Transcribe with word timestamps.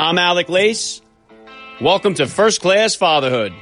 I'm 0.00 0.16
Alec 0.16 0.48
Lace. 0.48 1.02
Welcome 1.78 2.14
to 2.14 2.26
First 2.26 2.62
Class 2.62 2.94
Fatherhood. 2.94 3.52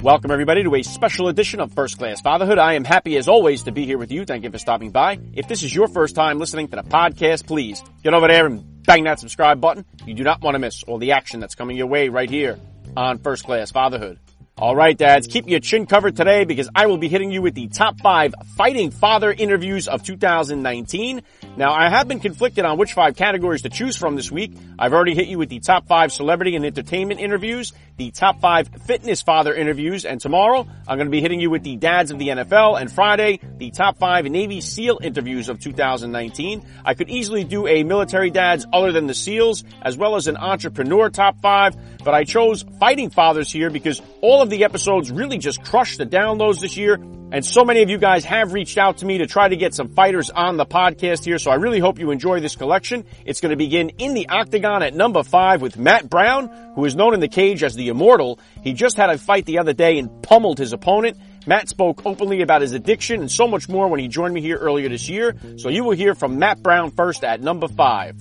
Welcome, 0.00 0.30
everybody, 0.30 0.62
to 0.62 0.72
a 0.76 0.84
special 0.84 1.26
edition 1.26 1.58
of 1.58 1.72
First 1.72 1.98
Class 1.98 2.20
Fatherhood. 2.20 2.58
I 2.58 2.74
am 2.74 2.84
happy, 2.84 3.16
as 3.16 3.26
always, 3.26 3.64
to 3.64 3.72
be 3.72 3.84
here 3.84 3.98
with 3.98 4.12
you. 4.12 4.24
Thank 4.24 4.44
you 4.44 4.52
for 4.52 4.58
stopping 4.58 4.92
by. 4.92 5.18
If 5.32 5.48
this 5.48 5.64
is 5.64 5.74
your 5.74 5.88
first 5.88 6.14
time 6.14 6.38
listening 6.38 6.68
to 6.68 6.76
the 6.76 6.84
podcast, 6.84 7.48
please 7.48 7.82
get 8.04 8.14
over 8.14 8.28
there 8.28 8.46
and 8.46 8.84
bang 8.84 9.02
that 9.02 9.18
subscribe 9.18 9.60
button. 9.60 9.84
You 10.06 10.14
do 10.14 10.22
not 10.22 10.42
want 10.42 10.54
to 10.54 10.60
miss 10.60 10.84
all 10.84 10.98
the 10.98 11.10
action 11.10 11.40
that's 11.40 11.56
coming 11.56 11.76
your 11.76 11.88
way 11.88 12.08
right 12.08 12.30
here 12.30 12.60
on 12.96 13.18
First 13.18 13.42
Class 13.42 13.72
Fatherhood. 13.72 14.20
All 14.60 14.74
right, 14.74 14.98
dads, 14.98 15.28
keep 15.28 15.48
your 15.48 15.60
chin 15.60 15.86
covered 15.86 16.16
today 16.16 16.42
because 16.42 16.68
I 16.74 16.86
will 16.86 16.98
be 16.98 17.06
hitting 17.06 17.30
you 17.30 17.40
with 17.42 17.54
the 17.54 17.68
top 17.68 18.00
five 18.00 18.34
fighting 18.56 18.90
father 18.90 19.32
interviews 19.32 19.86
of 19.86 20.02
2019. 20.02 21.22
Now, 21.56 21.72
I 21.72 21.88
have 21.88 22.08
been 22.08 22.18
conflicted 22.18 22.64
on 22.64 22.76
which 22.76 22.92
five 22.92 23.14
categories 23.14 23.62
to 23.62 23.68
choose 23.68 23.96
from 23.96 24.16
this 24.16 24.32
week. 24.32 24.52
I've 24.76 24.92
already 24.92 25.14
hit 25.14 25.28
you 25.28 25.38
with 25.38 25.48
the 25.48 25.60
top 25.60 25.86
five 25.86 26.12
celebrity 26.12 26.56
and 26.56 26.64
entertainment 26.64 27.20
interviews, 27.20 27.72
the 27.98 28.10
top 28.10 28.40
five 28.40 28.68
fitness 28.84 29.22
father 29.22 29.54
interviews, 29.54 30.04
and 30.04 30.20
tomorrow 30.20 30.66
I'm 30.88 30.98
going 30.98 31.06
to 31.06 31.10
be 31.10 31.20
hitting 31.20 31.40
you 31.40 31.50
with 31.50 31.62
the 31.62 31.76
dads 31.76 32.10
of 32.10 32.18
the 32.18 32.28
NFL, 32.28 32.80
and 32.80 32.90
Friday, 32.90 33.38
the 33.58 33.70
top 33.70 33.98
five 33.98 34.24
Navy 34.24 34.60
SEAL 34.60 34.98
interviews 35.02 35.48
of 35.48 35.60
2019. 35.60 36.64
I 36.84 36.94
could 36.94 37.10
easily 37.10 37.44
do 37.44 37.68
a 37.68 37.84
military 37.84 38.30
dads 38.30 38.66
other 38.72 38.90
than 38.90 39.06
the 39.06 39.14
SEALs, 39.14 39.62
as 39.82 39.96
well 39.96 40.16
as 40.16 40.26
an 40.26 40.36
entrepreneur 40.36 41.10
top 41.10 41.40
five, 41.40 41.76
but 42.04 42.14
I 42.14 42.24
chose 42.24 42.64
fighting 42.80 43.10
fathers 43.10 43.50
here 43.52 43.70
because 43.70 44.00
all 44.20 44.42
of 44.42 44.47
the 44.48 44.64
episodes 44.64 45.10
really 45.10 45.38
just 45.38 45.62
crushed 45.64 45.98
the 45.98 46.06
downloads 46.06 46.60
this 46.60 46.76
year. 46.76 46.98
And 47.30 47.44
so 47.44 47.62
many 47.64 47.82
of 47.82 47.90
you 47.90 47.98
guys 47.98 48.24
have 48.24 48.54
reached 48.54 48.78
out 48.78 48.98
to 48.98 49.06
me 49.06 49.18
to 49.18 49.26
try 49.26 49.48
to 49.48 49.56
get 49.56 49.74
some 49.74 49.88
fighters 49.88 50.30
on 50.30 50.56
the 50.56 50.64
podcast 50.64 51.24
here. 51.24 51.38
So 51.38 51.50
I 51.50 51.56
really 51.56 51.78
hope 51.78 51.98
you 51.98 52.10
enjoy 52.10 52.40
this 52.40 52.56
collection. 52.56 53.04
It's 53.26 53.40
going 53.40 53.50
to 53.50 53.56
begin 53.56 53.90
in 53.98 54.14
the 54.14 54.30
octagon 54.30 54.82
at 54.82 54.94
number 54.94 55.22
five 55.22 55.60
with 55.60 55.76
Matt 55.76 56.08
Brown, 56.08 56.48
who 56.74 56.84
is 56.86 56.94
known 56.96 57.12
in 57.12 57.20
the 57.20 57.28
cage 57.28 57.62
as 57.62 57.74
the 57.74 57.88
Immortal. 57.88 58.40
He 58.62 58.72
just 58.72 58.96
had 58.96 59.10
a 59.10 59.18
fight 59.18 59.44
the 59.44 59.58
other 59.58 59.74
day 59.74 59.98
and 59.98 60.22
pummeled 60.22 60.58
his 60.58 60.72
opponent. 60.72 61.18
Matt 61.46 61.68
spoke 61.68 62.06
openly 62.06 62.40
about 62.40 62.62
his 62.62 62.72
addiction 62.72 63.20
and 63.20 63.30
so 63.30 63.46
much 63.46 63.68
more 63.68 63.88
when 63.88 64.00
he 64.00 64.08
joined 64.08 64.32
me 64.32 64.40
here 64.40 64.56
earlier 64.56 64.88
this 64.88 65.08
year. 65.08 65.36
So 65.58 65.68
you 65.68 65.84
will 65.84 65.96
hear 65.96 66.14
from 66.14 66.38
Matt 66.38 66.62
Brown 66.62 66.90
first 66.92 67.24
at 67.24 67.42
number 67.42 67.68
five. 67.68 68.16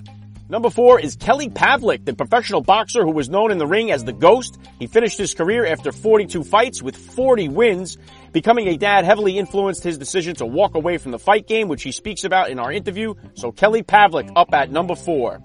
Number 0.50 0.70
four 0.70 0.98
is 0.98 1.18
Kelly 1.18 1.50
Pavlik, 1.50 2.06
the 2.06 2.14
professional 2.14 2.62
boxer 2.62 3.04
who 3.04 3.12
was 3.12 3.28
known 3.28 3.52
in 3.52 3.58
the 3.58 3.68
ring 3.68 3.92
as 3.92 4.06
the 4.06 4.14
Ghost. 4.14 4.58
He 4.80 4.88
finished 4.88 5.18
his 5.18 5.34
career 5.34 5.66
after 5.66 5.92
42 5.92 6.46
fights 6.46 6.82
with 6.82 6.96
40 6.96 7.50
wins. 7.50 7.98
Becoming 8.32 8.70
a 8.70 8.78
dad 8.78 9.04
heavily 9.04 9.38
influenced 9.38 9.84
his 9.84 9.98
decision 9.98 10.36
to 10.36 10.46
walk 10.46 10.76
away 10.76 11.00
from 11.00 11.12
the 11.12 11.20
fight 11.20 11.48
game, 11.48 11.68
which 11.68 11.84
he 11.84 11.92
speaks 11.92 12.24
about 12.24 12.50
in 12.50 12.60
our 12.60 12.72
interview. 12.72 13.14
So 13.34 13.52
Kelly 13.52 13.84
Pavlik 13.84 14.32
up 14.38 14.54
at 14.54 14.72
number 14.72 14.96
four. 14.96 15.44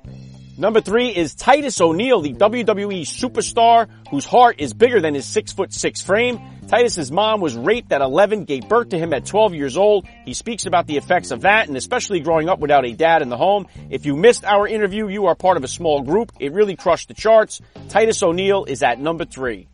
Number 0.58 0.82
three 0.82 1.08
is 1.08 1.34
Titus 1.34 1.80
O'Neil, 1.80 2.20
the 2.20 2.34
WWE 2.34 3.02
superstar 3.02 3.88
whose 4.10 4.26
heart 4.26 4.56
is 4.58 4.74
bigger 4.74 5.00
than 5.00 5.14
his 5.14 5.24
six 5.24 5.50
foot 5.52 5.72
six 5.72 6.02
frame. 6.02 6.38
Titus's 6.68 7.10
mom 7.10 7.40
was 7.40 7.56
raped 7.56 7.90
at 7.90 8.02
11, 8.02 8.44
gave 8.44 8.68
birth 8.68 8.90
to 8.90 8.98
him 8.98 9.14
at 9.14 9.24
12 9.24 9.54
years 9.54 9.78
old. 9.78 10.06
He 10.26 10.34
speaks 10.34 10.66
about 10.66 10.86
the 10.86 10.98
effects 10.98 11.30
of 11.30 11.40
that 11.42 11.68
and 11.68 11.76
especially 11.76 12.20
growing 12.20 12.50
up 12.50 12.58
without 12.58 12.84
a 12.84 12.92
dad 12.92 13.22
in 13.22 13.30
the 13.30 13.36
home. 13.36 13.66
If 13.88 14.04
you 14.04 14.14
missed 14.14 14.44
our 14.44 14.68
interview, 14.68 15.08
you 15.08 15.26
are 15.26 15.34
part 15.34 15.56
of 15.56 15.64
a 15.64 15.68
small 15.68 16.02
group. 16.02 16.32
It 16.38 16.52
really 16.52 16.76
crushed 16.76 17.08
the 17.08 17.14
charts. 17.14 17.62
Titus 17.88 18.22
O'Neil 18.22 18.64
is 18.66 18.82
at 18.82 19.00
number 19.00 19.24
three. 19.24 19.68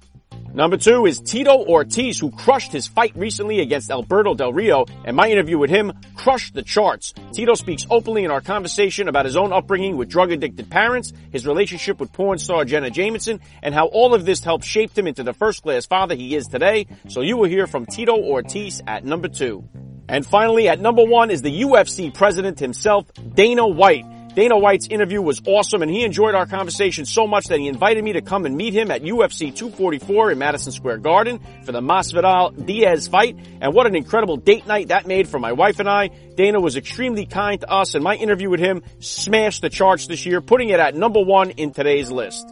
Number 0.54 0.76
two 0.76 1.06
is 1.06 1.20
Tito 1.20 1.64
Ortiz, 1.66 2.18
who 2.18 2.30
crushed 2.30 2.72
his 2.72 2.86
fight 2.86 3.12
recently 3.14 3.60
against 3.60 3.90
Alberto 3.90 4.34
Del 4.34 4.52
Rio, 4.52 4.86
and 5.04 5.16
my 5.16 5.28
interview 5.28 5.58
with 5.58 5.70
him 5.70 5.92
crushed 6.16 6.54
the 6.54 6.62
charts. 6.62 7.12
Tito 7.32 7.54
speaks 7.54 7.86
openly 7.90 8.24
in 8.24 8.30
our 8.30 8.40
conversation 8.40 9.08
about 9.08 9.26
his 9.26 9.36
own 9.36 9.52
upbringing 9.52 9.96
with 9.96 10.08
drug-addicted 10.08 10.70
parents, 10.70 11.12
his 11.30 11.46
relationship 11.46 12.00
with 12.00 12.12
porn 12.12 12.38
star 12.38 12.64
Jenna 12.64 12.90
Jameson, 12.90 13.40
and 13.62 13.74
how 13.74 13.86
all 13.86 14.14
of 14.14 14.24
this 14.24 14.42
helped 14.42 14.64
shape 14.64 14.96
him 14.96 15.06
into 15.06 15.22
the 15.22 15.34
first-class 15.34 15.86
father 15.86 16.14
he 16.14 16.34
is 16.34 16.46
today. 16.46 16.86
So 17.08 17.20
you 17.20 17.36
will 17.36 17.48
hear 17.48 17.66
from 17.66 17.86
Tito 17.86 18.16
Ortiz 18.16 18.82
at 18.86 19.04
number 19.04 19.28
two. 19.28 19.68
And 20.08 20.26
finally, 20.26 20.68
at 20.68 20.80
number 20.80 21.04
one 21.04 21.30
is 21.30 21.42
the 21.42 21.62
UFC 21.62 22.12
president 22.12 22.58
himself, 22.58 23.04
Dana 23.34 23.66
White. 23.66 24.06
Dana 24.38 24.56
White's 24.56 24.86
interview 24.86 25.20
was 25.20 25.42
awesome 25.48 25.82
and 25.82 25.90
he 25.90 26.04
enjoyed 26.04 26.36
our 26.36 26.46
conversation 26.46 27.04
so 27.04 27.26
much 27.26 27.46
that 27.46 27.58
he 27.58 27.66
invited 27.66 28.04
me 28.04 28.12
to 28.12 28.22
come 28.22 28.46
and 28.46 28.56
meet 28.56 28.72
him 28.72 28.88
at 28.92 29.02
UFC 29.02 29.52
244 29.52 30.30
in 30.30 30.38
Madison 30.38 30.70
Square 30.70 30.98
Garden 30.98 31.40
for 31.64 31.72
the 31.72 31.80
Masvidal 31.80 32.64
Diaz 32.64 33.08
fight. 33.08 33.36
And 33.60 33.74
what 33.74 33.88
an 33.88 33.96
incredible 33.96 34.36
date 34.36 34.64
night 34.64 34.88
that 34.88 35.08
made 35.08 35.26
for 35.26 35.40
my 35.40 35.50
wife 35.50 35.80
and 35.80 35.88
I. 35.88 36.10
Dana 36.36 36.60
was 36.60 36.76
extremely 36.76 37.26
kind 37.26 37.60
to 37.62 37.68
us 37.68 37.96
and 37.96 38.04
my 38.04 38.14
interview 38.14 38.48
with 38.48 38.60
him 38.60 38.84
smashed 39.00 39.62
the 39.62 39.70
charts 39.70 40.06
this 40.06 40.24
year, 40.24 40.40
putting 40.40 40.68
it 40.68 40.78
at 40.78 40.94
number 40.94 41.20
one 41.20 41.50
in 41.50 41.72
today's 41.72 42.08
list. 42.08 42.48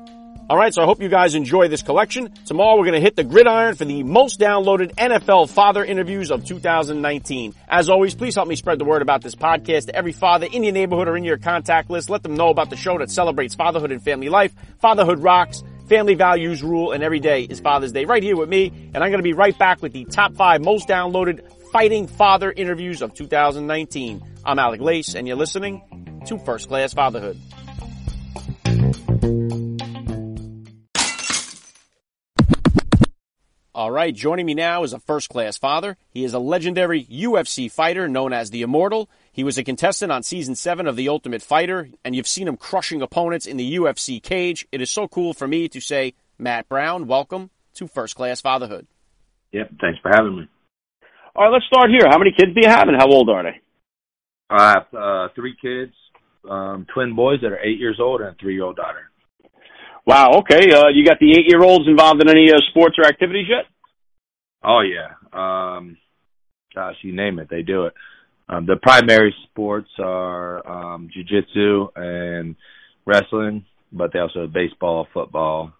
Alright, 0.48 0.74
so 0.74 0.82
I 0.82 0.84
hope 0.84 1.02
you 1.02 1.08
guys 1.08 1.34
enjoy 1.34 1.66
this 1.66 1.82
collection. 1.82 2.32
Tomorrow 2.44 2.78
we're 2.78 2.84
gonna 2.84 3.00
hit 3.00 3.16
the 3.16 3.24
gridiron 3.24 3.74
for 3.74 3.84
the 3.84 4.04
most 4.04 4.38
downloaded 4.38 4.94
NFL 4.94 5.50
father 5.50 5.84
interviews 5.84 6.30
of 6.30 6.44
2019. 6.44 7.52
As 7.68 7.90
always, 7.90 8.14
please 8.14 8.36
help 8.36 8.46
me 8.46 8.54
spread 8.54 8.78
the 8.78 8.84
word 8.84 9.02
about 9.02 9.22
this 9.22 9.34
podcast 9.34 9.86
to 9.86 9.96
every 9.96 10.12
father 10.12 10.46
in 10.46 10.62
your 10.62 10.72
neighborhood 10.72 11.08
or 11.08 11.16
in 11.16 11.24
your 11.24 11.36
contact 11.36 11.90
list. 11.90 12.10
Let 12.10 12.22
them 12.22 12.36
know 12.36 12.50
about 12.50 12.70
the 12.70 12.76
show 12.76 12.96
that 12.98 13.10
celebrates 13.10 13.56
fatherhood 13.56 13.90
and 13.90 14.00
family 14.00 14.28
life. 14.28 14.54
Fatherhood 14.78 15.18
rocks. 15.18 15.64
Family 15.88 16.14
values 16.14 16.62
rule 16.62 16.92
and 16.92 17.02
every 17.02 17.20
day 17.20 17.42
is 17.42 17.58
Father's 17.58 17.90
Day 17.90 18.04
right 18.04 18.22
here 18.22 18.36
with 18.36 18.48
me. 18.48 18.72
And 18.94 19.02
I'm 19.02 19.10
going 19.10 19.18
to 19.18 19.24
be 19.24 19.32
right 19.32 19.56
back 19.58 19.82
with 19.82 19.92
the 19.92 20.04
top 20.04 20.36
five 20.36 20.60
most 20.60 20.86
downloaded 20.86 21.42
fighting 21.72 22.06
father 22.06 22.52
interviews 22.52 23.02
of 23.02 23.14
2019. 23.14 24.22
I'm 24.44 24.60
Alec 24.60 24.80
Lace 24.80 25.16
and 25.16 25.26
you're 25.26 25.36
listening 25.36 26.22
to 26.26 26.38
First 26.38 26.68
Class 26.68 26.94
Fatherhood. 26.94 27.36
All 33.76 33.90
right, 33.90 34.14
joining 34.14 34.46
me 34.46 34.54
now 34.54 34.84
is 34.84 34.94
a 34.94 34.98
first 34.98 35.28
class 35.28 35.58
father. 35.58 35.98
He 36.08 36.24
is 36.24 36.32
a 36.32 36.38
legendary 36.38 37.04
UFC 37.04 37.70
fighter 37.70 38.08
known 38.08 38.32
as 38.32 38.48
the 38.48 38.62
Immortal. 38.62 39.10
He 39.30 39.44
was 39.44 39.58
a 39.58 39.64
contestant 39.64 40.10
on 40.10 40.22
season 40.22 40.54
seven 40.54 40.86
of 40.86 40.96
The 40.96 41.10
Ultimate 41.10 41.42
Fighter, 41.42 41.90
and 42.02 42.16
you've 42.16 42.26
seen 42.26 42.48
him 42.48 42.56
crushing 42.56 43.02
opponents 43.02 43.44
in 43.44 43.58
the 43.58 43.76
UFC 43.76 44.22
cage. 44.22 44.66
It 44.72 44.80
is 44.80 44.88
so 44.88 45.06
cool 45.06 45.34
for 45.34 45.46
me 45.46 45.68
to 45.68 45.78
say, 45.82 46.14
Matt 46.38 46.70
Brown, 46.70 47.06
welcome 47.06 47.50
to 47.74 47.86
First 47.86 48.16
Class 48.16 48.40
Fatherhood. 48.40 48.86
Yep, 49.52 49.72
thanks 49.78 49.98
for 50.00 50.10
having 50.10 50.38
me. 50.38 50.48
All 51.34 51.44
right, 51.44 51.52
let's 51.52 51.66
start 51.66 51.90
here. 51.90 52.08
How 52.08 52.16
many 52.16 52.30
kids 52.30 52.54
do 52.54 52.62
you 52.62 52.70
have, 52.70 52.88
and 52.88 52.96
how 52.96 53.08
old 53.08 53.28
are 53.28 53.42
they? 53.42 53.60
I 54.48 54.70
have 54.70 54.86
uh, 54.94 55.28
three 55.34 55.54
kids, 55.60 55.92
um, 56.50 56.86
twin 56.94 57.14
boys 57.14 57.40
that 57.42 57.52
are 57.52 57.60
eight 57.62 57.78
years 57.78 57.98
old, 58.00 58.22
and 58.22 58.30
a 58.30 58.36
three-year-old 58.40 58.76
daughter. 58.76 59.10
Wow. 60.06 60.38
Okay. 60.38 60.72
Uh, 60.72 60.88
you 60.94 61.04
got 61.04 61.18
the 61.18 61.32
eight-year-olds 61.32 61.88
involved 61.88 62.22
in 62.22 62.28
any 62.28 62.50
uh, 62.52 62.58
sports 62.70 62.96
or 62.98 63.06
activities 63.06 63.46
yet? 63.48 63.66
Oh 64.62 64.80
yeah. 64.80 65.14
Um, 65.32 65.96
gosh, 66.74 66.96
you 67.02 67.14
name 67.14 67.38
it, 67.38 67.48
they 67.50 67.62
do 67.62 67.86
it. 67.86 67.94
Um, 68.48 68.66
the 68.66 68.76
primary 68.76 69.34
sports 69.50 69.88
are 69.98 70.66
um, 70.68 71.08
jujitsu 71.08 71.88
and 71.96 72.54
wrestling, 73.04 73.64
but 73.92 74.12
they 74.12 74.20
also 74.20 74.42
have 74.42 74.52
baseball, 74.52 75.08
football, 75.12 75.72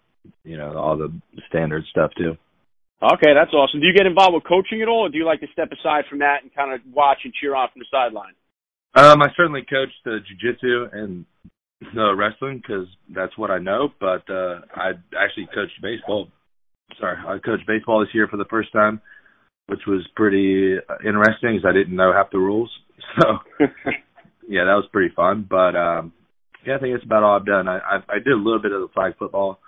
you 0.43 0.57
know, 0.57 0.77
all 0.77 0.97
the 0.97 1.13
standard 1.47 1.83
stuff 1.89 2.11
too. 2.17 2.37
Okay, 3.01 3.33
that's 3.33 3.53
awesome. 3.53 3.79
Do 3.79 3.85
you 3.85 3.93
get 3.93 4.07
involved 4.07 4.33
with 4.33 4.43
coaching 4.43 4.81
at 4.81 4.87
all, 4.87 5.05
or 5.05 5.09
do 5.09 5.17
you 5.17 5.25
like 5.25 5.39
to 5.41 5.47
step 5.53 5.69
aside 5.71 6.05
from 6.09 6.19
that 6.19 6.41
and 6.41 6.53
kind 6.53 6.73
of 6.73 6.81
watch 6.91 7.19
and 7.23 7.33
cheer 7.33 7.55
on 7.55 7.69
from 7.71 7.79
the 7.79 7.85
sideline? 7.91 8.33
Um, 8.95 9.21
I 9.21 9.27
certainly 9.37 9.61
coach 9.61 9.89
the 10.03 10.19
jujitsu 10.25 10.93
and 10.93 11.25
the 11.93 12.15
wrestling 12.15 12.57
because 12.57 12.87
that's 13.13 13.37
what 13.37 13.51
I 13.51 13.59
know. 13.59 13.89
But 13.99 14.29
uh, 14.29 14.61
I 14.75 14.91
actually 15.17 15.47
coached 15.53 15.81
baseball. 15.81 16.27
Sorry, 16.99 17.17
I 17.17 17.37
coached 17.39 17.67
baseball 17.67 17.99
this 17.99 18.13
year 18.13 18.27
for 18.27 18.37
the 18.37 18.45
first 18.49 18.71
time, 18.71 19.01
which 19.67 19.81
was 19.87 20.07
pretty 20.15 20.77
interesting 21.05 21.55
because 21.55 21.65
I 21.67 21.73
didn't 21.73 21.95
know 21.95 22.13
half 22.13 22.31
the 22.31 22.39
rules. 22.39 22.71
So 23.21 23.37
yeah, 24.49 24.65
that 24.65 24.73
was 24.73 24.89
pretty 24.91 25.13
fun. 25.15 25.45
But 25.47 25.75
um, 25.75 26.13
yeah, 26.65 26.75
I 26.75 26.79
think 26.79 26.93
that's 26.93 27.05
about 27.05 27.23
all 27.23 27.37
I've 27.37 27.45
done. 27.45 27.67
I, 27.67 27.77
I 27.77 27.95
I 28.09 28.17
did 28.17 28.33
a 28.33 28.35
little 28.35 28.61
bit 28.61 28.71
of 28.71 28.81
the 28.81 28.89
flag 28.93 29.13
football, 29.17 29.59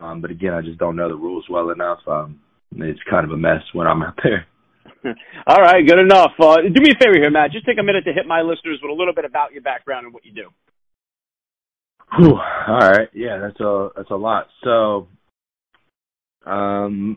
um, 0.00 0.20
but 0.20 0.30
again, 0.30 0.54
I 0.54 0.62
just 0.62 0.78
don't 0.78 0.96
know 0.96 1.08
the 1.08 1.14
rules 1.14 1.44
well 1.48 1.70
enough. 1.70 2.00
Um, 2.06 2.40
it's 2.72 3.00
kind 3.08 3.24
of 3.24 3.32
a 3.32 3.36
mess 3.36 3.62
when 3.74 3.86
I'm 3.86 4.02
out 4.02 4.18
there. 4.24 4.46
All 5.46 5.62
right, 5.62 5.86
good 5.86 5.98
enough. 5.98 6.32
Uh, 6.40 6.56
do 6.62 6.80
me 6.80 6.92
a 6.92 6.98
favor 6.98 7.18
here, 7.18 7.30
Matt. 7.30 7.52
Just 7.52 7.66
take 7.66 7.78
a 7.78 7.82
minute 7.82 8.04
to 8.04 8.12
hit 8.12 8.26
my 8.26 8.40
listeners 8.40 8.80
with 8.82 8.90
a 8.90 8.94
little 8.94 9.14
bit 9.14 9.24
about 9.24 9.52
your 9.52 9.62
background 9.62 10.04
and 10.04 10.14
what 10.14 10.24
you 10.24 10.32
do. 10.32 10.48
Whew. 12.18 12.34
All 12.34 12.78
right, 12.78 13.08
yeah, 13.14 13.38
that's 13.38 13.60
a 13.60 13.88
that's 13.96 14.10
a 14.10 14.16
lot. 14.16 14.48
So, 14.64 15.06
um, 16.46 17.16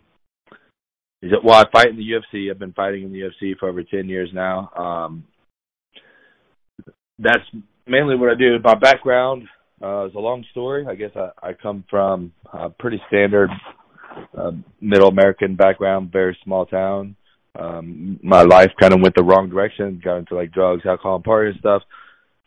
is 1.21 1.31
it, 1.31 1.43
well, 1.43 1.55
I 1.59 1.65
fight 1.71 1.87
in 1.89 1.97
the 1.97 2.03
UFC. 2.11 2.51
I've 2.51 2.59
been 2.59 2.73
fighting 2.73 3.03
in 3.03 3.11
the 3.11 3.21
UFC 3.21 3.57
for 3.57 3.69
over 3.69 3.83
ten 3.83 4.07
years 4.09 4.29
now. 4.33 4.69
Um, 4.77 5.23
that's 7.19 7.43
mainly 7.87 8.15
what 8.15 8.29
I 8.29 8.35
do. 8.35 8.57
My 8.63 8.75
background 8.75 9.43
uh, 9.81 10.05
is 10.07 10.15
a 10.15 10.19
long 10.19 10.45
story. 10.51 10.85
I 10.87 10.95
guess 10.95 11.11
I, 11.15 11.49
I 11.49 11.53
come 11.53 11.83
from 11.89 12.31
a 12.51 12.69
pretty 12.69 13.01
standard 13.07 13.49
uh, 14.37 14.51
middle 14.81 15.07
American 15.09 15.55
background, 15.55 16.11
very 16.11 16.37
small 16.43 16.65
town. 16.65 17.15
um 17.59 18.19
my 18.23 18.41
life 18.43 18.71
kind 18.79 18.93
of 18.93 19.01
went 19.01 19.15
the 19.15 19.23
wrong 19.23 19.49
direction, 19.49 20.01
got 20.03 20.17
into 20.17 20.35
like 20.35 20.51
drugs, 20.51 20.85
alcohol, 20.85 21.15
and 21.15 21.23
party 21.23 21.49
and 21.51 21.59
stuff. 21.59 21.81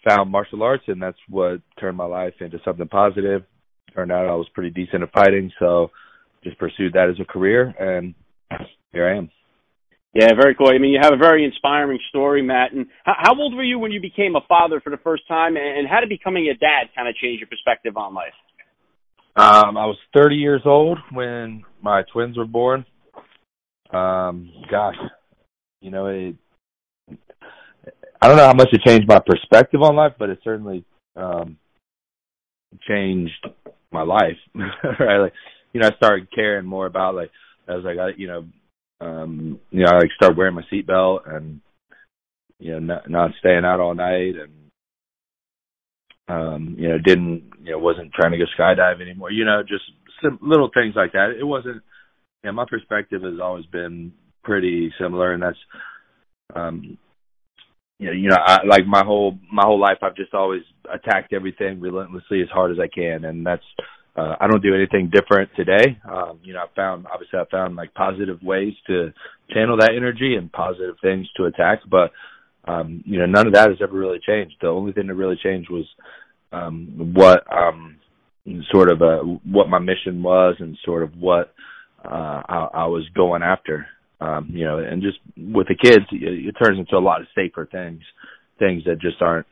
Found 0.08 0.30
martial 0.30 0.62
arts, 0.62 0.84
and 0.86 1.02
that's 1.02 1.18
what 1.28 1.60
turned 1.80 1.96
my 1.96 2.04
life 2.04 2.34
into 2.40 2.58
something 2.64 2.86
positive. 2.88 3.42
Turned 3.94 4.12
out 4.12 4.28
I 4.28 4.34
was 4.34 4.48
pretty 4.54 4.70
decent 4.70 5.02
at 5.02 5.12
fighting, 5.12 5.50
so 5.58 5.90
just 6.44 6.58
pursued 6.58 6.92
that 6.92 7.08
as 7.10 7.16
a 7.20 7.24
career, 7.24 7.74
and 7.78 8.14
here 8.92 9.08
I 9.08 9.18
am. 9.18 9.30
Yeah, 10.14 10.28
very 10.40 10.54
cool. 10.54 10.70
I 10.70 10.78
mean, 10.78 10.92
you 10.92 11.00
have 11.02 11.12
a 11.12 11.18
very 11.18 11.44
inspiring 11.44 11.98
story, 12.08 12.40
Matt. 12.40 12.72
And 12.72 12.86
how, 13.04 13.14
how 13.18 13.38
old 13.38 13.54
were 13.54 13.64
you 13.64 13.78
when 13.78 13.92
you 13.92 14.00
became 14.00 14.34
a 14.34 14.40
father 14.48 14.80
for 14.80 14.88
the 14.90 14.96
first 14.96 15.28
time, 15.28 15.56
and 15.56 15.86
how 15.86 16.00
did 16.00 16.08
becoming 16.08 16.48
a 16.48 16.54
dad 16.54 16.88
kind 16.94 17.08
of 17.08 17.14
change 17.16 17.40
your 17.40 17.48
perspective 17.48 17.96
on 17.96 18.14
life? 18.14 18.32
Um, 19.36 19.76
I 19.76 19.84
was 19.84 19.98
30 20.16 20.36
years 20.36 20.62
old 20.64 20.98
when 21.12 21.64
my 21.82 22.02
twins 22.10 22.38
were 22.38 22.46
born. 22.46 22.86
Um, 23.92 24.50
gosh, 24.70 24.96
you 25.82 25.90
know, 25.90 26.06
it, 26.06 26.36
I 28.20 28.28
don't 28.28 28.36
know 28.36 28.46
how 28.46 28.54
much 28.54 28.68
it 28.72 28.82
changed 28.86 29.08
my 29.08 29.20
perspective 29.24 29.82
on 29.82 29.96
life, 29.96 30.12
but 30.18 30.30
it 30.30 30.38
certainly 30.44 30.84
um 31.16 31.58
changed 32.88 33.46
my 33.90 34.02
life. 34.02 34.36
right? 34.54 35.18
Like, 35.18 35.32
you 35.72 35.80
know, 35.80 35.88
I 35.88 35.96
started 35.96 36.32
caring 36.34 36.66
more 36.66 36.86
about 36.86 37.14
like 37.14 37.30
as 37.68 37.84
I 37.84 38.00
I 38.00 38.10
you 38.16 38.26
know, 38.26 38.44
um 39.00 39.60
you 39.70 39.84
know, 39.84 39.90
I 39.92 39.98
like 39.98 40.10
start 40.16 40.36
wearing 40.36 40.54
my 40.54 40.64
seatbelt 40.72 41.32
and 41.32 41.60
you 42.58 42.72
know, 42.72 42.78
not 42.78 43.10
not 43.10 43.30
staying 43.40 43.64
out 43.64 43.80
all 43.80 43.94
night 43.94 44.34
and 44.36 44.52
um, 46.28 46.74
you 46.76 46.88
know, 46.88 46.98
didn't 46.98 47.52
you 47.62 47.70
know, 47.70 47.78
wasn't 47.78 48.12
trying 48.12 48.32
to 48.32 48.38
go 48.38 48.44
skydive 48.58 49.00
anymore, 49.00 49.30
you 49.30 49.44
know, 49.44 49.62
just 49.62 49.84
some 50.22 50.38
little 50.42 50.70
things 50.74 50.94
like 50.96 51.12
that. 51.12 51.36
It 51.38 51.44
wasn't 51.44 51.82
yeah, 52.46 52.52
my 52.52 52.64
perspective 52.68 53.22
has 53.22 53.40
always 53.42 53.66
been 53.66 54.12
pretty 54.44 54.92
similar, 55.00 55.32
and 55.32 55.42
that's, 55.42 55.58
um, 56.54 56.96
you 57.98 58.06
know, 58.06 58.12
you 58.12 58.28
know, 58.28 58.36
I, 58.36 58.64
like 58.66 58.86
my 58.86 59.02
whole 59.04 59.38
my 59.52 59.62
whole 59.64 59.80
life, 59.80 59.98
I've 60.02 60.16
just 60.16 60.34
always 60.34 60.62
attacked 60.92 61.32
everything 61.32 61.80
relentlessly 61.80 62.42
as 62.42 62.48
hard 62.48 62.72
as 62.72 62.78
I 62.78 62.88
can, 62.88 63.24
and 63.24 63.46
that's. 63.46 63.64
Uh, 64.18 64.34
I 64.40 64.46
don't 64.46 64.62
do 64.62 64.74
anything 64.74 65.10
different 65.12 65.50
today. 65.56 65.98
Um, 66.10 66.40
you 66.42 66.54
know, 66.54 66.60
I 66.60 66.74
found 66.74 67.06
obviously 67.12 67.38
I 67.38 67.44
found 67.50 67.76
like 67.76 67.92
positive 67.92 68.42
ways 68.42 68.72
to 68.86 69.12
channel 69.50 69.76
that 69.76 69.92
energy 69.94 70.36
and 70.36 70.50
positive 70.50 70.94
things 71.02 71.28
to 71.36 71.44
attack, 71.44 71.80
but 71.90 72.12
um, 72.66 73.02
you 73.04 73.18
know, 73.18 73.26
none 73.26 73.46
of 73.46 73.52
that 73.52 73.68
has 73.68 73.78
ever 73.82 73.96
really 73.96 74.18
changed. 74.26 74.56
The 74.60 74.68
only 74.68 74.92
thing 74.92 75.06
that 75.08 75.14
really 75.14 75.38
changed 75.42 75.70
was 75.70 75.84
um, 76.52 77.12
what 77.14 77.44
um, 77.52 77.98
sort 78.72 78.90
of 78.90 79.02
uh, 79.02 79.18
what 79.44 79.68
my 79.68 79.78
mission 79.78 80.22
was 80.22 80.56
and 80.58 80.78
sort 80.84 81.02
of 81.02 81.16
what 81.16 81.52
uh, 82.04 82.42
I, 82.48 82.68
I 82.74 82.86
was 82.86 83.04
going 83.14 83.42
after. 83.42 83.86
Um, 84.20 84.48
you 84.50 84.64
know, 84.64 84.78
and 84.78 85.02
just 85.02 85.18
with 85.36 85.68
the 85.68 85.76
kids, 85.76 86.06
it, 86.10 86.48
it 86.48 86.52
turns 86.52 86.78
into 86.78 86.96
a 86.96 87.04
lot 87.04 87.20
of 87.20 87.26
safer 87.34 87.68
things, 87.70 88.00
things 88.58 88.84
that 88.84 89.00
just 89.00 89.20
aren't 89.20 89.46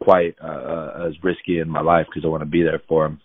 quite 0.00 0.36
uh, 0.42 0.46
uh, 0.46 1.06
as 1.08 1.14
risky 1.22 1.58
in 1.58 1.68
my 1.68 1.80
life 1.80 2.06
because 2.06 2.24
I 2.24 2.28
want 2.28 2.42
to 2.42 2.48
be 2.48 2.62
there 2.62 2.82
for 2.88 3.08
them. 3.08 3.20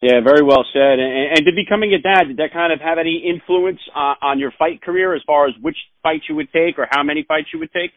Yeah, 0.00 0.20
very 0.24 0.42
well 0.42 0.64
said. 0.72 0.98
And, 0.98 1.38
and 1.38 1.44
did 1.44 1.54
becoming 1.54 1.94
a 1.94 2.00
dad, 2.00 2.24
did 2.26 2.38
that 2.38 2.52
kind 2.52 2.72
of 2.72 2.80
have 2.80 2.98
any 2.98 3.22
influence 3.24 3.78
uh, 3.94 4.14
on 4.20 4.40
your 4.40 4.52
fight 4.58 4.82
career 4.82 5.14
as 5.14 5.22
far 5.24 5.46
as 5.46 5.54
which 5.62 5.76
fights 6.02 6.24
you 6.28 6.34
would 6.34 6.52
take 6.52 6.78
or 6.78 6.88
how 6.90 7.04
many 7.04 7.24
fights 7.26 7.48
you 7.52 7.60
would 7.60 7.72
take? 7.72 7.92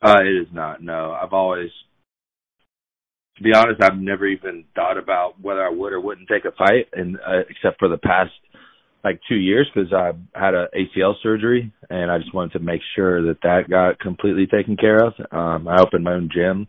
Uh, 0.00 0.20
it 0.20 0.42
is 0.42 0.48
not. 0.52 0.82
No, 0.82 1.10
I've 1.10 1.32
always, 1.32 1.70
to 3.38 3.42
be 3.42 3.52
honest, 3.52 3.82
I've 3.82 3.98
never 3.98 4.26
even 4.26 4.64
thought 4.76 4.98
about 4.98 5.40
whether 5.40 5.64
I 5.64 5.70
would 5.70 5.92
or 5.92 6.00
wouldn't 6.00 6.28
take 6.28 6.44
a 6.44 6.52
fight, 6.52 6.88
and 6.92 7.16
uh, 7.16 7.40
except 7.48 7.80
for 7.80 7.88
the 7.88 7.98
past 7.98 8.32
like 9.04 9.20
two 9.28 9.36
years 9.36 9.70
because 9.72 9.92
I 9.92 10.12
had 10.34 10.54
a 10.54 10.68
ACL 10.74 11.14
surgery 11.22 11.70
and 11.90 12.10
I 12.10 12.18
just 12.18 12.34
wanted 12.34 12.54
to 12.54 12.64
make 12.64 12.80
sure 12.96 13.22
that 13.26 13.42
that 13.42 13.68
got 13.68 14.00
completely 14.00 14.46
taken 14.46 14.76
care 14.76 15.04
of. 15.04 15.12
Um, 15.30 15.68
I 15.68 15.80
opened 15.80 16.04
my 16.04 16.14
own 16.14 16.30
gym 16.34 16.66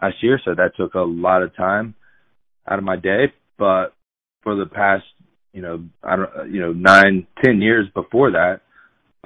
last 0.00 0.22
year, 0.22 0.40
so 0.44 0.54
that 0.54 0.76
took 0.76 0.94
a 0.94 1.00
lot 1.00 1.42
of 1.42 1.54
time 1.56 1.94
out 2.68 2.78
of 2.78 2.84
my 2.84 2.96
day. 2.96 3.32
But 3.58 3.94
for 4.44 4.54
the 4.54 4.66
past, 4.66 5.04
you 5.52 5.60
know, 5.60 5.84
I 6.04 6.16
don't, 6.16 6.52
you 6.52 6.60
know, 6.60 6.72
nine, 6.72 7.26
ten 7.44 7.60
years 7.60 7.88
before 7.94 8.30
that, 8.30 8.60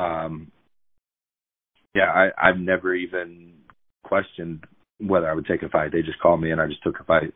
um, 0.03 0.51
yeah, 1.95 2.11
I, 2.11 2.49
I've 2.49 2.59
never 2.59 2.95
even 2.95 3.53
questioned 4.03 4.65
whether 4.99 5.31
I 5.31 5.35
would 5.35 5.47
take 5.47 5.63
a 5.63 5.69
fight. 5.69 5.93
They 5.93 6.03
just 6.03 6.21
called 6.21 6.41
me 6.41 6.53
and 6.53 6.61
I 6.61 6.67
just 6.67 6.83
took 6.83 7.01
a 7.01 7.05
fight. 7.05 7.35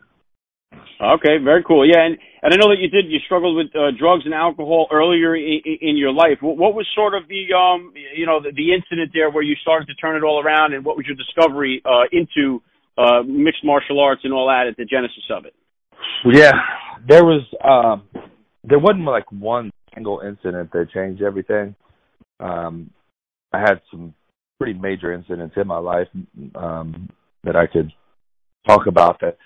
Okay, 1.00 1.38
very 1.42 1.64
cool. 1.64 1.88
Yeah, 1.88 2.04
and 2.04 2.18
and 2.42 2.52
I 2.52 2.56
know 2.56 2.68
that 2.68 2.78
you 2.78 2.88
did. 2.88 3.10
You 3.10 3.18
struggled 3.24 3.56
with 3.56 3.74
uh, 3.74 3.90
drugs 3.98 4.24
and 4.26 4.34
alcohol 4.34 4.86
earlier 4.92 5.34
in, 5.34 5.60
in 5.80 5.96
your 5.96 6.12
life. 6.12 6.38
What, 6.40 6.58
what 6.58 6.74
was 6.74 6.86
sort 6.94 7.14
of 7.14 7.26
the 7.26 7.56
um 7.56 7.94
you 8.14 8.26
know 8.26 8.40
the, 8.42 8.52
the 8.52 8.74
incident 8.74 9.10
there 9.14 9.30
where 9.30 9.42
you 9.42 9.54
started 9.62 9.86
to 9.88 9.94
turn 9.94 10.16
it 10.16 10.22
all 10.22 10.44
around, 10.44 10.74
and 10.74 10.84
what 10.84 10.98
was 10.98 11.06
your 11.06 11.16
discovery 11.16 11.80
uh, 11.86 12.04
into 12.12 12.62
uh, 12.98 13.22
mixed 13.26 13.64
martial 13.64 13.98
arts 13.98 14.20
and 14.24 14.32
all 14.34 14.48
that 14.48 14.68
at 14.68 14.76
the 14.76 14.84
genesis 14.84 15.24
of 15.30 15.46
it? 15.46 15.54
Yeah, 16.24 16.52
there 17.08 17.24
was 17.24 17.42
um 17.64 18.02
there 18.62 18.78
wasn't 18.78 19.04
like 19.04 19.30
one 19.32 19.70
single 19.94 20.20
incident 20.20 20.70
that 20.72 20.90
changed 20.92 21.22
everything. 21.22 21.74
Um, 22.40 22.90
I 23.54 23.60
had 23.60 23.80
some 23.90 24.12
pretty 24.58 24.78
major 24.78 25.14
incidents 25.14 25.54
in 25.56 25.66
my 25.66 25.78
life 25.78 26.08
um, 26.54 27.08
that 27.44 27.56
I 27.56 27.66
could 27.66 27.90
talk 28.66 28.86
about 28.86 29.20
that 29.20 29.38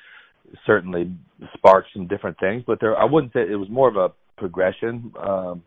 certainly 0.67 1.13
sparked 1.57 1.89
some 1.93 2.07
different 2.07 2.39
things, 2.39 2.63
but 2.67 2.81
there 2.81 2.97
I 2.97 3.05
wouldn't 3.05 3.33
say 3.33 3.41
it 3.41 3.57
was 3.57 3.69
more 3.71 3.89
of 3.89 3.97
a 3.97 4.13
progression, 4.37 5.13
um, 5.21 5.63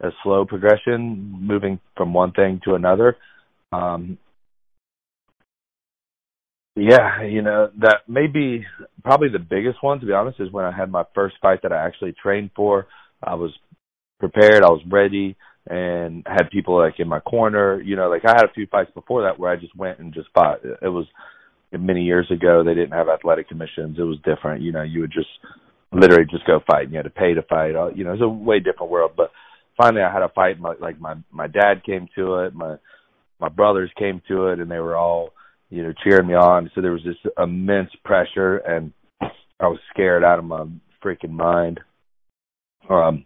a 0.00 0.10
slow 0.22 0.44
progression, 0.44 1.38
moving 1.40 1.80
from 1.96 2.14
one 2.14 2.32
thing 2.32 2.60
to 2.64 2.74
another. 2.74 3.16
Um, 3.72 4.18
yeah, 6.76 7.22
you 7.22 7.42
know 7.42 7.70
that 7.80 8.08
may 8.08 8.26
be 8.28 8.64
probably 9.02 9.28
the 9.28 9.38
biggest 9.38 9.82
one 9.82 10.00
to 10.00 10.06
be 10.06 10.12
honest 10.12 10.40
is 10.40 10.52
when 10.52 10.64
I 10.64 10.70
had 10.70 10.90
my 10.90 11.04
first 11.14 11.36
fight 11.42 11.60
that 11.62 11.72
I 11.72 11.84
actually 11.84 12.14
trained 12.20 12.50
for. 12.54 12.86
I 13.22 13.34
was 13.34 13.50
prepared, 14.20 14.62
I 14.62 14.70
was 14.70 14.82
ready, 14.88 15.36
and 15.66 16.24
had 16.26 16.50
people 16.50 16.78
like 16.78 17.00
in 17.00 17.08
my 17.08 17.20
corner. 17.20 17.80
You 17.80 17.96
know, 17.96 18.08
like 18.08 18.24
I 18.24 18.34
had 18.36 18.44
a 18.44 18.52
few 18.54 18.66
fights 18.66 18.90
before 18.94 19.22
that 19.22 19.38
where 19.38 19.50
I 19.50 19.56
just 19.56 19.76
went 19.76 19.98
and 19.98 20.14
just 20.14 20.28
fought. 20.34 20.60
It 20.64 20.88
was 20.88 21.06
many 21.72 22.02
years 22.02 22.30
ago 22.30 22.62
they 22.64 22.74
didn't 22.74 22.92
have 22.92 23.08
athletic 23.08 23.48
commissions. 23.48 23.98
It 23.98 24.02
was 24.02 24.18
different. 24.24 24.62
You 24.62 24.72
know, 24.72 24.82
you 24.82 25.00
would 25.00 25.12
just 25.12 25.28
literally 25.92 26.26
just 26.30 26.46
go 26.46 26.60
fight 26.66 26.84
and 26.84 26.92
you 26.92 26.96
had 26.96 27.04
to 27.04 27.10
pay 27.10 27.34
to 27.34 27.42
fight. 27.42 27.70
You 27.94 28.04
know, 28.04 28.12
it 28.12 28.20
was 28.20 28.22
a 28.22 28.28
way 28.28 28.60
different 28.60 28.92
world. 28.92 29.12
But 29.16 29.30
finally 29.76 30.02
I 30.02 30.12
had 30.12 30.22
a 30.22 30.28
fight 30.30 30.60
my 30.60 30.74
like 30.80 31.00
my 31.00 31.14
my 31.30 31.46
dad 31.46 31.84
came 31.84 32.08
to 32.16 32.40
it, 32.40 32.54
my 32.54 32.76
my 33.40 33.48
brothers 33.48 33.90
came 33.98 34.22
to 34.28 34.48
it 34.48 34.58
and 34.58 34.70
they 34.70 34.78
were 34.78 34.96
all, 34.96 35.30
you 35.70 35.82
know, 35.82 35.92
cheering 36.04 36.26
me 36.26 36.34
on. 36.34 36.70
So 36.74 36.80
there 36.80 36.92
was 36.92 37.04
this 37.04 37.32
immense 37.38 37.90
pressure 38.04 38.58
and 38.58 38.92
I 39.20 39.66
was 39.66 39.78
scared 39.92 40.24
out 40.24 40.38
of 40.38 40.44
my 40.44 40.64
freaking 41.04 41.30
mind. 41.30 41.80
Um 42.88 43.24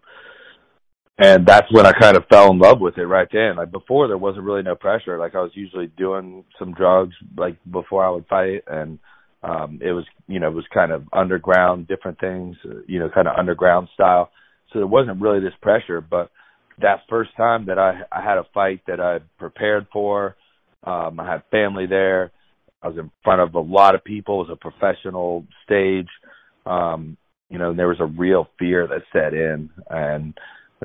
and 1.23 1.47
that's 1.47 1.71
when 1.71 1.87
I 1.87 1.93
kind 1.93 2.17
of 2.17 2.27
fell 2.27 2.51
in 2.51 2.59
love 2.59 2.81
with 2.81 2.99
it 2.99 3.07
right 3.07 3.29
then. 3.33 3.57
Like 3.57 3.71
before, 3.71 4.09
there 4.09 4.19
wasn't 4.19 4.45
really 4.45 4.63
no 4.63 4.75
pressure. 4.75 5.19
Like 5.19 5.37
I 5.37 5.41
was 5.41 5.53
usually 5.55 5.87
doing 5.87 6.45
some 6.59 6.75
drugs 6.75 7.15
like 7.37 7.57
before 7.71 8.05
I 8.05 8.11
would 8.11 8.27
fight, 8.27 8.65
and 8.67 8.99
um 9.45 9.81
it 9.83 9.93
was 9.93 10.05
you 10.27 10.41
know 10.41 10.49
it 10.49 10.55
was 10.55 10.67
kind 10.75 10.91
of 10.91 11.05
underground, 11.13 11.87
different 11.87 12.19
things, 12.19 12.57
you 12.89 12.99
know, 12.99 13.09
kind 13.09 13.29
of 13.29 13.37
underground 13.39 13.89
style. 13.95 14.31
So 14.73 14.81
there 14.81 14.87
wasn't 14.87 15.21
really 15.21 15.41
this 15.41 15.55
pressure. 15.63 16.01
But 16.01 16.31
that 16.81 17.03
first 17.09 17.31
time 17.37 17.67
that 17.67 17.79
I 17.79 18.01
I 18.11 18.21
had 18.21 18.39
a 18.39 18.47
fight 18.53 18.81
that 18.89 19.01
I 19.01 19.21
prepared 19.39 19.87
for, 19.93 20.35
um, 20.83 21.21
I 21.21 21.31
had 21.31 21.43
family 21.53 21.87
there. 21.87 22.33
I 22.83 22.89
was 22.89 22.99
in 22.99 23.13
front 23.23 23.41
of 23.41 23.55
a 23.55 23.61
lot 23.61 23.95
of 23.95 24.03
people. 24.03 24.41
It 24.41 24.49
was 24.49 24.59
a 24.61 24.71
professional 24.71 25.47
stage. 25.65 26.09
Um, 26.67 27.17
you 27.49 27.59
know, 27.59 27.71
and 27.71 27.79
there 27.79 27.89
was 27.89 28.01
a 28.01 28.07
real 28.07 28.49
fear 28.59 28.89
that 28.89 29.03
set 29.13 29.35
in, 29.35 29.69
and 29.91 30.35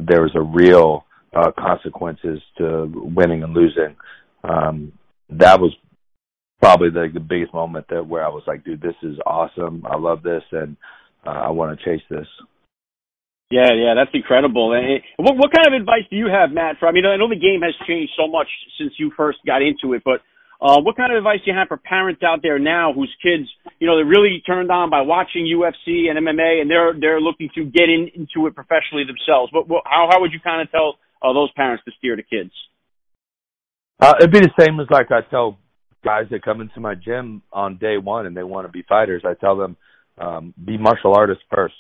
there 0.06 0.22
was 0.22 0.32
a 0.36 0.42
real 0.42 1.06
uh, 1.36 1.52
consequences 1.58 2.42
to 2.58 2.92
winning 2.94 3.44
and 3.44 3.54
losing. 3.54 3.96
Um, 4.44 4.94
that 5.30 5.60
was 5.60 5.76
probably 6.60 6.90
the, 6.90 7.10
the 7.14 7.20
biggest 7.20 7.54
moment 7.54 7.86
that 7.90 8.08
where 8.08 8.26
I 8.26 8.30
was 8.30 8.44
like, 8.48 8.64
dude, 8.64 8.82
this 8.82 8.96
is 9.04 9.18
awesome. 9.26 9.86
I 9.86 9.98
love 9.98 10.24
this, 10.24 10.44
and 10.52 10.78
uh, 11.26 11.32
I 11.32 11.50
want 11.50 11.78
to 11.78 11.86
chase 11.86 12.04
this. 12.10 12.28
Yeah, 13.50 13.72
yeah, 13.74 13.94
that's 13.96 14.12
incredible. 14.14 14.74
And 14.74 15.02
what 15.18 15.38
what 15.38 15.52
kind 15.56 15.68
of 15.68 15.80
advice 15.80 16.04
do 16.10 16.18
you 16.18 16.28
have, 16.28 16.52
Matt? 16.52 16.78
For 16.80 16.88
I 16.88 16.92
mean, 16.92 17.06
I 17.06 17.16
know 17.16 17.30
the 17.30 17.40
game 17.40 17.62
has 17.64 17.74
changed 17.88 18.12
so 18.18 18.28
much 18.28 18.48
since 18.78 18.94
you 19.00 19.12
first 19.16 19.40
got 19.46 19.62
into 19.62 19.94
it, 19.96 20.04
but 20.04 20.20
uh, 20.60 20.82
what 20.82 20.98
kind 20.98 21.12
of 21.12 21.18
advice 21.18 21.40
do 21.46 21.52
you 21.52 21.58
have 21.58 21.68
for 21.68 21.78
parents 21.78 22.22
out 22.24 22.40
there 22.42 22.58
now 22.58 22.92
whose 22.92 23.14
kids, 23.22 23.48
you 23.80 23.86
know, 23.86 23.96
they're 23.96 24.06
really 24.06 24.42
turned 24.46 24.72
on 24.72 24.90
by 24.90 25.02
watching 25.02 25.46
UFC 25.46 26.10
and 26.10 26.18
MMA, 26.18 26.62
and 26.62 26.70
they're 26.70 26.94
they're 27.00 27.22
looking 27.22 27.50
to 27.54 27.64
get 27.64 27.90
in, 27.90 28.10
into 28.16 28.48
it 28.48 28.56
professionally 28.56 29.06
themselves? 29.06 29.54
What, 29.54 29.68
what 29.68 29.84
how 29.86 30.10
how 30.12 30.22
would 30.22 30.34
you 30.34 30.40
kind 30.40 30.62
of 30.62 30.72
tell 30.72 30.98
uh, 31.22 31.34
those 31.34 31.52
parents 31.56 31.84
to 31.86 31.92
steer 32.00 32.16
the 32.16 32.24
kids? 32.24 32.52
Uh, 34.00 34.14
it'd 34.20 34.32
be 34.32 34.40
the 34.40 34.54
same 34.60 34.80
as 34.80 34.88
like 34.90 35.12
I 35.12 35.22
tell 35.30 35.60
guys 36.04 36.26
that 36.32 36.44
come 36.44 36.62
into 36.62 36.80
my 36.80 36.96
gym 36.96 37.44
on 37.52 37.78
day 37.78 37.98
one 37.98 38.26
and 38.26 38.36
they 38.36 38.44
want 38.44 38.66
to 38.66 38.72
be 38.72 38.84
fighters. 38.88 39.24
I 39.26 39.34
tell 39.34 39.58
them 39.58 39.78
um, 40.18 40.54
be 40.64 40.78
martial 40.78 41.14
artists 41.16 41.44
first. 41.54 41.76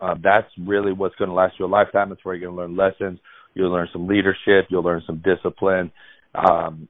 Uh, 0.00 0.14
that's 0.22 0.48
really 0.58 0.92
what's 0.92 1.14
going 1.16 1.28
to 1.28 1.34
last 1.34 1.54
you 1.58 1.66
a 1.66 1.66
lifetime. 1.66 2.12
It's 2.12 2.24
where 2.24 2.34
you're 2.34 2.48
going 2.50 2.56
to 2.56 2.62
learn 2.62 2.76
lessons. 2.76 3.18
You'll 3.54 3.72
learn 3.72 3.88
some 3.92 4.06
leadership. 4.06 4.66
You'll 4.68 4.84
learn 4.84 5.02
some 5.06 5.22
discipline. 5.24 5.90
Um, 6.34 6.88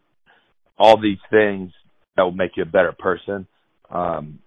all 0.80 1.00
these 1.00 1.18
things 1.30 1.70
that 2.16 2.22
will 2.22 2.32
make 2.32 2.56
you 2.56 2.62
a 2.62 2.66
better 2.66 2.92
person. 2.98 3.46
Um, 3.90 4.40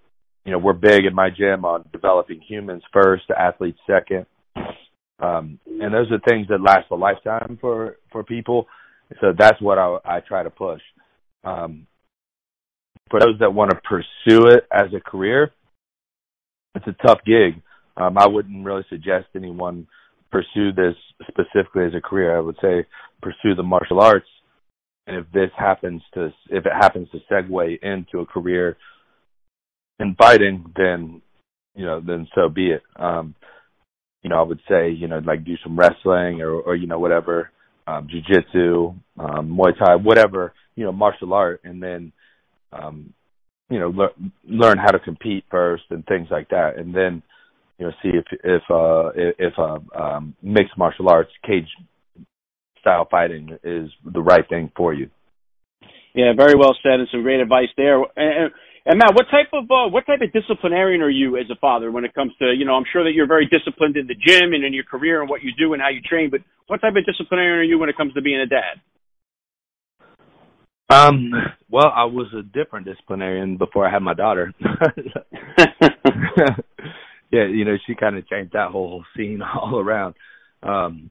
you 0.43 0.51
know, 0.51 0.57
we're 0.57 0.73
big 0.73 1.05
in 1.05 1.13
my 1.13 1.29
gym 1.29 1.63
on 1.63 1.85
developing 1.93 2.41
humans 2.41 2.81
first, 2.91 3.23
athletes 3.29 3.79
second. 3.87 4.25
Um, 5.19 5.59
and 5.67 5.93
those 5.93 6.11
are 6.11 6.19
things 6.27 6.47
that 6.49 6.59
last 6.59 6.87
a 6.91 6.95
lifetime 6.95 7.57
for, 7.61 7.97
for 8.11 8.23
people. 8.23 8.67
So 9.21 9.31
that's 9.37 9.61
what 9.61 9.77
I, 9.77 9.97
I 10.03 10.19
try 10.19 10.43
to 10.43 10.49
push. 10.49 10.81
Um, 11.43 11.87
for 13.09 13.19
those 13.19 13.37
that 13.39 13.53
want 13.53 13.71
to 13.71 13.79
pursue 13.87 14.47
it 14.47 14.67
as 14.71 14.91
a 14.95 14.99
career, 14.99 15.51
it's 16.75 16.87
a 16.87 17.05
tough 17.05 17.19
gig. 17.25 17.61
Um, 17.95 18.17
I 18.17 18.27
wouldn't 18.27 18.65
really 18.65 18.85
suggest 18.89 19.27
anyone 19.35 19.87
pursue 20.31 20.73
this 20.73 20.95
specifically 21.27 21.85
as 21.85 21.93
a 21.95 22.01
career. 22.01 22.35
I 22.35 22.39
would 22.39 22.57
say 22.59 22.85
pursue 23.21 23.53
the 23.55 23.61
martial 23.61 24.01
arts. 24.01 24.27
And 25.07 25.17
if 25.17 25.25
this 25.33 25.49
happens 25.57 26.01
to, 26.13 26.27
if 26.49 26.65
it 26.65 26.71
happens 26.71 27.09
to 27.11 27.19
segue 27.31 27.83
into 27.83 28.19
a 28.19 28.25
career 28.25 28.77
in 29.99 30.15
fighting, 30.15 30.71
then, 30.75 31.21
you 31.75 31.85
know, 31.85 32.01
then 32.01 32.27
so 32.35 32.49
be 32.49 32.71
it. 32.71 32.83
Um, 32.95 33.35
you 34.21 34.29
know, 34.29 34.39
I 34.39 34.43
would 34.43 34.61
say, 34.69 34.89
you 34.89 35.07
know, 35.07 35.19
like 35.19 35.43
do 35.43 35.55
some 35.63 35.77
wrestling 35.77 36.41
or, 36.41 36.51
or 36.51 36.75
you 36.75 36.87
know, 36.87 36.99
whatever, 36.99 37.51
um, 37.85 38.07
jujitsu, 38.07 38.95
um, 39.19 39.57
Muay 39.57 39.77
Thai, 39.77 39.95
whatever, 39.95 40.53
you 40.75 40.85
know, 40.85 40.93
martial 40.93 41.33
art, 41.33 41.61
and 41.65 41.83
then, 41.83 42.13
um, 42.71 43.13
you 43.69 43.79
know, 43.79 43.89
le- 43.89 44.29
learn 44.47 44.77
how 44.77 44.91
to 44.91 44.99
compete 44.99 45.43
first 45.51 45.83
and 45.89 46.05
things 46.05 46.27
like 46.31 46.49
that, 46.49 46.77
and 46.77 46.95
then, 46.95 47.21
you 47.77 47.85
know, 47.85 47.91
see 48.01 48.09
if 48.09 48.25
if 48.43 48.61
uh 48.69 49.11
if 49.15 49.53
uh, 49.57 49.79
um, 50.01 50.35
mixed 50.41 50.77
martial 50.77 51.09
arts 51.09 51.31
cage 51.45 51.67
style 52.83 53.07
fighting 53.09 53.57
is 53.63 53.89
the 54.03 54.21
right 54.21 54.47
thing 54.47 54.71
for 54.75 54.93
you. 54.93 55.09
Yeah, 56.13 56.33
very 56.35 56.55
well 56.55 56.75
said, 56.83 56.99
and 56.99 57.07
some 57.11 57.23
great 57.23 57.39
advice 57.39 57.69
there. 57.75 58.03
And, 58.15 58.51
and 58.85 58.99
Matt, 58.99 59.15
what 59.15 59.25
type 59.31 59.47
of 59.53 59.63
uh, 59.71 59.87
what 59.89 60.05
type 60.05 60.21
of 60.21 60.31
disciplinarian 60.33 61.01
are 61.01 61.09
you 61.09 61.37
as 61.37 61.45
a 61.49 61.55
father 61.55 61.91
when 61.91 62.05
it 62.05 62.13
comes 62.13 62.33
to 62.39 62.53
you 62.53 62.65
know 62.65 62.75
I'm 62.75 62.83
sure 62.91 63.05
that 63.05 63.13
you're 63.13 63.27
very 63.27 63.47
disciplined 63.47 63.95
in 63.95 64.07
the 64.07 64.13
gym 64.13 64.53
and 64.53 64.63
in 64.63 64.73
your 64.73 64.83
career 64.83 65.21
and 65.21 65.29
what 65.29 65.41
you 65.41 65.51
do 65.57 65.73
and 65.73 65.81
how 65.81 65.89
you 65.89 66.01
train, 66.01 66.29
but 66.29 66.41
what 66.67 66.81
type 66.81 66.93
of 66.95 67.05
disciplinarian 67.05 67.59
are 67.59 67.63
you 67.63 67.79
when 67.79 67.89
it 67.89 67.97
comes 67.97 68.13
to 68.13 68.21
being 68.21 68.41
a 68.41 68.45
dad? 68.45 68.81
Um, 70.89 71.31
well, 71.71 71.91
I 71.95 72.05
was 72.05 72.27
a 72.37 72.43
different 72.43 72.85
disciplinarian 72.85 73.57
before 73.57 73.87
I 73.87 73.91
had 73.91 74.03
my 74.03 74.13
daughter. 74.13 74.53
yeah, 77.31 77.47
you 77.47 77.65
know, 77.65 77.77
she 77.87 77.95
kind 77.95 78.17
of 78.17 78.27
changed 78.27 78.53
that 78.53 78.69
whole 78.69 79.03
scene 79.17 79.41
all 79.55 79.79
around. 79.79 80.13
Um, 80.61 81.09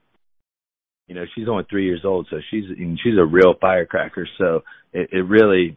you 1.12 1.20
know, 1.20 1.26
she's 1.34 1.46
only 1.46 1.64
three 1.68 1.84
years 1.84 2.00
old, 2.06 2.26
so 2.30 2.38
she's 2.50 2.64
she's 3.04 3.18
a 3.18 3.24
real 3.24 3.52
firecracker. 3.60 4.26
So 4.38 4.62
it, 4.94 5.10
it 5.12 5.28
really 5.28 5.76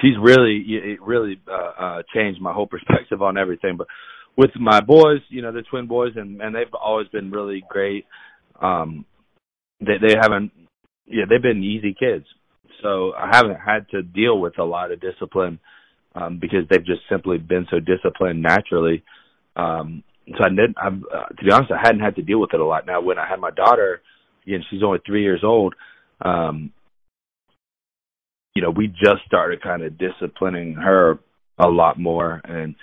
she's 0.00 0.16
really 0.18 0.64
it 0.66 1.02
really 1.02 1.38
uh, 1.46 1.82
uh 1.84 2.02
changed 2.14 2.40
my 2.40 2.54
whole 2.54 2.66
perspective 2.74 3.20
on 3.20 3.36
everything. 3.36 3.76
But 3.76 3.88
with 4.38 4.52
my 4.58 4.80
boys 4.80 5.20
you 5.28 5.42
know 5.42 5.52
the 5.52 5.62
twin 5.70 5.86
boys 5.86 6.12
and 6.16 6.40
and 6.40 6.54
they've 6.54 6.72
always 6.72 7.08
been 7.08 7.30
really 7.30 7.62
great. 7.68 8.06
Um 8.58 9.04
they 9.80 9.98
they 10.00 10.14
haven't 10.18 10.52
yeah 11.06 11.24
they've 11.28 11.42
been 11.42 11.62
easy 11.62 11.94
kids. 11.94 12.24
So 12.82 13.12
i 13.12 13.36
haven't 13.36 13.58
had 13.60 13.88
to 13.90 14.02
deal 14.02 14.40
with 14.40 14.58
a 14.58 14.64
lot 14.64 14.92
of 14.92 15.00
discipline 15.00 15.58
um 16.14 16.38
because 16.40 16.66
they've 16.70 16.86
just 16.86 17.02
simply 17.10 17.36
been 17.36 17.66
so 17.70 17.80
disciplined 17.80 18.42
naturally. 18.42 19.04
Um 19.56 20.04
so 20.28 20.44
i 20.44 20.48
didn't 20.48 20.76
i'm 20.78 21.04
uh, 21.14 21.26
to 21.26 21.44
be 21.44 21.52
honest 21.52 21.72
i 21.72 21.80
hadn't 21.80 22.00
had 22.00 22.16
to 22.16 22.22
deal 22.22 22.40
with 22.40 22.54
it 22.54 22.60
a 22.60 22.64
lot 22.64 22.86
now 22.86 23.00
when 23.00 23.18
i 23.18 23.26
had 23.28 23.40
my 23.40 23.50
daughter 23.50 24.00
again 24.46 24.64
she's 24.70 24.82
only 24.82 24.98
three 25.06 25.22
years 25.22 25.42
old 25.44 25.74
um 26.22 26.72
you 28.54 28.62
know, 28.62 28.70
we 28.70 28.86
just 28.86 29.24
started 29.26 29.62
kind 29.62 29.82
of 29.82 29.98
disciplining 29.98 30.74
her 30.74 31.18
a 31.58 31.68
lot 31.68 31.98
more 31.98 32.40
and 32.44 32.74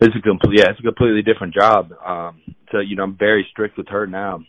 it's 0.00 0.14
a 0.16 0.22
complete 0.22 0.58
yeah, 0.58 0.70
it's 0.70 0.80
a 0.80 0.82
completely 0.82 1.22
different 1.22 1.54
job. 1.54 1.90
Um 2.04 2.40
so 2.72 2.78
you 2.78 2.96
know, 2.96 3.02
I'm 3.02 3.16
very 3.18 3.46
strict 3.50 3.76
with 3.76 3.88
her 3.88 4.06
now. 4.06 4.44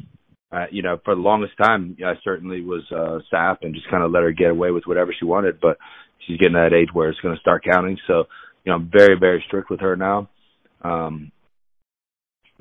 Uh, 0.52 0.66
you 0.70 0.82
know, 0.84 1.00
for 1.04 1.16
the 1.16 1.22
longest 1.22 1.54
time 1.62 1.98
I 2.06 2.14
certainly 2.24 2.62
was 2.62 2.84
uh 2.92 3.20
sap 3.30 3.64
and 3.64 3.74
just 3.74 3.90
kind 3.90 4.04
of 4.04 4.12
let 4.12 4.24
her 4.24 4.32
get 4.32 4.52
away 4.52 4.72
with 4.72 4.86
whatever 4.86 5.14
she 5.18 5.26
wanted, 5.26 5.60
but 5.60 5.78
she's 6.26 6.38
getting 6.38 6.54
that 6.54 6.74
age 6.74 6.90
where 6.94 7.10
it's 7.10 7.20
going 7.20 7.36
to 7.36 7.42
start 7.42 7.64
counting. 7.70 7.98
So, 8.08 8.26
you 8.64 8.72
know, 8.72 8.76
I'm 8.76 8.92
very 8.92 9.18
very 9.20 9.44
strict 9.48 9.70
with 9.70 9.80
her 9.80 9.96
now. 9.96 10.30
Um 10.84 11.32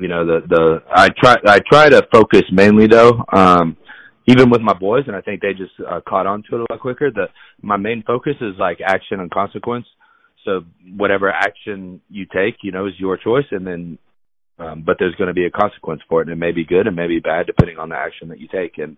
you 0.01 0.09
know, 0.09 0.27
the 0.27 0.41
the 0.49 0.83
I 0.91 1.09
try 1.09 1.37
I 1.47 1.61
try 1.71 1.89
to 1.89 2.07
focus 2.13 2.43
mainly 2.53 2.87
though 2.87 3.25
um 3.33 3.77
even 4.27 4.51
with 4.51 4.61
my 4.61 4.75
boys, 4.75 5.05
and 5.07 5.17
I 5.17 5.21
think 5.23 5.41
they 5.41 5.53
just 5.53 5.73
uh, 5.81 6.01
caught 6.07 6.27
on 6.27 6.43
to 6.45 6.57
it 6.57 6.61
a 6.61 6.67
lot 6.73 6.81
quicker. 6.81 7.11
That 7.11 7.31
my 7.63 7.77
main 7.77 8.03
focus 8.07 8.35
is 8.41 8.55
like 8.59 8.79
action 8.85 9.19
and 9.19 9.31
consequence. 9.31 9.87
So 10.45 10.63
whatever 10.97 11.31
action 11.31 12.01
you 12.09 12.27
take, 12.27 12.57
you 12.63 12.73
know, 12.73 12.87
is 12.87 12.95
your 12.99 13.17
choice, 13.17 13.47
and 13.51 13.67
then, 13.67 13.99
um, 14.59 14.83
but 14.87 14.97
there's 14.99 15.15
going 15.17 15.29
to 15.29 15.35
be 15.35 15.47
a 15.47 15.51
consequence 15.51 16.01
for 16.09 16.21
it, 16.21 16.29
and 16.29 16.33
it 16.33 16.41
may 16.41 16.53
be 16.53 16.65
good 16.65 16.87
and 16.87 16.97
may 16.97 17.09
be 17.09 17.19
bad 17.19 17.47
depending 17.47 17.79
on 17.79 17.89
the 17.89 17.97
action 17.97 18.29
that 18.29 18.41
you 18.41 18.49
take, 18.49 18.79
and 18.79 18.97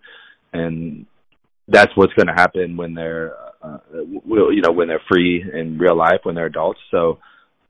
and 0.52 1.06
that's 1.68 1.92
what's 1.96 2.12
going 2.14 2.26
to 2.26 2.34
happen 2.34 2.76
when 2.76 2.94
they're, 2.94 3.34
uh, 3.62 3.78
you 3.94 4.60
know, 4.60 4.72
when 4.72 4.88
they're 4.88 5.02
free 5.10 5.42
in 5.42 5.78
real 5.78 5.96
life 5.96 6.20
when 6.24 6.34
they're 6.34 6.46
adults. 6.46 6.80
So 6.90 7.18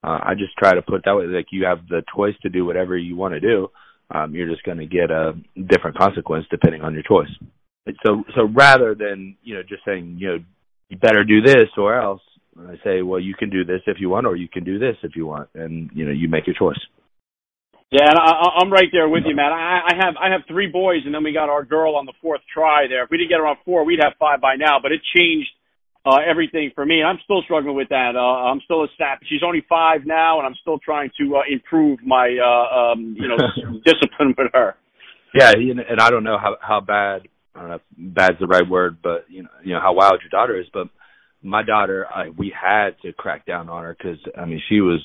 uh, 0.02 0.18
I 0.22 0.34
just 0.34 0.56
try 0.56 0.74
to 0.74 0.82
put 0.82 1.04
that 1.04 1.14
way, 1.14 1.26
like 1.26 1.46
you 1.50 1.64
have 1.66 1.86
the 1.88 2.02
choice 2.14 2.34
to 2.42 2.48
do 2.48 2.64
whatever 2.64 2.96
you 2.96 3.16
want 3.16 3.34
to 3.34 3.40
do 3.40 3.68
um, 4.12 4.34
you're 4.34 4.48
just 4.48 4.62
going 4.64 4.78
to 4.78 4.86
get 4.86 5.10
a 5.10 5.32
different 5.56 5.96
consequence 5.96 6.46
depending 6.50 6.82
on 6.82 6.94
your 6.94 7.02
choice. 7.02 7.30
So, 8.04 8.24
so 8.36 8.44
rather 8.54 8.94
than 8.94 9.36
you 9.42 9.54
know 9.54 9.62
just 9.62 9.84
saying 9.84 10.16
you 10.18 10.28
know 10.28 10.38
you 10.88 10.96
better 10.98 11.24
do 11.24 11.40
this 11.40 11.68
or 11.76 11.98
else, 11.98 12.20
I 12.58 12.74
say, 12.84 13.02
well, 13.02 13.18
you 13.18 13.34
can 13.34 13.50
do 13.50 13.64
this 13.64 13.80
if 13.86 13.96
you 13.98 14.10
want, 14.10 14.26
or 14.26 14.36
you 14.36 14.48
can 14.48 14.62
do 14.62 14.78
this 14.78 14.96
if 15.02 15.16
you 15.16 15.26
want, 15.26 15.48
and 15.54 15.90
you 15.94 16.04
know 16.04 16.12
you 16.12 16.28
make 16.28 16.46
your 16.46 16.54
choice. 16.54 16.78
Yeah, 17.90 18.08
and 18.08 18.18
I, 18.18 18.60
I'm 18.60 18.72
right 18.72 18.88
there 18.92 19.08
with 19.08 19.24
you, 19.26 19.34
Matt. 19.34 19.52
I, 19.52 19.80
I 19.88 19.94
have 19.96 20.14
I 20.20 20.30
have 20.30 20.42
three 20.46 20.68
boys, 20.68 21.00
and 21.04 21.14
then 21.14 21.24
we 21.24 21.32
got 21.32 21.48
our 21.48 21.64
girl 21.64 21.96
on 21.96 22.06
the 22.06 22.12
fourth 22.20 22.42
try. 22.52 22.86
There, 22.88 23.02
if 23.04 23.10
we 23.10 23.18
didn't 23.18 23.30
get 23.30 23.38
her 23.38 23.46
on 23.46 23.56
four, 23.64 23.84
we'd 23.84 24.00
have 24.02 24.12
five 24.18 24.40
by 24.40 24.56
now. 24.56 24.78
But 24.80 24.92
it 24.92 25.00
changed 25.16 25.50
uh, 26.04 26.18
everything 26.28 26.70
for 26.74 26.84
me. 26.84 27.02
I'm 27.02 27.18
still 27.24 27.42
struggling 27.42 27.76
with 27.76 27.88
that. 27.90 28.12
Uh, 28.16 28.50
I'm 28.50 28.60
still 28.64 28.82
a 28.82 28.88
sap. 28.98 29.20
She's 29.28 29.42
only 29.44 29.64
five 29.68 30.00
now, 30.04 30.38
and 30.38 30.46
I'm 30.46 30.54
still 30.60 30.78
trying 30.78 31.10
to 31.20 31.36
uh, 31.36 31.40
improve 31.50 32.00
my, 32.04 32.36
uh, 32.42 32.92
um, 32.92 33.16
you 33.18 33.28
know, 33.28 33.36
discipline 33.84 34.34
with 34.36 34.48
her. 34.52 34.74
Yeah, 35.34 35.52
and 35.52 36.00
I 36.00 36.10
don't 36.10 36.24
know 36.24 36.38
how 36.38 36.56
how 36.60 36.80
bad. 36.80 37.22
I 37.54 37.60
don't 37.60 37.68
know 37.68 37.74
if 37.76 37.82
bad's 37.96 38.38
the 38.40 38.46
right 38.46 38.68
word, 38.68 38.98
but 39.02 39.26
you 39.28 39.42
know, 39.42 39.48
you 39.64 39.72
know 39.72 39.80
how 39.80 39.94
wild 39.94 40.20
your 40.22 40.30
daughter 40.30 40.58
is. 40.60 40.66
But 40.72 40.88
my 41.42 41.62
daughter, 41.62 42.06
I, 42.06 42.28
we 42.30 42.52
had 42.52 42.90
to 43.02 43.12
crack 43.12 43.46
down 43.46 43.70
on 43.70 43.82
her 43.82 43.96
because 43.96 44.18
I 44.36 44.44
mean, 44.44 44.60
she 44.68 44.80
was 44.80 45.00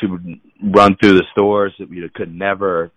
she 0.00 0.06
would 0.06 0.40
run 0.62 0.96
through 1.00 1.14
the 1.14 1.24
stores. 1.32 1.72
You 1.78 2.02
know, 2.02 2.08
could 2.14 2.34
never. 2.34 2.90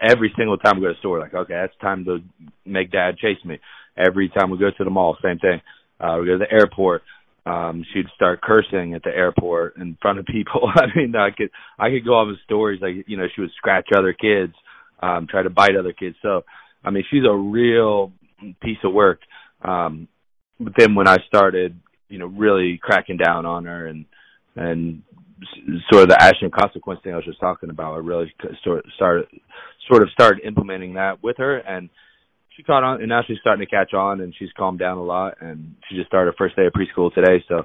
Every 0.00 0.32
single 0.36 0.56
time 0.56 0.76
we 0.76 0.82
go 0.82 0.88
to 0.88 0.94
the 0.94 0.98
store, 0.98 1.20
like, 1.20 1.34
okay, 1.34 1.62
it's 1.64 1.80
time 1.80 2.04
to 2.06 2.18
make 2.66 2.90
dad 2.90 3.16
chase 3.18 3.38
me. 3.44 3.60
Every 3.96 4.28
time 4.28 4.50
we 4.50 4.58
go 4.58 4.70
to 4.76 4.84
the 4.84 4.90
mall, 4.90 5.16
same 5.22 5.38
thing 5.38 5.60
uh, 6.00 6.16
we 6.20 6.26
go 6.26 6.38
to 6.38 6.38
the 6.38 6.52
airport. 6.52 7.02
Um, 7.46 7.84
she'd 7.92 8.06
start 8.14 8.42
cursing 8.42 8.94
at 8.94 9.02
the 9.02 9.10
airport 9.10 9.76
in 9.78 9.96
front 10.02 10.18
of 10.18 10.26
people. 10.26 10.70
I 10.74 10.86
mean, 10.94 11.14
I 11.16 11.30
could 11.30 11.50
I 11.78 11.90
could 11.90 12.04
go 12.04 12.14
on 12.14 12.28
with 12.28 12.40
stories 12.44 12.80
like 12.82 13.04
you 13.06 13.16
know 13.16 13.26
she 13.34 13.40
would 13.40 13.52
scratch 13.56 13.88
other 13.96 14.12
kids, 14.12 14.52
um, 15.00 15.26
try 15.30 15.42
to 15.42 15.50
bite 15.50 15.76
other 15.76 15.92
kids. 15.92 16.16
So 16.22 16.42
I 16.84 16.90
mean, 16.90 17.04
she's 17.10 17.24
a 17.28 17.34
real 17.34 18.12
piece 18.62 18.78
of 18.84 18.92
work. 18.92 19.20
Um, 19.62 20.08
but 20.60 20.74
then 20.76 20.94
when 20.94 21.08
I 21.08 21.16
started, 21.26 21.78
you 22.08 22.18
know, 22.18 22.26
really 22.26 22.78
cracking 22.82 23.16
down 23.16 23.46
on 23.46 23.64
her 23.64 23.86
and 23.86 24.04
and 24.56 25.02
sort 25.90 26.02
of 26.02 26.08
the 26.08 26.20
action 26.20 26.50
consequence 26.50 27.00
thing 27.02 27.12
I 27.12 27.16
was 27.16 27.24
just 27.24 27.40
talking 27.40 27.70
about, 27.70 27.94
I 27.94 27.98
really 27.98 28.32
sort 28.64 28.84
started 28.96 29.26
sort 29.88 30.02
of 30.02 30.10
started 30.10 30.44
implementing 30.44 30.94
that 30.94 31.22
with 31.22 31.36
her 31.38 31.58
and 31.58 31.88
she 32.58 32.64
caught 32.64 32.82
on, 32.82 33.00
and 33.00 33.08
now 33.08 33.20
she's 33.24 33.38
starting 33.40 33.64
to 33.64 33.70
catch 33.70 33.94
on, 33.94 34.20
and 34.20 34.34
she's 34.36 34.48
calmed 34.58 34.80
down 34.80 34.98
a 34.98 35.02
lot, 35.02 35.36
and 35.40 35.76
she 35.88 35.94
just 35.94 36.08
started 36.08 36.32
her 36.32 36.36
first 36.36 36.56
day 36.56 36.66
of 36.66 36.72
preschool 36.72 37.14
today. 37.14 37.44
So, 37.46 37.62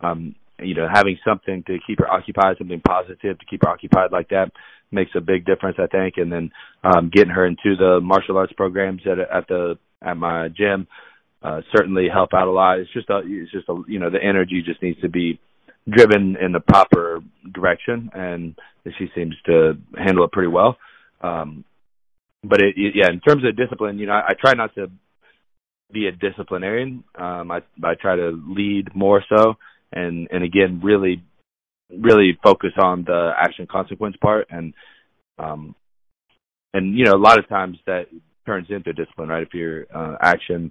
um, 0.00 0.36
you 0.60 0.74
know, 0.74 0.86
having 0.90 1.18
something 1.26 1.64
to 1.66 1.78
keep 1.84 1.98
her 1.98 2.08
occupied, 2.08 2.56
something 2.56 2.80
positive 2.80 3.38
to 3.40 3.46
keep 3.50 3.62
her 3.64 3.70
occupied 3.70 4.12
like 4.12 4.28
that 4.28 4.52
makes 4.92 5.10
a 5.16 5.20
big 5.20 5.44
difference, 5.44 5.78
I 5.80 5.88
think. 5.88 6.14
And 6.16 6.30
then 6.30 6.52
um, 6.84 7.10
getting 7.12 7.32
her 7.32 7.44
into 7.44 7.74
the 7.76 7.98
martial 8.00 8.38
arts 8.38 8.52
programs 8.52 9.02
at 9.04 9.18
at 9.18 9.48
the 9.48 9.78
at 10.00 10.16
my 10.16 10.48
gym 10.48 10.86
uh, 11.42 11.60
certainly 11.76 12.08
help 12.12 12.30
out 12.32 12.48
a 12.48 12.50
lot. 12.50 12.78
It's 12.78 12.92
just 12.92 13.10
a, 13.10 13.22
it's 13.24 13.50
just 13.50 13.68
a, 13.68 13.82
you 13.88 13.98
know, 13.98 14.10
the 14.10 14.22
energy 14.22 14.62
just 14.64 14.80
needs 14.80 15.00
to 15.00 15.08
be 15.08 15.40
driven 15.88 16.36
in 16.40 16.52
the 16.52 16.60
proper 16.60 17.20
direction, 17.52 18.10
and 18.14 18.54
she 18.98 19.08
seems 19.14 19.34
to 19.46 19.74
handle 19.96 20.24
it 20.24 20.32
pretty 20.32 20.48
well. 20.48 20.76
Um, 21.20 21.64
but 22.48 22.60
it, 22.60 22.74
it, 22.76 22.94
yeah, 22.94 23.10
in 23.10 23.20
terms 23.20 23.44
of 23.44 23.56
discipline, 23.56 23.98
you 23.98 24.06
know, 24.06 24.12
I, 24.12 24.28
I 24.28 24.34
try 24.38 24.54
not 24.54 24.74
to 24.74 24.90
be 25.92 26.06
a 26.06 26.12
disciplinarian. 26.12 27.04
Um, 27.14 27.50
I 27.50 27.60
I 27.82 27.94
try 28.00 28.16
to 28.16 28.40
lead 28.48 28.94
more 28.94 29.22
so, 29.28 29.54
and 29.92 30.28
and 30.30 30.42
again, 30.42 30.80
really, 30.82 31.22
really 31.90 32.38
focus 32.42 32.72
on 32.78 33.04
the 33.04 33.32
action 33.38 33.66
consequence 33.70 34.16
part, 34.20 34.46
and 34.50 34.74
um, 35.38 35.74
and 36.74 36.96
you 36.96 37.04
know, 37.04 37.14
a 37.14 37.18
lot 37.18 37.38
of 37.38 37.48
times 37.48 37.78
that 37.86 38.06
turns 38.46 38.68
into 38.70 38.92
discipline, 38.92 39.28
right? 39.28 39.42
If 39.42 39.54
your 39.54 39.86
uh, 39.94 40.16
action 40.20 40.70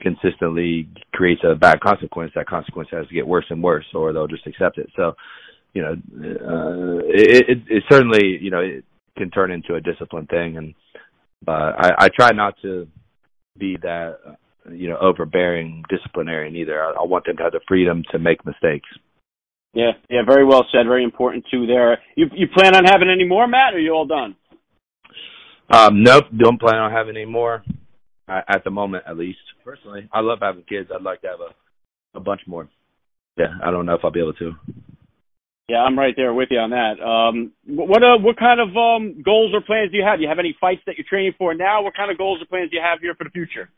consistently 0.00 0.88
creates 1.12 1.42
a 1.44 1.54
bad 1.54 1.80
consequence, 1.80 2.32
that 2.34 2.46
consequence 2.46 2.88
has 2.92 3.06
to 3.08 3.14
get 3.14 3.26
worse 3.26 3.46
and 3.50 3.62
worse, 3.62 3.86
or 3.94 4.12
they'll 4.12 4.26
just 4.26 4.46
accept 4.46 4.78
it. 4.78 4.90
So, 4.96 5.14
you 5.72 5.82
know, 5.82 5.92
uh, 5.92 6.98
it, 7.06 7.48
it, 7.48 7.58
it 7.68 7.82
certainly, 7.90 8.38
you 8.40 8.50
know, 8.50 8.60
it 8.60 8.84
can 9.16 9.30
turn 9.30 9.50
into 9.50 9.74
a 9.74 9.80
discipline 9.80 10.26
thing, 10.26 10.56
and 10.56 10.74
but 11.44 11.52
I, 11.52 11.92
I 11.98 12.08
try 12.08 12.32
not 12.32 12.54
to 12.62 12.86
be 13.58 13.76
that, 13.82 14.18
uh, 14.26 14.70
you 14.70 14.88
know, 14.88 14.98
overbearing 14.98 15.84
disciplinarian 15.88 16.56
either. 16.56 16.82
I, 16.82 16.90
I 16.90 17.04
want 17.04 17.26
them 17.26 17.36
to 17.36 17.42
have 17.42 17.52
the 17.52 17.60
freedom 17.68 18.02
to 18.12 18.18
make 18.18 18.44
mistakes. 18.44 18.88
Yeah, 19.74 19.92
yeah, 20.08 20.22
very 20.26 20.44
well 20.44 20.64
said. 20.72 20.86
Very 20.86 21.04
important 21.04 21.44
too. 21.50 21.66
There, 21.66 21.98
you 22.14 22.26
you 22.34 22.46
plan 22.48 22.74
on 22.74 22.84
having 22.84 23.10
any 23.10 23.24
more, 23.24 23.46
Matt? 23.46 23.74
Or 23.74 23.76
are 23.76 23.80
you 23.80 23.92
all 23.92 24.06
done? 24.06 24.36
Um, 25.70 26.02
nope, 26.02 26.24
don't 26.36 26.60
plan 26.60 26.76
on 26.76 26.92
having 26.92 27.16
any 27.16 27.26
more 27.26 27.64
uh, 28.28 28.40
at 28.48 28.64
the 28.64 28.70
moment, 28.70 29.04
at 29.06 29.18
least. 29.18 29.38
Personally, 29.64 30.08
I 30.12 30.20
love 30.20 30.38
having 30.40 30.62
kids. 30.62 30.90
I'd 30.94 31.02
like 31.02 31.20
to 31.22 31.28
have 31.28 31.40
a 31.40 32.18
a 32.18 32.20
bunch 32.20 32.40
more. 32.46 32.68
Yeah, 33.36 33.52
I 33.62 33.70
don't 33.70 33.84
know 33.84 33.94
if 33.94 34.00
I'll 34.02 34.10
be 34.10 34.20
able 34.20 34.32
to. 34.34 34.52
Yeah, 35.68 35.78
I'm 35.78 35.98
right 35.98 36.14
there 36.14 36.32
with 36.32 36.48
you 36.52 36.58
on 36.58 36.70
that. 36.70 37.02
Um, 37.02 37.52
what 37.66 38.02
uh, 38.02 38.18
what 38.18 38.38
kind 38.38 38.60
of 38.60 38.68
um, 38.76 39.20
goals 39.24 39.50
or 39.52 39.60
plans 39.60 39.90
do 39.90 39.96
you 39.96 40.04
have? 40.04 40.18
Do 40.18 40.22
you 40.22 40.28
have 40.28 40.38
any 40.38 40.56
fights 40.60 40.82
that 40.86 40.94
you're 40.96 41.06
training 41.08 41.34
for 41.36 41.54
now? 41.54 41.82
What 41.82 41.96
kind 41.96 42.10
of 42.10 42.18
goals 42.18 42.40
or 42.40 42.46
plans 42.46 42.70
do 42.70 42.76
you 42.76 42.82
have 42.82 43.00
here 43.00 43.14
for 43.16 43.24
the 43.24 43.30
future? 43.30 43.68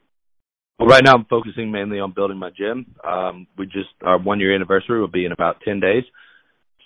Well, 0.79 0.87
right 0.87 1.03
now 1.03 1.15
I'm 1.15 1.25
focusing 1.25 1.73
mainly 1.73 1.99
on 1.99 2.13
building 2.13 2.37
my 2.37 2.51
gym. 2.51 2.95
Um, 3.03 3.47
we 3.57 3.65
just 3.65 3.89
our 4.03 4.19
one 4.19 4.39
year 4.39 4.55
anniversary 4.55 5.01
will 5.01 5.09
be 5.09 5.25
in 5.25 5.33
about 5.33 5.63
ten 5.65 5.81
days, 5.81 6.05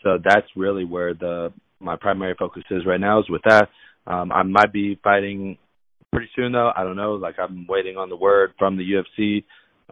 so 0.05 0.19
that's 0.23 0.47
really 0.55 0.85
where 0.85 1.15
the 1.15 1.53
my 1.81 1.97
primary 1.97 2.37
focus 2.39 2.63
is 2.71 2.87
right 2.87 3.01
now. 3.01 3.19
Is 3.19 3.29
with 3.29 3.43
that. 3.43 3.71
Um, 4.07 4.31
I 4.31 4.45
might 4.45 4.73
be 4.73 5.01
fighting 5.03 5.59
pretty 6.13 6.29
soon 6.37 6.53
though. 6.53 6.71
I 6.77 6.85
don't 6.85 6.97
know. 6.97 7.15
Like 7.15 7.41
I'm 7.41 7.67
waiting 7.69 7.97
on 7.97 8.09
the 8.09 8.17
word 8.17 8.53
from 8.57 8.77
the 8.77 8.85
UFC. 8.85 9.43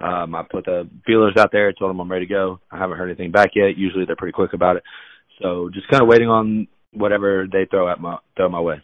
Um, 0.01 0.35
I 0.35 0.43
put 0.51 0.65
the 0.65 0.89
feelers 1.07 1.35
out 1.39 1.51
there, 1.53 1.73
told 1.73 1.91
them 1.91 2.01
I'm 2.01 2.11
ready 2.11 2.27
to 2.27 2.33
go. 2.33 2.61
I 2.71 2.79
haven't 2.79 2.97
heard 2.97 3.09
anything 3.11 3.33
back 3.33 3.51
yet. 3.55 3.77
Usually 3.77 4.05
they're 4.07 4.17
pretty 4.17 4.33
quick 4.33 4.53
about 4.55 4.77
it. 4.77 4.83
So 5.43 5.71
just 5.73 5.89
kind 5.89 6.03
of 6.03 6.09
waiting 6.09 6.29
on 6.29 6.69
whatever 6.93 7.47
they 7.51 7.67
throw 7.71 7.91
at 7.91 8.01
my 8.01 8.19
throw 8.37 8.49
my 8.49 8.61
way. 8.61 8.81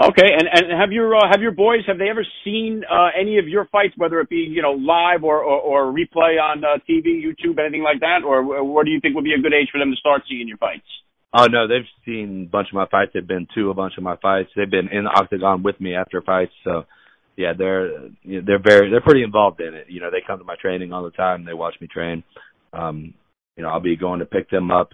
Okay, 0.00 0.30
and 0.30 0.46
and 0.50 0.80
have 0.80 0.92
your 0.92 1.14
uh, 1.16 1.28
have 1.30 1.42
your 1.42 1.50
boys 1.50 1.80
have 1.88 1.98
they 1.98 2.08
ever 2.08 2.24
seen 2.44 2.82
uh, 2.88 3.08
any 3.18 3.38
of 3.38 3.48
your 3.48 3.66
fights, 3.66 3.94
whether 3.96 4.20
it 4.20 4.28
be 4.28 4.46
you 4.48 4.62
know 4.62 4.72
live 4.72 5.24
or 5.24 5.42
or, 5.42 5.58
or 5.60 5.92
replay 5.92 6.40
on 6.40 6.62
uh, 6.64 6.78
TV, 6.88 7.20
YouTube, 7.20 7.58
anything 7.58 7.82
like 7.82 8.00
that, 8.00 8.20
or 8.24 8.64
what 8.64 8.84
do 8.84 8.92
you 8.92 9.00
think 9.00 9.16
would 9.16 9.24
be 9.24 9.34
a 9.34 9.42
good 9.42 9.52
age 9.52 9.68
for 9.72 9.78
them 9.78 9.90
to 9.90 9.96
start 9.96 10.22
seeing 10.28 10.46
your 10.46 10.56
fights? 10.56 10.86
Oh 11.34 11.46
no, 11.46 11.66
they've 11.66 11.88
seen 12.06 12.44
a 12.48 12.50
bunch 12.50 12.68
of 12.68 12.74
my 12.74 12.86
fights. 12.86 13.10
They've 13.12 13.26
been 13.26 13.48
to 13.56 13.70
a 13.70 13.74
bunch 13.74 13.94
of 13.98 14.04
my 14.04 14.16
fights. 14.16 14.50
They've 14.54 14.70
been 14.70 14.88
in 14.88 15.04
the 15.04 15.10
octagon 15.10 15.62
with 15.62 15.80
me 15.80 15.94
after 15.94 16.22
fights. 16.22 16.52
So 16.62 16.84
yeah, 17.38 17.52
they're 17.56 18.10
they're 18.24 18.62
very 18.62 18.90
they're 18.90 19.00
pretty 19.00 19.22
involved 19.22 19.60
in 19.60 19.72
it. 19.72 19.86
You 19.88 20.00
know, 20.00 20.10
they 20.10 20.22
come 20.26 20.38
to 20.38 20.44
my 20.44 20.56
training 20.60 20.92
all 20.92 21.04
the 21.04 21.10
time. 21.10 21.44
They 21.44 21.54
watch 21.54 21.74
me 21.80 21.86
train. 21.86 22.24
Um, 22.72 23.14
you 23.56 23.62
know, 23.62 23.70
I'll 23.70 23.80
be 23.80 23.96
going 23.96 24.18
to 24.20 24.26
pick 24.26 24.50
them 24.50 24.70
up 24.70 24.90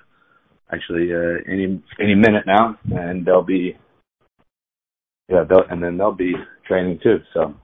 actually 0.71 1.13
uh, 1.13 1.43
any 1.51 1.83
any 1.99 2.15
minute 2.15 2.45
now, 2.47 2.79
and 2.93 3.25
they'll 3.25 3.43
be 3.43 3.77
yeah, 5.29 5.45
they'll, 5.49 5.65
and 5.69 5.83
then 5.83 5.97
they'll 5.97 6.13
be 6.13 6.35
training 6.69 7.01
too. 7.03 7.19
So 7.33 7.55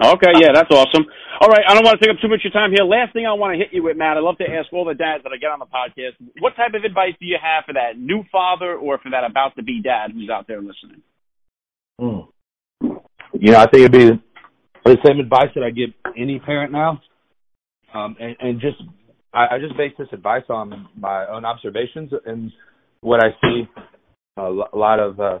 Okay, 0.00 0.32
yeah, 0.40 0.48
that's 0.54 0.70
awesome. 0.72 1.04
All 1.40 1.48
right, 1.48 1.60
I 1.68 1.74
don't 1.74 1.84
want 1.84 2.00
to 2.00 2.06
take 2.06 2.14
up 2.14 2.20
too 2.22 2.28
much 2.28 2.40
of 2.40 2.48
your 2.48 2.56
time 2.56 2.72
here. 2.72 2.84
Last 2.84 3.12
thing 3.12 3.26
I 3.26 3.34
want 3.34 3.52
to 3.52 3.58
hit 3.60 3.68
you 3.72 3.82
with, 3.82 3.98
Matt, 3.98 4.16
I 4.16 4.20
love 4.20 4.38
to 4.38 4.48
ask 4.48 4.72
all 4.72 4.86
the 4.86 4.94
dads 4.94 5.24
that 5.24 5.32
I 5.32 5.36
get 5.36 5.52
on 5.52 5.58
the 5.58 5.68
podcast, 5.68 6.16
what 6.40 6.56
type 6.56 6.72
of 6.72 6.84
advice 6.84 7.12
do 7.20 7.26
you 7.26 7.36
have 7.36 7.64
for 7.66 7.74
that 7.74 8.00
new 8.00 8.24
father 8.32 8.72
or 8.76 8.96
for 8.96 9.10
that 9.10 9.28
about 9.28 9.56
to 9.56 9.62
be 9.62 9.82
dad 9.84 10.12
who's 10.12 10.30
out 10.32 10.48
there 10.48 10.60
listening? 10.60 11.04
Mm. 12.00 12.29
You 13.42 13.52
know, 13.52 13.58
I 13.58 13.66
think 13.70 13.86
it'd 13.86 13.92
be 13.92 14.22
the 14.84 14.98
same 15.02 15.18
advice 15.18 15.48
that 15.54 15.64
I 15.64 15.70
give 15.70 15.88
any 16.14 16.38
parent 16.40 16.72
now. 16.72 17.00
Um, 17.94 18.14
and, 18.20 18.36
and 18.38 18.60
just, 18.60 18.76
I, 19.32 19.54
I 19.54 19.58
just 19.58 19.78
base 19.78 19.92
this 19.98 20.08
advice 20.12 20.42
on 20.50 20.88
my 20.94 21.26
own 21.26 21.46
observations 21.46 22.12
and 22.26 22.52
what 23.00 23.24
I 23.24 23.30
see 23.40 23.62
a, 24.36 24.42
a 24.42 24.76
lot 24.76 25.00
of 25.00 25.18
uh, 25.18 25.38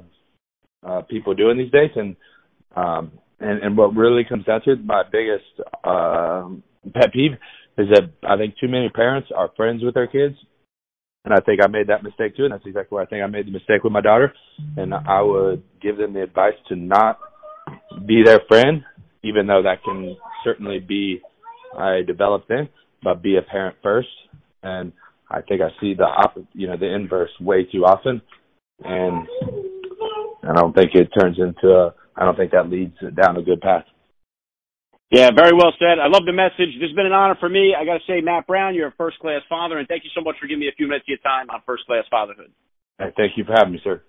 uh, 0.82 1.02
people 1.02 1.34
doing 1.34 1.58
these 1.58 1.70
days. 1.70 1.90
And 1.94 2.16
um, 2.74 3.12
and 3.38 3.62
and 3.62 3.76
what 3.76 3.94
really 3.94 4.24
comes 4.26 4.46
down 4.46 4.62
to 4.62 4.72
it, 4.72 4.82
my 4.82 5.02
biggest 5.12 5.44
uh, 5.84 6.48
pet 6.94 7.12
peeve 7.12 7.32
is 7.76 7.88
that 7.92 8.10
I 8.26 8.38
think 8.38 8.54
too 8.58 8.68
many 8.68 8.88
parents 8.88 9.28
are 9.36 9.50
friends 9.58 9.84
with 9.84 9.92
their 9.92 10.06
kids, 10.06 10.36
and 11.26 11.34
I 11.34 11.40
think 11.44 11.60
I 11.62 11.68
made 11.68 11.88
that 11.88 12.02
mistake 12.02 12.34
too, 12.34 12.44
and 12.44 12.52
that's 12.52 12.64
exactly 12.64 12.96
why 12.96 13.02
I 13.02 13.06
think 13.06 13.22
I 13.22 13.26
made 13.26 13.46
the 13.46 13.52
mistake 13.52 13.84
with 13.84 13.92
my 13.92 14.00
daughter, 14.00 14.32
and 14.78 14.94
I 14.94 15.20
would 15.20 15.62
give 15.82 15.98
them 15.98 16.14
the 16.14 16.22
advice 16.22 16.54
to 16.68 16.76
not 16.76 17.18
be 18.06 18.22
their 18.24 18.40
friend, 18.48 18.84
even 19.22 19.46
though 19.46 19.62
that 19.62 19.82
can 19.84 20.16
certainly 20.44 20.78
be 20.78 21.20
a 21.78 22.02
developed 22.06 22.48
thing, 22.48 22.68
but 23.02 23.22
be 23.22 23.36
a 23.36 23.42
parent 23.42 23.76
first, 23.82 24.08
and 24.62 24.92
I 25.30 25.40
think 25.42 25.60
I 25.62 25.68
see 25.80 25.94
the 25.94 26.04
op- 26.04 26.38
you 26.52 26.66
know 26.66 26.76
the 26.76 26.92
inverse 26.92 27.30
way 27.40 27.64
too 27.64 27.84
often, 27.84 28.20
and 28.84 29.26
I 30.42 30.54
don't 30.54 30.74
think 30.74 30.94
it 30.94 31.08
turns 31.18 31.38
into 31.38 31.74
a 31.74 31.94
I 32.16 32.24
don't 32.24 32.36
think 32.36 32.52
that 32.52 32.68
leads 32.68 32.96
down 33.14 33.36
a 33.36 33.42
good 33.42 33.60
path. 33.60 33.84
Yeah, 35.10 35.30
very 35.34 35.52
well 35.52 35.72
said. 35.78 35.98
I 35.98 36.06
love 36.06 36.22
the 36.24 36.32
message. 36.32 36.78
This 36.78 36.90
has 36.90 36.94
been 36.94 37.06
an 37.06 37.12
honor 37.12 37.36
for 37.40 37.48
me. 37.48 37.74
I 37.74 37.84
got 37.84 37.94
to 37.94 38.06
say, 38.06 38.20
Matt 38.20 38.46
Brown, 38.46 38.76
you're 38.76 38.88
a 38.88 38.94
first 38.96 39.18
class 39.18 39.42
father, 39.48 39.78
and 39.78 39.88
thank 39.88 40.04
you 40.04 40.10
so 40.14 40.22
much 40.22 40.36
for 40.40 40.46
giving 40.46 40.60
me 40.60 40.68
a 40.68 40.76
few 40.76 40.86
minutes 40.86 41.04
of 41.04 41.08
your 41.08 41.18
time 41.18 41.50
on 41.50 41.62
first 41.66 41.84
class 41.86 42.04
fatherhood. 42.08 42.52
Hey, 42.98 43.10
thank 43.16 43.32
you 43.36 43.44
for 43.44 43.52
having 43.52 43.72
me, 43.72 43.80
sir. 43.82 44.02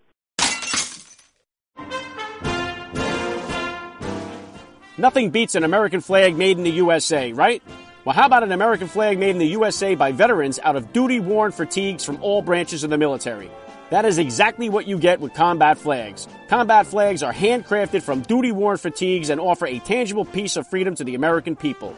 Nothing 4.98 5.30
beats 5.30 5.56
an 5.56 5.64
American 5.64 6.02
flag 6.02 6.36
made 6.36 6.58
in 6.58 6.66
the 6.66 6.72
USA, 6.72 7.32
right? 7.32 7.64
Well, 8.04 8.14
how 8.14 8.26
about 8.26 8.44
an 8.44 8.52
American 8.52 8.88
flag 8.88 9.18
made 9.18 9.30
in 9.30 9.38
the 9.38 9.48
USA 9.48 9.96
by 9.96 10.12
veterans 10.12 10.60
out 10.64 10.76
of 10.76 10.92
duty 10.92 11.20
worn 11.20 11.54
fatigues 11.54 12.04
from 12.04 12.22
all 12.22 12.42
branches 12.42 12.84
of 12.84 12.90
the 12.90 12.98
military? 12.98 13.50
That 13.90 14.06
is 14.06 14.18
exactly 14.18 14.70
what 14.70 14.88
you 14.88 14.98
get 14.98 15.22
with 15.22 15.34
combat 15.34 15.78
flags. 15.78 16.28
Combat 16.50 16.88
flags 16.88 17.24
are 17.24 17.34
handcrafted 17.34 18.02
from 18.02 18.22
duty 18.22 18.52
worn 18.52 18.78
fatigues 18.78 19.30
and 19.30 19.40
offer 19.40 19.66
a 19.66 19.80
tangible 19.80 20.26
piece 20.26 20.58
of 20.58 20.68
freedom 20.68 20.96
to 20.96 21.04
the 21.06 21.16
American 21.16 21.56
people. 21.56 21.96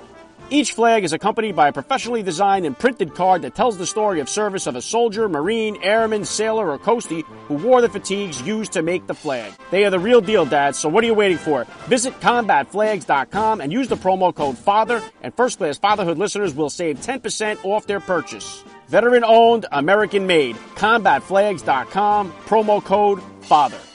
Each 0.53 0.73
flag 0.73 1.03
is 1.03 1.13
accompanied 1.13 1.55
by 1.55 1.69
a 1.69 1.73
professionally 1.73 2.21
designed 2.21 2.67
and 2.67 2.77
printed 2.77 3.15
card 3.15 3.41
that 3.41 3.55
tells 3.55 3.75
the 3.75 3.87
story 3.87 4.19
of 4.19 4.29
service 4.29 4.67
of 4.67 4.75
a 4.75 4.83
soldier, 4.83 5.27
marine, 5.27 5.81
airman, 5.81 6.25
sailor, 6.25 6.69
or 6.69 6.77
coastie 6.77 7.23
who 7.47 7.55
wore 7.55 7.81
the 7.81 7.89
fatigues 7.89 8.39
used 8.43 8.71
to 8.73 8.83
make 8.83 9.07
the 9.07 9.15
flag. 9.15 9.51
They 9.71 9.83
are 9.83 9.89
the 9.89 9.97
real 9.97 10.21
deal, 10.21 10.45
Dad, 10.45 10.75
so 10.75 10.89
what 10.89 11.03
are 11.03 11.07
you 11.07 11.15
waiting 11.15 11.39
for? 11.39 11.63
Visit 11.87 12.19
combatflags.com 12.19 13.61
and 13.61 13.73
use 13.73 13.87
the 13.87 13.95
promo 13.95 14.31
code 14.33 14.55
FATHER, 14.59 15.01
and 15.23 15.33
first 15.33 15.57
class 15.57 15.79
fatherhood 15.79 16.19
listeners 16.19 16.53
will 16.53 16.69
save 16.69 16.99
10% 16.99 17.65
off 17.65 17.87
their 17.87 17.99
purchase. 17.99 18.63
Veteran 18.89 19.23
owned, 19.23 19.65
American 19.71 20.27
made. 20.27 20.55
CombatFlags.com, 20.75 22.31
promo 22.45 22.83
code 22.83 23.23
FATHER. 23.41 23.92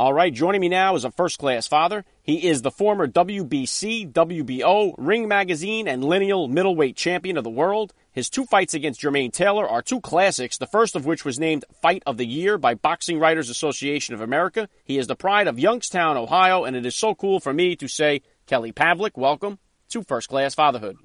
All 0.00 0.14
right, 0.14 0.32
joining 0.32 0.62
me 0.62 0.70
now 0.70 0.94
is 0.94 1.04
a 1.04 1.10
first 1.10 1.38
class 1.38 1.68
father. 1.68 2.06
He 2.22 2.48
is 2.48 2.62
the 2.62 2.70
former 2.70 3.06
WBC, 3.06 4.10
WBO, 4.10 4.94
Ring 4.96 5.28
Magazine, 5.28 5.86
and 5.86 6.02
Lineal 6.02 6.48
middleweight 6.48 6.96
champion 6.96 7.36
of 7.36 7.44
the 7.44 7.50
world. 7.50 7.92
His 8.10 8.30
two 8.30 8.46
fights 8.46 8.72
against 8.72 9.02
Jermaine 9.02 9.30
Taylor 9.30 9.68
are 9.68 9.82
two 9.82 10.00
classics, 10.00 10.56
the 10.56 10.66
first 10.66 10.96
of 10.96 11.04
which 11.04 11.26
was 11.26 11.38
named 11.38 11.66
Fight 11.82 12.02
of 12.06 12.16
the 12.16 12.24
Year 12.24 12.56
by 12.56 12.72
Boxing 12.72 13.18
Writers 13.18 13.50
Association 13.50 14.14
of 14.14 14.22
America. 14.22 14.70
He 14.84 14.96
is 14.96 15.06
the 15.06 15.16
pride 15.16 15.46
of 15.46 15.58
Youngstown, 15.58 16.16
Ohio, 16.16 16.64
and 16.64 16.74
it 16.74 16.86
is 16.86 16.96
so 16.96 17.14
cool 17.14 17.38
for 17.38 17.52
me 17.52 17.76
to 17.76 17.86
say 17.86 18.22
Kelly 18.46 18.72
Pavlik, 18.72 19.18
welcome 19.18 19.58
to 19.90 20.02
First 20.02 20.30
Class 20.30 20.54
Fatherhood. 20.54 20.96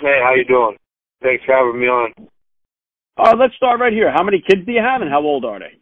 Hey, 0.00 0.18
how 0.24 0.34
you 0.34 0.44
doing? 0.44 0.76
Thanks 1.22 1.44
for 1.44 1.54
having 1.54 1.80
me 1.80 1.86
on. 1.86 2.12
Uh, 3.16 3.36
let's 3.38 3.54
start 3.54 3.78
right 3.78 3.92
here. 3.92 4.10
How 4.10 4.24
many 4.24 4.42
kids 4.44 4.66
do 4.66 4.72
you 4.72 4.82
have, 4.82 5.02
and 5.02 5.08
how 5.08 5.22
old 5.22 5.44
are 5.44 5.60
they? 5.60 5.77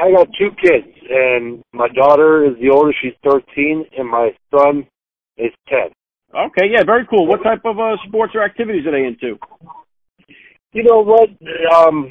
I 0.00 0.10
got 0.10 0.28
two 0.38 0.50
kids, 0.62 0.88
and 1.10 1.62
my 1.72 1.88
daughter 1.88 2.44
is 2.44 2.54
the 2.60 2.70
oldest. 2.70 2.98
She's 3.02 3.12
13, 3.24 3.84
and 3.98 4.08
my 4.08 4.30
son 4.54 4.86
is 5.36 5.52
10. 5.68 5.78
Okay, 6.34 6.70
yeah, 6.70 6.82
very 6.84 7.06
cool. 7.06 7.26
What 7.26 7.42
type 7.42 7.60
of 7.64 7.78
uh, 7.78 7.96
sports 8.08 8.32
or 8.34 8.42
activities 8.42 8.86
are 8.86 8.92
they 8.92 9.04
into? 9.06 9.38
You 10.72 10.84
know 10.84 11.02
what? 11.02 11.28
Um, 11.76 12.10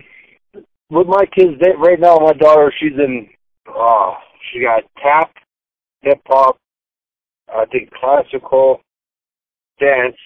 with 0.92 1.08
my 1.08 1.26
kids, 1.36 1.54
they, 1.60 1.72
right 1.78 2.00
now, 2.00 2.18
my 2.18 2.34
daughter, 2.34 2.72
she's 2.80 2.94
in. 2.94 3.28
Uh, 3.68 4.14
she 4.52 4.62
got 4.62 4.84
tap, 5.02 5.32
hip 6.02 6.22
hop, 6.28 6.58
I 7.48 7.66
think 7.72 7.90
classical 7.92 8.82
dance. 9.80 10.18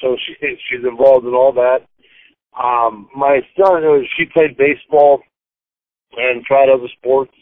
So 0.00 0.16
she 0.26 0.34
she's 0.68 0.84
involved 0.84 1.26
in 1.26 1.34
all 1.34 1.52
that. 1.52 1.80
Um, 2.58 3.08
my 3.16 3.40
son, 3.56 3.84
uh, 3.84 3.98
she 4.16 4.24
played 4.26 4.56
baseball 4.56 5.22
and 6.16 6.44
tried 6.44 6.68
other 6.68 6.88
sports, 6.98 7.32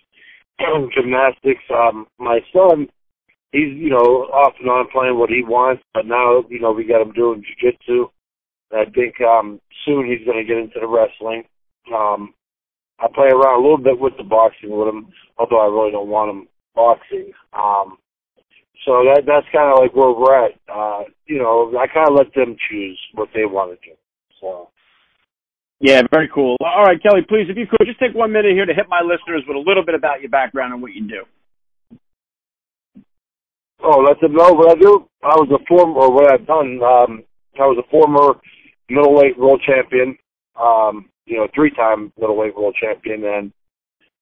gymnastics. 0.94 1.62
Um, 1.70 2.06
my 2.18 2.40
son, 2.52 2.88
he's 3.52 3.74
you 3.76 3.90
know 3.90 4.28
off 4.32 4.54
and 4.60 4.68
on 4.68 4.88
playing 4.92 5.18
what 5.18 5.30
he 5.30 5.42
wants, 5.42 5.82
but 5.94 6.06
now 6.06 6.44
you 6.48 6.60
know 6.60 6.72
we 6.72 6.84
got 6.84 7.02
him 7.02 7.12
doing 7.12 7.42
jujitsu. 7.42 8.10
I 8.72 8.84
think 8.90 9.20
um, 9.20 9.60
soon 9.84 10.06
he's 10.06 10.26
going 10.26 10.38
to 10.38 10.44
get 10.44 10.58
into 10.58 10.80
the 10.80 10.88
wrestling. 10.88 11.44
Um, 11.94 12.34
I 12.98 13.06
play 13.14 13.28
around 13.28 13.60
a 13.60 13.62
little 13.62 13.78
bit 13.78 13.98
with 13.98 14.14
the 14.16 14.24
boxing 14.24 14.76
with 14.76 14.88
them, 14.88 15.12
although 15.38 15.60
I 15.60 15.66
really 15.66 15.92
don't 15.92 16.08
want 16.08 16.30
them 16.30 16.48
boxing. 16.74 17.30
Um, 17.52 17.98
so 18.84 19.04
that 19.04 19.22
that's 19.26 19.46
kind 19.52 19.72
of 19.72 19.78
like 19.78 19.94
where 19.94 20.10
we're 20.10 20.46
at. 20.46 20.52
Uh, 20.68 21.04
you 21.26 21.38
know, 21.38 21.72
I 21.78 21.86
kind 21.86 22.08
of 22.08 22.16
let 22.16 22.34
them 22.34 22.56
choose 22.68 23.00
what 23.14 23.28
they 23.34 23.44
want 23.44 23.78
to 23.78 23.88
do. 23.88 23.96
So. 24.40 24.70
Yeah, 25.80 26.02
very 26.10 26.28
cool. 26.34 26.56
All 26.60 26.84
right, 26.84 27.02
Kelly, 27.02 27.20
please, 27.28 27.46
if 27.50 27.56
you 27.56 27.66
could, 27.66 27.86
just 27.86 28.00
take 28.00 28.14
one 28.14 28.32
minute 28.32 28.52
here 28.52 28.64
to 28.64 28.74
hit 28.74 28.86
my 28.88 29.02
listeners 29.02 29.44
with 29.46 29.56
a 29.56 29.60
little 29.60 29.84
bit 29.84 29.94
about 29.94 30.20
your 30.20 30.30
background 30.30 30.72
and 30.72 30.80
what 30.80 30.92
you 30.92 31.06
do. 31.06 31.24
Oh, 33.82 34.00
let 34.00 34.18
them 34.20 34.32
know 34.32 34.52
what 34.52 34.76
I 34.76 34.80
do. 34.80 35.06
I 35.22 35.36
was 35.36 35.50
a 35.52 35.64
former, 35.68 36.00
or 36.00 36.12
what 36.12 36.32
I've 36.32 36.46
done. 36.46 36.80
Um, 36.82 37.24
I 37.60 37.66
was 37.66 37.78
a 37.78 37.90
former 37.90 38.40
middleweight 38.88 39.38
world 39.38 39.62
champion. 39.66 40.16
Um, 40.58 41.10
you 41.26 41.36
know, 41.36 41.48
three-time 41.54 42.12
middleweight 42.18 42.56
world 42.56 42.74
champion, 42.80 43.24
and 43.24 43.52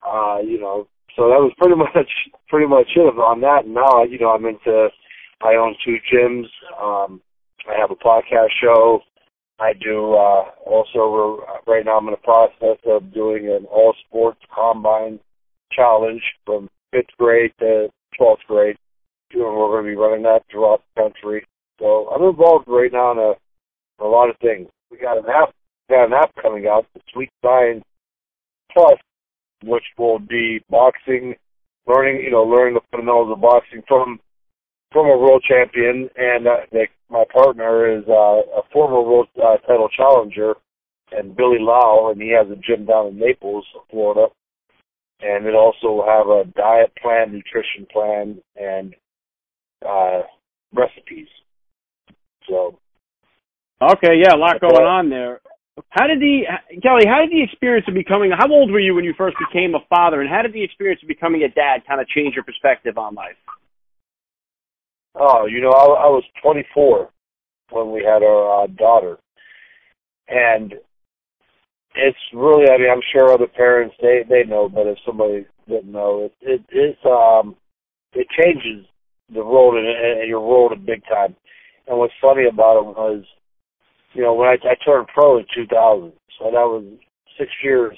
uh, 0.05 0.39
you 0.43 0.59
know, 0.61 0.89
so 1.15 1.29
that 1.29 1.39
was 1.39 1.53
pretty 1.59 1.77
much 1.79 2.11
pretty 2.49 2.67
much 2.67 2.89
it 2.97 3.01
on 3.01 3.41
that. 3.43 3.65
And 3.65 3.75
now, 3.75 4.03
you 4.03 4.19
know, 4.19 4.31
I'm 4.31 4.45
into. 4.45 4.89
I 5.43 5.55
own 5.55 5.75
two 5.85 5.97
gyms. 6.13 6.47
Um, 6.81 7.21
I 7.69 7.79
have 7.79 7.91
a 7.91 7.97
podcast 7.97 8.51
show. 8.61 9.01
I 9.61 9.73
do 9.73 10.15
uh, 10.15 10.51
also 10.67 11.45
right 11.67 11.85
now. 11.85 11.99
I'm 11.99 12.09
in 12.09 12.13
the 12.13 12.17
process 12.19 12.79
of 12.87 13.15
doing 13.15 13.47
an 13.49 13.67
all 13.67 13.95
sports 14.07 14.41
combine 14.53 15.21
challenge 15.71 16.23
from 16.45 16.69
fifth 16.93 17.17
grade 17.19 17.53
to 17.61 17.89
twelfth 18.17 18.43
grade. 18.49 18.77
Doing 19.31 19.57
we're 19.57 19.69
going 19.69 19.85
to 19.85 19.91
be 19.91 19.97
running 19.97 20.23
that 20.25 20.43
throughout 20.51 20.83
the 20.95 21.03
country. 21.03 21.47
So 21.81 22.09
I'm 22.09 22.23
involved 22.23 22.67
right 22.69 22.93
now 22.93 23.13
in 23.13 23.19
a, 23.19 24.05
a 24.05 24.07
lot 24.07 24.31
of 24.31 24.37
things. 24.39 24.69
We 24.91 24.99
got 24.99 25.19
an 25.19 25.25
app, 25.29 25.53
got 25.89 26.07
an 26.07 26.13
app 26.13 26.31
coming 26.41 26.67
out, 26.67 26.87
the 26.95 27.01
Sweet 27.13 27.31
Science 27.43 27.85
Plus, 28.73 28.99
which 29.65 29.85
will 29.99 30.19
be 30.19 30.63
boxing, 30.69 31.35
learning, 31.87 32.23
you 32.23 32.31
know, 32.31 32.43
learning 32.43 32.75
the 32.75 32.81
fundamentals 32.91 33.33
of 33.33 33.41
boxing 33.41 33.83
from 33.89 34.21
a 35.03 35.19
world 35.19 35.45
champion, 35.49 36.09
and 36.17 36.47
uh, 36.47 36.57
they, 36.73 36.89
my 37.11 37.25
partner 37.33 37.99
is 37.99 38.05
uh, 38.09 38.13
a 38.13 38.63
former 38.73 39.03
world 39.03 39.29
uh, 39.37 39.57
title 39.67 39.89
challenger, 39.89 40.55
and 41.13 41.37
Billy 41.37 41.59
Lau, 41.61 42.11
and 42.11 42.21
he 42.21 42.31
has 42.31 42.47
a 42.51 42.61
gym 42.61 42.87
down 42.87 43.09
in 43.09 43.19
Naples, 43.19 43.65
Florida, 43.91 44.27
and 45.21 45.47
it 45.47 45.55
also 45.55 46.05
have 46.07 46.29
a 46.29 46.45
diet 46.57 46.93
plan, 47.01 47.33
nutrition 47.33 47.87
plan, 47.93 48.39
and 48.57 48.95
uh, 49.87 50.23
recipes. 50.73 51.29
So. 52.49 52.79
Okay, 53.83 54.23
yeah, 54.23 54.35
a 54.35 54.39
lot 54.39 54.61
going 54.61 54.87
on 54.87 55.11
there. 55.11 55.41
How 55.91 56.07
did 56.07 56.21
the 56.21 56.43
Kelly? 56.83 57.03
How 57.07 57.21
did 57.21 57.31
the 57.31 57.43
experience 57.43 57.87
of 57.89 57.95
becoming? 57.95 58.31
How 58.31 58.47
old 58.49 58.71
were 58.71 58.79
you 58.79 58.95
when 58.95 59.05
you 59.05 59.13
first 59.19 59.37
became 59.51 59.75
a 59.75 59.83
father, 59.91 60.21
and 60.21 60.31
how 60.31 60.43
did 60.43 60.53
the 60.53 60.63
experience 60.63 61.03
of 61.03 61.09
becoming 61.09 61.43
a 61.43 61.49
dad 61.49 61.83
kind 61.87 62.01
of 62.01 62.07
change 62.07 62.35
your 62.35 62.45
perspective 62.45 62.97
on 62.97 63.15
life? 63.15 63.35
Oh, 65.15 65.47
you 65.47 65.61
know, 65.61 65.71
I, 65.71 66.07
I 66.07 66.09
was 66.09 66.25
24 66.43 67.11
when 67.71 67.93
we 67.93 68.03
had 68.05 68.23
our 68.23 68.65
uh, 68.65 68.67
daughter, 68.69 69.19
and 70.29 70.75
it's 71.95 72.19
really. 72.33 72.69
I 72.71 72.79
mean, 72.79 72.91
I'm 72.91 73.03
sure 73.13 73.33
other 73.33 73.47
parents 73.47 73.95
they 74.01 74.25
they 74.29 74.45
know, 74.45 74.69
but 74.69 74.87
if 74.87 74.99
somebody 75.07 75.47
didn't 75.69 75.93
know, 75.93 76.25
it 76.25 76.35
it 76.41 76.63
it's 76.71 76.99
um 77.05 77.57
it 78.13 78.27
changes 78.39 78.87
the 79.33 79.43
road 79.43 79.77
and, 79.77 80.29
your 80.29 80.41
road 80.41 80.73
a 80.73 80.77
big 80.77 81.03
time. 81.05 81.35
And 81.87 81.99
what's 81.99 82.13
funny 82.21 82.47
about 82.47 82.79
it 82.79 82.87
was, 82.87 83.25
you 84.15 84.23
know, 84.23 84.35
when 84.35 84.49
I, 84.49 84.55
I 84.55 84.75
turned 84.85 85.09
pro 85.09 85.39
in 85.39 85.47
2000, 85.55 86.13
so 86.39 86.45
that 86.47 86.53
was 86.53 86.85
six 87.39 87.51
years 87.63 87.97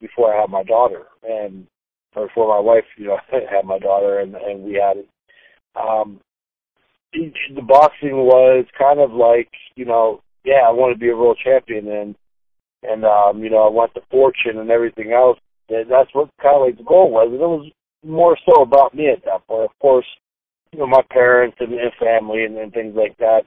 before 0.00 0.34
I 0.34 0.40
had 0.40 0.50
my 0.50 0.62
daughter, 0.64 1.04
and 1.22 1.66
or 2.14 2.26
before 2.26 2.48
my 2.48 2.60
wife, 2.60 2.84
you 2.96 3.06
know, 3.06 3.18
had 3.30 3.64
my 3.64 3.78
daughter, 3.78 4.20
and 4.20 4.34
and 4.34 4.62
we 4.62 4.74
had 4.74 4.98
it. 4.98 5.08
Um, 5.76 6.20
the 7.12 7.62
boxing 7.62 8.16
was 8.16 8.66
kind 8.78 9.00
of 9.00 9.12
like, 9.12 9.50
you 9.74 9.84
know, 9.84 10.22
yeah, 10.44 10.66
I 10.66 10.70
want 10.70 10.94
to 10.94 10.98
be 10.98 11.10
a 11.10 11.16
world 11.16 11.38
champion, 11.42 11.88
and 11.88 12.14
and 12.82 13.04
um, 13.04 13.42
you 13.42 13.50
know, 13.50 13.66
I 13.66 13.70
want 13.70 13.94
the 13.94 14.00
fortune 14.10 14.58
and 14.58 14.70
everything 14.70 15.12
else. 15.12 15.38
And 15.68 15.90
that's 15.90 16.10
what 16.14 16.30
kind 16.42 16.56
of 16.56 16.62
like 16.62 16.78
the 16.78 16.84
goal 16.84 17.10
was, 17.10 17.28
and 17.30 17.34
it 17.34 17.38
was 17.40 17.70
more 18.04 18.38
so 18.48 18.62
about 18.62 18.94
me 18.94 19.08
at 19.08 19.24
that 19.24 19.46
point. 19.46 19.70
Of 19.70 19.78
course, 19.80 20.06
you 20.72 20.78
know, 20.78 20.86
my 20.86 21.02
parents 21.10 21.56
and, 21.60 21.72
and 21.72 21.92
family 21.98 22.44
and, 22.44 22.56
and 22.56 22.72
things 22.72 22.94
like 22.96 23.16
that, 23.18 23.42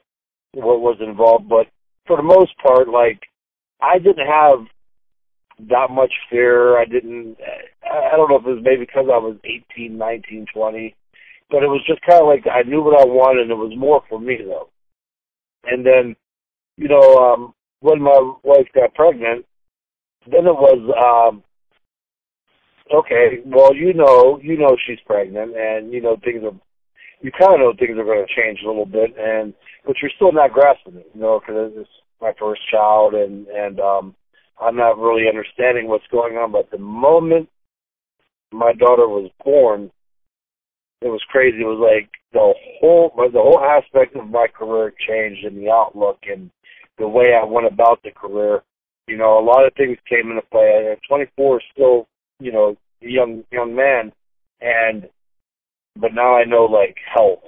what 0.53 0.81
was 0.81 0.97
involved. 0.99 1.49
But 1.49 1.67
for 2.05 2.17
the 2.17 2.23
most 2.23 2.51
part, 2.57 2.89
like 2.89 3.21
I 3.81 3.97
didn't 3.97 4.27
have 4.27 4.67
that 5.69 5.89
much 5.89 6.13
fear. 6.29 6.77
I 6.77 6.85
didn't. 6.85 7.37
I 7.83 8.15
don't 8.15 8.29
know 8.29 8.37
if 8.37 8.45
it 8.45 8.49
was 8.49 8.63
maybe 8.63 8.85
because 8.85 9.05
I 9.11 9.17
was 9.17 9.37
eighteen, 9.45 9.97
nineteen, 9.97 10.45
twenty 10.53 10.95
but 11.51 11.63
it 11.63 11.67
was 11.67 11.83
just 11.85 12.01
kind 12.01 12.21
of 12.21 12.27
like 12.27 12.45
I 12.47 12.63
knew 12.63 12.81
what 12.81 12.99
I 12.99 13.05
wanted, 13.05 13.43
and 13.43 13.51
it 13.51 13.55
was 13.55 13.77
more 13.77 14.01
for 14.09 14.19
me 14.19 14.37
though. 14.43 14.69
And 15.65 15.85
then, 15.85 16.15
you 16.77 16.87
know, 16.87 17.17
um, 17.17 17.53
when 17.81 18.01
my 18.01 18.33
wife 18.43 18.67
got 18.73 18.95
pregnant, 18.95 19.45
then 20.25 20.47
it 20.47 20.55
was, 20.55 20.81
um, 20.97 21.43
okay, 22.95 23.41
well, 23.45 23.75
you 23.75 23.93
know, 23.93 24.39
you 24.41 24.57
know 24.57 24.75
she's 24.87 24.99
pregnant, 25.05 25.55
and 25.55 25.91
you 25.93 26.01
know 26.01 26.17
things 26.23 26.43
are, 26.43 26.55
you 27.21 27.31
kind 27.37 27.53
of 27.55 27.59
know 27.59 27.73
things 27.77 27.97
are 27.97 28.05
going 28.05 28.25
to 28.25 28.41
change 28.41 28.59
a 28.63 28.67
little 28.67 28.85
bit, 28.85 29.13
and 29.19 29.53
but 29.85 29.95
you're 30.01 30.11
still 30.15 30.31
not 30.31 30.53
grasping 30.53 30.95
it, 30.95 31.09
you 31.13 31.21
know, 31.21 31.39
because 31.39 31.73
it's 31.75 31.89
my 32.21 32.33
first 32.39 32.61
child, 32.71 33.13
and 33.13 33.47
and 33.47 33.79
um, 33.79 34.15
I'm 34.59 34.75
not 34.75 34.97
really 34.97 35.27
understanding 35.27 35.87
what's 35.87 36.07
going 36.11 36.37
on. 36.37 36.51
But 36.51 36.71
the 36.71 36.77
moment 36.77 37.49
my 38.51 38.73
daughter 38.73 39.07
was 39.07 39.31
born, 39.43 39.91
it 41.01 41.07
was 41.07 41.21
crazy. 41.29 41.61
It 41.61 41.65
was 41.65 41.81
like 41.81 42.09
the 42.31 42.53
whole 42.79 43.11
the 43.15 43.41
whole 43.41 43.59
aspect 43.59 44.15
of 44.15 44.29
my 44.29 44.47
career 44.47 44.93
changed 45.07 45.43
in 45.45 45.55
the 45.55 45.69
outlook 45.69 46.19
and 46.23 46.49
the 46.97 47.07
way 47.07 47.33
I 47.33 47.43
went 47.43 47.67
about 47.67 48.01
the 48.03 48.11
career. 48.11 48.61
You 49.07 49.17
know, 49.17 49.39
a 49.39 49.43
lot 49.43 49.65
of 49.65 49.73
things 49.73 49.97
came 50.07 50.29
into 50.29 50.43
play. 50.51 50.91
At 50.91 50.99
24, 51.09 51.61
still, 51.73 52.07
you 52.39 52.51
know, 52.51 52.75
a 53.01 53.07
young 53.07 53.43
young 53.51 53.75
man, 53.75 54.13
and 54.61 55.09
but 55.99 56.13
now 56.13 56.35
I 56.35 56.45
know 56.45 56.65
like 56.65 56.97
health 57.13 57.43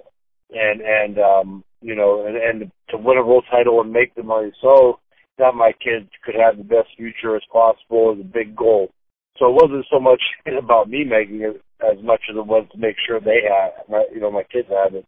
and 0.51 0.81
and 0.81 1.19
um 1.19 1.63
you 1.81 1.95
know 1.95 2.25
and 2.25 2.35
and 2.35 2.71
to 2.89 2.97
win 2.97 3.17
a 3.17 3.25
world 3.25 3.45
title 3.49 3.81
and 3.81 3.93
make 3.93 4.15
the 4.15 4.23
money 4.23 4.51
so 4.61 4.99
that 5.37 5.55
my 5.55 5.71
kids 5.83 6.09
could 6.25 6.35
have 6.35 6.57
the 6.57 6.63
best 6.63 6.89
future 6.97 7.35
as 7.35 7.41
possible 7.51 8.13
is 8.13 8.19
a 8.21 8.23
big 8.23 8.55
goal. 8.55 8.91
So 9.37 9.47
it 9.47 9.53
wasn't 9.53 9.85
so 9.91 9.99
much 9.99 10.21
about 10.57 10.89
me 10.89 11.03
making 11.03 11.41
it 11.41 11.61
as 11.83 12.03
much 12.03 12.21
as 12.29 12.37
it 12.37 12.45
was 12.45 12.65
to 12.71 12.77
make 12.77 12.95
sure 13.05 13.19
they 13.19 13.41
had, 13.43 13.71
my, 13.89 14.05
you 14.13 14.19
know, 14.19 14.31
my 14.31 14.43
kids 14.43 14.67
had 14.69 14.95
it. 14.95 15.05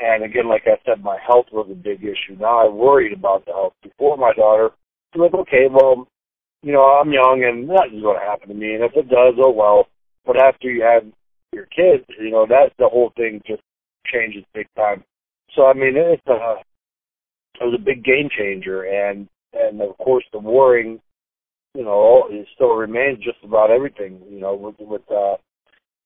And 0.00 0.24
again, 0.24 0.48
like 0.48 0.62
I 0.66 0.80
said, 0.84 1.02
my 1.02 1.18
health 1.24 1.46
was 1.52 1.68
a 1.70 1.74
big 1.74 2.02
issue. 2.02 2.38
Now 2.38 2.66
I 2.66 2.68
worried 2.68 3.12
about 3.12 3.44
the 3.44 3.52
health. 3.52 3.74
Before 3.82 4.16
my 4.16 4.32
daughter, 4.32 4.70
I 5.14 5.18
was 5.18 5.30
like, 5.32 5.40
okay, 5.42 5.66
well, 5.70 6.06
you 6.62 6.72
know, 6.72 6.84
I'm 6.84 7.12
young 7.12 7.44
and 7.44 7.68
nothing's 7.68 8.02
going 8.02 8.18
to 8.18 8.26
happen 8.26 8.48
to 8.48 8.54
me. 8.54 8.74
And 8.74 8.84
if 8.84 8.92
it 8.94 9.08
does, 9.08 9.34
oh 9.38 9.50
well. 9.50 9.88
But 10.24 10.36
after 10.42 10.70
you 10.70 10.82
have 10.82 11.04
your 11.52 11.66
kids, 11.66 12.04
you 12.18 12.30
know, 12.30 12.46
that 12.46 12.72
the 12.78 12.88
whole 12.88 13.12
thing 13.16 13.42
just 13.46 13.62
changes 14.06 14.44
big 14.54 14.66
time. 14.76 15.04
So 15.54 15.66
I 15.66 15.74
mean, 15.74 15.94
it's 15.96 16.26
a 16.26 16.56
it 17.60 17.64
was 17.64 17.78
a 17.78 17.84
big 17.84 18.04
game 18.04 18.28
changer, 18.36 18.82
and 18.84 19.28
and 19.52 19.80
of 19.82 19.96
course 19.98 20.24
the 20.32 20.38
worrying, 20.38 21.00
you 21.74 21.84
know, 21.84 22.24
it 22.30 22.46
still 22.54 22.74
remains 22.74 23.18
just 23.18 23.38
about 23.42 23.70
everything. 23.70 24.20
You 24.30 24.40
know, 24.40 24.54
with 24.54 24.76
with 24.78 25.02
uh, 25.10 25.36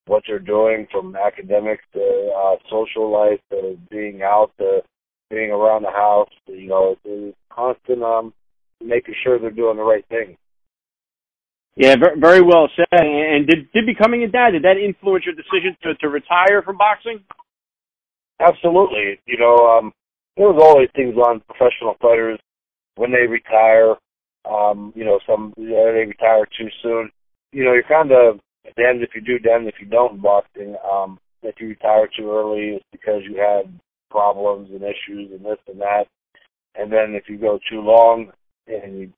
what 0.06 0.22
they're 0.26 0.38
doing 0.38 0.86
from 0.90 1.16
academics 1.16 1.84
to 1.94 2.32
uh, 2.36 2.56
social 2.70 3.10
life 3.10 3.40
to 3.50 3.78
being 3.90 4.22
out 4.22 4.50
to 4.58 4.80
being 5.30 5.50
around 5.50 5.82
the 5.82 5.90
house. 5.90 6.30
You 6.46 6.68
know, 6.68 6.96
it's 7.04 7.36
constant 7.50 8.02
um, 8.02 8.32
making 8.84 9.14
sure 9.22 9.38
they're 9.38 9.50
doing 9.50 9.76
the 9.76 9.82
right 9.82 10.04
thing. 10.08 10.36
Yeah, 11.76 11.96
very 12.18 12.40
well 12.40 12.68
said. 12.76 12.86
And 12.92 13.46
did 13.46 13.70
did 13.72 13.86
becoming 13.86 14.22
a 14.22 14.28
dad 14.28 14.50
did 14.52 14.62
that 14.62 14.76
influence 14.76 15.24
your 15.24 15.34
decision 15.34 15.76
to 15.82 15.94
to 15.96 16.08
retire 16.08 16.62
from 16.62 16.76
boxing? 16.76 17.24
Absolutely. 18.40 19.20
You 19.26 19.38
know, 19.38 19.56
um, 19.56 19.92
there's 20.36 20.60
always 20.60 20.88
things 20.94 21.16
on 21.16 21.40
professional 21.40 21.96
fighters 22.00 22.38
when 22.96 23.10
they 23.10 23.26
retire. 23.26 23.94
Um, 24.48 24.92
you 24.94 25.04
know, 25.04 25.18
some 25.26 25.54
you 25.56 25.70
know, 25.70 25.92
they 25.92 26.06
retire 26.06 26.46
too 26.58 26.68
soon. 26.82 27.10
You 27.52 27.64
know, 27.64 27.72
you're 27.72 27.82
kind 27.84 28.12
of 28.12 28.40
damned 28.76 29.02
if 29.02 29.10
you 29.14 29.20
do, 29.20 29.38
damned 29.38 29.68
if 29.68 29.74
you 29.80 29.86
don't 29.86 30.14
in 30.14 30.20
boxing. 30.20 30.76
Um, 30.90 31.18
if 31.42 31.56
you 31.60 31.68
retire 31.68 32.08
too 32.16 32.30
early, 32.30 32.76
it's 32.76 32.84
because 32.90 33.22
you 33.28 33.36
had 33.36 33.78
problems 34.10 34.70
and 34.70 34.82
issues 34.82 35.30
and 35.32 35.44
this 35.44 35.58
and 35.68 35.80
that. 35.80 36.04
And 36.74 36.92
then 36.92 37.14
if 37.14 37.24
you 37.28 37.38
go 37.38 37.58
too 37.70 37.80
long 37.80 38.32
and 38.66 38.98
you, 38.98 39.12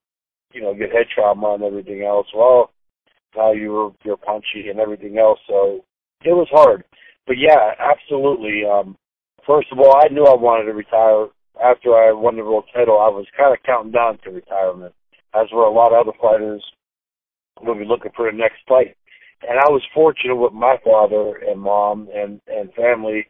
you 0.52 0.60
know, 0.60 0.74
get 0.74 0.92
head 0.92 1.06
trauma 1.14 1.54
and 1.54 1.62
everything 1.62 2.02
else, 2.02 2.26
well, 2.34 2.70
now 3.36 3.52
you're 3.52 3.94
you're 4.04 4.16
punchy 4.16 4.68
and 4.70 4.80
everything 4.80 5.18
else. 5.18 5.38
So 5.48 5.84
it 6.24 6.32
was 6.32 6.48
hard. 6.50 6.84
But 7.26 7.36
yeah, 7.38 7.72
absolutely. 7.78 8.62
Um, 8.64 8.96
first 9.46 9.68
of 9.72 9.78
all, 9.78 9.96
I 9.96 10.08
knew 10.08 10.24
I 10.24 10.34
wanted 10.34 10.64
to 10.64 10.72
retire 10.72 11.26
after 11.62 11.94
I 11.94 12.12
won 12.12 12.36
the 12.36 12.44
world 12.44 12.64
title. 12.74 12.98
I 12.98 13.08
was 13.08 13.26
kind 13.36 13.52
of 13.52 13.62
counting 13.64 13.92
down 13.92 14.18
to 14.24 14.30
retirement, 14.30 14.94
as 15.34 15.46
were 15.52 15.64
a 15.64 15.70
lot 15.70 15.92
of 15.92 16.06
other 16.06 16.16
fighters 16.20 16.62
to 17.64 17.74
be 17.74 17.84
looking 17.84 18.12
for 18.14 18.30
the 18.30 18.36
next 18.36 18.58
fight. 18.68 18.96
And 19.42 19.58
I 19.58 19.70
was 19.70 19.82
fortunate 19.94 20.36
with 20.36 20.52
my 20.52 20.76
father 20.84 21.36
and 21.36 21.60
mom 21.60 22.08
and 22.14 22.40
and 22.46 22.72
family 22.74 23.26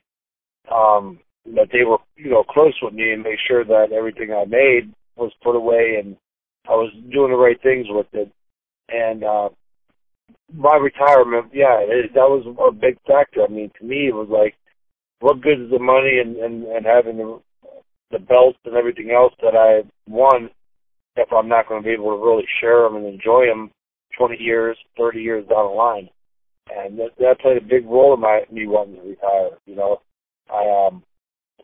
um, 0.71 1.19
that 1.55 1.69
they 1.73 1.85
were 1.85 1.99
you 2.16 2.31
know 2.31 2.45
close 2.45 2.75
with 2.83 2.95
me 2.95 3.12
and 3.12 3.23
made 3.23 3.38
sure 3.47 3.64
that 3.64 3.92
everything 3.92 4.33
I 4.33 4.45
made 4.45 4.92
was 5.16 5.33
put 5.42 5.57
away 5.57 6.01
and 6.03 6.16
I 6.69 6.73
was 6.73 6.92
doing 7.12 7.31
the 7.31 7.37
right 7.37 7.61
things 7.62 7.87
with 7.88 8.07
it. 8.12 8.31
And 8.88 9.25
uh, 9.25 9.49
my 10.53 10.77
retirement, 10.77 11.51
yeah, 11.53 11.79
it, 11.81 12.14
that 12.14 12.29
was 12.29 12.47
a 12.47 12.73
big 12.73 12.99
factor. 13.07 13.42
I 13.42 13.49
mean, 13.49 13.71
to 13.79 13.85
me, 13.85 14.09
it 14.09 14.14
was 14.14 14.29
like, 14.31 14.55
what 15.21 15.40
good 15.40 15.61
is 15.61 15.71
the 15.71 15.79
money 15.79 16.19
and 16.19 16.37
and, 16.37 16.64
and 16.64 16.87
having 16.87 17.19
the 17.19 17.40
the 18.11 18.19
belts 18.19 18.59
and 18.64 18.77
everything 18.77 19.11
else 19.11 19.33
that 19.42 19.57
I 19.57 19.83
won 20.09 20.51
if 21.16 21.33
I'm 21.33 21.49
not 21.49 21.69
going 21.69 21.83
to 21.83 21.87
be 21.87 21.92
able 21.92 22.16
to 22.16 22.25
really 22.25 22.47
share 22.61 22.83
them 22.83 22.97
and 22.97 23.07
enjoy 23.07 23.47
them 23.47 23.71
20 24.19 24.37
years, 24.41 24.77
30 24.99 25.21
years 25.21 25.47
down 25.49 25.67
the 25.67 25.73
line. 25.73 26.09
And 26.75 26.99
that, 26.99 27.11
that 27.19 27.41
played 27.41 27.59
a 27.59 27.61
big 27.61 27.87
role 27.87 28.15
in 28.15 28.21
my 28.21 28.43
me 28.51 28.67
wanting 28.67 28.97
to 28.97 29.09
retire. 29.09 29.51
You 29.67 29.77
know, 29.77 30.01
I 30.53 30.89
um 30.89 31.03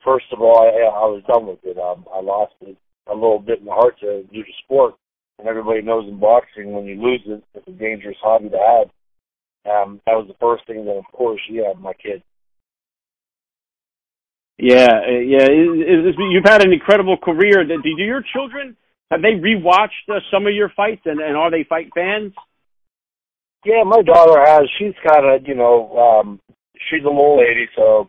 first 0.05 0.27
of 0.33 0.41
all 0.41 0.61
I, 0.61 0.87
I 0.87 1.07
was 1.07 1.23
done 1.27 1.47
with 1.47 1.59
it. 1.65 1.77
Um, 1.79 2.05
I 2.13 2.21
lost 2.21 2.55
it 2.61 2.77
a 3.09 3.15
little 3.15 3.41
bit 3.41 3.59
in 3.59 3.65
the 3.65 3.73
heart 3.73 3.99
to 4.01 4.23
do 4.23 4.43
the 4.43 4.55
sport, 4.65 4.95
and 5.39 5.49
everybody 5.49 5.83
knows 5.83 6.09
in 6.09 6.21
boxing 6.21 6.73
when 6.73 6.85
you 6.85 7.03
lose 7.03 7.23
it, 7.27 7.43
it's 7.55 7.67
a 7.67 7.73
dangerous 7.73 8.17
hobby 8.23 8.49
to 8.51 8.59
have. 8.59 8.89
Um, 9.65 10.01
that 10.07 10.15
was 10.15 10.27
the 10.29 10.39
first 10.41 10.67
thing. 10.67 10.85
Then 10.87 10.97
of 10.97 11.11
course, 11.13 11.41
yeah, 11.51 11.73
my 11.79 11.95
kids. 11.95 12.23
Yeah, 14.59 15.03
yeah. 15.09 15.51
It, 15.51 16.07
it, 16.07 16.15
you've 16.31 16.45
had 16.45 16.65
an 16.65 16.73
incredible 16.73 17.17
career. 17.17 17.65
Do 17.65 17.81
your 17.85 18.23
children 18.33 18.77
have 19.13 19.21
they 19.21 19.37
rewatched 19.37 20.09
uh, 20.09 20.21
some 20.33 20.47
of 20.47 20.55
your 20.55 20.73
fights, 20.75 21.03
and, 21.05 21.21
and 21.21 21.37
are 21.37 21.51
they 21.51 21.65
fight 21.69 21.91
fans? 21.95 22.33
Yeah, 23.63 23.85
my 23.85 24.01
daughter 24.01 24.41
has. 24.43 24.63
She's 24.79 24.95
kind 25.07 25.27
of, 25.27 25.47
you 25.47 25.55
know, 25.55 25.97
um, 25.99 26.41
she's 26.89 27.05
a 27.05 27.09
little 27.09 27.39
lady, 27.39 27.67
so 27.77 28.09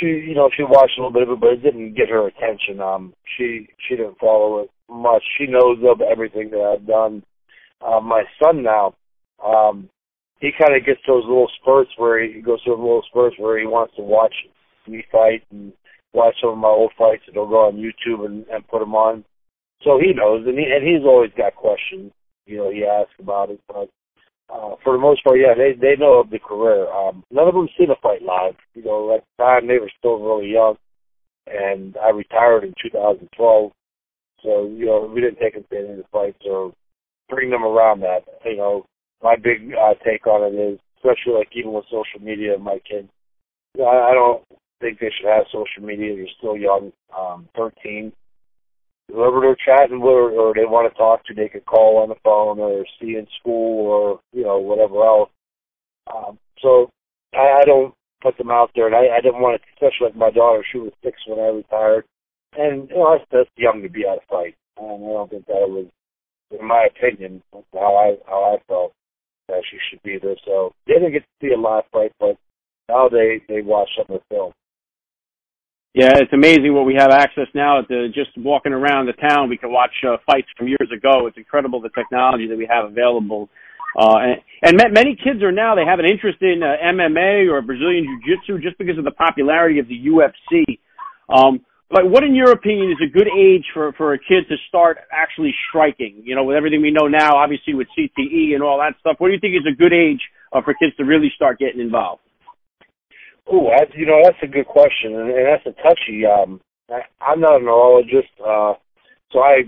she, 0.00 0.06
you 0.06 0.34
know, 0.34 0.48
she 0.56 0.62
watched 0.62 0.96
a 0.96 1.02
little 1.02 1.12
bit 1.12 1.22
of 1.24 1.30
it, 1.30 1.40
but 1.40 1.50
it 1.50 1.62
didn't 1.62 1.94
get 1.94 2.08
her 2.08 2.26
attention. 2.26 2.80
Um, 2.80 3.12
she 3.36 3.68
she 3.86 3.96
didn't 3.96 4.18
follow 4.18 4.60
it 4.60 4.70
much. 4.90 5.22
She 5.36 5.46
knows 5.46 5.78
of 5.84 6.00
everything 6.00 6.50
that 6.50 6.60
I've 6.60 6.86
done. 6.86 7.22
Uh, 7.84 8.00
my 8.00 8.24
son 8.42 8.62
now, 8.62 8.94
um, 9.44 9.90
he 10.40 10.50
kind 10.58 10.74
of 10.74 10.86
gets 10.86 11.00
those 11.06 11.24
little 11.24 11.50
spurts 11.60 11.90
where 11.98 12.26
he 12.26 12.40
goes 12.40 12.62
through 12.64 12.76
little 12.76 13.04
spurts 13.10 13.36
where 13.38 13.58
he 13.58 13.66
wants 13.66 13.94
to 13.96 14.02
watch 14.02 14.34
me 14.88 15.04
fight 15.12 15.42
and 15.50 15.74
watch 16.14 16.34
some 16.40 16.50
of 16.50 16.58
my 16.58 16.68
old 16.68 16.92
fights, 16.96 17.22
and 17.26 17.34
he'll 17.34 17.46
go 17.46 17.66
on 17.68 17.76
YouTube 17.76 18.24
and, 18.24 18.46
and 18.48 18.66
put 18.68 18.80
them 18.80 18.94
on. 18.94 19.22
So 19.82 19.98
he 19.98 20.12
knows, 20.12 20.46
and 20.46 20.58
he 20.58 20.64
and 20.64 20.86
he's 20.86 21.04
always 21.04 21.30
got 21.36 21.54
questions. 21.54 22.12
You 22.46 22.58
know, 22.58 22.70
he 22.70 22.84
asks 22.84 23.14
about 23.18 23.50
it, 23.50 23.60
but 23.68 23.88
uh, 24.48 24.76
for 24.82 24.92
the 24.92 24.98
most 24.98 25.22
part, 25.24 25.38
yeah, 25.38 25.54
they 25.56 25.72
they 25.78 25.96
know 25.96 26.20
of 26.20 26.30
the 26.30 26.38
career. 26.38 26.90
Um, 26.92 27.24
none 27.30 27.48
of 27.48 27.54
them 27.54 27.68
seen 27.78 27.90
a 27.90 27.96
fight 28.02 28.22
live. 28.22 28.54
You 28.74 28.84
know, 28.84 29.14
at 29.14 29.24
the 29.36 29.42
time 29.42 29.66
they 29.66 29.78
were 29.78 29.90
still 29.98 30.18
really 30.18 30.52
young, 30.52 30.76
and 31.46 31.96
I 32.02 32.10
retired 32.10 32.64
in 32.64 32.74
2012. 32.82 33.72
So 34.42 34.66
you 34.66 34.86
know, 34.86 35.10
we 35.12 35.20
didn't 35.20 35.38
take 35.40 35.54
them 35.54 35.64
to 35.70 35.78
any 35.78 35.90
of 35.90 35.96
the 35.96 36.04
fights 36.12 36.42
or 36.48 36.72
bring 37.28 37.50
them 37.50 37.64
around 37.64 38.00
that. 38.00 38.24
You 38.44 38.56
know, 38.56 38.86
my 39.22 39.36
big 39.36 39.72
uh, 39.74 39.94
take 40.04 40.26
on 40.26 40.54
it 40.54 40.56
is, 40.56 40.78
especially 40.98 41.34
like 41.34 41.48
even 41.54 41.72
with 41.72 41.84
social 41.86 42.20
media, 42.20 42.58
my 42.58 42.78
kids. 42.88 43.08
I, 43.78 44.10
I 44.10 44.14
don't 44.14 44.42
think 44.80 45.00
they 45.00 45.10
should 45.16 45.28
have 45.28 45.44
social 45.52 45.86
media. 45.86 46.14
They're 46.14 46.26
still 46.38 46.56
young, 46.56 46.92
um, 47.16 47.48
13 47.56 48.12
whoever 49.12 49.40
they're 49.40 49.56
chatting 49.56 50.00
with 50.00 50.34
or, 50.36 50.52
they 50.54 50.64
want 50.64 50.90
to 50.90 50.98
talk 50.98 51.24
to, 51.26 51.34
they 51.34 51.48
could 51.48 51.64
call 51.64 51.98
on 51.98 52.08
the 52.08 52.16
phone 52.24 52.58
or 52.58 52.84
see 53.00 53.16
in 53.16 53.26
school 53.40 53.86
or 53.86 54.20
you 54.32 54.44
know 54.44 54.58
whatever 54.58 55.04
else. 55.04 55.30
Um, 56.12 56.38
so 56.62 56.90
I, 57.34 57.60
I 57.60 57.64
don't 57.64 57.94
put 58.22 58.36
them 58.38 58.50
out 58.50 58.70
there, 58.74 58.86
and 58.86 58.94
I, 58.94 59.16
I 59.16 59.20
didn't 59.20 59.40
want 59.40 59.60
to, 59.60 59.68
especially 59.74 60.08
like 60.08 60.16
my 60.16 60.30
daughter. 60.30 60.64
She 60.70 60.78
was 60.78 60.92
six 61.04 61.18
when 61.26 61.38
I 61.38 61.48
retired, 61.48 62.04
and 62.56 62.88
you 62.88 62.96
know 62.96 63.16
that's, 63.16 63.28
that's 63.30 63.50
young 63.56 63.82
to 63.82 63.88
be 63.88 64.06
out 64.06 64.18
of 64.18 64.28
fight. 64.28 64.54
And 64.78 65.04
I 65.04 65.08
don't 65.08 65.30
think 65.30 65.46
that 65.46 65.68
was, 65.68 65.86
in 66.50 66.66
my 66.66 66.88
opinion, 66.90 67.42
how 67.72 67.96
I 67.96 68.16
how 68.28 68.56
I 68.56 68.62
felt 68.68 68.92
that 69.48 69.62
she 69.70 69.78
should 69.88 70.02
be 70.02 70.18
there. 70.18 70.36
So 70.44 70.72
they 70.86 70.94
didn't 70.94 71.12
get 71.12 71.22
to 71.22 71.28
see 71.40 71.52
a 71.52 71.58
live 71.58 71.84
fight, 71.92 72.12
but 72.18 72.36
now 72.88 73.08
they 73.08 73.40
they 73.48 73.62
watch 73.62 73.88
some 73.96 74.14
of 74.14 74.22
the 74.28 74.34
film. 74.34 74.52
Yeah, 75.96 76.12
it's 76.20 76.32
amazing 76.34 76.74
what 76.74 76.84
we 76.84 76.94
have 76.98 77.10
access 77.10 77.48
now 77.54 77.80
to 77.80 78.08
just 78.08 78.28
walking 78.36 78.74
around 78.74 79.06
the 79.06 79.14
town. 79.14 79.48
We 79.48 79.56
can 79.56 79.72
watch 79.72 79.96
uh, 80.06 80.18
fights 80.30 80.46
from 80.54 80.68
years 80.68 80.92
ago. 80.94 81.26
It's 81.26 81.38
incredible 81.38 81.80
the 81.80 81.88
technology 81.88 82.46
that 82.48 82.58
we 82.58 82.68
have 82.70 82.84
available. 82.84 83.48
Uh, 83.98 84.36
and, 84.62 84.78
and 84.78 84.92
many 84.92 85.16
kids 85.16 85.42
are 85.42 85.50
now, 85.50 85.74
they 85.74 85.86
have 85.88 85.98
an 85.98 86.04
interest 86.04 86.36
in 86.42 86.60
uh, 86.62 86.76
MMA 86.84 87.50
or 87.50 87.62
Brazilian 87.62 88.04
Jiu-Jitsu 88.04 88.60
just 88.60 88.76
because 88.76 88.98
of 88.98 89.04
the 89.04 89.10
popularity 89.10 89.78
of 89.78 89.88
the 89.88 89.96
UFC. 89.96 90.78
Um, 91.32 91.64
like, 91.90 92.04
what 92.04 92.24
in 92.24 92.34
your 92.34 92.52
opinion 92.52 92.90
is 92.90 93.00
a 93.00 93.10
good 93.10 93.28
age 93.32 93.64
for, 93.72 93.94
for 93.96 94.12
a 94.12 94.18
kid 94.18 94.44
to 94.50 94.56
start 94.68 94.98
actually 95.10 95.54
striking? 95.70 96.20
You 96.26 96.36
know, 96.36 96.44
with 96.44 96.58
everything 96.58 96.82
we 96.82 96.90
know 96.90 97.08
now, 97.08 97.36
obviously 97.36 97.72
with 97.72 97.88
CTE 97.96 98.52
and 98.52 98.62
all 98.62 98.76
that 98.84 99.00
stuff, 99.00 99.16
what 99.16 99.28
do 99.28 99.32
you 99.32 99.40
think 99.40 99.54
is 99.54 99.64
a 99.64 99.74
good 99.74 99.94
age 99.94 100.20
uh, 100.52 100.60
for 100.60 100.74
kids 100.74 100.94
to 100.98 101.04
really 101.04 101.32
start 101.34 101.58
getting 101.58 101.80
involved? 101.80 102.20
Oh, 103.50 103.70
that's 103.76 103.92
you 103.94 104.06
know 104.06 104.20
that's 104.24 104.42
a 104.42 104.46
good 104.46 104.66
question, 104.66 105.14
and, 105.14 105.30
and 105.30 105.46
that's 105.46 105.66
a 105.66 105.82
touchy. 105.82 106.24
Um, 106.26 106.60
I, 106.90 107.00
I'm 107.20 107.40
not 107.40 107.60
a 107.60 107.64
neurologist, 107.64 108.28
uh, 108.40 108.74
so 109.32 109.40
I 109.40 109.62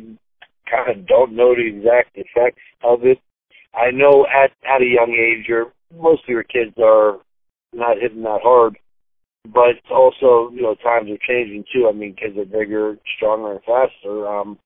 kind 0.70 0.90
of 0.90 1.06
don't 1.06 1.34
know 1.34 1.54
the 1.54 1.66
exact 1.66 2.16
effects 2.16 2.62
of 2.82 3.04
it. 3.04 3.18
I 3.74 3.90
know 3.90 4.26
at 4.26 4.50
at 4.68 4.82
a 4.82 4.84
young 4.84 5.12
age, 5.14 5.46
your 5.48 5.72
most 5.96 6.24
of 6.24 6.28
your 6.28 6.42
kids 6.42 6.74
are 6.82 7.18
not 7.72 7.98
hitting 8.00 8.22
that 8.22 8.40
hard, 8.42 8.78
but 9.44 9.76
also 9.90 10.50
you 10.52 10.62
know 10.62 10.74
times 10.76 11.10
are 11.10 11.26
changing 11.26 11.64
too. 11.72 11.88
I 11.88 11.92
mean, 11.92 12.16
kids 12.16 12.36
are 12.36 12.44
bigger, 12.44 12.98
stronger, 13.16 13.52
and 13.52 13.60
faster. 13.62 14.26
Um, 14.26 14.58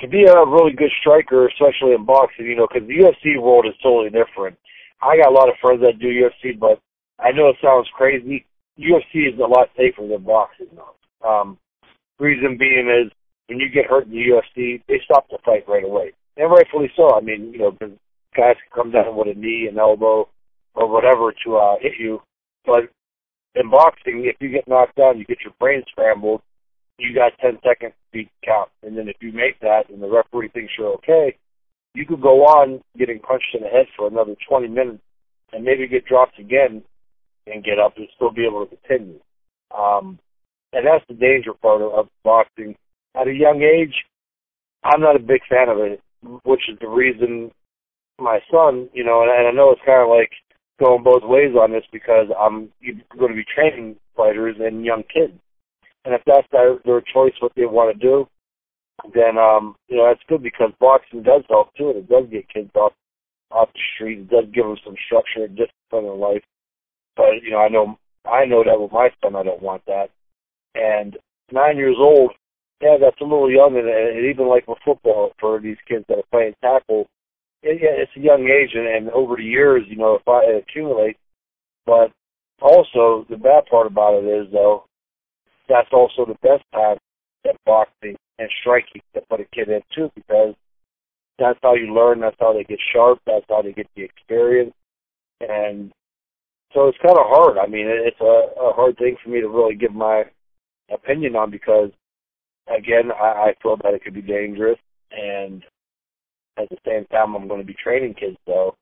to 0.00 0.08
be 0.08 0.24
a 0.24 0.46
really 0.46 0.72
good 0.72 0.90
striker, 1.00 1.46
especially 1.46 1.92
in 1.92 2.04
boxing, 2.04 2.46
you 2.46 2.56
know, 2.56 2.66
because 2.66 2.88
the 2.88 2.94
UFC 2.96 3.40
world 3.40 3.66
is 3.66 3.74
totally 3.82 4.08
different. 4.08 4.56
I 5.02 5.16
got 5.16 5.28
a 5.28 5.34
lot 5.34 5.48
of 5.48 5.56
friends 5.60 5.82
that 5.82 5.98
do 5.98 6.08
UFC, 6.08 6.58
but 6.58 6.80
I 7.22 7.32
know 7.32 7.48
it 7.48 7.56
sounds 7.62 7.88
crazy. 7.94 8.46
UFC 8.78 9.28
is 9.28 9.38
a 9.38 9.46
lot 9.46 9.68
safer 9.76 10.06
than 10.06 10.24
boxing. 10.24 10.68
Um, 11.26 11.58
reason 12.18 12.56
being 12.58 12.88
is 12.88 13.12
when 13.48 13.58
you 13.58 13.68
get 13.68 13.86
hurt 13.86 14.06
in 14.06 14.12
the 14.12 14.16
UFC, 14.16 14.82
they 14.88 15.00
stop 15.04 15.28
the 15.28 15.38
fight 15.44 15.68
right 15.68 15.84
away, 15.84 16.12
and 16.36 16.50
rightfully 16.50 16.90
so. 16.96 17.14
I 17.14 17.20
mean, 17.20 17.52
you 17.52 17.58
know, 17.58 17.72
guys 17.80 18.56
can 18.56 18.72
come 18.74 18.90
down 18.90 19.16
with 19.16 19.28
a 19.28 19.38
knee, 19.38 19.68
an 19.70 19.78
elbow, 19.78 20.28
or 20.74 20.88
whatever 20.88 21.32
to 21.44 21.56
uh, 21.56 21.74
hit 21.80 21.92
you. 21.98 22.22
But 22.64 22.84
in 23.54 23.70
boxing, 23.70 24.24
if 24.24 24.36
you 24.40 24.48
get 24.50 24.68
knocked 24.68 24.96
down, 24.96 25.18
you 25.18 25.24
get 25.24 25.42
your 25.44 25.54
brain 25.58 25.82
scrambled. 25.90 26.42
You 26.98 27.14
got 27.14 27.32
10 27.40 27.58
seconds 27.66 27.92
to 27.92 28.12
beat 28.12 28.30
count, 28.44 28.68
and 28.82 28.96
then 28.96 29.08
if 29.08 29.16
you 29.20 29.32
make 29.32 29.58
that, 29.60 29.88
and 29.88 30.02
the 30.02 30.08
referee 30.08 30.50
thinks 30.50 30.72
you're 30.78 30.94
okay, 30.94 31.36
you 31.94 32.06
could 32.06 32.20
go 32.20 32.44
on 32.44 32.82
getting 32.96 33.18
punched 33.20 33.54
in 33.54 33.62
the 33.62 33.68
head 33.68 33.86
for 33.96 34.06
another 34.06 34.36
20 34.48 34.68
minutes, 34.68 35.02
and 35.52 35.64
maybe 35.64 35.88
get 35.88 36.04
dropped 36.04 36.38
again 36.38 36.82
and 37.52 37.64
get 37.64 37.78
up 37.78 37.96
and 37.96 38.08
still 38.14 38.30
be 38.30 38.46
able 38.46 38.66
to 38.66 38.76
continue. 38.76 39.20
Um, 39.76 40.18
and 40.72 40.86
that's 40.86 41.04
the 41.08 41.14
danger 41.14 41.52
part 41.54 41.82
of, 41.82 42.08
boxing. 42.24 42.76
At 43.14 43.28
a 43.28 43.32
young 43.32 43.62
age, 43.62 43.94
I'm 44.84 45.00
not 45.00 45.16
a 45.16 45.20
big 45.20 45.40
fan 45.48 45.68
of 45.68 45.78
it, 45.78 46.00
which 46.44 46.62
is 46.70 46.78
the 46.80 46.88
reason 46.88 47.50
my 48.18 48.38
son, 48.50 48.88
you 48.92 49.02
know, 49.04 49.22
and, 49.22 49.30
and 49.30 49.48
I 49.48 49.50
know 49.52 49.70
it's 49.70 49.80
kind 49.84 50.02
of 50.02 50.08
like 50.08 50.30
going 50.78 51.02
both 51.02 51.22
ways 51.24 51.54
on 51.54 51.72
this 51.72 51.84
because 51.92 52.28
I'm 52.38 52.70
going 53.18 53.30
to 53.30 53.36
be 53.36 53.44
training 53.44 53.96
fighters 54.16 54.56
and 54.60 54.84
young 54.84 55.02
kids. 55.02 55.32
And 56.04 56.14
if 56.14 56.22
that's 56.26 56.46
their, 56.52 56.76
their 56.84 57.00
choice, 57.00 57.34
what 57.40 57.52
they 57.56 57.66
want 57.66 57.92
to 57.94 58.06
do, 58.06 58.26
then 59.14 59.38
um, 59.38 59.76
you 59.88 59.96
know 59.96 60.06
that's 60.06 60.24
good 60.28 60.42
because 60.42 60.72
boxing 60.78 61.22
does 61.22 61.42
help 61.48 61.74
too. 61.74 61.90
It 61.90 62.08
does 62.08 62.24
get 62.30 62.52
kids 62.52 62.70
off 62.74 62.92
off 63.50 63.68
the 63.72 63.80
street. 63.94 64.20
It 64.20 64.30
does 64.30 64.44
give 64.52 64.64
them 64.64 64.76
some 64.84 64.94
structure 65.06 65.44
and 65.44 65.56
discipline 65.56 66.12
in 66.12 66.20
life. 66.20 66.42
But 67.20 67.42
you 67.44 67.50
know, 67.50 67.58
I 67.58 67.68
know 67.68 67.98
I 68.24 68.46
know 68.46 68.64
that 68.64 68.80
with 68.80 68.92
my 68.92 69.10
son, 69.22 69.36
I 69.36 69.42
don't 69.42 69.62
want 69.62 69.82
that. 69.86 70.08
And 70.74 71.18
nine 71.52 71.76
years 71.76 71.96
old, 71.98 72.32
yeah, 72.80 72.96
that's 72.98 73.20
a 73.20 73.24
little 73.24 73.50
young, 73.50 73.76
and, 73.76 73.86
and 73.86 74.24
even 74.24 74.48
like 74.48 74.66
with 74.66 74.78
football 74.82 75.32
for 75.38 75.60
these 75.60 75.76
kids 75.86 76.06
that 76.08 76.16
are 76.16 76.30
playing 76.32 76.54
tackle, 76.62 77.08
it, 77.62 77.78
yeah, 77.82 77.92
it's 77.92 78.16
a 78.16 78.20
young 78.20 78.48
age, 78.48 78.70
and, 78.74 78.86
and 78.86 79.10
over 79.10 79.36
the 79.36 79.44
years, 79.44 79.82
you 79.86 79.96
know, 79.96 80.14
if 80.14 80.26
I 80.26 80.44
accumulate. 80.44 81.18
But 81.84 82.10
also, 82.62 83.26
the 83.28 83.36
bad 83.36 83.66
part 83.70 83.86
about 83.86 84.22
it 84.22 84.26
is 84.26 84.50
though, 84.50 84.84
that's 85.68 85.92
also 85.92 86.24
the 86.24 86.38
best 86.40 86.64
time 86.72 86.96
at 87.46 87.56
boxing 87.66 88.16
and 88.38 88.48
striking 88.62 89.02
to 89.14 89.20
put 89.28 89.40
a 89.40 89.44
kid 89.54 89.68
in 89.68 89.82
too, 89.94 90.10
because 90.14 90.54
that's 91.38 91.58
how 91.62 91.74
you 91.74 91.92
learn. 91.92 92.20
That's 92.20 92.36
how 92.40 92.54
they 92.54 92.64
get 92.64 92.78
sharp. 92.94 93.18
That's 93.26 93.44
how 93.48 93.60
they 93.60 93.72
get 93.72 93.88
the 93.94 94.04
experience. 94.04 94.72
And 95.40 95.92
so 96.72 96.88
it's 96.88 96.98
kind 96.98 97.18
of 97.18 97.26
hard. 97.26 97.58
I 97.58 97.66
mean, 97.66 97.86
it's 97.88 98.20
a, 98.20 98.60
a 98.60 98.72
hard 98.72 98.96
thing 98.98 99.16
for 99.22 99.30
me 99.30 99.40
to 99.40 99.48
really 99.48 99.74
give 99.74 99.94
my 99.94 100.24
opinion 100.92 101.36
on 101.36 101.50
because, 101.50 101.90
again, 102.68 103.10
I, 103.12 103.50
I 103.50 103.54
feel 103.62 103.76
that 103.82 103.94
it 103.94 104.04
could 104.04 104.14
be 104.14 104.22
dangerous, 104.22 104.78
and 105.10 105.62
at 106.58 106.68
the 106.68 106.76
same 106.86 107.06
time, 107.06 107.34
I'm 107.34 107.48
going 107.48 107.60
to 107.60 107.66
be 107.66 107.74
training 107.74 108.14
kids, 108.14 108.36
though. 108.46 108.76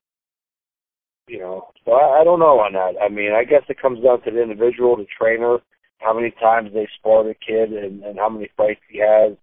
You 1.27 1.39
know, 1.39 1.67
so 1.85 1.91
I, 1.91 2.21
I 2.21 2.23
don't 2.23 2.39
know 2.39 2.59
on 2.59 2.73
that. 2.73 2.99
I 3.01 3.09
mean, 3.09 3.31
I 3.33 3.43
guess 3.43 3.61
it 3.69 3.81
comes 3.81 4.03
down 4.03 4.21
to 4.23 4.31
the 4.31 4.41
individual, 4.41 4.95
the 4.95 5.05
trainer, 5.17 5.57
how 5.99 6.13
many 6.13 6.31
times 6.31 6.71
they 6.73 6.87
spar 6.97 7.23
the 7.23 7.35
kid, 7.35 7.71
and, 7.71 8.03
and 8.03 8.17
how 8.17 8.29
many 8.29 8.49
fights 8.57 8.81
he 8.89 8.99
has 8.99 9.33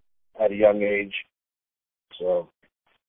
at 0.41 0.51
a 0.51 0.57
young 0.57 0.83
age. 0.83 1.15
So. 2.19 2.49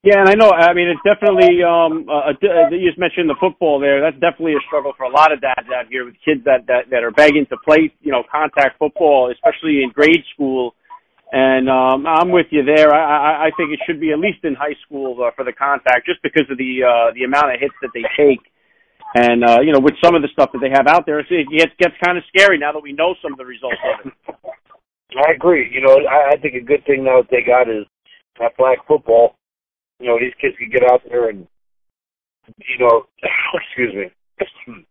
Yeah, 0.08 0.24
and 0.24 0.30
I 0.32 0.40
know. 0.40 0.56
I 0.56 0.72
mean, 0.72 0.88
it's 0.88 1.04
definitely. 1.04 1.60
Um, 1.68 2.08
uh, 2.08 2.32
uh, 2.32 2.72
you 2.72 2.88
just 2.88 2.96
mentioned 2.96 3.28
the 3.28 3.36
football 3.44 3.76
there. 3.76 4.00
That's 4.00 4.16
definitely 4.24 4.56
a 4.56 4.64
struggle 4.64 4.96
for 4.96 5.04
a 5.04 5.12
lot 5.12 5.36
of 5.36 5.44
dads 5.44 5.68
out 5.68 5.92
here 5.92 6.08
with 6.08 6.16
kids 6.24 6.48
that 6.48 6.64
that 6.72 6.88
that 6.96 7.04
are 7.04 7.12
begging 7.12 7.44
to 7.52 7.58
play, 7.60 7.92
you 8.00 8.16
know, 8.16 8.24
contact 8.24 8.80
football, 8.80 9.28
especially 9.36 9.84
in 9.84 9.92
grade 9.92 10.24
school. 10.32 10.76
And 11.36 11.68
um, 11.68 12.08
I'm 12.08 12.32
with 12.32 12.48
you 12.56 12.64
there. 12.64 12.96
I, 12.96 13.04
I, 13.04 13.32
I 13.48 13.50
think 13.60 13.76
it 13.76 13.84
should 13.84 14.00
be 14.00 14.16
at 14.16 14.20
least 14.24 14.48
in 14.48 14.56
high 14.56 14.80
school 14.88 15.20
uh, 15.20 15.36
for 15.36 15.44
the 15.44 15.52
contact, 15.52 16.08
just 16.08 16.24
because 16.24 16.48
of 16.48 16.56
the 16.56 16.88
uh, 16.88 17.12
the 17.12 17.28
amount 17.28 17.52
of 17.52 17.60
hits 17.60 17.76
that 17.84 17.92
they 17.92 18.08
take. 18.16 18.40
And 19.12 19.44
uh, 19.44 19.60
you 19.60 19.76
know, 19.76 19.84
with 19.84 20.00
some 20.00 20.16
of 20.16 20.24
the 20.24 20.32
stuff 20.32 20.56
that 20.56 20.64
they 20.64 20.72
have 20.72 20.88
out 20.88 21.04
there, 21.04 21.20
it 21.20 21.28
gets 21.52 21.76
gets 21.84 22.00
kind 22.00 22.16
of 22.18 22.24
scary 22.32 22.56
now 22.56 22.72
that 22.72 22.80
we 22.80 22.96
know 22.96 23.12
some 23.20 23.36
of 23.36 23.38
the 23.38 23.46
results 23.46 23.84
of 23.84 24.08
it. 24.08 24.16
I 25.20 25.36
agree. 25.36 25.68
You 25.68 25.84
know, 25.84 26.00
I, 26.08 26.32
I 26.32 26.36
think 26.40 26.56
a 26.56 26.64
good 26.64 26.88
thing 26.88 27.04
now 27.04 27.20
that 27.20 27.28
they 27.28 27.44
got 27.44 27.68
is 27.68 27.84
that 28.40 28.56
flag 28.56 28.80
football 28.88 29.36
you 30.00 30.08
know, 30.08 30.18
these 30.20 30.34
kids 30.40 30.56
can 30.58 30.70
get 30.70 30.90
out 30.90 31.02
there 31.10 31.30
and, 31.30 31.48
you 32.58 32.78
know, 32.80 33.04
excuse 33.54 33.94
me, 33.94 34.12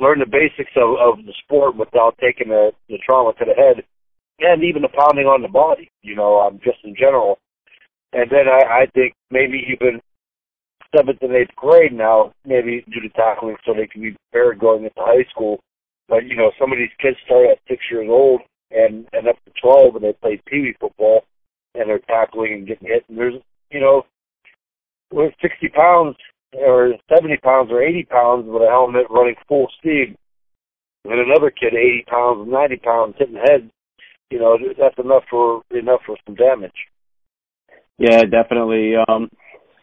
learn 0.00 0.18
the 0.18 0.26
basics 0.26 0.72
of, 0.76 0.96
of 0.98 1.24
the 1.24 1.32
sport 1.44 1.76
without 1.76 2.16
taking 2.18 2.48
the, 2.48 2.72
the 2.88 2.98
trauma 3.06 3.32
to 3.34 3.44
the 3.44 3.54
head 3.54 3.84
and 4.40 4.64
even 4.64 4.82
the 4.82 4.88
pounding 4.88 5.26
on 5.26 5.42
the 5.42 5.48
body, 5.48 5.90
you 6.02 6.14
know, 6.14 6.40
um, 6.40 6.58
just 6.64 6.78
in 6.84 6.94
general. 6.96 7.38
And 8.12 8.30
then 8.30 8.46
I, 8.48 8.82
I 8.82 8.86
think 8.94 9.14
maybe 9.30 9.64
even 9.72 10.00
seventh 10.94 11.18
and 11.22 11.34
eighth 11.34 11.54
grade 11.56 11.92
now, 11.92 12.32
maybe 12.44 12.84
do 12.86 13.00
the 13.00 13.08
tackling 13.10 13.56
so 13.64 13.74
they 13.74 13.86
can 13.86 14.02
be 14.02 14.16
prepared 14.30 14.58
going 14.58 14.84
into 14.84 14.94
high 14.96 15.24
school. 15.30 15.60
But, 16.08 16.26
you 16.26 16.36
know, 16.36 16.52
some 16.60 16.70
of 16.72 16.78
these 16.78 16.94
kids 17.00 17.16
start 17.24 17.46
at 17.50 17.58
six 17.68 17.82
years 17.90 18.08
old 18.08 18.42
and, 18.70 19.06
and 19.12 19.28
up 19.28 19.36
to 19.44 19.52
12 19.62 19.96
and 19.96 20.04
they 20.04 20.12
play 20.12 20.40
pee 20.46 20.60
wee 20.60 20.76
football 20.78 21.24
and 21.74 21.88
they're 21.88 21.98
tackling 22.00 22.52
and 22.52 22.66
getting 22.66 22.88
hit. 22.88 23.04
And 23.08 23.18
there's, 23.18 23.34
you 23.70 23.80
know, 23.80 24.04
with 25.14 25.32
60 25.40 25.68
pounds 25.68 26.16
or 26.52 26.94
70 27.14 27.36
pounds 27.38 27.70
or 27.70 27.82
80 27.82 28.04
pounds 28.04 28.44
with 28.46 28.62
a 28.62 28.66
helmet 28.66 29.06
running 29.10 29.36
full 29.48 29.68
speed, 29.78 30.16
and 31.04 31.20
another 31.20 31.50
kid 31.50 31.74
80 31.74 32.04
pounds, 32.08 32.48
90 32.50 32.76
pounds 32.78 33.14
hitting 33.18 33.36
head, 33.36 33.70
you 34.30 34.38
know, 34.38 34.58
that's 34.78 34.98
enough 34.98 35.22
for 35.30 35.62
enough 35.70 36.00
for 36.06 36.16
some 36.26 36.34
damage. 36.34 36.74
Yeah, 37.98 38.24
definitely. 38.24 38.94
Um, 38.96 39.30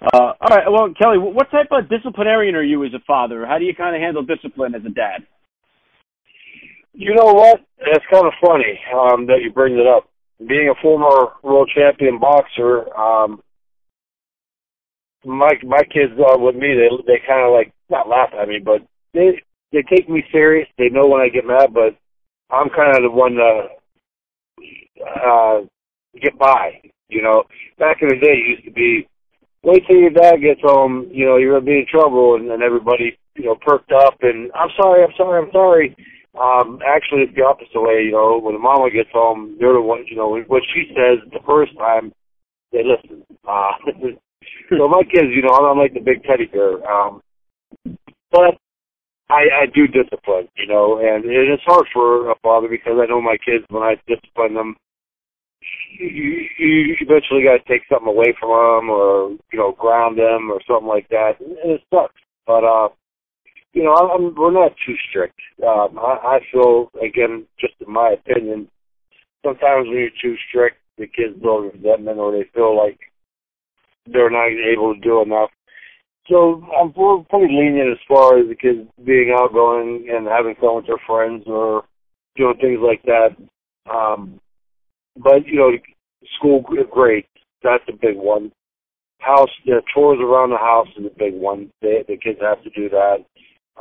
uh, 0.02 0.34
all 0.42 0.50
right. 0.50 0.70
Well, 0.70 0.94
Kelly, 1.00 1.18
what 1.18 1.50
type 1.52 1.68
of 1.72 1.90
disciplinarian 1.90 2.56
are 2.56 2.64
you 2.64 2.84
as 2.84 2.94
a 2.94 3.00
father? 3.06 3.46
How 3.46 3.58
do 3.58 3.66
you 3.66 3.76
kind 3.76 3.96
of 3.96 4.02
handle 4.02 4.24
discipline 4.24 4.76
as 4.76 4.82
a 4.86 4.90
dad? 4.90 5.26
You 6.94 7.16
know 7.16 7.34
what? 7.34 7.62
It's 7.80 8.06
kind 8.12 8.26
of 8.26 8.34
funny 8.46 8.80
um, 8.94 9.28
that 9.28 9.40
you 9.42 9.52
bring 9.54 9.76
it 9.76 9.88
up. 9.88 10.10
Being 10.46 10.70
a 10.70 10.82
former 10.82 11.34
world 11.44 11.70
champion 11.74 12.20
boxer, 12.20 12.94
um, 12.98 13.42
my 15.26 15.52
my 15.64 15.84
kids 15.84 16.14
are 16.26 16.38
with 16.40 16.56
me. 16.56 16.74
They 16.74 16.90
they 17.08 17.20
kind 17.28 17.46
of 17.46 17.54
like 17.54 17.72
not 17.90 18.10
laugh 18.10 18.30
at 18.40 18.48
me, 18.48 18.60
but 18.64 18.82
they 19.14 19.42
they 19.72 19.84
take 19.84 20.10
me 20.10 20.24
serious. 20.32 20.68
They 20.78 20.90
know 20.90 21.08
when 21.08 21.22
I 21.22 21.30
get 21.30 21.46
mad, 21.46 21.74
but 21.74 21.96
I'm 22.50 22.70
kind 22.70 22.96
of 22.98 23.04
the 23.04 23.12
one 23.12 23.34
to 23.34 23.68
uh, 25.06 25.62
get 26.22 26.38
by. 26.38 26.82
You 27.10 27.22
know, 27.22 27.44
back 27.78 27.98
in 28.02 28.08
the 28.10 28.16
day, 28.16 28.34
it 28.34 28.50
used 28.50 28.66
to 28.66 28.72
be 28.72 29.08
wait 29.64 29.84
till 29.88 29.98
your 29.98 30.12
dad 30.12 30.38
gets 30.42 30.62
home. 30.64 31.08
You 31.12 31.26
know, 31.26 31.38
you're 31.38 31.54
gonna 31.54 31.66
be 31.66 31.80
in 31.80 31.86
trouble, 31.90 32.36
and 32.36 32.50
then 32.50 32.62
everybody 32.62 33.18
you 33.36 33.46
know 33.46 33.56
perked 33.56 33.92
up 33.92 34.18
and 34.22 34.52
I'm 34.54 34.70
sorry, 34.78 35.04
I'm 35.04 35.14
sorry, 35.18 35.44
I'm 35.44 35.52
sorry. 35.52 35.96
Um, 36.40 36.80
actually, 36.88 37.24
it's 37.24 37.36
the 37.36 37.44
opposite 37.44 37.76
way. 37.76 38.04
You 38.04 38.12
know, 38.14 38.40
when 38.40 38.56
the 38.56 38.60
mama 38.60 38.90
gets 38.90 39.10
home, 39.12 39.58
they're 39.60 39.74
the 39.74 39.82
one. 39.82 40.06
You 40.08 40.16
know, 40.16 40.38
what 40.48 40.64
she 40.74 40.94
says 40.96 41.20
the 41.32 41.44
first 41.46 41.78
time, 41.78 42.14
they 42.72 42.84
listen. 42.84 43.24
Uh, 43.48 43.72
so 44.70 44.88
my 44.88 45.04
kids, 45.04 45.30
you 45.36 45.42
know, 45.42 45.54
I'm 45.54 45.78
like 45.78 45.94
the 45.94 46.00
big 46.00 46.24
teddy 46.24 46.46
bear. 46.46 46.80
Um, 46.90 47.22
but 48.32 48.58
I, 49.30 49.64
I 49.64 49.66
do 49.74 49.88
discipline, 49.88 50.50
you 50.58 50.68
know, 50.68 51.00
and 51.00 51.26
it 51.26 51.50
is 51.52 51.60
hard 51.66 51.86
for 51.94 52.30
a 52.30 52.36
father 52.44 52.68
because 52.68 53.00
I 53.02 53.06
know 53.06 53.22
my 53.22 53.38
kids 53.38 53.66
when 53.70 53.84
I 53.84 53.96
discipline 54.08 54.56
them, 54.56 54.76
you, 56.00 56.48
you 56.58 56.96
eventually 57.00 57.44
got 57.44 57.64
to 57.64 57.72
take 57.72 57.84
something 57.90 58.08
away 58.08 58.34
from 58.40 58.50
them 58.50 58.90
or 58.90 59.30
you 59.52 59.60
know 59.60 59.74
ground 59.74 60.18
them 60.18 60.52
or 60.52 60.60
something 60.68 60.88
like 60.88 61.08
that, 61.10 61.34
and 61.40 61.56
it 61.72 61.82
sucks. 61.94 62.16
But 62.48 62.64
uh, 62.64 62.90
you 63.74 63.84
know, 63.84 63.94
I'm, 63.94 64.36
we're 64.36 64.52
not 64.52 64.74
too 64.86 64.96
strict. 65.10 65.40
Um, 65.66 66.00
I, 66.00 66.38
I 66.38 66.40
feel 66.52 66.90
again, 67.02 67.46
just 67.60 67.74
in 67.86 67.92
my 67.92 68.16
opinion, 68.20 68.68
sometimes 69.46 69.88
when 69.88 69.98
you're 69.98 70.22
too 70.22 70.36
strict, 70.50 70.78
the 70.98 71.08
kids 71.08 71.40
build 71.42 71.74
resentment 71.74 72.18
or 72.18 72.32
they 72.32 72.46
feel 72.54 72.76
like 72.76 73.00
they're 74.06 74.30
not 74.30 74.48
able 74.48 74.94
to 74.94 75.00
do 75.02 75.22
enough. 75.22 75.50
So 76.28 76.64
I'm 76.80 76.94
pretty 76.94 77.54
lenient 77.54 77.92
as 77.92 77.98
far 78.08 78.38
as 78.38 78.48
the 78.48 78.56
kids 78.56 78.88
being 79.04 79.34
outgoing 79.38 80.08
and 80.12 80.28
having 80.28 80.56
fun 80.56 80.78
with 80.78 80.88
their 80.88 81.02
friends 81.06 81.44
or 81.48 81.84
doing 82.36 82.56
things 82.62 82.80
like 82.82 83.02
that. 83.04 83.36
Um, 83.92 84.40
but 85.18 85.46
you 85.46 85.58
know, 85.58 85.72
school 86.38 86.64
great. 86.92 87.26
That's 87.64 87.84
a 87.90 87.94
big 87.94 88.16
one. 88.16 88.52
House 89.20 89.50
the 89.66 89.82
chores 89.94 90.20
around 90.22 90.50
the 90.50 90.58
house 90.58 90.88
is 90.98 91.06
a 91.06 91.20
big 91.20 91.34
one. 91.34 91.72
They, 91.82 92.04
the 92.08 92.18
kids 92.18 92.40
have 92.42 92.64
to 92.64 92.70
do 92.72 92.90
that. 92.90 93.18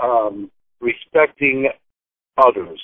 Um, 0.01 0.51
respecting 0.81 1.69
others 2.37 2.81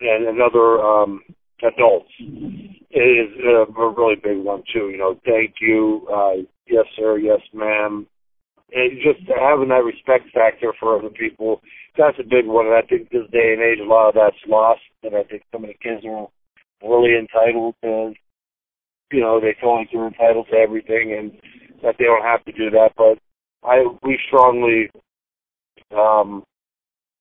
and 0.00 0.26
another 0.26 0.80
um, 0.80 1.22
adults 1.62 2.10
is 2.20 3.28
a, 3.44 3.64
a 3.72 3.94
really 3.94 4.16
big 4.16 4.38
one 4.38 4.62
too. 4.72 4.90
You 4.90 4.98
know, 4.98 5.18
thank 5.24 5.54
you, 5.60 6.06
uh, 6.12 6.42
yes 6.66 6.84
sir, 6.96 7.18
yes 7.18 7.40
ma'am. 7.52 8.06
And 8.74 8.98
just 9.02 9.20
having 9.28 9.68
that 9.68 9.84
respect 9.84 10.32
factor 10.32 10.72
for 10.80 10.98
other 10.98 11.10
people, 11.10 11.60
that's 11.96 12.18
a 12.18 12.22
big 12.22 12.46
one. 12.46 12.66
And 12.66 12.74
I 12.74 12.82
think 12.82 13.10
this 13.10 13.28
day 13.30 13.52
and 13.52 13.62
age, 13.62 13.78
a 13.80 13.84
lot 13.84 14.08
of 14.08 14.14
that's 14.14 14.36
lost. 14.48 14.80
And 15.02 15.14
I 15.14 15.24
think 15.24 15.42
some 15.52 15.64
of 15.64 15.68
the 15.68 15.74
kids 15.74 16.06
are 16.06 16.26
really 16.82 17.18
entitled 17.18 17.74
to, 17.82 18.14
you 19.12 19.20
know, 19.20 19.40
they 19.40 19.54
feel 19.60 19.76
like 19.76 19.88
they're 19.92 20.06
entitled 20.06 20.46
to 20.50 20.56
everything 20.56 21.12
and 21.18 21.32
that 21.82 21.96
they 21.98 22.04
don't 22.04 22.24
have 22.24 22.44
to 22.46 22.52
do 22.52 22.70
that. 22.70 22.92
But 22.96 23.18
I, 23.62 23.84
we 24.02 24.18
strongly 24.26 24.90
um, 25.94 26.44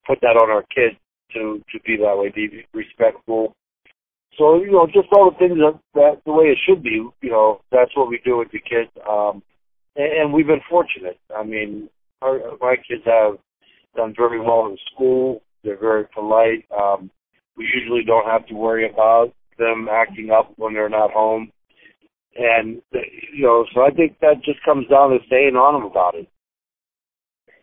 put 0.07 0.19
that 0.21 0.37
on 0.37 0.49
our 0.49 0.63
kids 0.73 0.95
to 1.33 1.61
to 1.71 1.79
be 1.85 1.97
that 1.97 2.17
way, 2.17 2.31
be 2.33 2.63
respectful, 2.73 3.55
so 4.37 4.61
you 4.61 4.71
know, 4.71 4.87
just 4.87 5.09
all 5.11 5.31
the 5.31 5.37
things 5.37 5.59
that, 5.59 5.79
that 5.95 6.21
the 6.25 6.31
way 6.31 6.45
it 6.45 6.57
should 6.65 6.83
be. 6.83 7.07
You 7.21 7.29
know, 7.29 7.61
that's 7.71 7.95
what 7.95 8.09
we 8.09 8.19
do 8.23 8.37
with 8.37 8.51
the 8.51 8.59
kids. 8.59 8.89
Um, 9.07 9.43
and, 9.95 10.13
and 10.13 10.33
we've 10.33 10.47
been 10.47 10.61
fortunate. 10.69 11.19
I 11.35 11.43
mean, 11.43 11.89
our, 12.21 12.39
my 12.59 12.75
kids 12.75 13.03
have 13.05 13.37
done 13.95 14.13
very 14.15 14.39
well 14.39 14.67
in 14.67 14.77
school. 14.93 15.41
They're 15.63 15.79
very 15.79 16.05
polite. 16.13 16.65
Um, 16.75 17.11
we 17.57 17.65
usually 17.65 18.03
don't 18.05 18.25
have 18.25 18.47
to 18.47 18.53
worry 18.53 18.89
about 18.89 19.33
them 19.57 19.87
acting 19.91 20.31
up 20.31 20.53
when 20.55 20.73
they're 20.73 20.89
not 20.89 21.11
home. 21.11 21.51
And 22.35 22.81
you 22.93 23.43
know, 23.43 23.65
so 23.73 23.81
I 23.81 23.91
think 23.91 24.17
that 24.21 24.43
just 24.45 24.63
comes 24.63 24.87
down 24.87 25.09
to 25.09 25.17
staying 25.27 25.55
on 25.55 25.73
them 25.81 25.91
about 25.91 26.15
it. 26.15 26.27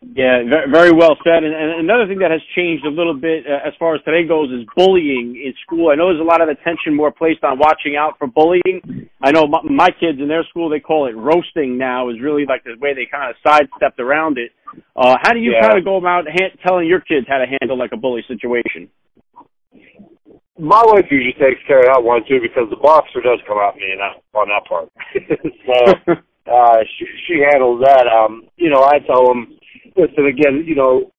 Yeah, 0.01 0.43
very 0.71 0.91
well 0.91 1.17
said. 1.25 1.43
And, 1.43 1.53
and 1.53 1.83
another 1.83 2.07
thing 2.07 2.19
that 2.19 2.31
has 2.31 2.39
changed 2.55 2.85
a 2.85 2.89
little 2.89 3.13
bit 3.13 3.43
uh, 3.43 3.67
as 3.67 3.73
far 3.77 3.95
as 3.95 4.01
today 4.03 4.25
goes 4.25 4.49
is 4.49 4.65
bullying 4.75 5.35
in 5.35 5.53
school. 5.61 5.91
I 5.91 5.95
know 5.95 6.07
there's 6.07 6.23
a 6.23 6.23
lot 6.23 6.39
of 6.39 6.47
attention 6.47 6.95
more 6.95 7.11
placed 7.11 7.43
on 7.43 7.59
watching 7.59 7.97
out 7.99 8.15
for 8.17 8.27
bullying. 8.27 9.09
I 9.21 9.31
know 9.31 9.45
my, 9.45 9.59
my 9.63 9.89
kids 9.91 10.19
in 10.19 10.29
their 10.29 10.45
school 10.47 10.69
they 10.69 10.79
call 10.79 11.07
it 11.07 11.17
roasting 11.19 11.77
now 11.77 12.09
is 12.09 12.15
really 12.21 12.45
like 12.47 12.63
the 12.63 12.79
way 12.79 12.93
they 12.95 13.11
kind 13.11 13.29
of 13.29 13.35
sidestepped 13.43 13.99
around 13.99 14.37
it. 14.37 14.51
Uh, 14.95 15.15
how 15.21 15.33
do 15.33 15.39
you 15.39 15.51
yeah. 15.51 15.67
kind 15.67 15.77
of 15.77 15.83
go 15.83 15.97
about 15.97 16.23
ha- 16.31 16.55
telling 16.65 16.87
your 16.87 17.01
kids 17.01 17.27
how 17.27 17.37
to 17.37 17.45
handle 17.59 17.77
like 17.77 17.91
a 17.91 17.97
bully 17.97 18.23
situation? 18.25 18.87
My 20.57 20.83
wife 20.87 21.11
usually 21.11 21.35
takes 21.35 21.59
care 21.67 21.79
of 21.79 21.91
that 21.91 22.03
one 22.03 22.23
too 22.23 22.39
because 22.39 22.69
the 22.69 22.79
boxer 22.79 23.19
does 23.19 23.39
come 23.45 23.59
at 23.59 23.75
me 23.75 23.99
that, 23.99 24.23
on 24.31 24.47
that 24.47 24.63
part. 24.63 24.87
so 25.67 26.15
uh, 26.51 26.79
she, 26.95 27.05
she 27.27 27.43
handles 27.51 27.83
that. 27.83 28.07
Um, 28.07 28.47
you 28.55 28.69
know, 28.69 28.83
I 28.83 28.99
tell 29.03 29.27
them 29.27 29.58
listen 29.99 30.25
again, 30.25 30.63
you 30.65 30.75
know, 30.75 31.11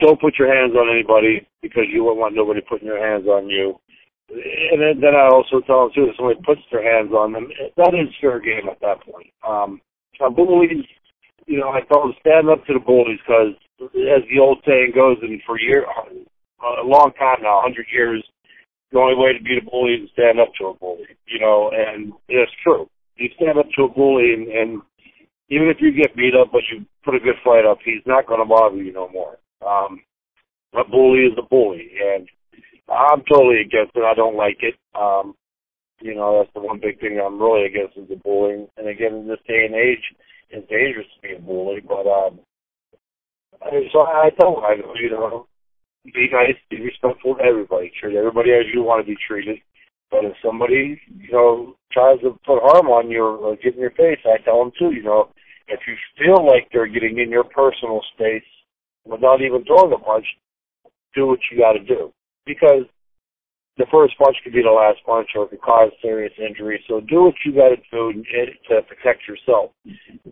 don't 0.00 0.20
put 0.20 0.38
your 0.38 0.52
hands 0.52 0.74
on 0.74 0.90
anybody 0.90 1.46
because 1.62 1.84
you 1.92 2.04
won't 2.04 2.18
want 2.18 2.34
nobody 2.34 2.60
putting 2.60 2.88
their 2.88 3.00
hands 3.00 3.26
on 3.26 3.48
you. 3.48 3.78
And 4.28 4.80
then, 4.82 5.00
then 5.00 5.14
I 5.14 5.28
also 5.28 5.60
tell 5.60 5.86
them 5.86 5.92
too, 5.94 6.08
if 6.10 6.16
somebody 6.16 6.40
puts 6.44 6.62
their 6.72 6.82
hands 6.82 7.12
on 7.12 7.32
them, 7.32 7.48
that 7.76 7.94
is 7.94 8.10
fair 8.20 8.40
game 8.40 8.68
at 8.70 8.80
that 8.80 8.98
point. 9.04 9.30
Um, 9.46 9.80
bullies, 10.34 10.84
you 11.46 11.60
know, 11.60 11.70
I 11.70 11.80
tell 11.82 12.02
them 12.02 12.14
stand 12.20 12.48
up 12.48 12.64
to 12.66 12.74
the 12.74 12.80
bullies 12.80 13.20
because, 13.22 13.54
as 13.80 14.22
the 14.26 14.40
old 14.40 14.58
saying 14.66 14.92
goes, 14.94 15.18
and 15.22 15.40
for 15.46 15.60
year, 15.60 15.84
a 15.84 16.82
long 16.82 17.12
time 17.18 17.38
now, 17.42 17.60
hundred 17.62 17.86
years, 17.92 18.24
the 18.90 18.98
only 18.98 19.14
way 19.14 19.32
to 19.32 19.42
beat 19.44 19.62
a 19.62 19.70
bully 19.70 19.94
is 19.94 20.08
to 20.08 20.12
stand 20.12 20.40
up 20.40 20.48
to 20.58 20.66
a 20.68 20.74
bully. 20.74 21.06
You 21.28 21.38
know, 21.38 21.70
and 21.70 22.12
it's 22.28 22.52
true. 22.64 22.88
You 23.16 23.28
stand 23.36 23.58
up 23.58 23.66
to 23.76 23.84
a 23.84 23.88
bully 23.88 24.32
and, 24.34 24.48
and 24.48 24.82
even 25.48 25.68
if 25.68 25.78
you 25.80 25.92
get 25.92 26.16
beat 26.16 26.34
up, 26.34 26.50
but 26.52 26.62
you 26.72 26.84
put 27.04 27.14
a 27.14 27.20
good 27.20 27.36
fight 27.44 27.64
up, 27.64 27.78
he's 27.84 28.04
not 28.06 28.26
going 28.26 28.40
to 28.40 28.46
bother 28.46 28.76
you 28.76 28.92
no 28.92 29.08
more. 29.08 29.38
Um, 29.66 30.00
a 30.74 30.84
bully 30.84 31.20
is 31.20 31.38
a 31.38 31.42
bully, 31.42 31.90
and 32.02 32.28
I'm 32.88 33.22
totally 33.30 33.60
against 33.60 33.96
it. 33.96 34.04
I 34.04 34.14
don't 34.14 34.36
like 34.36 34.58
it. 34.60 34.74
Um, 34.94 35.34
you 36.00 36.14
know, 36.14 36.38
that's 36.38 36.52
the 36.54 36.60
one 36.60 36.80
big 36.80 37.00
thing 37.00 37.18
I'm 37.18 37.40
really 37.40 37.66
against 37.66 37.96
is 37.96 38.08
the 38.08 38.16
bullying. 38.16 38.66
And 38.76 38.88
again, 38.88 39.14
in 39.14 39.28
this 39.28 39.40
day 39.48 39.64
and 39.64 39.74
age, 39.74 40.02
it's 40.50 40.68
dangerous 40.68 41.06
to 41.14 41.22
be 41.22 41.34
a 41.34 41.40
bully. 41.40 41.80
But 41.80 42.06
um, 42.06 42.40
so 43.92 44.00
I 44.00 44.30
tell 44.38 44.60
guys, 44.60 44.84
you 45.00 45.10
know, 45.10 45.46
be 46.04 46.28
nice, 46.30 46.56
be 46.70 46.82
respectful 46.82 47.36
to 47.36 47.42
everybody. 47.42 47.90
Treat 48.00 48.16
everybody 48.16 48.50
as 48.52 48.66
you 48.72 48.82
want 48.82 49.04
to 49.04 49.10
be 49.10 49.16
treated. 49.26 49.58
But 50.10 50.24
if 50.24 50.34
somebody, 50.44 51.00
you 51.18 51.32
know, 51.32 51.74
tries 51.92 52.20
to 52.20 52.38
put 52.46 52.62
harm 52.62 52.86
on 52.86 53.10
you 53.10 53.24
or 53.24 53.56
get 53.56 53.74
in 53.74 53.80
your 53.80 53.90
face, 53.90 54.18
I 54.24 54.42
tell 54.44 54.60
them 54.60 54.72
too, 54.78 54.94
you 54.94 55.02
know, 55.02 55.30
if 55.68 55.80
you 55.86 55.94
feel 56.16 56.46
like 56.46 56.68
they're 56.72 56.86
getting 56.86 57.18
in 57.18 57.30
your 57.30 57.44
personal 57.44 58.00
space 58.14 58.46
without 59.04 59.42
even 59.42 59.64
throwing 59.64 59.92
a 59.92 59.98
punch, 59.98 60.26
do 61.14 61.26
what 61.26 61.40
you 61.50 61.58
got 61.58 61.72
to 61.72 61.80
do. 61.82 62.12
Because 62.44 62.86
the 63.78 63.86
first 63.90 64.16
punch 64.16 64.36
could 64.42 64.52
be 64.52 64.62
the 64.62 64.70
last 64.70 65.04
punch 65.04 65.28
or 65.34 65.44
it 65.44 65.50
could 65.50 65.60
cause 65.60 65.90
serious 66.00 66.32
injury. 66.38 66.82
So 66.88 67.00
do 67.00 67.24
what 67.24 67.34
you 67.44 67.52
got 67.52 67.70
to 67.70 67.82
do 67.90 68.22
to 68.68 68.82
protect 68.82 69.26
yourself. 69.28 69.72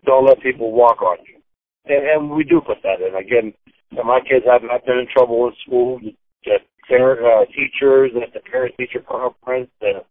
Don't 0.07 0.27
let 0.27 0.41
people 0.41 0.73
walk 0.73 1.03
on 1.03 1.19
you. 1.27 1.41
And, 1.87 2.07
and 2.07 2.31
we 2.31 2.45
do 2.45 2.61
put 2.65 2.79
that 2.83 3.05
in. 3.05 3.15
Again, 3.15 3.53
my 3.93 4.21
kids 4.21 4.47
have 4.47 4.63
not 4.63 4.87
been 4.87 4.99
in 4.99 5.07
trouble 5.13 5.47
in 5.49 5.53
school. 5.67 6.01
The 6.45 6.59
parent, 6.89 7.21
uh, 7.25 7.45
teachers, 7.53 8.13
at 8.21 8.33
the 8.33 8.41
parent-teacher 8.51 9.01
conference, 9.09 9.71
the 9.81 10.05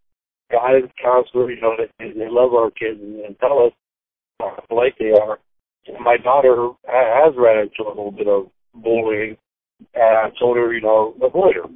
guidance 0.52 0.92
counselor, 1.02 1.52
you 1.52 1.62
know, 1.62 1.76
they, 1.78 2.12
they 2.12 2.30
love 2.30 2.54
our 2.54 2.72
kids 2.72 3.00
and, 3.02 3.20
and 3.22 3.40
tell 3.40 3.60
us 3.66 3.74
how 4.40 4.64
polite 4.68 4.94
they 5.00 5.12
are. 5.12 5.40
And 5.88 6.04
my 6.04 6.18
daughter 6.18 6.70
has 6.88 7.34
ran 7.38 7.60
into 7.60 7.88
a 7.88 7.90
little 7.90 8.12
bit 8.12 8.28
of 8.28 8.48
bullying, 8.74 9.38
and 9.94 10.18
I 10.18 10.30
told 10.40 10.58
her, 10.58 10.74
you 10.74 10.82
know, 10.82 11.16
avoid 11.22 11.56
her. 11.56 11.68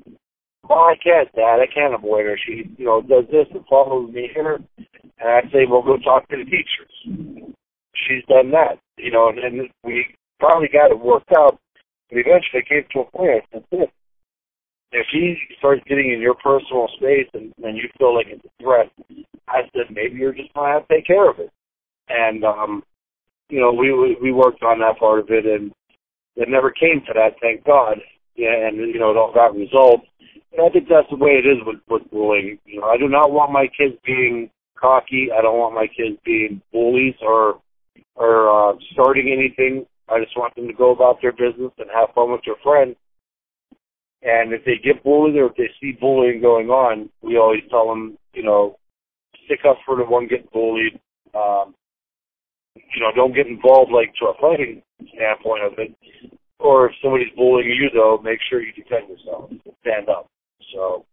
Well, 0.67 0.79
I 0.79 0.95
can't, 1.01 1.31
Dad. 1.33 1.59
I 1.61 1.67
can't 1.73 1.93
avoid 1.93 2.25
her. 2.25 2.37
She, 2.45 2.69
you 2.77 2.85
know, 2.85 3.01
does 3.01 3.25
this 3.31 3.47
and 3.53 3.65
follows 3.69 4.13
me 4.13 4.29
here. 4.33 4.59
And 4.75 5.29
I 5.29 5.41
say, 5.51 5.65
well, 5.69 5.81
go 5.81 5.97
talk 5.97 6.27
to 6.29 6.37
the 6.37 6.43
teachers. 6.43 7.33
She's 7.95 8.23
done 8.27 8.51
that, 8.51 8.79
you 8.97 9.11
know, 9.11 9.29
and, 9.29 9.39
and 9.39 9.69
we 9.83 10.05
finally 10.39 10.69
got 10.71 10.91
it 10.91 10.99
worked 10.99 11.31
out. 11.37 11.59
But 12.09 12.19
eventually 12.19 12.63
came 12.67 12.83
to 12.91 12.99
a 12.99 13.11
point. 13.11 13.43
I 13.53 13.59
said, 13.69 13.91
if 14.91 15.05
he 15.11 15.35
starts 15.57 15.81
getting 15.87 16.11
in 16.11 16.21
your 16.21 16.35
personal 16.35 16.87
space 16.95 17.27
and, 17.33 17.53
and 17.63 17.77
you 17.77 17.89
feel 17.97 18.15
like 18.15 18.27
it's 18.29 18.45
a 18.45 18.63
threat, 18.63 18.91
I 19.47 19.61
said 19.73 19.93
maybe 19.93 20.15
you're 20.15 20.33
just 20.33 20.53
gonna 20.53 20.73
have 20.73 20.87
to 20.87 20.95
take 20.95 21.07
care 21.07 21.29
of 21.29 21.39
it. 21.39 21.51
And 22.09 22.43
um, 22.43 22.83
you 23.49 23.59
know, 23.59 23.71
we 23.71 24.17
we 24.21 24.31
worked 24.31 24.63
on 24.63 24.79
that 24.79 24.99
part 24.99 25.19
of 25.19 25.29
it, 25.29 25.45
and 25.45 25.71
it 26.35 26.49
never 26.49 26.71
came 26.71 27.01
to 27.07 27.13
that, 27.13 27.35
thank 27.41 27.65
God. 27.65 27.99
Yeah, 28.35 28.67
and 28.67 28.77
you 28.77 28.99
know, 28.99 29.11
it 29.11 29.17
all 29.17 29.33
got 29.33 29.55
resolved. 29.55 30.05
And 30.53 30.65
I 30.65 30.69
think 30.69 30.87
that's 30.87 31.09
the 31.09 31.17
way 31.17 31.31
it 31.31 31.45
is 31.45 31.57
with 31.65 31.79
with 31.89 32.09
bullying. 32.09 32.59
You 32.65 32.81
know, 32.81 32.87
I 32.87 32.97
do 32.97 33.09
not 33.09 33.31
want 33.31 33.51
my 33.51 33.67
kids 33.67 33.95
being 34.05 34.49
cocky. 34.79 35.29
I 35.37 35.41
don't 35.41 35.57
want 35.57 35.75
my 35.75 35.87
kids 35.87 36.17
being 36.23 36.61
bullies 36.71 37.15
or 37.21 37.59
or 38.15 38.71
uh, 38.71 38.75
starting 38.93 39.31
anything. 39.31 39.85
I 40.09 40.23
just 40.23 40.37
want 40.37 40.55
them 40.55 40.67
to 40.67 40.73
go 40.73 40.91
about 40.91 41.21
their 41.21 41.33
business 41.33 41.71
and 41.77 41.89
have 41.93 42.15
fun 42.15 42.31
with 42.31 42.41
their 42.45 42.55
friends 42.63 42.95
and 44.23 44.53
if 44.53 44.65
they 44.65 44.77
get 44.83 45.03
bullied 45.03 45.35
or 45.35 45.47
if 45.47 45.55
they 45.55 45.69
see 45.79 45.97
bullying 45.99 46.41
going 46.41 46.69
on, 46.69 47.09
we 47.21 47.37
always 47.37 47.61
tell 47.69 47.87
them, 47.87 48.17
you 48.33 48.43
know, 48.43 48.77
stick 49.45 49.59
up 49.67 49.77
for 49.85 49.95
the 49.95 50.03
one 50.03 50.27
getting 50.27 50.49
bullied. 50.51 50.99
Um, 51.35 51.75
you 52.75 53.01
know, 53.01 53.11
don't 53.15 53.35
get 53.35 53.47
involved 53.47 53.91
like 53.91 54.13
to 54.19 54.27
a 54.27 54.33
fighting 54.41 54.81
standpoint 55.13 55.63
of 55.63 55.73
it. 55.77 55.93
Or 56.59 56.87
if 56.87 56.93
somebody's 57.01 57.33
bullying 57.35 57.69
you, 57.69 57.89
though, 57.93 58.19
make 58.23 58.39
sure 58.49 58.61
you 58.61 58.73
defend 58.73 59.09
yourself, 59.09 59.51
stand 59.81 60.09
up. 60.09 60.27
So, 60.73 61.05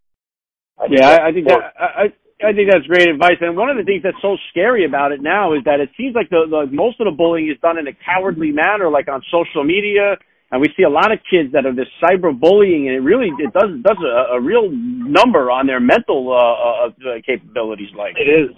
I 0.79 0.87
yeah, 0.91 1.09
I, 1.09 1.29
I 1.29 1.33
think 1.33 1.49
that 1.49 1.61
I, 1.79 2.05
I 2.41 2.53
think 2.57 2.73
that's 2.73 2.87
great 2.87 3.09
advice. 3.09 3.37
And 3.41 3.57
one 3.57 3.69
of 3.69 3.77
the 3.77 3.85
things 3.85 4.03
that's 4.03 4.21
so 4.23 4.37
scary 4.51 4.87
about 4.87 5.13
it 5.13 5.21
now 5.21 5.53
is 5.53 5.61
that 5.65 5.81
it 5.81 5.91
seems 5.97 6.15
like 6.15 6.31
the, 6.31 6.49
the 6.49 6.67
most 6.73 6.99
of 7.01 7.05
the 7.05 7.13
bullying 7.13 7.51
is 7.51 7.61
done 7.61 7.77
in 7.77 7.87
a 7.87 7.93
cowardly 7.93 8.51
manner, 8.51 8.91
like 8.91 9.09
on 9.09 9.23
social 9.31 9.63
media 9.63 10.17
and 10.55 10.63
we 10.63 10.71
see 10.79 10.87
a 10.87 10.89
lot 10.89 11.11
of 11.11 11.19
kids 11.27 11.51
that 11.51 11.67
are 11.67 11.75
this 11.75 11.91
cyberbullying, 11.99 12.87
and 12.87 12.95
it 12.95 13.03
really 13.03 13.27
it 13.43 13.51
does 13.51 13.75
does 13.83 13.99
a, 13.99 14.39
a 14.39 14.41
real 14.41 14.71
number 14.71 15.51
on 15.51 15.67
their 15.67 15.83
mental 15.83 16.31
uh, 16.31 16.87
uh, 16.87 17.11
uh 17.11 17.19
capabilities. 17.27 17.91
Like 17.99 18.15
it 18.15 18.31
is 18.31 18.55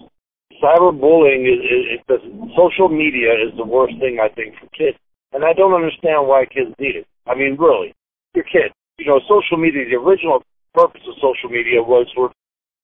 cyberbullying 0.60 1.48
is, 1.48 1.56
is, 1.64 2.04
is 2.04 2.20
social 2.52 2.92
media 2.92 3.32
is 3.32 3.56
the 3.56 3.64
worst 3.64 3.96
thing 3.96 4.20
I 4.20 4.28
think 4.28 4.60
for 4.60 4.68
kids, 4.76 5.00
and 5.32 5.40
I 5.40 5.56
don't 5.56 5.72
understand 5.72 6.28
why 6.28 6.44
kids 6.44 6.76
need 6.76 7.00
it. 7.00 7.06
I 7.24 7.32
mean, 7.32 7.56
really, 7.58 7.96
your 8.36 8.44
kid. 8.44 8.76
You 9.00 9.06
know, 9.08 9.20
social 9.24 9.56
media. 9.56 9.88
The 9.88 9.96
original 9.96 10.44
purpose 10.76 11.00
of 11.08 11.16
social 11.16 11.48
media 11.48 11.80
was 11.80 12.04
for 12.12 12.28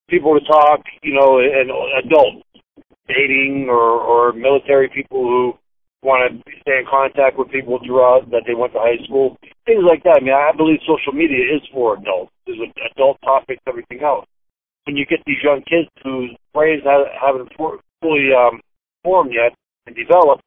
people 0.08 0.40
to 0.40 0.44
talk. 0.48 0.80
You 1.02 1.20
know, 1.20 1.36
and 1.36 1.68
adults 2.00 2.48
dating 3.12 3.68
or 3.68 3.92
or 4.00 4.32
military 4.32 4.88
people 4.88 5.20
who 5.20 5.52
want 6.02 6.26
to 6.26 6.52
stay 6.60 6.82
in 6.82 6.86
contact 6.90 7.38
with 7.38 7.50
people 7.50 7.78
throughout 7.78 8.28
that 8.30 8.42
they 8.46 8.54
went 8.54 8.74
to 8.74 8.82
high 8.82 8.98
school, 9.06 9.38
things 9.66 9.86
like 9.86 10.02
that. 10.02 10.18
I 10.18 10.24
mean, 10.24 10.34
I 10.34 10.50
believe 10.50 10.82
social 10.82 11.14
media 11.14 11.46
is 11.46 11.62
for 11.72 11.94
adults. 11.94 12.34
There's 12.46 12.58
adult 12.90 13.22
topics, 13.22 13.62
everything 13.66 14.02
else. 14.02 14.26
When 14.84 14.96
you 14.96 15.06
get 15.06 15.22
these 15.26 15.38
young 15.42 15.62
kids 15.62 15.88
whose 16.02 16.34
brains 16.52 16.82
haven't 16.82 17.54
fully 17.54 18.34
um, 18.34 18.60
formed 19.04 19.30
yet 19.32 19.54
and 19.86 19.94
developed, 19.94 20.42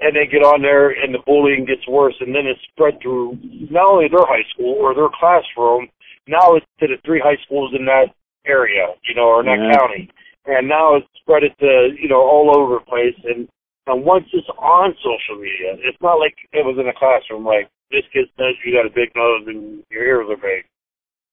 and 0.00 0.16
they 0.16 0.26
get 0.26 0.42
on 0.42 0.62
there 0.62 0.90
and 0.90 1.14
the 1.14 1.20
bullying 1.26 1.64
gets 1.68 1.86
worse, 1.86 2.16
and 2.20 2.34
then 2.34 2.48
it's 2.48 2.60
spread 2.72 2.98
through 3.02 3.38
not 3.70 3.86
only 3.86 4.08
their 4.08 4.24
high 4.24 4.48
school 4.48 4.74
or 4.80 4.94
their 4.94 5.12
classroom, 5.12 5.88
now 6.26 6.56
it's 6.56 6.66
to 6.80 6.88
the 6.88 6.96
three 7.04 7.20
high 7.20 7.36
schools 7.44 7.74
in 7.78 7.84
that 7.84 8.16
area, 8.46 8.96
you 9.06 9.14
know, 9.14 9.28
or 9.28 9.40
in 9.40 9.46
that 9.46 9.60
yeah. 9.60 9.76
county. 9.76 10.08
And 10.46 10.68
now 10.68 10.96
it's 10.96 11.06
spread 11.20 11.44
it 11.44 11.52
to, 11.60 11.94
you 12.00 12.08
know, 12.08 12.20
all 12.20 12.50
over 12.56 12.80
the 12.80 12.86
place. 12.88 13.14
And 13.24 13.46
and 13.86 14.04
once 14.04 14.26
it's 14.32 14.48
on 14.58 14.94
social 15.02 15.40
media, 15.40 15.74
it's 15.82 15.98
not 16.00 16.14
like 16.14 16.34
it 16.52 16.64
was 16.64 16.78
in 16.78 16.88
a 16.88 16.94
classroom, 16.94 17.44
like 17.44 17.68
this 17.90 18.06
kid 18.12 18.28
says 18.38 18.54
you 18.64 18.72
got 18.72 18.86
a 18.86 18.94
big 18.94 19.10
nose 19.14 19.44
and 19.46 19.82
your 19.90 20.04
ears 20.04 20.26
are 20.30 20.36
big. 20.36 20.64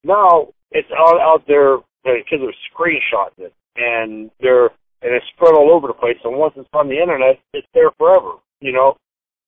Now 0.04 0.50
it's 0.72 0.90
out 0.98 1.20
out 1.20 1.44
there. 1.48 1.78
The 2.04 2.20
kids 2.30 2.42
are 2.42 2.56
screenshotting 2.72 3.48
it, 3.48 3.54
and 3.76 4.32
they're 4.40 4.72
and 5.02 5.16
it's 5.16 5.26
spread 5.36 5.54
all 5.54 5.72
over 5.72 5.88
the 5.88 5.94
place. 5.94 6.18
And 6.24 6.38
once 6.38 6.54
it's 6.58 6.70
on 6.74 6.88
the 6.90 7.00
internet, 7.00 7.40
it's 7.54 7.68
there 7.74 7.92
forever. 7.98 8.42
You 8.62 8.74
know, 8.74 8.98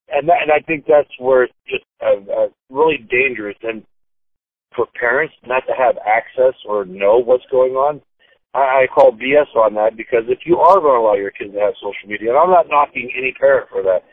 and 0.09 0.27
that, 0.29 0.43
and 0.43 0.51
I 0.51 0.59
think 0.65 0.85
that's 0.87 1.09
where 1.19 1.43
it's 1.43 1.53
just 1.67 1.85
uh, 2.01 2.21
uh, 2.31 2.47
really 2.69 2.97
dangerous. 2.97 3.57
And 3.63 3.83
for 4.75 4.85
parents 4.99 5.33
not 5.45 5.63
to 5.67 5.73
have 5.77 5.97
access 6.05 6.55
or 6.67 6.85
know 6.85 7.17
what's 7.17 7.45
going 7.51 7.73
on, 7.73 8.01
I, 8.53 8.83
I 8.83 8.87
call 8.93 9.11
BS 9.11 9.55
on 9.55 9.73
that 9.75 9.95
because 9.95 10.23
if 10.27 10.39
you 10.45 10.57
are 10.59 10.79
going 10.79 10.99
to 10.99 11.03
allow 11.05 11.15
your 11.15 11.31
kids 11.31 11.53
to 11.53 11.59
have 11.59 11.73
social 11.75 12.07
media, 12.07 12.29
and 12.29 12.37
I'm 12.37 12.49
not 12.49 12.67
knocking 12.69 13.09
any 13.17 13.33
parent 13.33 13.69
for 13.69 13.81
that, 13.83 14.03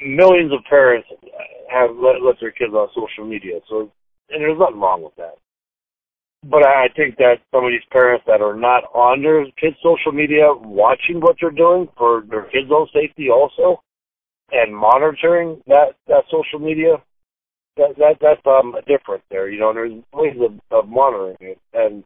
millions 0.00 0.52
of 0.52 0.60
parents 0.68 1.08
have 1.70 1.90
let, 1.96 2.22
let 2.22 2.36
their 2.40 2.52
kids 2.52 2.72
on 2.72 2.88
social 2.94 3.28
media, 3.28 3.60
so 3.68 3.90
and 4.30 4.42
there's 4.42 4.58
nothing 4.58 4.80
wrong 4.80 5.02
with 5.02 5.16
that. 5.16 5.36
But 6.44 6.66
I 6.66 6.88
think 6.94 7.16
that 7.16 7.40
some 7.52 7.64
of 7.64 7.72
these 7.72 7.86
parents 7.90 8.24
that 8.26 8.40
are 8.40 8.54
not 8.54 8.84
on 8.94 9.22
their 9.22 9.44
kids' 9.60 9.76
social 9.82 10.12
media, 10.12 10.52
watching 10.54 11.20
what 11.20 11.36
they're 11.40 11.50
doing 11.50 11.88
for 11.96 12.22
their 12.30 12.44
kids' 12.44 12.70
own 12.70 12.86
safety 12.94 13.28
also, 13.28 13.82
and 14.52 14.74
monitoring 14.74 15.60
that 15.66 15.96
that 16.06 16.24
social 16.30 16.60
media, 16.60 17.02
that 17.76 17.96
that 17.98 18.16
that's 18.20 18.40
um 18.46 18.76
different 18.86 19.22
there. 19.30 19.50
You 19.50 19.60
know, 19.60 19.74
there's 19.74 19.92
ways 20.12 20.36
of, 20.40 20.60
of 20.70 20.88
monitoring 20.88 21.36
it, 21.40 21.58
and 21.74 22.04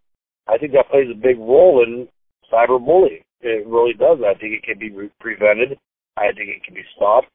I 0.48 0.58
think 0.58 0.72
that 0.72 0.90
plays 0.90 1.08
a 1.10 1.14
big 1.14 1.38
role 1.38 1.82
in 1.82 2.08
cyberbullying. 2.52 3.22
It 3.40 3.66
really 3.66 3.94
does. 3.94 4.18
I 4.24 4.38
think 4.38 4.54
it 4.54 4.62
can 4.62 4.78
be 4.78 4.90
re- 4.90 5.10
prevented. 5.20 5.78
I 6.16 6.32
think 6.36 6.50
it 6.50 6.64
can 6.64 6.74
be 6.74 6.84
stopped, 6.94 7.28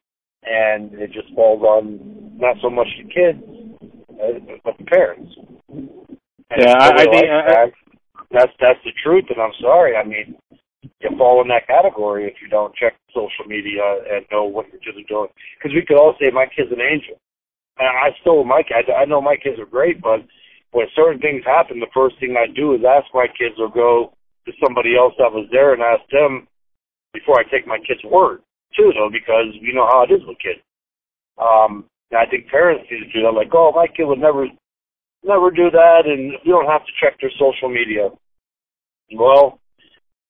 and 0.44 0.94
it 0.94 1.12
just 1.12 1.34
falls 1.34 1.62
on 1.62 2.38
not 2.38 2.56
so 2.62 2.70
much 2.70 2.86
the 2.96 3.08
kids, 3.10 3.42
uh, 4.12 4.56
but 4.64 4.78
the 4.78 4.84
parents. 4.84 5.32
And 5.68 6.62
yeah, 6.64 6.76
I, 6.78 6.88
I 6.88 7.04
think 7.04 7.26
I, 7.28 7.72
that's 8.30 8.52
that's 8.60 8.80
the 8.84 8.92
truth, 9.02 9.24
and 9.28 9.40
I'm 9.40 9.56
sorry. 9.60 9.96
I 9.96 10.04
mean, 10.04 10.36
you 10.82 11.10
fall 11.18 11.42
in 11.42 11.48
that 11.48 11.66
category 11.66 12.26
if 12.26 12.34
you 12.40 12.48
don't 12.48 12.74
check 12.74 12.94
social 13.12 13.44
media 13.46 13.82
and 14.10 14.24
know 14.30 14.44
what 14.44 14.68
your 14.68 14.80
kids 14.80 14.96
are 14.96 15.08
doing. 15.08 15.28
Because 15.58 15.74
we 15.74 15.84
could 15.84 15.98
all 15.98 16.14
say 16.20 16.30
my 16.30 16.46
kid's 16.46 16.72
an 16.72 16.80
angel, 16.80 17.20
and 17.78 17.88
I 17.88 18.16
still 18.20 18.44
my 18.44 18.62
kids. 18.62 18.88
I 18.88 19.04
know 19.04 19.20
my 19.20 19.36
kids 19.36 19.58
are 19.58 19.66
great, 19.66 20.00
but 20.00 20.20
when 20.72 20.86
certain 20.94 21.20
things 21.20 21.42
happen, 21.44 21.80
the 21.80 21.94
first 21.94 22.18
thing 22.20 22.36
I 22.36 22.46
do 22.46 22.74
is 22.74 22.80
ask 22.84 23.06
my 23.14 23.26
kids 23.26 23.56
or 23.58 23.70
go 23.72 24.12
to 24.46 24.52
somebody 24.62 24.96
else 24.96 25.14
that 25.18 25.32
was 25.32 25.48
there 25.50 25.72
and 25.72 25.82
ask 25.82 26.02
them 26.12 26.46
before 27.12 27.40
I 27.40 27.48
take 27.48 27.66
my 27.66 27.78
kid's 27.78 28.04
word 28.04 28.40
too, 28.76 28.92
though, 28.94 29.08
because 29.10 29.56
you 29.60 29.72
know 29.72 29.86
how 29.88 30.04
it 30.04 30.12
is 30.12 30.20
with 30.26 30.38
kids. 30.38 30.60
Um, 31.40 31.88
and 32.10 32.20
I 32.20 32.26
think 32.28 32.48
parents 32.48 32.84
need 32.90 33.00
to 33.00 33.12
do 33.12 33.22
that. 33.24 33.32
Like, 33.32 33.52
oh, 33.52 33.72
my 33.74 33.86
kid 33.86 34.04
would 34.04 34.20
never, 34.20 34.46
never 35.24 35.50
do 35.50 35.70
that, 35.70 36.04
and 36.04 36.36
you 36.44 36.52
don't 36.52 36.68
have 36.68 36.84
to 36.84 36.92
check 37.00 37.20
their 37.20 37.32
social 37.38 37.68
media. 37.68 38.10
Well, 39.12 39.60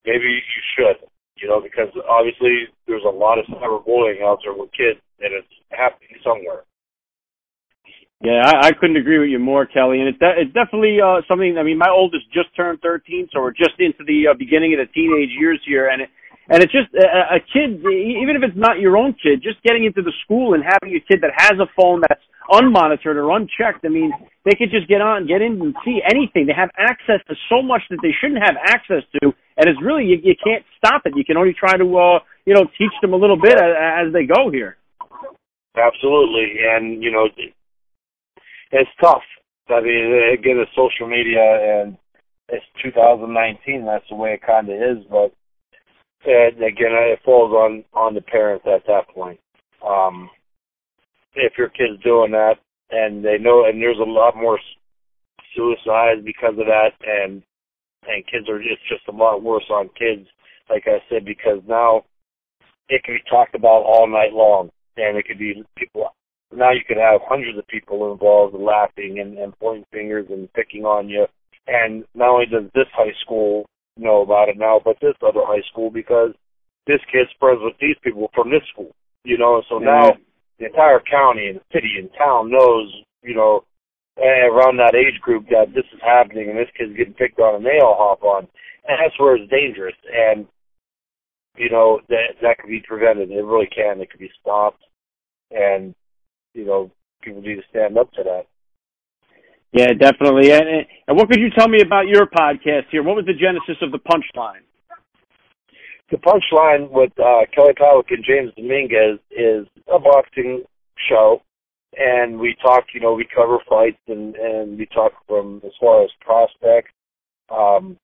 maybe 0.07 0.39
you 0.39 0.63
should. 0.77 1.03
You 1.37 1.47
know, 1.47 1.61
because 1.63 1.89
obviously 2.11 2.67
there's 2.87 3.07
a 3.07 3.15
lot 3.15 3.39
of 3.39 3.47
cyberbullying 3.47 4.23
out 4.23 4.41
there 4.43 4.55
with 4.55 4.71
kids, 4.75 4.99
and 5.21 5.35
it's 5.35 5.55
happening 5.71 6.19
somewhere. 6.23 6.67
Yeah, 8.21 8.43
I, 8.43 8.69
I 8.69 8.71
couldn't 8.73 8.97
agree 8.97 9.19
with 9.19 9.31
you 9.31 9.39
more, 9.39 9.65
Kelly. 9.65 10.01
And 10.01 10.09
it's, 10.09 10.19
de- 10.19 10.43
it's 10.43 10.53
definitely 10.53 10.99
uh, 10.99 11.23
something. 11.29 11.57
I 11.59 11.63
mean, 11.63 11.79
my 11.79 11.91
oldest 11.91 12.27
just 12.35 12.51
turned 12.57 12.81
13, 12.83 13.29
so 13.33 13.41
we're 13.41 13.55
just 13.55 13.79
into 13.79 14.03
the 14.03 14.31
uh, 14.31 14.35
beginning 14.35 14.75
of 14.75 14.83
the 14.83 14.91
teenage 14.91 15.31
years 15.39 15.61
here, 15.65 15.87
and 15.87 16.03
it, 16.03 16.11
and 16.51 16.63
it's 16.63 16.73
just 16.73 16.89
a, 16.97 17.37
a 17.37 17.41
kid, 17.53 17.79
even 17.79 18.35
if 18.35 18.43
it's 18.43 18.57
not 18.57 18.81
your 18.81 18.97
own 18.97 19.15
kid, 19.23 19.43
just 19.43 19.63
getting 19.63 19.85
into 19.85 20.03
the 20.03 20.13
school 20.25 20.55
and 20.55 20.65
having 20.65 20.97
a 20.97 21.03
kid 21.05 21.21
that 21.23 21.31
has 21.37 21.61
a 21.61 21.69
phone 21.77 22.01
that's 22.01 22.25
unmonitored 22.51 23.21
or 23.21 23.31
unchecked. 23.37 23.85
I 23.85 23.93
mean, 23.93 24.11
they 24.45 24.57
could 24.57 24.73
just 24.73 24.89
get 24.89 25.05
on, 25.05 25.29
get 25.29 25.45
in, 25.45 25.61
and 25.61 25.77
see 25.85 26.01
anything. 26.03 26.49
They 26.49 26.57
have 26.57 26.73
access 26.75 27.21
to 27.29 27.37
so 27.53 27.63
much 27.63 27.83
that 27.91 28.01
they 28.03 28.17
shouldn't 28.19 28.43
have 28.43 28.57
access 28.65 29.05
to, 29.21 29.31
and 29.61 29.69
it's 29.69 29.79
really 29.85 30.09
you, 30.09 30.19
you 30.25 30.35
can't 30.43 30.65
stop 30.81 31.03
it. 31.05 31.13
You 31.15 31.25
can 31.25 31.37
only 31.37 31.55
try 31.55 31.77
to, 31.77 31.87
uh, 31.87 32.19
you 32.49 32.55
know, 32.55 32.65
teach 32.81 32.97
them 33.03 33.13
a 33.13 33.21
little 33.21 33.39
bit 33.39 33.55
as, 33.61 34.09
as 34.09 34.13
they 34.13 34.25
go 34.25 34.51
here. 34.51 34.81
Absolutely, 35.77 36.65
and 36.65 37.05
you 37.05 37.13
know, 37.13 37.29
it's 38.73 38.91
tough. 39.01 39.23
I 39.69 39.81
mean, 39.81 40.33
again, 40.33 40.59
it's 40.59 40.71
social 40.75 41.09
media, 41.09 41.83
and 41.83 41.97
it's 42.49 42.65
2019. 42.83 43.85
That's 43.85 44.05
the 44.09 44.17
way 44.17 44.33
it 44.33 44.43
kind 44.47 44.69
of 44.69 44.75
is. 44.75 45.05
But 45.11 45.33
and 46.25 46.57
again, 46.63 46.93
it 46.93 47.21
falls 47.25 47.53
on 47.53 47.85
on 47.95 48.15
the 48.15 48.23
parents 48.23 48.65
at 48.67 48.87
that 48.87 49.09
point. 49.15 49.41
Um, 49.87 50.31
if 51.35 51.53
your 51.57 51.69
kid's 51.69 52.03
doing 52.03 52.33
that, 52.33 52.57
and 52.91 53.25
they 53.25 53.39
know, 53.39 53.67
and 53.67 53.81
there's 53.81 53.99
a 53.99 54.11
lot 54.11 54.37
more 54.37 54.59
suicides 55.55 56.23
because 56.25 56.59
of 56.59 56.67
that, 56.67 56.93
and 57.07 57.43
and 58.07 58.27
kids 58.27 58.49
are 58.49 58.61
it's 58.61 58.83
just 58.89 59.07
a 59.09 59.13
lot 59.13 59.43
worse 59.43 59.69
on 59.71 59.91
kids. 59.99 60.29
Like 60.71 60.85
I 60.87 60.99
said, 61.09 61.25
because 61.25 61.61
now 61.67 62.05
it 62.89 63.03
can 63.05 63.15
be 63.15 63.31
talked 63.31 63.55
about 63.55 63.85
all 63.85 64.07
night 64.07 64.33
long, 64.33 64.71
and 64.97 65.17
it 65.17 65.27
could 65.27 65.39
be 65.39 65.63
people 65.77 66.11
now 66.53 66.73
you 66.73 66.81
could 66.87 66.97
have 66.97 67.21
hundreds 67.25 67.59
of 67.59 67.67
people 67.67 68.13
involved 68.13 68.55
laughing 68.55 69.19
and, 69.21 69.39
and 69.39 69.59
pointing 69.59 69.85
fingers 69.93 70.27
and 70.31 70.53
picking 70.55 70.85
on 70.85 71.09
you. 71.09 71.27
And 71.67 72.05
not 72.15 72.31
only 72.31 72.47
does 72.47 72.71
this 72.75 72.89
high 72.95 73.13
school 73.23 73.67
know 73.99 74.23
about 74.23 74.49
it 74.49 74.57
now, 74.57 74.81
but 74.83 74.97
this 75.01 75.15
other 75.23 75.45
high 75.45 75.63
school 75.71 75.91
because 75.91 76.33
this 76.87 77.01
kid's 77.13 77.31
friends 77.39 77.61
with 77.63 77.75
these 77.81 77.97
people 78.03 78.31
from 78.35 78.51
this 78.51 78.63
school. 78.73 78.95
You 79.25 79.37
know, 79.37 79.63
so 79.69 79.77
mm-hmm. 79.77 79.85
now 79.85 80.17
the 80.59 80.67
entire 80.67 81.01
county 81.01 81.49
and 81.49 81.61
city 81.73 81.97
and 81.99 82.09
town 82.17 82.51
knows, 82.51 82.95
you 83.23 83.35
know, 83.35 83.65
eh, 84.17 84.47
around 84.49 84.79
that 84.79 84.95
age 84.95 85.21
group 85.21 85.47
that 85.51 85.75
this 85.75 85.85
is 85.93 86.01
happening 86.03 86.49
and 86.49 86.59
this 86.59 86.73
kid's 86.77 86.97
getting 86.97 87.15
picked 87.15 87.39
on 87.39 87.57
and 87.57 87.67
they 87.67 87.79
all 87.83 87.97
hop 87.99 88.23
on. 88.23 88.49
And 88.89 88.99
that's 89.05 89.19
where 89.21 89.37
it's 89.37 89.51
dangerous. 89.51 89.95
And, 90.11 90.47
you 91.57 91.69
know, 91.69 92.01
that 92.09 92.41
that 92.41 92.59
could 92.59 92.71
be 92.71 92.81
prevented. 92.81 93.31
It 93.31 93.45
really 93.45 93.69
can. 93.69 94.01
It 94.01 94.11
could 94.11 94.21
be 94.21 94.31
stopped. 94.41 94.83
And 95.51 95.95
you 96.55 96.65
know, 96.65 96.91
people 97.23 97.43
need 97.43 97.57
to 97.57 97.63
stand 97.71 97.99
up 97.99 98.13
to 98.13 98.23
that. 98.23 98.47
Yeah, 99.73 99.93
definitely. 99.93 100.51
And, 100.53 100.87
and 101.07 101.17
what 101.17 101.29
could 101.29 101.41
you 101.41 101.51
tell 101.51 101.69
me 101.69 101.81
about 101.85 102.09
your 102.09 102.27
podcast 102.27 102.89
here? 102.91 103.03
What 103.03 103.17
was 103.17 103.27
the 103.27 103.35
genesis 103.35 103.77
of 103.83 103.93
the 103.93 103.99
punchline? 103.99 104.65
The 106.11 106.17
punchline 106.17 106.91
with 106.91 107.13
uh, 107.19 107.45
Kelly 107.55 107.75
Pavlik 107.75 108.11
and 108.11 108.25
James 108.25 108.51
Dominguez 108.57 109.19
is 109.31 109.67
a 109.93 109.99
boxing 109.99 110.65
show, 111.09 111.43
and 111.99 112.39
we 112.39 112.57
talk. 112.63 112.85
You 112.95 113.01
know, 113.01 113.13
we 113.13 113.27
cover 113.35 113.59
fights 113.69 113.99
and 114.09 114.35
and 114.37 114.79
we 114.79 114.87
talk 114.87 115.13
from 115.27 115.61
as 115.67 115.73
far 115.79 116.03
as 116.03 116.11
prospects 116.23 116.93
um, 117.51 117.99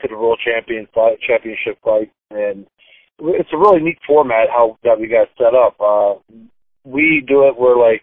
to 0.00 0.08
the 0.08 0.16
world 0.16 0.38
champion 0.44 0.86
fight, 0.94 1.18
championship 1.20 1.78
fight, 1.82 2.12
and 2.30 2.64
it's 3.18 3.50
a 3.52 3.58
really 3.58 3.80
neat 3.80 3.98
format 4.06 4.48
how 4.48 4.78
that 4.84 5.00
we 5.00 5.08
got 5.08 5.26
set 5.36 5.52
up. 5.52 5.74
Uh, 5.80 6.14
we 6.84 7.24
do 7.26 7.48
it 7.48 7.58
where 7.58 7.76
like 7.76 8.02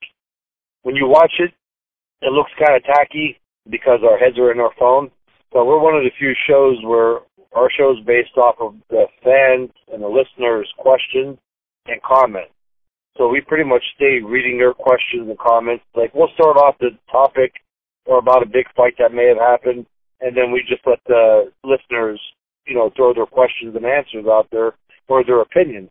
when 0.84 0.96
you 0.96 1.08
watch 1.08 1.34
it, 1.40 1.52
it 2.22 2.32
looks 2.32 2.52
kind 2.60 2.76
of 2.76 2.84
tacky 2.84 3.40
because 3.70 4.00
our 4.04 4.18
heads 4.18 4.38
are 4.38 4.52
in 4.52 4.60
our 4.60 4.74
phone. 4.80 5.12
But 5.52 5.66
we're 5.66 5.80
one 5.80 5.96
of 5.96 6.04
the 6.04 6.12
few 6.18 6.34
shows 6.48 6.78
where 6.84 7.20
our 7.54 7.70
show 7.76 7.92
is 7.92 8.06
based 8.06 8.38
off 8.38 8.56
of 8.60 8.76
the 8.90 9.06
fans 9.24 9.72
and 9.92 10.04
the 10.04 10.08
listeners' 10.08 10.72
questions 10.78 11.38
and 11.88 12.02
comments. 12.04 12.54
So 13.18 13.28
we 13.28 13.42
pretty 13.42 13.68
much 13.68 13.84
stay 13.96 14.20
reading 14.24 14.58
their 14.58 14.74
questions 14.74 15.28
and 15.28 15.38
comments. 15.38 15.84
Like 15.96 16.14
we'll 16.14 16.32
start 16.36 16.58
off 16.58 16.76
the 16.80 16.92
topic 17.12 17.54
or 18.06 18.18
about 18.18 18.44
a 18.44 18.46
big 18.46 18.66
fight 18.76 18.94
that 19.00 19.14
may 19.14 19.28
have 19.28 19.38
happened, 19.38 19.86
and 20.22 20.36
then 20.36 20.52
we 20.52 20.62
just 20.68 20.86
let 20.86 21.00
the 21.08 21.52
listeners, 21.64 22.20
you 22.66 22.76
know, 22.76 22.92
throw 22.96 23.14
their 23.14 23.26
questions 23.26 23.76
and 23.76 23.86
answers 23.86 24.26
out 24.26 24.48
there 24.52 24.74
or 25.08 25.24
their 25.24 25.42
opinions. 25.42 25.90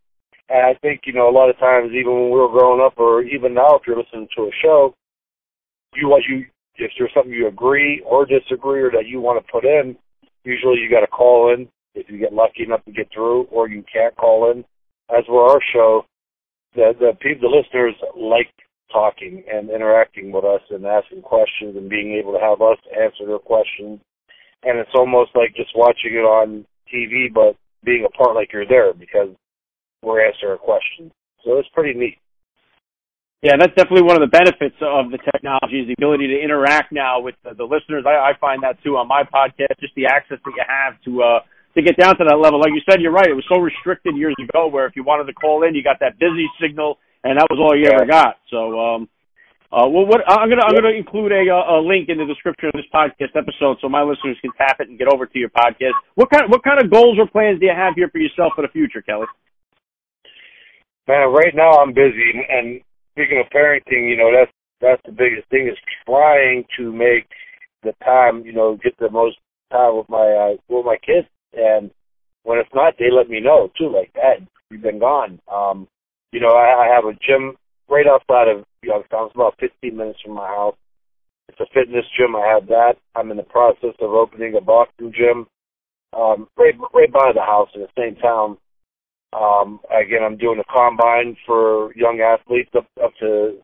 And 0.49 0.65
I 0.65 0.75
think, 0.81 1.03
you 1.05 1.13
know, 1.13 1.29
a 1.29 1.35
lot 1.35 1.51
of 1.51 1.59
times, 1.59 1.91
even 1.93 2.13
when 2.13 2.31
we 2.31 2.39
were 2.39 2.49
growing 2.49 2.81
up, 2.81 2.95
or 2.97 3.23
even 3.23 3.55
now, 3.55 3.77
if 3.77 3.83
you're 3.87 3.99
listening 3.99 4.29
to 4.37 4.45
a 4.45 4.51
show, 4.63 4.95
you 5.95 6.09
what 6.09 6.23
you 6.29 6.47
if 6.77 6.93
there's 6.97 7.11
something 7.13 7.33
you 7.33 7.49
agree 7.49 8.03
or 8.07 8.25
disagree 8.25 8.81
or 8.81 8.91
that 8.91 9.07
you 9.07 9.21
want 9.21 9.45
to 9.45 9.53
put 9.53 9.65
in, 9.65 9.97
usually 10.45 10.79
you 10.79 10.89
got 10.89 11.01
to 11.01 11.09
call 11.09 11.53
in 11.53 11.69
if 11.95 12.09
you 12.09 12.19
get 12.19 12.33
lucky 12.33 12.63
enough 12.63 12.85
to 12.85 12.93
get 12.93 13.09
through, 13.13 13.43
or 13.51 13.69
you 13.69 13.85
can't 13.93 14.17
call 14.17 14.51
in. 14.53 14.65
As 15.11 15.25
for 15.27 15.51
our 15.51 15.61
show, 15.73 16.05
the 16.75 16.93
the 16.99 17.13
the 17.41 17.49
listeners 17.49 17.95
like 18.17 18.53
talking 18.93 19.43
and 19.53 19.71
interacting 19.71 20.33
with 20.33 20.45
us 20.45 20.61
and 20.71 20.87
asking 20.87 21.23
questions 21.23 21.77
and 21.77 21.91
being 21.91 22.15
able 22.15 22.33
to 22.33 22.41
have 22.41 22.63
us 22.63 22.79
answer 22.93 23.27
their 23.27 23.39
questions. 23.39 24.01
And 24.63 24.79
it's 24.79 24.95
almost 24.95 25.31
like 25.35 25.55
just 25.57 25.71
watching 25.75 26.15
it 26.15 26.25
on 26.25 26.65
TV, 26.93 27.33
but 27.33 27.57
being 27.85 28.07
a 28.07 28.17
part 28.17 28.35
like 28.35 28.53
you're 28.53 28.67
there 28.67 28.93
because 28.93 29.31
we're 30.03 30.25
answering 30.25 30.59
questions. 30.59 31.13
So 31.45 31.59
it's 31.59 31.69
pretty 31.75 31.99
neat. 31.99 32.19
Yeah, 33.43 33.55
that's 33.55 33.75
definitely 33.79 34.03
one 34.03 34.19
of 34.19 34.25
the 34.27 34.35
benefits 34.35 34.75
of 34.83 35.15
the 35.15 35.19
technology 35.23 35.79
is 35.79 35.87
the 35.87 35.95
ability 35.95 36.27
to 36.27 36.39
interact 36.43 36.91
now 36.91 37.23
with 37.23 37.39
the, 37.47 37.55
the 37.55 37.63
listeners. 37.63 38.03
I, 38.03 38.19
I 38.19 38.33
find 38.41 38.67
that 38.67 38.83
too 38.83 38.99
on 38.99 39.07
my 39.07 39.23
podcast, 39.23 39.79
just 39.79 39.95
the 39.95 40.11
access 40.11 40.43
that 40.43 40.55
you 40.59 40.65
have 40.67 40.99
to 41.07 41.23
uh, 41.23 41.41
to 41.79 41.83
get 41.83 41.95
down 41.95 42.19
to 42.19 42.27
that 42.27 42.35
level. 42.35 42.59
Like 42.59 42.75
you 42.75 42.83
said, 42.83 42.99
you're 42.99 43.15
right. 43.15 43.31
It 43.31 43.39
was 43.39 43.47
so 43.47 43.63
restricted 43.63 44.19
years 44.19 44.35
ago 44.43 44.67
where 44.67 44.87
if 44.91 44.99
you 44.99 45.05
wanted 45.07 45.31
to 45.31 45.35
call 45.39 45.63
in, 45.63 45.79
you 45.79 45.87
got 45.87 46.03
that 46.03 46.19
busy 46.19 46.51
signal, 46.59 46.99
and 47.23 47.39
that 47.39 47.47
was 47.47 47.63
all 47.63 47.79
you 47.79 47.87
yeah. 47.87 48.03
ever 48.03 48.11
got. 48.11 48.43
So, 48.51 48.75
um, 48.75 49.09
uh, 49.71 49.87
well, 49.87 50.03
what 50.03 50.27
I'm 50.27 50.51
gonna 50.51 50.67
I'm 50.67 50.75
gonna 50.75 50.99
include 50.99 51.31
a 51.31 51.47
a 51.47 51.79
link 51.79 52.11
in 52.11 52.19
the 52.19 52.27
description 52.27 52.75
of 52.75 52.75
this 52.75 52.91
podcast 52.91 53.39
episode 53.39 53.79
so 53.79 53.87
my 53.87 54.03
listeners 54.03 54.35
can 54.43 54.51
tap 54.59 54.83
it 54.83 54.91
and 54.91 54.99
get 54.99 55.07
over 55.07 55.31
to 55.31 55.39
your 55.39 55.55
podcast. 55.55 55.95
What 56.19 56.27
kind 56.35 56.51
what 56.51 56.67
kind 56.67 56.83
of 56.83 56.91
goals 56.91 57.23
or 57.23 57.31
plans 57.31 57.61
do 57.63 57.71
you 57.71 57.77
have 57.77 57.95
here 57.95 58.11
for 58.11 58.19
yourself 58.19 58.59
for 58.59 58.67
the 58.67 58.73
future, 58.75 58.99
Kelly? 58.99 59.31
Man, 61.09 61.33
right 61.33 61.55
now 61.55 61.73
I'm 61.73 61.95
busy, 61.95 62.33
and 62.51 62.81
speaking 63.13 63.43
of 63.43 63.51
parenting, 63.51 64.11
you 64.11 64.17
know 64.17 64.31
that's 64.31 64.53
that's 64.81 65.03
the 65.07 65.13
biggest 65.13 65.49
thing 65.49 65.67
is 65.67 65.79
trying 66.07 66.65
to 66.77 66.93
make 66.93 67.27
the 67.83 67.95
time, 68.05 68.45
you 68.45 68.53
know, 68.53 68.77
get 68.83 68.97
the 68.99 69.11
most 69.11 69.39
time 69.73 69.97
with 69.97 70.09
my 70.11 70.19
uh, 70.19 70.57
with 70.69 70.85
my 70.85 70.99
kids. 70.99 71.27
And 71.55 71.91
when 72.45 72.59
it's 72.59 72.69
not, 72.75 72.95
they 72.99 73.11
let 73.11 73.29
me 73.31 73.41
know 73.41 73.71
too. 73.79 73.91
Like, 73.91 74.13
Dad, 74.13 74.47
you've 74.71 74.83
been 74.83 74.99
gone. 74.99 75.41
Um, 75.51 75.89
you 76.33 76.41
know, 76.41 76.53
I, 76.53 76.87
I 76.87 76.95
have 76.95 77.05
a 77.05 77.19
gym 77.27 77.57
right 77.89 78.07
outside 78.07 78.49
of 78.49 78.65
Youngstown. 78.83 79.27
It's 79.27 79.35
about 79.35 79.55
15 79.61 79.97
minutes 79.97 80.21
from 80.23 80.35
my 80.35 80.47
house. 80.47 80.77
It's 81.49 81.61
a 81.61 81.67
fitness 81.73 82.05
gym. 82.19 82.37
I 82.37 82.47
have 82.47 82.69
that. 82.69 82.97
I'm 83.17 83.31
in 83.31 83.39
the 83.39 83.43
process 83.45 83.97
of 84.01 84.11
opening 84.11 84.55
a 84.57 84.61
boxing 84.61 85.13
gym 85.17 85.47
um, 86.17 86.49
right 86.57 86.75
right 86.95 87.13
by 87.13 87.33
the 87.35 87.41
house 87.43 87.69
in 87.75 87.83
the 87.83 87.89
same 87.99 88.17
town. 88.17 88.59
Um, 89.33 89.81
again, 89.91 90.23
I'm 90.25 90.37
doing 90.37 90.59
a 90.61 90.73
combine 90.73 91.37
for 91.47 91.95
young 91.95 92.21
athletes 92.21 92.71
up, 92.77 92.87
up 93.03 93.13
to 93.21 93.59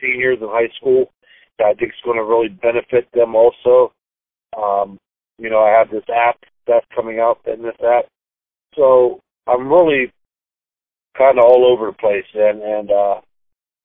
seniors 0.00 0.38
in 0.40 0.48
high 0.48 0.68
school 0.76 1.12
that 1.58 1.66
I 1.66 1.74
think 1.74 1.92
is 1.92 2.04
going 2.04 2.18
to 2.18 2.24
really 2.24 2.48
benefit 2.48 3.08
them 3.12 3.34
also. 3.34 3.92
Um, 4.56 4.98
you 5.38 5.50
know, 5.50 5.60
I 5.60 5.70
have 5.78 5.90
this 5.90 6.04
app 6.14 6.38
that's 6.66 6.86
coming 6.94 7.20
out, 7.20 7.40
fitness 7.44 7.76
app. 7.80 8.06
So 8.74 9.20
I'm 9.46 9.68
really 9.68 10.12
kind 11.16 11.38
of 11.38 11.44
all 11.44 11.66
over 11.66 11.86
the 11.86 11.96
place, 11.96 12.26
and 12.34 12.62
and 12.62 12.90
uh, 12.90 13.20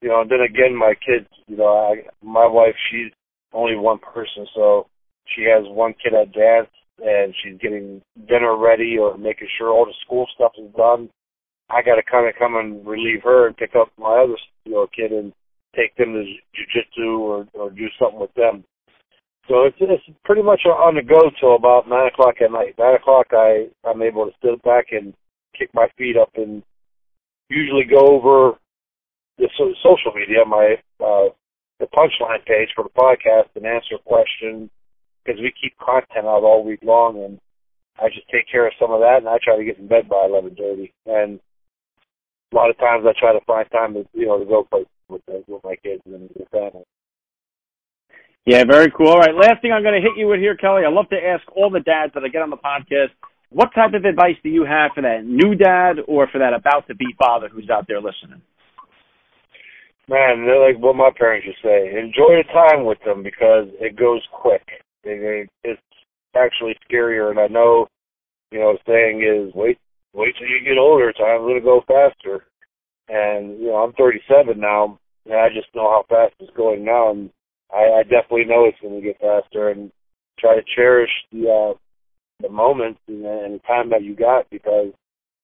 you 0.01 0.09
know, 0.09 0.21
and 0.21 0.29
then 0.29 0.41
again, 0.41 0.75
my 0.75 0.93
kids. 0.93 1.27
You 1.47 1.57
know, 1.57 1.67
I 1.67 2.03
my 2.23 2.45
wife, 2.45 2.75
she's 2.91 3.11
only 3.53 3.75
one 3.75 3.99
person, 3.99 4.45
so 4.53 4.87
she 5.25 5.43
has 5.43 5.63
one 5.67 5.93
kid 6.03 6.13
at 6.13 6.33
dance, 6.33 6.69
and 6.99 7.33
she's 7.41 7.59
getting 7.59 8.01
dinner 8.27 8.57
ready 8.57 8.97
or 8.97 9.17
making 9.17 9.47
sure 9.57 9.69
all 9.69 9.85
the 9.85 9.93
school 10.05 10.27
stuff 10.33 10.51
is 10.57 10.71
done, 10.75 11.09
I 11.69 11.81
got 11.81 11.95
to 11.95 12.03
kind 12.03 12.27
of 12.27 12.35
come 12.37 12.55
and 12.55 12.85
relieve 12.85 13.23
her 13.23 13.47
and 13.47 13.57
pick 13.57 13.75
up 13.75 13.89
my 13.97 14.23
other 14.23 14.35
you 14.65 14.73
know 14.73 14.87
kid 14.93 15.11
and 15.11 15.33
take 15.75 15.95
them 15.95 16.13
to 16.13 16.23
jujitsu 16.53 17.19
or 17.19 17.47
or 17.53 17.71
do 17.71 17.87
something 17.99 18.19
with 18.19 18.33
them. 18.35 18.63
So 19.49 19.65
it's 19.65 19.77
it's 19.79 20.17
pretty 20.23 20.43
much 20.43 20.61
on 20.65 20.95
the 20.95 21.01
go 21.01 21.31
till 21.39 21.55
about 21.55 21.89
nine 21.89 22.07
o'clock 22.07 22.35
at 22.41 22.51
night. 22.51 22.75
Nine 22.77 22.95
o'clock, 22.95 23.27
I 23.31 23.67
I'm 23.83 24.01
able 24.01 24.25
to 24.25 24.31
sit 24.41 24.61
back 24.63 24.87
and 24.91 25.13
kick 25.57 25.69
my 25.73 25.87
feet 25.97 26.15
up 26.17 26.31
and 26.35 26.63
usually 27.49 27.85
go 27.85 28.07
over 28.07 28.57
the 29.37 29.49
so, 29.57 29.73
social 29.83 30.13
media, 30.15 30.45
my 30.45 30.75
uh, 31.03 31.29
the 31.79 31.87
punchline 31.87 32.45
page 32.45 32.69
for 32.75 32.83
the 32.83 32.89
podcast 32.89 33.49
and 33.55 33.65
answer 33.65 33.97
questions 34.05 34.69
because 35.23 35.39
we 35.41 35.53
keep 35.59 35.77
content 35.77 36.25
out 36.25 36.43
all 36.43 36.63
week 36.63 36.81
long. 36.83 37.23
And 37.23 37.39
I 37.99 38.09
just 38.09 38.27
take 38.31 38.49
care 38.51 38.67
of 38.67 38.73
some 38.79 38.91
of 38.91 39.01
that, 39.01 39.17
and 39.17 39.29
I 39.29 39.37
try 39.43 39.57
to 39.57 39.63
get 39.63 39.79
in 39.79 39.87
bed 39.87 40.09
by 40.09 40.25
eleven 40.27 40.55
thirty. 40.55 40.93
And 41.05 41.39
a 42.51 42.55
lot 42.55 42.69
of 42.69 42.77
times, 42.77 43.05
I 43.07 43.13
try 43.19 43.33
to 43.33 43.45
find 43.45 43.69
time 43.71 43.93
to 43.93 44.05
you 44.13 44.27
know 44.27 44.39
to 44.39 44.45
go 44.45 44.63
play 44.63 44.85
with 45.09 45.21
with 45.47 45.63
my 45.63 45.75
kids 45.75 46.01
and 46.05 46.29
the 46.29 46.45
family. 46.51 46.85
Yeah, 48.45 48.65
very 48.69 48.91
cool. 48.91 49.07
All 49.07 49.19
right, 49.19 49.33
last 49.33 49.61
thing 49.61 49.71
I'm 49.71 49.83
going 49.83 49.95
to 49.95 50.01
hit 50.01 50.17
you 50.17 50.27
with 50.27 50.39
here, 50.39 50.57
Kelly. 50.57 50.83
I 50.85 50.91
love 50.91 51.07
to 51.09 51.15
ask 51.15 51.43
all 51.55 51.69
the 51.69 51.79
dads 51.79 52.13
that 52.13 52.25
I 52.25 52.27
get 52.27 52.41
on 52.41 52.49
the 52.49 52.57
podcast, 52.57 53.15
what 53.49 53.73
type 53.73 53.93
of 53.93 54.03
advice 54.03 54.35
do 54.43 54.49
you 54.49 54.65
have 54.65 54.91
for 54.93 55.01
that 55.01 55.23
new 55.23 55.55
dad 55.55 56.03
or 56.07 56.27
for 56.27 56.39
that 56.39 56.53
about 56.53 56.87
to 56.87 56.95
be 56.95 57.05
father 57.17 57.47
who's 57.47 57.69
out 57.69 57.85
there 57.87 58.01
listening? 58.01 58.41
Man, 60.09 60.45
they're 60.45 60.59
like 60.59 60.81
what 60.81 60.97
my 60.97 61.11
parents 61.17 61.47
to 61.47 61.53
say. 61.63 61.97
Enjoy 61.97 62.35
the 62.35 62.43
time 62.51 62.83
with 62.83 62.97
them 63.05 63.23
because 63.23 63.67
it 63.79 63.95
goes 63.95 64.21
quick. 64.33 64.67
It, 65.03 65.49
it's 65.63 65.81
actually 66.35 66.75
scarier, 66.89 67.29
and 67.29 67.39
I 67.39 67.47
know, 67.47 67.87
you 68.51 68.59
know, 68.59 68.73
the 68.73 68.79
saying 68.87 69.21
is 69.21 69.53
wait, 69.55 69.77
wait 70.13 70.35
till 70.37 70.47
you 70.47 70.63
get 70.63 70.77
older. 70.79 71.11
Time's 71.11 71.41
gonna 71.41 71.61
go 71.61 71.83
faster. 71.87 72.45
And 73.09 73.59
you 73.59 73.67
know, 73.67 73.75
I'm 73.75 73.93
37 73.93 74.59
now, 74.59 74.97
and 75.25 75.35
I 75.35 75.49
just 75.49 75.67
know 75.75 75.89
how 75.89 76.05
fast 76.07 76.35
it's 76.39 76.55
going 76.55 76.85
now, 76.85 77.11
and 77.11 77.29
I, 77.73 77.99
I 77.99 78.03
definitely 78.03 78.45
know 78.45 78.65
it's 78.65 78.79
going 78.81 78.95
to 78.95 79.05
get 79.05 79.19
faster. 79.19 79.69
And 79.69 79.91
try 80.39 80.55
to 80.55 80.61
cherish 80.75 81.09
the 81.31 81.49
uh, 81.49 81.77
the 82.41 82.49
moments 82.49 82.99
and, 83.07 83.25
and 83.25 83.55
the 83.55 83.59
time 83.67 83.89
that 83.89 84.03
you 84.03 84.15
got 84.15 84.49
because 84.49 84.93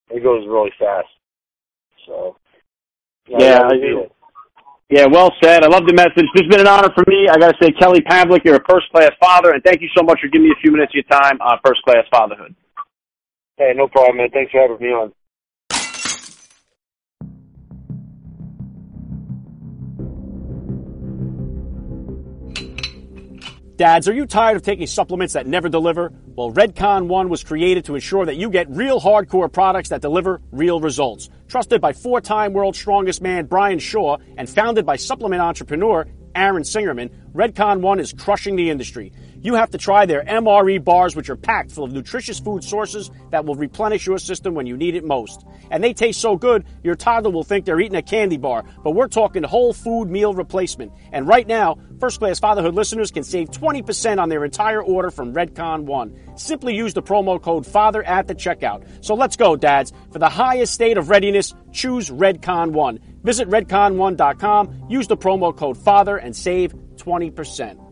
it 0.09 0.23
goes 0.23 0.47
really 0.47 0.71
fast. 0.79 1.07
So 2.07 2.35
yeah, 3.27 3.59
I, 3.59 4.18
yeah, 4.89 5.05
well 5.05 5.31
said. 5.41 5.63
I 5.63 5.67
love 5.67 5.85
the 5.85 5.93
message. 5.93 6.25
This 6.33 6.43
has 6.43 6.49
been 6.49 6.59
an 6.59 6.67
honor 6.67 6.89
for 6.95 7.03
me. 7.07 7.29
I 7.29 7.37
got 7.37 7.53
to 7.53 7.57
say, 7.61 7.71
Kelly 7.71 8.01
Pavlik, 8.01 8.43
you're 8.43 8.55
a 8.55 8.65
first 8.67 8.89
class 8.89 9.11
father, 9.19 9.51
and 9.51 9.63
thank 9.63 9.81
you 9.81 9.89
so 9.95 10.03
much 10.03 10.19
for 10.21 10.27
giving 10.27 10.49
me 10.49 10.55
a 10.57 10.61
few 10.61 10.71
minutes 10.71 10.91
of 10.91 11.05
your 11.05 11.09
time 11.21 11.39
on 11.41 11.59
first 11.65 11.81
class 11.83 12.05
fatherhood. 12.11 12.55
Hey, 13.57 13.73
no 13.75 13.87
problem, 13.87 14.17
man. 14.17 14.29
Thanks 14.31 14.51
for 14.51 14.61
having 14.61 14.79
me 14.79 14.91
on. 14.91 15.13
Dads, 23.79 24.09
are 24.09 24.13
you 24.13 24.25
tired 24.25 24.57
of 24.57 24.61
taking 24.63 24.87
supplements 24.87 25.35
that 25.35 25.47
never 25.47 25.69
deliver? 25.69 26.11
Well, 26.35 26.51
Redcon 26.51 27.07
One 27.07 27.29
was 27.29 27.45
created 27.45 27.85
to 27.85 27.95
ensure 27.95 28.25
that 28.25 28.35
you 28.35 28.49
get 28.49 28.69
real 28.69 28.99
hardcore 28.99 29.49
products 29.49 29.87
that 29.87 30.01
deliver 30.01 30.41
real 30.51 30.81
results. 30.81 31.29
Trusted 31.47 31.79
by 31.79 31.93
four 31.93 32.19
time 32.19 32.51
world's 32.51 32.77
strongest 32.77 33.21
man 33.21 33.45
Brian 33.45 33.79
Shaw 33.79 34.17
and 34.35 34.49
founded 34.49 34.85
by 34.85 34.97
supplement 34.97 35.41
entrepreneur 35.41 36.05
Aaron 36.35 36.63
Singerman, 36.63 37.09
Redcon 37.31 37.79
One 37.79 38.01
is 38.01 38.11
crushing 38.11 38.57
the 38.57 38.69
industry. 38.69 39.13
You 39.41 39.55
have 39.55 39.69
to 39.71 39.77
try 39.77 40.05
their 40.05 40.23
MRE 40.23 40.83
bars, 40.83 41.15
which 41.15 41.29
are 41.29 41.35
packed 41.35 41.71
full 41.71 41.85
of 41.85 41.93
nutritious 41.93 42.39
food 42.39 42.63
sources 42.63 43.09
that 43.31 43.45
will 43.45 43.55
replenish 43.55 44.05
your 44.05 44.17
system 44.17 44.53
when 44.53 44.65
you 44.65 44.75
need 44.75 44.95
it 44.95 45.05
most. 45.05 45.45
And 45.71 45.83
they 45.83 45.93
taste 45.93 46.19
so 46.19 46.35
good, 46.35 46.65
your 46.83 46.95
toddler 46.95 47.31
will 47.31 47.43
think 47.43 47.65
they're 47.65 47.79
eating 47.79 47.95
a 47.95 48.01
candy 48.01 48.37
bar. 48.37 48.65
But 48.83 48.91
we're 48.91 49.07
talking 49.07 49.43
whole 49.43 49.73
food 49.73 50.09
meal 50.09 50.33
replacement. 50.33 50.91
And 51.11 51.27
right 51.27 51.47
now, 51.47 51.77
First 51.99 52.19
Class 52.19 52.39
Fatherhood 52.39 52.75
listeners 52.75 53.11
can 53.11 53.23
save 53.23 53.49
20% 53.51 54.19
on 54.19 54.29
their 54.29 54.43
entire 54.45 54.81
order 54.81 55.11
from 55.11 55.33
Redcon 55.33 55.83
One. 55.83 56.17
Simply 56.35 56.75
use 56.75 56.93
the 56.93 57.03
promo 57.03 57.41
code 57.41 57.65
FATHER 57.65 58.03
at 58.03 58.27
the 58.27 58.35
checkout. 58.35 58.85
So 59.03 59.15
let's 59.15 59.35
go, 59.35 59.55
dads. 59.55 59.93
For 60.11 60.19
the 60.19 60.29
highest 60.29 60.73
state 60.73 60.97
of 60.97 61.09
readiness, 61.09 61.53
choose 61.71 62.09
Redcon 62.09 62.71
One. 62.71 62.99
Visit 63.23 63.49
redcon1.com, 63.49 64.85
use 64.89 65.07
the 65.07 65.17
promo 65.17 65.55
code 65.55 65.77
FATHER, 65.77 66.17
and 66.17 66.35
save 66.35 66.73
20%. 66.95 67.88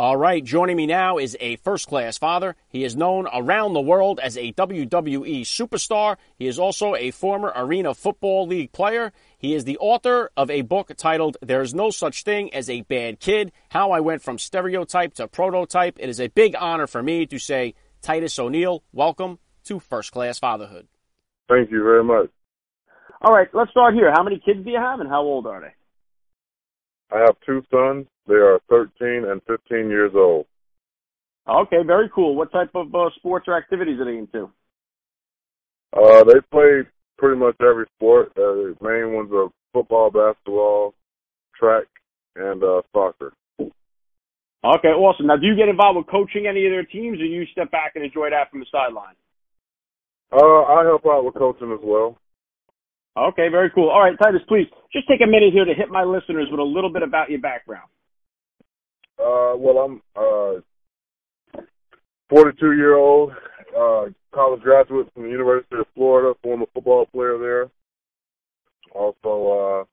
All 0.00 0.16
right, 0.16 0.42
joining 0.42 0.78
me 0.78 0.86
now 0.86 1.18
is 1.18 1.36
a 1.40 1.56
first 1.56 1.86
class 1.86 2.16
father. 2.16 2.56
He 2.70 2.84
is 2.84 2.96
known 2.96 3.28
around 3.34 3.74
the 3.74 3.82
world 3.82 4.18
as 4.18 4.34
a 4.38 4.50
WWE 4.54 5.42
superstar. 5.42 6.16
He 6.38 6.46
is 6.46 6.58
also 6.58 6.94
a 6.94 7.10
former 7.10 7.52
Arena 7.54 7.92
Football 7.92 8.46
League 8.46 8.72
player. 8.72 9.12
He 9.36 9.54
is 9.54 9.64
the 9.64 9.76
author 9.76 10.30
of 10.38 10.48
a 10.48 10.62
book 10.62 10.90
titled 10.96 11.36
There's 11.42 11.74
No 11.74 11.90
Such 11.90 12.22
Thing 12.22 12.50
as 12.54 12.70
a 12.70 12.80
Bad 12.80 13.20
Kid 13.20 13.52
How 13.68 13.90
I 13.90 14.00
Went 14.00 14.22
from 14.22 14.38
Stereotype 14.38 15.12
to 15.16 15.28
Prototype. 15.28 15.98
It 16.00 16.08
is 16.08 16.18
a 16.18 16.28
big 16.28 16.56
honor 16.58 16.86
for 16.86 17.02
me 17.02 17.26
to 17.26 17.38
say, 17.38 17.74
Titus 18.00 18.38
O'Neil, 18.38 18.82
welcome 18.94 19.38
to 19.64 19.78
First 19.78 20.12
Class 20.12 20.38
Fatherhood. 20.38 20.88
Thank 21.46 21.70
you 21.70 21.82
very 21.82 22.04
much. 22.04 22.30
All 23.20 23.34
right, 23.34 23.48
let's 23.52 23.70
start 23.70 23.92
here. 23.92 24.10
How 24.10 24.22
many 24.22 24.38
kids 24.38 24.64
do 24.64 24.70
you 24.70 24.78
have 24.78 25.00
and 25.00 25.10
how 25.10 25.20
old 25.20 25.46
are 25.46 25.60
they? 25.60 25.74
I 27.14 27.18
have 27.18 27.36
two 27.44 27.62
sons. 27.70 28.06
They 28.30 28.36
are 28.36 28.60
13 28.70 29.24
and 29.28 29.42
15 29.48 29.90
years 29.90 30.12
old. 30.14 30.46
Okay, 31.48 31.82
very 31.84 32.08
cool. 32.14 32.36
What 32.36 32.52
type 32.52 32.70
of 32.76 32.94
uh, 32.94 33.10
sports 33.16 33.46
or 33.48 33.58
activities 33.58 33.98
are 33.98 34.04
they 34.04 34.18
into? 34.18 34.48
Uh, 35.92 36.22
they 36.22 36.38
play 36.52 36.88
pretty 37.18 37.40
much 37.40 37.56
every 37.60 37.86
sport. 37.96 38.28
Uh, 38.36 38.54
the 38.70 38.76
main 38.80 39.14
ones 39.14 39.30
are 39.34 39.48
football, 39.72 40.12
basketball, 40.12 40.94
track, 41.58 41.86
and 42.36 42.62
uh, 42.62 42.82
soccer. 42.92 43.32
Okay, 43.58 44.94
awesome. 44.94 45.26
Now, 45.26 45.36
do 45.36 45.46
you 45.48 45.56
get 45.56 45.68
involved 45.68 45.96
with 45.96 46.06
coaching 46.06 46.46
any 46.46 46.66
of 46.66 46.70
their 46.70 46.84
teams, 46.84 47.18
or 47.18 47.24
you 47.24 47.44
step 47.50 47.72
back 47.72 47.92
and 47.96 48.04
enjoy 48.04 48.30
that 48.30 48.48
from 48.52 48.60
the 48.60 48.66
sideline? 48.70 49.16
Uh, 50.30 50.62
I 50.70 50.84
help 50.84 51.04
out 51.04 51.24
with 51.24 51.34
coaching 51.34 51.72
as 51.72 51.80
well. 51.82 52.16
Okay, 53.18 53.48
very 53.48 53.70
cool. 53.70 53.90
All 53.90 54.00
right, 54.00 54.16
Titus, 54.22 54.42
please 54.46 54.68
just 54.92 55.08
take 55.08 55.20
a 55.20 55.26
minute 55.26 55.52
here 55.52 55.64
to 55.64 55.74
hit 55.74 55.90
my 55.90 56.04
listeners 56.04 56.46
with 56.48 56.60
a 56.60 56.62
little 56.62 56.92
bit 56.92 57.02
about 57.02 57.28
your 57.28 57.40
background. 57.40 57.88
Uh, 59.20 59.54
well, 59.56 59.78
I'm 59.78 60.02
uh, 60.16 61.60
42 62.30 62.72
year 62.72 62.96
old 62.96 63.32
uh, 63.76 64.06
college 64.32 64.62
graduate 64.62 65.08
from 65.12 65.24
the 65.24 65.28
University 65.28 65.76
of 65.76 65.86
Florida, 65.94 66.34
former 66.42 66.66
football 66.72 67.06
player 67.06 67.38
there. 67.38 67.68
Also 68.94 69.82
uh, 69.82 69.84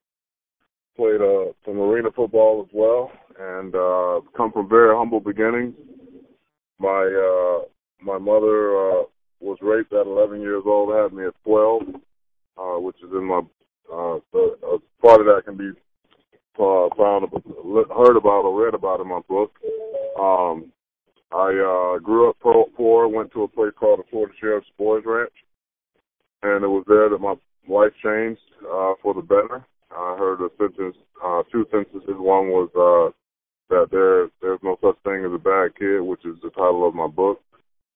played 0.96 1.22
uh, 1.22 1.52
some 1.66 1.80
arena 1.80 2.10
football 2.16 2.66
as 2.68 2.70
well, 2.74 3.12
and 3.40 3.76
uh, 3.76 4.22
come 4.36 4.52
from 4.52 4.70
very 4.70 4.96
humble 4.96 5.20
beginnings. 5.20 5.76
My 6.80 7.04
uh, 7.04 7.66
my 8.02 8.18
mother 8.18 8.78
uh, 8.78 9.04
was 9.40 9.58
raped 9.62 9.94
at 9.94 10.08
11 10.08 10.42
years 10.42 10.64
old, 10.66 10.96
had 10.96 11.14
me 11.14 11.26
at 11.26 11.34
12 11.44 11.84
uh, 12.58 12.80
which 12.80 12.98
is 12.98 13.12
in 13.12 13.24
my 13.26 13.40
uh, 13.94 14.20
the, 14.34 14.58
uh, 14.66 14.78
part 15.02 15.22
of 15.22 15.28
that 15.28 15.44
can 15.46 15.56
be 15.56 15.72
uh, 16.60 16.90
found, 16.96 17.28
heard 17.90 18.18
about 18.18 18.46
or 18.46 18.66
read 18.66 18.74
about 18.74 19.02
in 19.02 19.08
my 19.08 19.22
book. 19.28 19.54
Um, 20.20 20.72
I 21.32 21.50
uh, 21.50 22.00
grew 22.00 22.30
up 22.30 22.38
poor, 22.40 23.08
went 23.08 23.32
to 23.34 23.44
a 23.44 23.48
place 23.48 23.74
called 23.78 24.00
the 24.00 24.04
Florida 24.10 24.34
Sheriff's 24.40 24.68
Boys 24.78 25.04
Ranch, 25.06 25.34
and 26.44 26.64
it 26.64 26.68
was 26.68 26.86
there 26.88 27.10
that 27.10 27.20
my 27.20 27.36
life 27.68 27.92
changed 28.04 28.42
uh, 28.64 28.94
for 29.02 29.14
the 29.14 29.22
better. 29.22 29.66
I 29.92 30.16
heard 30.18 30.42
a 30.42 30.50
sentence, 30.58 30.96
uh, 31.24 31.44
two 31.52 31.66
sentences. 31.72 32.16
One 32.18 32.50
was 32.50 32.70
uh, 32.76 33.12
that 33.70 33.88
there 33.92 34.30
there's 34.42 34.60
no 34.64 34.78
such 34.82 34.98
thing 35.04 35.26
as 35.26 35.34
a 35.34 35.38
bad 35.38 35.76
kid, 35.78 36.00
which 36.02 36.26
is 36.26 36.36
the 36.42 36.50
title 36.52 36.88
of 36.88 36.96
my 36.96 37.08
book, 37.08 37.42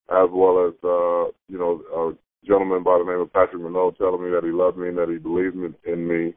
as 0.09 0.29
well 0.31 0.67
as 0.67 0.73
uh, 0.83 1.31
you 1.47 1.57
know 1.57 1.81
uh, 1.95 2.11
gentleman 2.45 2.83
by 2.83 2.97
the 2.97 3.05
name 3.09 3.21
of 3.21 3.31
Patrick 3.31 3.61
Minot 3.61 3.97
telling 3.97 4.23
me 4.23 4.31
that 4.31 4.43
he 4.43 4.51
loved 4.51 4.77
me 4.77 4.89
and 4.89 4.97
that 4.97 5.09
he 5.09 5.17
believed 5.17 5.55
in 5.85 6.07
me. 6.07 6.33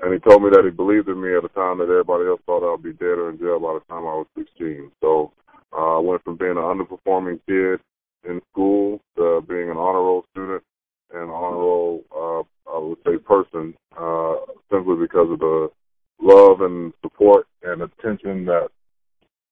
And 0.00 0.12
he 0.12 0.18
told 0.18 0.42
me 0.42 0.50
that 0.50 0.64
he 0.64 0.70
believed 0.70 1.08
in 1.08 1.20
me 1.20 1.36
at 1.36 1.44
a 1.44 1.48
time 1.48 1.78
that 1.78 1.84
everybody 1.84 2.26
else 2.26 2.40
thought 2.46 2.66
I'd 2.66 2.82
be 2.82 2.92
dead 2.92 3.18
or 3.18 3.30
in 3.30 3.38
jail 3.38 3.60
by 3.60 3.74
the 3.74 3.84
time 3.88 4.06
I 4.06 4.22
was 4.22 4.26
16. 4.36 4.90
So 5.00 5.32
uh, 5.72 5.96
I 5.96 6.00
went 6.00 6.24
from 6.24 6.36
being 6.36 6.52
an 6.52 6.56
underperforming 6.56 7.40
kid 7.46 7.80
in 8.28 8.40
school 8.50 9.00
to 9.16 9.42
being 9.48 9.70
an 9.70 9.76
honor 9.76 10.02
roll 10.02 10.24
student 10.32 10.62
and 11.12 11.30
honor 11.30 11.56
roll, 11.56 12.04
uh, 12.14 12.72
I 12.74 12.78
would 12.78 12.98
say, 13.06 13.18
person, 13.18 13.74
uh, 13.98 14.36
simply 14.70 14.96
because 14.96 15.30
of 15.30 15.38
the 15.38 15.70
love 16.20 16.60
and 16.60 16.92
support 17.02 17.46
and 17.62 17.82
attention 17.82 18.44
that 18.46 18.68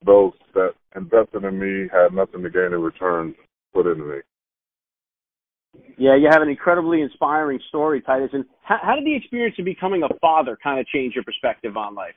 those 0.05 0.33
that 0.55 0.73
invested 0.97 1.45
in 1.45 1.59
me 1.59 1.89
had 1.93 2.15
nothing 2.15 2.43
to 2.43 2.51
gain 2.51 2.73
in 2.73 2.81
return 2.81 3.35
put 3.75 3.87
into 3.87 4.05
me. 4.05 4.19
Yeah, 6.01 6.17
you 6.17 6.29
have 6.31 6.43
an 6.43 6.49
incredibly 6.49 7.03
inspiring 7.03 7.61
story, 7.69 8.01
Titus. 8.01 8.31
And 8.33 8.45
how, 8.63 8.79
how 8.83 8.95
did 8.95 9.05
the 9.05 9.15
experience 9.15 9.57
of 9.59 9.65
becoming 9.65 10.03
a 10.03 10.09
father 10.21 10.57
kind 10.63 10.81
of 10.81 10.87
change 10.87 11.15
your 11.15 11.25
perspective 11.25 11.77
on 11.77 11.95
life? 11.95 12.15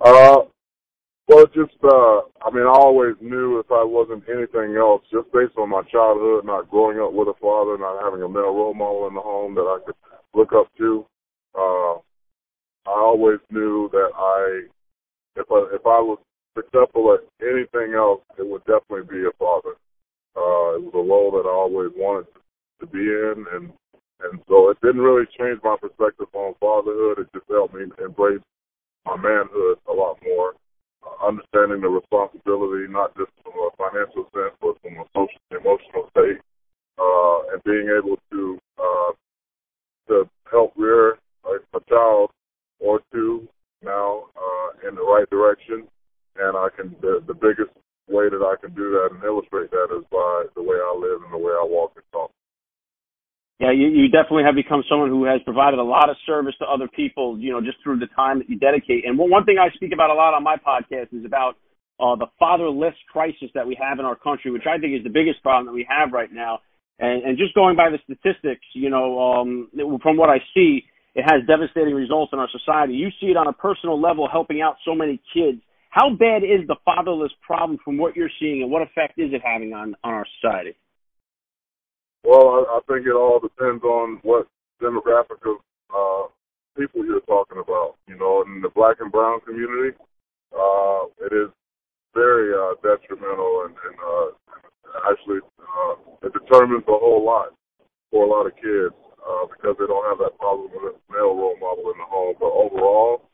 Uh, 0.00 0.46
well, 1.28 1.46
just 1.46 1.74
uh, 1.84 2.20
I 2.46 2.50
mean, 2.52 2.64
I 2.64 2.74
always 2.74 3.14
knew 3.20 3.58
if 3.58 3.70
I 3.70 3.84
wasn't 3.84 4.24
anything 4.28 4.76
else, 4.76 5.02
just 5.12 5.30
based 5.32 5.58
on 5.58 5.68
my 5.68 5.82
childhood, 5.90 6.44
not 6.44 6.70
growing 6.70 6.98
up 7.00 7.12
with 7.12 7.28
a 7.28 7.38
father, 7.40 7.76
not 7.76 8.02
having 8.02 8.22
a 8.22 8.28
male 8.28 8.54
role 8.54 8.74
model 8.74 9.08
in 9.08 9.14
the 9.14 9.20
home 9.20 9.54
that 9.54 9.62
I 9.62 9.78
could 9.84 9.94
look 10.34 10.52
up 10.52 10.66
to. 10.78 11.06
Uh, 11.54 11.94
I 12.86 12.96
always 12.98 13.38
knew 13.50 13.88
that 13.92 14.10
I, 14.16 14.66
if 15.36 15.46
I 15.50 15.74
if 15.74 15.86
I 15.86 16.00
was 16.00 16.18
successful 16.56 17.14
at 17.14 17.46
anything 17.46 17.94
else, 17.94 18.22
it 18.38 18.46
would 18.46 18.64
definitely 18.64 19.06
be 19.10 19.24
a 19.26 19.32
father. 19.38 19.74
Uh, 20.36 20.78
it 20.78 20.82
was 20.86 20.94
a 20.94 21.02
role 21.02 21.30
that 21.32 21.48
I 21.48 21.52
always 21.52 21.90
wanted 21.96 22.26
to 22.80 22.86
be 22.86 23.00
in, 23.00 23.44
and 23.52 23.72
and 24.22 24.40
so 24.48 24.68
it 24.68 24.78
didn't 24.82 25.00
really 25.00 25.26
change 25.38 25.58
my 25.64 25.76
perspective 25.80 26.28
on 26.34 26.54
fatherhood. 26.60 27.18
It 27.18 27.32
just 27.32 27.48
helped 27.48 27.74
me 27.74 27.84
embrace 27.98 28.44
my 29.06 29.16
manhood 29.16 29.78
a 29.88 29.92
lot 29.92 30.18
more, 30.22 30.54
uh, 31.02 31.26
understanding 31.26 31.80
the 31.80 31.88
responsibility 31.88 32.86
not 32.90 33.16
just 33.16 33.32
from 33.42 33.54
a 33.56 33.70
financial 33.76 34.28
sense, 34.34 34.54
but 34.60 34.76
from 34.82 35.00
a 35.00 35.06
social, 35.16 35.40
emotional 35.50 36.04
state, 36.12 36.40
uh, 36.98 37.52
and 37.52 37.64
being 37.64 37.88
able 37.96 38.18
to 38.30 38.58
uh, 38.78 39.12
to 40.08 40.28
help 40.50 40.72
rear 40.76 41.18
a, 41.44 41.56
a 41.74 41.80
child 41.88 42.30
or 42.78 43.00
two 43.12 43.48
now 43.82 44.24
uh, 44.36 44.88
in 44.88 44.94
the 44.94 45.02
right 45.02 45.28
direction. 45.30 45.88
And 46.36 46.56
I 46.56 46.68
can 46.76 46.94
the, 47.00 47.22
the 47.26 47.34
biggest 47.34 47.70
way 48.10 48.28
that 48.28 48.42
I 48.42 48.58
can 48.60 48.74
do 48.74 48.90
that 48.90 49.14
and 49.14 49.22
illustrate 49.24 49.70
that 49.70 49.88
is 49.94 50.04
by 50.10 50.50
the 50.54 50.62
way 50.62 50.76
I 50.76 50.92
live 50.98 51.22
and 51.22 51.32
the 51.32 51.38
way 51.38 51.54
I 51.54 51.64
walk 51.64 51.92
and 51.96 52.04
talk. 52.12 52.30
Yeah, 53.60 53.72
you, 53.72 53.88
you 53.88 54.08
definitely 54.08 54.44
have 54.44 54.56
become 54.56 54.82
someone 54.88 55.10
who 55.10 55.24
has 55.24 55.40
provided 55.44 55.78
a 55.78 55.84
lot 55.84 56.08
of 56.08 56.16
service 56.24 56.54
to 56.60 56.66
other 56.66 56.88
people, 56.88 57.38
you 57.38 57.52
know, 57.52 57.60
just 57.60 57.76
through 57.84 58.00
the 58.00 58.08
time 58.16 58.38
that 58.38 58.48
you 58.48 58.58
dedicate. 58.58 59.04
And 59.04 59.18
one, 59.18 59.44
thing 59.44 59.56
I 59.60 59.68
speak 59.76 59.92
about 59.92 60.08
a 60.08 60.14
lot 60.14 60.32
on 60.32 60.42
my 60.42 60.56
podcast 60.56 61.12
is 61.12 61.26
about 61.26 61.60
uh, 62.00 62.16
the 62.16 62.26
fatherless 62.38 62.96
crisis 63.12 63.52
that 63.54 63.66
we 63.66 63.76
have 63.76 63.98
in 63.98 64.06
our 64.06 64.16
country, 64.16 64.50
which 64.50 64.64
I 64.64 64.78
think 64.78 64.96
is 64.96 65.04
the 65.04 65.12
biggest 65.12 65.42
problem 65.42 65.66
that 65.66 65.76
we 65.76 65.86
have 65.88 66.12
right 66.12 66.32
now. 66.32 66.60
And, 66.98 67.22
and 67.22 67.38
just 67.38 67.54
going 67.54 67.76
by 67.76 67.90
the 67.90 67.98
statistics, 68.04 68.64
you 68.72 68.88
know, 68.88 69.20
um, 69.20 69.68
from 70.02 70.16
what 70.16 70.30
I 70.30 70.38
see, 70.54 70.84
it 71.14 71.22
has 71.28 71.46
devastating 71.46 71.94
results 71.94 72.32
in 72.32 72.38
our 72.38 72.48
society. 72.48 72.94
You 72.94 73.08
see 73.20 73.26
it 73.26 73.36
on 73.36 73.46
a 73.46 73.52
personal 73.52 74.00
level, 74.00 74.28
helping 74.30 74.62
out 74.62 74.76
so 74.86 74.94
many 74.94 75.20
kids. 75.34 75.60
How 75.90 76.10
bad 76.10 76.42
is 76.44 76.66
the 76.68 76.76
fatherless 76.84 77.32
problem 77.42 77.78
from 77.84 77.98
what 77.98 78.16
you're 78.16 78.30
seeing, 78.38 78.62
and 78.62 78.70
what 78.70 78.82
effect 78.82 79.18
is 79.18 79.32
it 79.32 79.42
having 79.44 79.72
on 79.72 79.96
on 80.04 80.14
our 80.14 80.26
society? 80.40 80.76
Well, 82.24 82.48
I, 82.48 82.78
I 82.78 82.80
think 82.86 83.06
it 83.06 83.14
all 83.14 83.40
depends 83.40 83.82
on 83.82 84.20
what 84.22 84.46
demographic 84.80 85.42
of 85.44 85.56
uh, 85.90 86.28
people 86.78 87.04
you're 87.04 87.20
talking 87.26 87.58
about. 87.58 87.96
You 88.06 88.16
know, 88.16 88.44
in 88.46 88.62
the 88.62 88.68
black 88.68 88.96
and 89.00 89.10
brown 89.10 89.40
community, 89.40 89.96
uh, 90.54 91.10
it 91.26 91.32
is 91.32 91.50
very 92.14 92.54
uh, 92.54 92.74
detrimental 92.82 93.66
and, 93.66 93.74
and 93.74 93.96
uh, 93.98 94.30
actually 95.10 95.38
uh, 95.58 95.94
it 96.26 96.32
determines 96.34 96.82
a 96.88 96.98
whole 96.98 97.24
lot 97.24 97.54
for 98.10 98.26
a 98.26 98.28
lot 98.28 98.46
of 98.46 98.54
kids 98.56 98.94
uh, 99.22 99.46
because 99.46 99.76
they 99.78 99.86
don't 99.86 100.06
have 100.10 100.18
that 100.18 100.36
problem 100.38 100.70
with 100.74 100.94
a 100.94 101.12
male 101.12 101.34
role 101.34 101.56
model 101.60 101.90
in 101.90 101.98
the 101.98 102.06
home. 102.06 102.34
But 102.38 102.50
overall, 102.50 103.29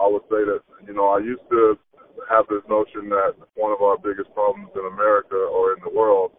I 0.00 0.08
would 0.08 0.24
say 0.32 0.42
that 0.48 0.64
you 0.88 0.94
know 0.94 1.12
I 1.12 1.20
used 1.20 1.44
to 1.50 1.78
have 2.28 2.48
this 2.48 2.64
notion 2.68 3.08
that 3.10 3.36
one 3.54 3.72
of 3.72 3.82
our 3.84 3.98
biggest 3.98 4.32
problems 4.34 4.72
in 4.74 4.84
America 4.92 5.36
or 5.36 5.76
in 5.76 5.80
the 5.84 5.92
world 5.92 6.32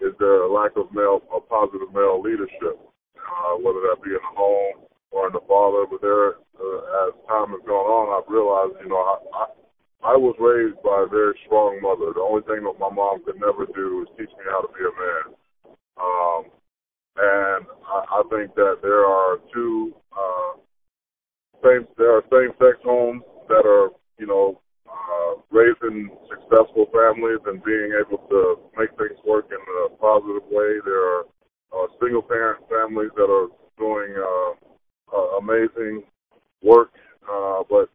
is 0.00 0.12
there 0.20 0.44
a 0.44 0.52
lack 0.52 0.76
of 0.76 0.92
male, 0.92 1.20
a 1.32 1.40
positive 1.40 1.88
male 1.92 2.20
leadership, 2.20 2.76
uh, 3.16 3.56
whether 3.60 3.80
that 3.88 4.04
be 4.04 4.12
in 4.12 4.20
the 4.20 4.36
home 4.36 4.84
or 5.10 5.26
in 5.26 5.32
the 5.32 5.44
father. 5.48 5.88
But 5.88 6.04
there, 6.04 6.36
uh, 6.60 7.08
as 7.08 7.16
time 7.28 7.56
has 7.56 7.64
gone 7.64 7.88
on, 7.88 8.12
I've 8.12 8.28
realized, 8.28 8.76
you 8.84 8.92
know, 8.92 9.00
I, 9.00 9.16
I, 9.32 9.44
I 10.12 10.14
was 10.16 10.36
raised 10.36 10.76
by 10.84 11.08
a 11.08 11.08
very 11.08 11.32
strong 11.48 11.80
mother. 11.80 12.12
The 12.12 12.20
only 12.20 12.44
thing 12.44 12.68
that 12.68 12.76
my 12.76 12.92
mom 12.92 13.24
could 13.24 13.40
never 13.40 13.64
do 13.72 14.04
is 14.04 14.12
teach 14.20 14.32
me 14.36 14.44
how 14.52 14.60
to 14.60 14.70
be 14.76 14.84
a 14.84 14.92
man. 14.92 15.24
Um, 15.96 16.42
and 17.16 17.64
I, 17.88 18.20
I 18.20 18.22
think 18.28 18.52
that 18.60 18.84
there 18.84 19.08
are 19.08 19.40
two 19.48 19.96
uh, 20.12 20.60
same 21.64 21.86
there 21.96 22.16
are 22.16 22.22
same 22.30 22.52
sex 22.58 22.78
homes 22.84 23.22
that 23.48 23.64
are 23.66 23.90
you 24.18 24.26
know 24.26 24.60
uh, 24.88 25.40
raising 25.50 26.10
successful 26.28 26.86
families 26.92 27.40
and 27.46 27.62
being 27.64 27.92
able 27.98 28.18
to 28.28 28.58
make 28.78 28.90
things 28.98 29.18
work 29.26 29.46
in 29.50 29.60
a 29.86 29.96
positive 29.96 30.44
way. 30.50 30.78
There 30.84 31.02
are 31.02 31.24
uh, 31.72 31.86
single 32.00 32.22
parent 32.22 32.64
families 32.68 33.10
that 33.16 33.28
are 33.28 33.48
doing 33.78 34.14
uh, 34.16 34.52
uh, 35.16 35.38
amazing 35.38 36.02
work. 36.62 36.92
Uh, 37.30 37.62
but 37.68 37.90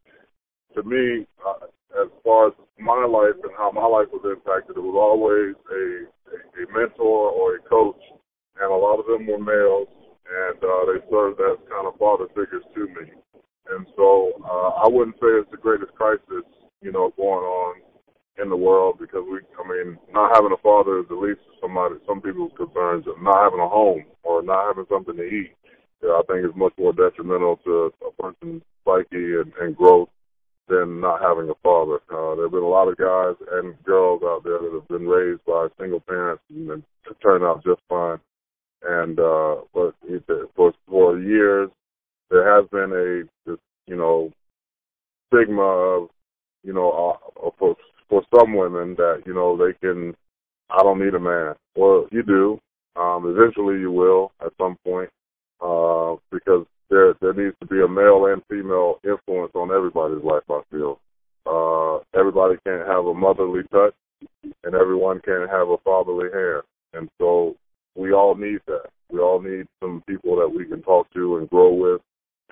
to 0.74 0.82
me, 0.82 1.26
uh, 1.46 1.66
as 2.02 2.08
far 2.24 2.48
as 2.48 2.54
my 2.78 3.04
life 3.04 3.36
and 3.42 3.52
how 3.56 3.70
my 3.70 3.84
life 3.84 4.08
was 4.12 4.24
impacted, 4.24 4.76
it 4.76 4.80
was 4.80 4.96
always 4.96 5.54
a, 5.70 5.84
a, 6.32 6.36
a 6.62 6.64
mentor 6.72 7.30
or 7.30 7.56
a 7.56 7.60
coach, 7.68 8.00
and 8.60 8.70
a 8.72 8.74
lot 8.76 8.98
of 8.98 9.06
them 9.06 9.26
were 9.26 9.38
males, 9.38 9.88
and 10.24 10.58
uh, 10.62 10.84
they 10.88 11.00
served 11.10 11.40
as 11.40 11.58
kind 11.68 11.86
of 11.86 11.98
father 11.98 12.26
figures 12.28 12.64
to 12.74 12.86
me. 12.88 13.21
And 13.70 13.86
so 13.96 14.32
uh, 14.44 14.84
I 14.84 14.88
wouldn't 14.88 15.16
say 15.16 15.38
it's 15.38 15.50
the 15.50 15.56
greatest 15.56 15.94
crisis 15.94 16.44
you 16.82 16.92
know, 16.92 17.12
going 17.16 17.44
on 17.46 17.80
in 18.42 18.50
the 18.50 18.56
world 18.56 18.98
because 19.00 19.24
we, 19.30 19.38
I 19.38 19.68
mean, 19.68 19.98
not 20.12 20.34
having 20.34 20.52
a 20.52 20.60
father 20.62 20.98
is 20.98 21.06
at 21.10 21.16
least 21.16 21.40
somebody, 21.60 21.94
some 22.06 22.20
people's 22.20 22.52
concerns. 22.56 23.06
Not 23.06 23.42
having 23.42 23.60
a 23.60 23.68
home 23.68 24.04
or 24.24 24.42
not 24.42 24.66
having 24.66 24.86
something 24.90 25.16
to 25.16 25.22
eat, 25.22 25.54
yeah, 26.02 26.10
I 26.10 26.22
think 26.26 26.44
is 26.44 26.56
much 26.56 26.72
more 26.76 26.92
detrimental 26.92 27.56
to 27.64 27.92
a 28.06 28.22
person's 28.22 28.62
psyche 28.84 29.38
and, 29.38 29.52
and 29.60 29.76
growth 29.76 30.08
than 30.68 31.00
not 31.00 31.22
having 31.22 31.50
a 31.50 31.58
father. 31.62 32.00
Uh, 32.10 32.34
there 32.34 32.44
have 32.46 32.52
been 32.52 32.62
a 32.62 32.68
lot 32.68 32.88
of 32.88 32.96
guys 32.96 33.36
and 33.52 33.80
girls 33.84 34.22
out 34.24 34.42
there 34.44 34.58
that 34.58 34.72
have 34.72 34.88
been 34.88 35.06
raised 35.06 35.44
by 35.44 35.68
single 35.78 36.00
parents 36.00 36.42
and, 36.50 36.70
and 36.70 36.82
turned 37.22 37.44
out 37.44 37.64
just 37.64 37.80
fine. 37.88 38.18
And 38.82 39.20
uh, 39.20 39.62
but 39.72 39.94
for 40.56 40.72
for 40.88 41.18
years, 41.20 41.70
there 42.32 42.56
has 42.56 42.68
been 42.70 42.92
a 42.92 43.50
this, 43.50 43.60
you 43.86 43.96
know 43.96 44.32
stigma 45.28 45.62
of 45.62 46.08
you 46.62 46.72
know, 46.72 47.18
uh, 47.42 47.50
for 47.58 47.76
for 48.08 48.22
some 48.34 48.54
women 48.54 48.94
that 48.96 49.22
you 49.26 49.34
know 49.34 49.56
they 49.56 49.72
can. 49.80 50.14
I 50.70 50.82
don't 50.82 51.04
need 51.04 51.14
a 51.14 51.20
man. 51.20 51.54
Well, 51.76 52.06
you 52.10 52.22
do. 52.22 52.58
Um, 52.96 53.26
eventually, 53.26 53.80
you 53.80 53.90
will 53.90 54.32
at 54.44 54.52
some 54.58 54.76
point, 54.84 55.10
uh, 55.60 56.16
because 56.30 56.66
there 56.90 57.14
there 57.20 57.34
needs 57.34 57.56
to 57.60 57.66
be 57.66 57.82
a 57.82 57.88
male 57.88 58.26
and 58.26 58.42
female 58.48 58.98
influence 59.04 59.52
on 59.54 59.70
everybody's 59.70 60.24
life. 60.24 60.42
I 60.50 60.60
feel 60.70 60.98
uh, 61.46 61.98
everybody 62.18 62.56
can't 62.66 62.86
have 62.86 63.06
a 63.06 63.14
motherly 63.14 63.62
touch, 63.72 63.94
and 64.64 64.74
everyone 64.74 65.20
can't 65.24 65.50
have 65.50 65.68
a 65.68 65.78
fatherly 65.84 66.28
hand, 66.32 66.62
and 66.94 67.08
so 67.18 67.56
we 67.94 68.12
all 68.12 68.34
need 68.34 68.60
that. 68.66 68.88
We 69.10 69.18
all 69.18 69.42
need 69.42 69.66
some 69.82 70.02
people 70.06 70.36
that 70.36 70.48
we 70.48 70.64
can 70.64 70.82
talk 70.82 71.12
to 71.12 71.36
and 71.36 71.50
grow 71.50 71.74
with, 71.74 72.00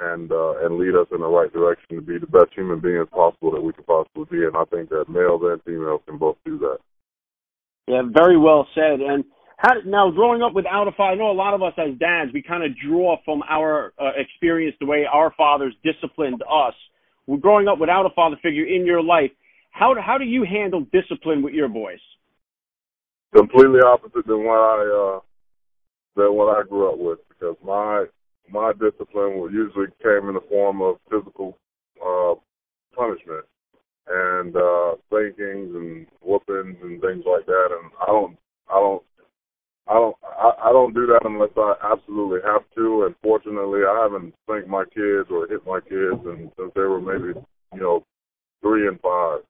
and 0.01 0.33
uh, 0.33 0.65
and 0.65 0.77
lead 0.77 0.95
us 0.95 1.07
in 1.13 1.21
the 1.21 1.27
right 1.27 1.53
direction 1.53 1.97
to 1.97 2.01
be 2.01 2.19
the 2.19 2.27
best 2.27 2.55
human 2.55 2.81
beings 2.81 3.09
possible 3.13 3.51
that 3.53 3.61
we 3.61 3.73
can 3.73 3.85
possibly 3.85 4.25
be. 4.31 4.45
And 4.45 4.57
I 4.57 4.65
think 4.65 4.89
that 4.91 5.09
males 5.09 5.43
and 5.45 5.63
females 5.63 6.01
can 6.07 6.19
both 6.19 6.37
do 6.45 6.59
that. 6.59 6.79
Yeah, 7.87 8.03
very 8.13 8.39
well 8.39 8.67
said. 8.75 9.01
And 9.01 9.25
how 9.57 9.75
now 9.85 10.11
growing 10.11 10.43
up 10.43 10.55
without 10.55 10.89
a 10.89 10.93
father, 10.93 11.13
I 11.13 11.15
know 11.17 11.31
a 11.31 11.33
lot 11.33 11.55
of 11.55 11.63
us 11.63 11.75
as 11.77 11.99
dads, 11.99 12.33
we 12.33 12.43
kind 12.43 12.65
of 12.65 12.71
draw 12.79 13.17
from 13.25 13.43
our 13.49 13.93
uh, 14.01 14.13
experience 14.17 14.77
the 14.81 14.87
way 14.87 15.05
our 15.11 15.35
fathers 15.37 15.75
disciplined 15.85 16.43
us. 16.43 16.75
We're 17.27 17.39
growing 17.39 17.69
up 17.69 17.79
without 17.79 18.07
a 18.07 18.11
father 18.11 18.37
figure 18.43 18.65
in 18.65 18.87
your 18.87 19.03
life. 19.03 19.31
How 19.71 19.95
how 20.01 20.19
do 20.19 20.25
you 20.25 20.45
handle 20.45 20.87
discipline 20.93 21.43
with 21.43 21.53
your 21.53 21.69
boys? 21.69 22.01
Completely 23.37 23.81
opposite 23.81 24.27
than 24.27 24.45
what 24.45 24.59
I 24.59 25.17
uh, 25.17 25.21
than 26.17 26.35
what 26.35 26.57
I 26.57 26.67
grew 26.67 26.91
up 26.91 26.99
with 26.99 27.19
because 27.29 27.57
my 27.65 28.07
my 28.51 28.73
discipline 28.73 29.49
usually 29.53 29.87
came 30.03 30.29
in 30.29 30.35
the 30.35 30.45
form 30.49 30.83
of 30.83 30.97
physical 31.11 31.57
uh, 32.05 32.35
punishment 32.97 33.45
and 34.09 34.57
uh, 34.57 34.95
spankings 35.07 35.75
and 35.75 36.07
whoopings 36.21 36.77
and 36.83 37.01
things 37.01 37.25
like 37.27 37.47
that. 37.47 37.69
And 37.71 37.91
I 38.03 38.07
don't, 38.07 38.37
I 38.69 38.75
don't, 38.75 39.03
I 39.89 39.95
don't, 39.95 40.17
I, 40.23 40.51
I 40.67 40.73
don't 40.73 40.95
do 40.95 41.07
that 41.07 41.25
unless 41.25 41.51
I 41.57 41.75
absolutely 41.93 42.41
have 42.45 42.63
to. 42.77 43.05
And 43.07 43.15
fortunately, 43.23 43.81
I 43.87 44.03
haven't 44.03 44.35
spanked 44.45 44.69
my 44.69 44.85
kids 44.85 45.29
or 45.31 45.47
hit 45.49 45.67
my 45.67 45.81
kids, 45.81 46.21
and 46.27 46.51
since 46.59 46.73
they 46.75 46.83
were 46.83 47.01
maybe, 47.01 47.39
you 47.75 47.81
know, 47.81 48.05
three 48.63 48.89
and 48.89 49.01
five. 49.01 49.41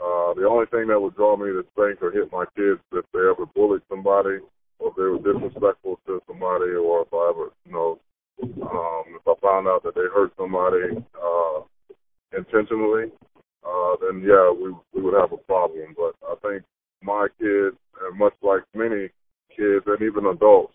Uh, 0.00 0.32
the 0.34 0.48
only 0.48 0.66
thing 0.66 0.88
that 0.88 1.00
would 1.00 1.14
draw 1.14 1.36
me 1.36 1.52
to 1.52 1.62
spank 1.72 2.00
or 2.00 2.10
hit 2.10 2.32
my 2.32 2.44
kids 2.56 2.80
if 2.92 3.04
they 3.12 3.20
ever 3.20 3.44
bullied 3.54 3.82
somebody, 3.88 4.38
or 4.78 4.88
if 4.88 4.96
they 4.96 5.02
were 5.02 5.18
disrespectful 5.20 6.00
to 6.06 6.22
somebody, 6.26 6.72
or 6.72 7.02
if 7.02 7.12
I 7.12 7.30
ever, 7.30 7.52
you 7.66 7.72
know, 7.72 8.00
um, 8.42 9.04
if 9.16 9.22
I 9.26 9.34
found 9.42 9.66
out 9.66 9.82
that 9.84 9.94
they 9.94 10.08
hurt 10.12 10.32
somebody 10.36 10.96
uh, 11.14 11.60
intentionally, 12.36 13.12
uh, 13.66 13.94
then 14.00 14.22
yeah, 14.24 14.50
we 14.50 14.74
we 14.94 15.02
would 15.02 15.18
have 15.18 15.32
a 15.32 15.36
problem. 15.36 15.94
But 15.96 16.14
I 16.26 16.34
think 16.42 16.64
my 17.02 17.28
kids, 17.38 17.76
and 18.02 18.18
much 18.18 18.34
like 18.42 18.62
many 18.74 19.08
kids 19.56 19.84
and 19.86 20.02
even 20.02 20.26
adults, 20.26 20.74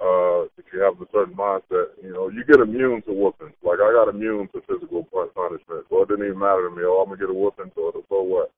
uh, 0.00 0.48
if 0.56 0.64
you 0.72 0.80
have 0.80 1.00
a 1.00 1.06
certain 1.12 1.34
mindset, 1.34 1.92
you 2.02 2.12
know, 2.12 2.28
you 2.28 2.44
get 2.44 2.60
immune 2.60 3.02
to 3.02 3.12
whoopings. 3.12 3.56
Like 3.62 3.78
I 3.80 3.92
got 3.92 4.08
immune 4.08 4.48
to 4.54 4.62
physical 4.68 5.04
punishment, 5.34 5.86
so 5.90 6.02
it 6.02 6.08
didn't 6.08 6.26
even 6.26 6.38
matter 6.38 6.68
to 6.68 6.74
me. 6.74 6.82
Oh, 6.84 7.02
I'm 7.02 7.08
gonna 7.08 7.20
get 7.20 7.30
a 7.30 7.34
whooping, 7.34 7.72
so 7.74 7.92
so 8.08 8.22
what? 8.22 8.50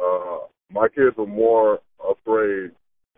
Uh, 0.00 0.46
my 0.70 0.88
kids 0.88 1.16
are 1.18 1.26
more 1.26 1.80
afraid 1.98 2.70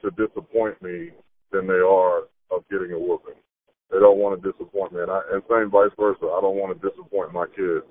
to 0.02 0.10
disappoint 0.16 0.80
me 0.82 1.10
than 1.52 1.66
they 1.66 1.74
are 1.74 2.22
of 2.50 2.64
getting 2.70 2.92
a 2.92 2.98
whooping. 2.98 3.34
They 3.90 3.98
don't 3.98 4.22
want 4.22 4.38
to 4.38 4.42
disappoint 4.46 4.94
me, 4.94 5.02
and, 5.02 5.10
I, 5.10 5.20
and 5.34 5.42
same 5.50 5.70
vice 5.70 5.90
versa. 5.98 6.30
I 6.30 6.38
don't 6.38 6.54
want 6.54 6.70
to 6.70 6.78
disappoint 6.78 7.34
my 7.34 7.50
kids 7.50 7.82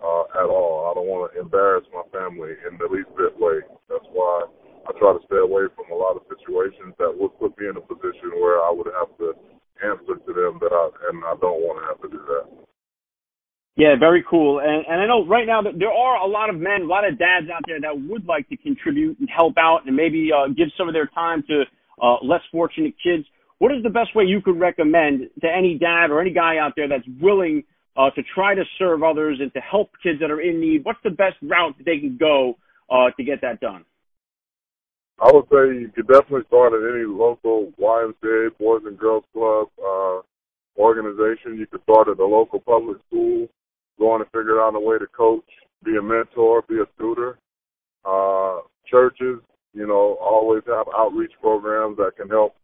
uh, 0.00 0.24
at 0.40 0.48
all. 0.48 0.88
I 0.88 0.96
don't 0.96 1.08
want 1.08 1.28
to 1.28 1.40
embarrass 1.40 1.84
my 1.92 2.04
family 2.12 2.56
in 2.64 2.80
the 2.80 2.88
least 2.88 3.12
bit 3.12 3.36
way. 3.36 3.60
That's 3.92 4.08
why 4.08 4.48
I 4.88 4.90
try 4.96 5.12
to 5.12 5.22
stay 5.28 5.40
away 5.40 5.68
from 5.76 5.92
a 5.92 5.96
lot 5.96 6.16
of 6.16 6.24
situations 6.32 6.96
that 6.96 7.12
would 7.12 7.36
put 7.36 7.56
me 7.60 7.68
in 7.68 7.76
a 7.76 7.84
position 7.84 8.40
where 8.40 8.60
I 8.64 8.72
would 8.72 8.88
have 8.92 9.12
to 9.20 9.36
answer 9.84 10.16
to 10.16 10.32
them 10.32 10.60
that 10.60 10.72
I 10.72 10.84
and 11.12 11.24
I 11.24 11.34
don't 11.40 11.60
want 11.60 11.80
to 11.80 11.84
have 11.88 12.00
to 12.04 12.08
do 12.08 12.22
that. 12.24 12.46
Yeah, 13.76 13.96
very 13.98 14.24
cool. 14.28 14.60
And 14.60 14.86
and 14.86 15.00
I 15.00 15.06
know 15.06 15.26
right 15.26 15.46
now 15.46 15.60
that 15.62 15.78
there 15.78 15.92
are 15.92 16.16
a 16.20 16.28
lot 16.28 16.48
of 16.48 16.56
men, 16.56 16.82
a 16.82 16.90
lot 16.90 17.04
of 17.04 17.18
dads 17.18 17.48
out 17.52 17.64
there 17.66 17.80
that 17.80 17.96
would 17.96 18.24
like 18.24 18.48
to 18.48 18.56
contribute 18.56 19.18
and 19.18 19.28
help 19.28 19.58
out 19.58 19.84
and 19.86 19.96
maybe 19.96 20.30
uh, 20.32 20.48
give 20.48 20.68
some 20.78 20.88
of 20.88 20.94
their 20.94 21.08
time 21.08 21.42
to 21.48 21.64
uh, 22.00 22.16
less 22.22 22.42
fortunate 22.52 22.94
kids 23.02 23.24
what 23.58 23.72
is 23.72 23.82
the 23.82 23.90
best 23.90 24.14
way 24.14 24.24
you 24.24 24.40
could 24.40 24.58
recommend 24.58 25.30
to 25.40 25.48
any 25.48 25.78
dad 25.78 26.10
or 26.10 26.20
any 26.20 26.32
guy 26.32 26.58
out 26.58 26.72
there 26.76 26.88
that's 26.88 27.06
willing 27.20 27.62
uh, 27.96 28.10
to 28.10 28.22
try 28.34 28.54
to 28.54 28.64
serve 28.78 29.02
others 29.02 29.38
and 29.40 29.52
to 29.54 29.60
help 29.60 29.90
kids 30.02 30.20
that 30.20 30.30
are 30.30 30.40
in 30.40 30.60
need? 30.60 30.84
What's 30.84 30.98
the 31.04 31.10
best 31.10 31.36
route 31.42 31.76
that 31.78 31.84
they 31.84 31.98
can 31.98 32.16
go 32.16 32.56
uh, 32.90 33.10
to 33.16 33.24
get 33.24 33.40
that 33.42 33.60
done? 33.60 33.84
I 35.20 35.30
would 35.32 35.44
say 35.44 35.80
you 35.80 35.90
could 35.94 36.08
definitely 36.08 36.42
start 36.48 36.72
at 36.72 36.94
any 36.94 37.04
local 37.04 37.72
YMCA, 37.80 38.58
Boys 38.58 38.82
and 38.84 38.98
Girls 38.98 39.24
Club 39.32 39.68
uh, 39.78 40.20
organization. 40.76 41.56
You 41.56 41.66
could 41.70 41.82
start 41.82 42.08
at 42.08 42.18
a 42.18 42.26
local 42.26 42.58
public 42.58 42.98
school, 43.06 43.46
going 43.98 44.22
and 44.22 44.30
figure 44.30 44.60
out 44.60 44.74
a 44.74 44.80
way 44.80 44.98
to 44.98 45.06
coach, 45.06 45.44
be 45.84 45.96
a 45.96 46.02
mentor, 46.02 46.62
be 46.68 46.80
a 46.80 47.00
tutor. 47.00 47.38
Uh, 48.04 48.58
churches, 48.90 49.38
you 49.72 49.86
know, 49.86 50.18
always 50.20 50.62
have 50.66 50.86
outreach 50.96 51.32
programs 51.40 51.96
that 51.98 52.16
can 52.16 52.28
help 52.28 52.54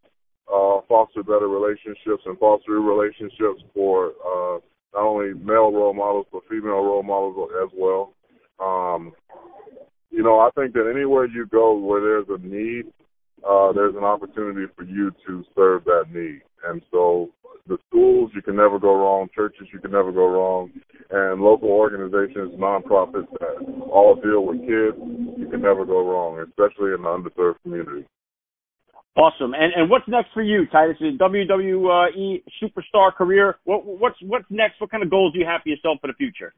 uh, 0.52 0.80
foster 0.88 1.22
better 1.22 1.48
relationships 1.48 2.22
and 2.26 2.38
foster 2.38 2.80
relationships 2.80 3.62
for 3.74 4.12
uh, 4.26 4.58
not 4.94 5.06
only 5.06 5.34
male 5.34 5.72
role 5.72 5.94
models 5.94 6.26
but 6.32 6.42
female 6.48 6.82
role 6.82 7.02
models 7.02 7.50
as 7.62 7.70
well. 7.76 8.12
Um, 8.58 9.12
you 10.10 10.22
know, 10.22 10.40
I 10.40 10.50
think 10.56 10.74
that 10.74 10.90
anywhere 10.92 11.26
you 11.26 11.46
go 11.46 11.78
where 11.78 12.00
there's 12.00 12.26
a 12.28 12.44
need, 12.44 12.86
uh, 13.48 13.72
there's 13.72 13.94
an 13.94 14.04
opportunity 14.04 14.70
for 14.76 14.84
you 14.84 15.12
to 15.26 15.44
serve 15.54 15.84
that 15.84 16.06
need. 16.12 16.42
And 16.66 16.82
so 16.90 17.30
the 17.66 17.78
schools, 17.88 18.32
you 18.34 18.42
can 18.42 18.56
never 18.56 18.78
go 18.78 18.94
wrong. 18.94 19.28
Churches, 19.34 19.68
you 19.72 19.78
can 19.78 19.92
never 19.92 20.12
go 20.12 20.26
wrong. 20.28 20.72
And 21.10 21.40
local 21.40 21.70
organizations, 21.70 22.52
nonprofits 22.58 23.30
that 23.38 23.88
all 23.90 24.16
deal 24.16 24.44
with 24.44 24.60
kids, 24.60 24.98
you 25.38 25.48
can 25.50 25.62
never 25.62 25.84
go 25.86 26.04
wrong, 26.06 26.40
especially 26.40 26.92
in 26.92 27.02
the 27.02 27.08
underserved 27.08 27.62
community. 27.62 28.06
Awesome. 29.16 29.54
And 29.54 29.72
and 29.74 29.90
what's 29.90 30.06
next 30.06 30.32
for 30.32 30.42
you, 30.42 30.66
Titus? 30.66 30.96
WWE 31.00 32.42
superstar 32.62 33.12
career. 33.12 33.58
What 33.64 33.84
what's 33.84 34.16
what's 34.22 34.44
next? 34.50 34.80
What 34.80 34.90
kind 34.90 35.02
of 35.02 35.10
goals 35.10 35.32
do 35.32 35.40
you 35.40 35.46
have 35.46 35.62
for 35.62 35.68
yourself 35.68 35.98
for 36.00 36.06
the 36.06 36.14
future? 36.14 36.54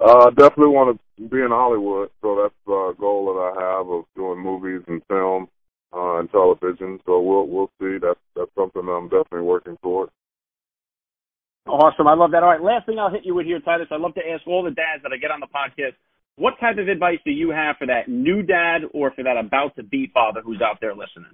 Uh, 0.00 0.30
definitely 0.30 0.68
want 0.68 0.98
to 1.18 1.28
be 1.28 1.40
in 1.42 1.50
Hollywood, 1.50 2.10
so 2.22 2.40
that's 2.40 2.54
a 2.66 2.92
goal 2.98 3.34
that 3.34 3.40
I 3.40 3.78
have 3.78 3.88
of 3.88 4.04
doing 4.14 4.38
movies 4.38 4.82
and 4.86 5.02
film 5.08 5.48
uh, 5.92 6.20
and 6.20 6.30
television. 6.30 7.00
So 7.04 7.20
we'll 7.20 7.46
we'll 7.46 7.70
see. 7.80 7.98
That's 8.00 8.20
that's 8.34 8.50
something 8.56 8.86
that 8.86 8.92
I'm 8.92 9.08
definitely 9.08 9.46
working 9.46 9.76
toward. 9.82 10.10
Awesome. 11.66 12.06
I 12.06 12.14
love 12.14 12.30
that. 12.30 12.42
All 12.42 12.48
right. 12.48 12.62
Last 12.62 12.86
thing 12.86 12.98
I'll 12.98 13.10
hit 13.10 13.26
you 13.26 13.34
with 13.34 13.44
here, 13.44 13.60
Titus. 13.60 13.88
I 13.90 13.96
love 13.96 14.14
to 14.14 14.26
ask 14.26 14.46
all 14.46 14.62
the 14.62 14.70
dads 14.70 15.02
that 15.02 15.12
I 15.12 15.18
get 15.18 15.30
on 15.30 15.40
the 15.40 15.46
podcast, 15.46 15.92
what 16.38 16.54
type 16.60 16.78
of 16.78 16.88
advice 16.88 17.18
do 17.24 17.32
you 17.32 17.50
have 17.50 17.76
for 17.76 17.86
that 17.86 18.08
new 18.08 18.42
dad 18.42 18.82
or 18.94 19.10
for 19.10 19.24
that 19.24 19.36
about 19.36 19.74
to 19.76 19.82
be 19.82 20.10
father 20.14 20.40
who's 20.42 20.62
out 20.62 20.78
there 20.80 20.94
listening? 20.94 21.32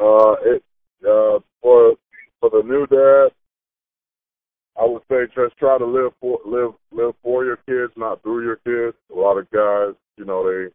Uh, 0.00 0.34
it 0.44 0.62
uh 1.04 1.38
for 1.60 1.94
for 2.40 2.50
the 2.50 2.62
new 2.64 2.86
dad, 2.86 3.34
I 4.80 4.86
would 4.86 5.02
say 5.10 5.32
just 5.34 5.56
try 5.58 5.76
to 5.78 5.84
live 5.84 6.12
for 6.20 6.38
live 6.46 6.74
live 6.90 7.14
for 7.22 7.44
your 7.44 7.58
kids, 7.68 7.92
not 7.96 8.22
through 8.22 8.44
your 8.44 8.56
kids. 8.56 8.96
A 9.14 9.18
lot 9.18 9.38
of 9.38 9.50
guys, 9.50 9.94
you 10.16 10.24
know, 10.24 10.44
they 10.48 10.72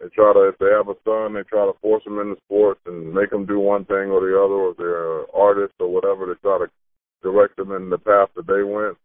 they 0.00 0.08
try 0.10 0.32
to 0.32 0.48
if 0.48 0.58
they 0.58 0.70
have 0.76 0.88
a 0.88 0.98
son, 1.04 1.34
they 1.34 1.42
try 1.44 1.64
to 1.64 1.78
force 1.80 2.04
them 2.04 2.18
into 2.18 2.36
sports 2.46 2.80
and 2.86 3.14
make 3.14 3.30
them 3.30 3.46
do 3.46 3.58
one 3.58 3.84
thing 3.86 4.10
or 4.10 4.20
the 4.20 4.36
other, 4.36 4.54
or 4.54 4.74
they're 4.76 5.34
artists 5.34 5.76
or 5.80 5.88
whatever. 5.88 6.26
They 6.26 6.40
try 6.42 6.58
to 6.58 6.70
direct 7.22 7.56
them 7.56 7.72
in 7.72 7.88
the 7.88 7.98
path 7.98 8.28
that 8.36 8.46
they 8.46 8.62
went. 8.62 8.98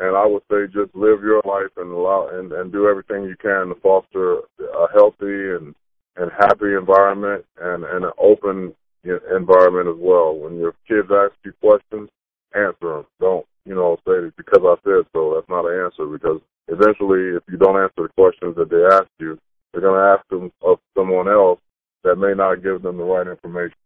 And 0.00 0.16
I 0.16 0.26
would 0.26 0.42
say 0.50 0.66
just 0.66 0.94
live 0.94 1.22
your 1.22 1.42
life 1.44 1.72
and 1.76 1.90
allow 1.90 2.28
and, 2.32 2.52
and 2.52 2.72
do 2.72 2.88
everything 2.88 3.24
you 3.24 3.36
can 3.40 3.68
to 3.68 3.74
foster 3.82 4.38
a 4.60 4.86
healthy 4.94 5.56
and 5.56 5.74
and 6.16 6.32
happy 6.36 6.74
environment 6.74 7.44
and, 7.60 7.84
and 7.84 8.04
an 8.04 8.10
open 8.18 8.74
environment 9.04 9.88
as 9.88 9.96
well. 9.98 10.34
When 10.34 10.58
your 10.58 10.74
kids 10.88 11.08
ask 11.12 11.32
you 11.44 11.52
questions, 11.60 12.10
answer 12.54 12.74
them. 12.80 13.06
Don't 13.20 13.46
you 13.64 13.74
know, 13.74 13.98
say 14.06 14.32
because 14.36 14.62
I 14.64 14.74
said 14.82 15.06
so. 15.12 15.34
That's 15.34 15.48
not 15.48 15.66
an 15.66 15.84
answer 15.84 16.06
because 16.06 16.40
eventually, 16.68 17.36
if 17.36 17.42
you 17.48 17.58
don't 17.58 17.76
answer 17.76 18.08
the 18.08 18.14
questions 18.16 18.56
that 18.56 18.70
they 18.70 18.82
ask 18.96 19.08
you, 19.20 19.38
they're 19.72 19.82
going 19.82 20.00
to 20.00 20.18
ask 20.18 20.26
them 20.28 20.50
of 20.62 20.78
someone 20.96 21.28
else 21.28 21.60
that 22.02 22.16
may 22.16 22.32
not 22.34 22.62
give 22.62 22.82
them 22.82 22.96
the 22.96 23.04
right 23.04 23.26
information. 23.26 23.76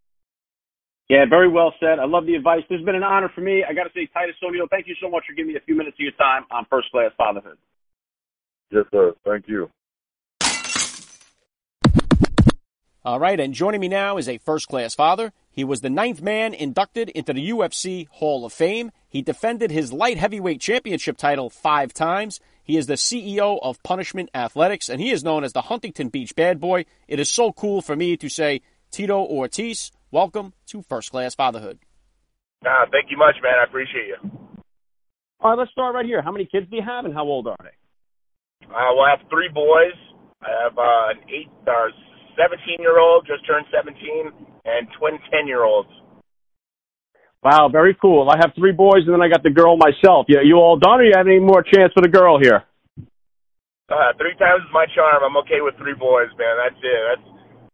Yeah, 1.09 1.25
very 1.29 1.49
well 1.49 1.75
said. 1.79 1.99
I 1.99 2.07
love 2.07 2.27
the 2.27 2.35
advice. 2.35 2.63
This 2.71 2.79
has 2.79 2.85
been 2.85 2.95
an 2.95 3.03
honor 3.03 3.31
for 3.35 3.43
me. 3.43 3.65
I 3.69 3.75
got 3.75 3.85
to 3.85 3.91
say, 3.95 4.09
Titus 4.15 4.37
O'Neil, 4.43 4.67
thank 4.71 4.87
you 4.87 4.95
so 5.03 5.11
much 5.11 5.25
for 5.29 5.35
giving 5.35 5.53
me 5.53 5.59
a 5.59 5.61
few 5.61 5.77
minutes 5.77 5.97
of 5.97 6.01
your 6.01 6.13
time 6.13 6.45
on 6.51 6.65
First 6.71 6.91
Class 6.91 7.11
Fatherhood. 7.17 7.59
Yes, 8.71 8.85
sir. 8.91 9.13
Thank 9.25 9.47
you. 9.49 9.69
All 13.05 13.19
right, 13.19 13.41
and 13.41 13.53
joining 13.53 13.81
me 13.81 13.89
now 13.89 14.17
is 14.17 14.29
a 14.29 14.39
first 14.39 14.69
class 14.69 14.95
father. 14.95 15.33
He 15.51 15.65
was 15.65 15.81
the 15.81 15.91
ninth 15.91 16.23
man 16.23 16.55
inducted 16.55 17.09
into 17.09 17.33
the 17.33 17.51
UFC 17.51 18.07
Hall 18.09 18.45
of 18.45 18.53
Fame. 18.53 18.93
He 19.09 19.23
defended 19.23 19.73
his 19.73 19.93
light 19.93 20.19
heavyweight 20.19 20.61
championship 20.61 21.17
title 21.17 21.51
five 21.51 21.93
times. 21.93 22.39
He 22.63 22.77
is 22.77 22.87
the 22.87 22.95
CEO 22.95 23.59
of 23.61 23.83
Punishment 23.83 24.31
Athletics, 24.33 24.89
and 24.89 25.01
he 25.01 25.11
is 25.11 25.25
known 25.25 25.43
as 25.43 25.53
the 25.53 25.63
Huntington 25.63 26.11
Beach 26.11 26.37
Bad 26.37 26.61
Boy. 26.61 26.85
It 27.09 27.19
is 27.19 27.29
so 27.29 27.51
cool 27.51 27.83
for 27.83 27.97
me 27.97 28.17
to 28.17 28.29
say, 28.29 28.63
Tito 28.93 29.19
Ortiz, 29.19 29.91
welcome 30.13 30.53
to 30.67 30.83
First 30.83 31.11
Class 31.11 31.35
Fatherhood. 31.35 31.79
Nah, 32.63 32.87
thank 32.93 33.11
you 33.11 33.17
much, 33.17 33.35
man. 33.43 33.55
I 33.59 33.65
appreciate 33.65 34.07
you. 34.07 34.31
All 35.41 35.51
right, 35.51 35.59
let's 35.59 35.73
start 35.73 35.95
right 35.95 36.07
here. 36.07 36.23
How 36.23 36.31
many 36.31 36.47
kids 36.47 36.69
do 36.71 36.77
you 36.77 36.83
have, 36.87 37.05
and 37.05 37.15
how 37.15 37.25
old 37.25 37.49
are 37.49 37.57
they? 37.59 37.75
Uh, 38.69 38.95
well, 38.95 39.03
I 39.03 39.11
have 39.11 39.27
three 39.29 39.49
boys. 39.49 39.97
I 40.41 40.51
have 40.63 40.79
uh, 40.79 41.19
an 41.19 41.19
eight, 41.27 41.51
uh, 41.67 41.91
17 42.39 42.79
year 42.79 43.01
old, 43.01 43.27
just 43.27 43.45
turned 43.47 43.67
17, 43.75 43.99
and 44.65 44.87
twin 44.99 45.19
10 45.33 45.49
year 45.49 45.65
olds. 45.65 45.91
Wow, 47.43 47.69
very 47.73 47.97
cool. 48.01 48.31
I 48.31 48.37
have 48.39 48.55
three 48.55 48.71
boys, 48.71 49.03
and 49.07 49.15
then 49.15 49.23
I 49.23 49.29
got 49.29 49.43
the 49.43 49.51
girl 49.51 49.77
myself. 49.77 50.27
Yeah, 50.29 50.45
you 50.45 50.57
all 50.63 50.79
done, 50.79 51.01
or 51.01 51.05
you 51.05 51.13
have 51.17 51.27
any 51.27 51.41
more 51.41 51.65
chance 51.65 51.91
for 51.93 52.01
the 52.01 52.09
girl 52.09 52.39
here? 52.39 52.63
Uh, 53.91 54.15
three 54.15 54.39
times 54.39 54.63
is 54.63 54.71
my 54.73 54.87
charm. 54.95 55.27
I'm 55.27 55.37
okay 55.43 55.59
with 55.59 55.75
three 55.75 55.99
boys, 55.99 56.31
man. 56.39 56.55
That's 56.63 56.79
it. 56.79 57.01
That's 57.11 57.32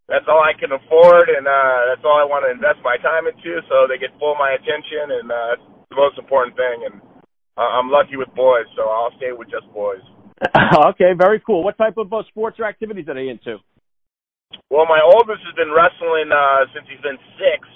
that's 0.09 0.25
all 0.25 0.41
I 0.41 0.57
can 0.57 0.73
afford, 0.73 1.29
and 1.29 1.45
uh, 1.45 1.79
that's 1.93 2.01
all 2.01 2.17
I 2.17 2.25
want 2.25 2.49
to 2.49 2.51
invest 2.51 2.81
my 2.81 2.97
time 3.05 3.29
into, 3.29 3.61
so 3.69 3.85
they 3.85 4.01
get 4.01 4.17
full 4.17 4.35
my 4.41 4.57
attention, 4.57 5.21
and 5.21 5.29
uh, 5.29 5.37
that's 5.53 5.67
the 5.93 6.01
most 6.01 6.17
important 6.17 6.57
thing. 6.57 6.89
And 6.89 6.97
uh, 7.61 7.77
I'm 7.77 7.93
lucky 7.93 8.17
with 8.17 8.33
boys, 8.33 8.65
so 8.73 8.89
I'll 8.89 9.13
stay 9.21 9.37
with 9.37 9.53
just 9.53 9.69
boys. 9.77 10.01
okay, 10.97 11.13
very 11.13 11.45
cool. 11.45 11.61
What 11.61 11.77
type 11.77 12.01
of 12.01 12.09
uh, 12.09 12.25
sports 12.33 12.57
or 12.57 12.65
activities 12.65 13.05
are 13.13 13.15
they 13.21 13.29
into? 13.29 13.61
Well, 14.73 14.89
my 14.89 15.05
oldest 15.05 15.45
has 15.45 15.53
been 15.61 15.77
wrestling 15.77 16.33
uh, 16.33 16.65
since 16.73 16.89
he's 16.89 17.05
been 17.05 17.21
six. 17.37 17.69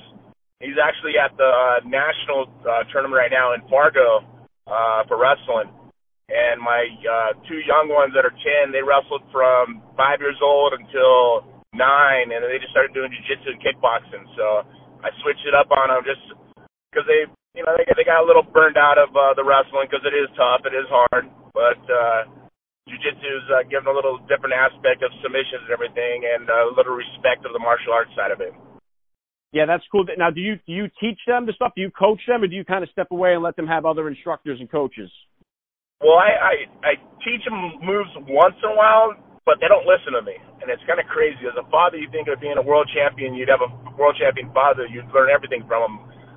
He's 0.64 0.80
actually 0.80 1.20
at 1.20 1.36
the 1.36 1.44
uh, 1.44 1.84
national 1.84 2.48
uh, 2.64 2.88
tournament 2.88 3.20
right 3.20 3.34
now 3.34 3.52
in 3.52 3.60
Fargo 3.68 4.24
uh, 4.64 5.04
for 5.04 5.20
wrestling. 5.20 5.68
And 6.32 6.56
my 6.64 6.88
uh, 7.04 7.36
two 7.44 7.60
young 7.60 7.92
ones 7.92 8.16
that 8.16 8.24
are 8.24 8.32
ten, 8.32 8.72
they 8.72 8.80
wrestled 8.80 9.20
from 9.28 9.84
five 10.00 10.24
years 10.24 10.40
old 10.40 10.72
until 10.72 11.51
nine, 11.72 12.32
and 12.32 12.44
they 12.44 12.60
just 12.60 12.72
started 12.72 12.92
doing 12.92 13.10
jiu-jitsu 13.10 13.56
and 13.56 13.60
kickboxing. 13.60 14.24
So 14.36 14.64
I 15.02 15.10
switched 15.24 15.44
it 15.48 15.56
up 15.56 15.68
on 15.72 15.92
them 15.92 16.04
just 16.04 16.22
because 16.92 17.08
they, 17.08 17.28
you 17.56 17.64
know, 17.64 17.74
they 17.76 17.88
they 17.96 18.04
got 18.04 18.22
a 18.22 18.26
little 18.28 18.44
burned 18.44 18.76
out 18.76 18.96
of 18.96 19.12
uh, 19.12 19.32
the 19.34 19.44
wrestling 19.44 19.88
because 19.88 20.04
it 20.04 20.14
is 20.16 20.28
tough, 20.36 20.64
it 20.64 20.76
is 20.76 20.88
hard, 20.88 21.28
but. 21.52 21.80
uh 21.88 22.42
jiu-jitsu 22.88 23.30
is 23.30 23.46
uh, 23.54 23.62
given 23.70 23.86
a 23.86 23.94
little 23.94 24.18
different 24.26 24.50
aspect 24.58 25.06
of 25.06 25.10
submissions 25.22 25.62
and 25.64 25.72
everything, 25.72 26.26
and 26.26 26.50
a 26.50 26.66
little 26.74 26.92
respect 26.98 27.46
of 27.46 27.54
the 27.54 27.62
martial 27.62 27.92
arts 27.94 28.10
side 28.18 28.34
of 28.34 28.40
it. 28.42 28.52
Yeah, 29.52 29.66
that's 29.66 29.84
cool. 29.92 30.04
Now, 30.16 30.30
do 30.30 30.40
you 30.40 30.56
do 30.66 30.72
you 30.72 30.88
teach 30.98 31.20
them 31.26 31.46
the 31.46 31.52
stuff? 31.52 31.72
Do 31.76 31.82
you 31.82 31.90
coach 31.92 32.20
them, 32.26 32.42
or 32.42 32.48
do 32.48 32.56
you 32.56 32.64
kind 32.64 32.82
of 32.82 32.90
step 32.90 33.08
away 33.12 33.34
and 33.34 33.42
let 33.42 33.54
them 33.54 33.66
have 33.68 33.84
other 33.84 34.08
instructors 34.08 34.58
and 34.58 34.70
coaches? 34.70 35.10
Well, 36.00 36.16
I 36.18 36.32
I, 36.40 36.54
I 36.82 36.92
teach 37.22 37.44
them 37.44 37.78
moves 37.84 38.10
once 38.26 38.56
in 38.64 38.70
a 38.70 38.74
while, 38.74 39.14
but 39.44 39.58
they 39.58 39.66
don't 39.66 39.86
listen 39.86 40.14
to 40.14 40.22
me, 40.22 40.38
and 40.62 40.70
it's 40.70 40.82
kind 40.86 41.02
of 41.02 41.06
crazy. 41.10 41.42
As 41.46 41.58
a 41.58 41.66
father, 41.66 41.98
you 41.98 42.06
think 42.14 42.30
of 42.30 42.38
being 42.38 42.58
a 42.58 42.64
world 42.64 42.86
champion, 42.94 43.34
you'd 43.34 43.50
have 43.50 43.62
a 43.62 43.70
world 43.98 44.14
champion 44.14 44.50
father, 44.54 44.86
you'd 44.86 45.08
learn 45.10 45.34
everything 45.34 45.66
from 45.66 45.82
him. 45.82 45.96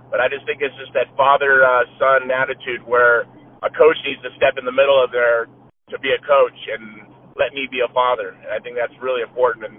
But 0.10 0.22
I 0.22 0.30
just 0.30 0.46
think 0.46 0.62
it's 0.62 0.76
just 0.82 0.94
that 0.98 1.10
father 1.18 1.62
uh, 1.62 1.86
son 2.02 2.30
attitude 2.34 2.82
where 2.86 3.30
a 3.62 3.70
coach 3.74 3.98
needs 4.06 4.22
to 4.22 4.32
step 4.38 4.58
in 4.58 4.66
the 4.66 4.74
middle 4.74 4.98
of 4.98 5.10
their 5.14 5.50
to 5.94 5.98
be 6.02 6.14
a 6.14 6.22
coach 6.26 6.58
and 6.74 7.06
let 7.38 7.54
me 7.54 7.70
be 7.70 7.86
a 7.86 7.92
father. 7.94 8.34
And 8.34 8.50
I 8.50 8.60
think 8.62 8.74
that's 8.74 8.96
really 9.02 9.22
important. 9.22 9.70
And 9.70 9.78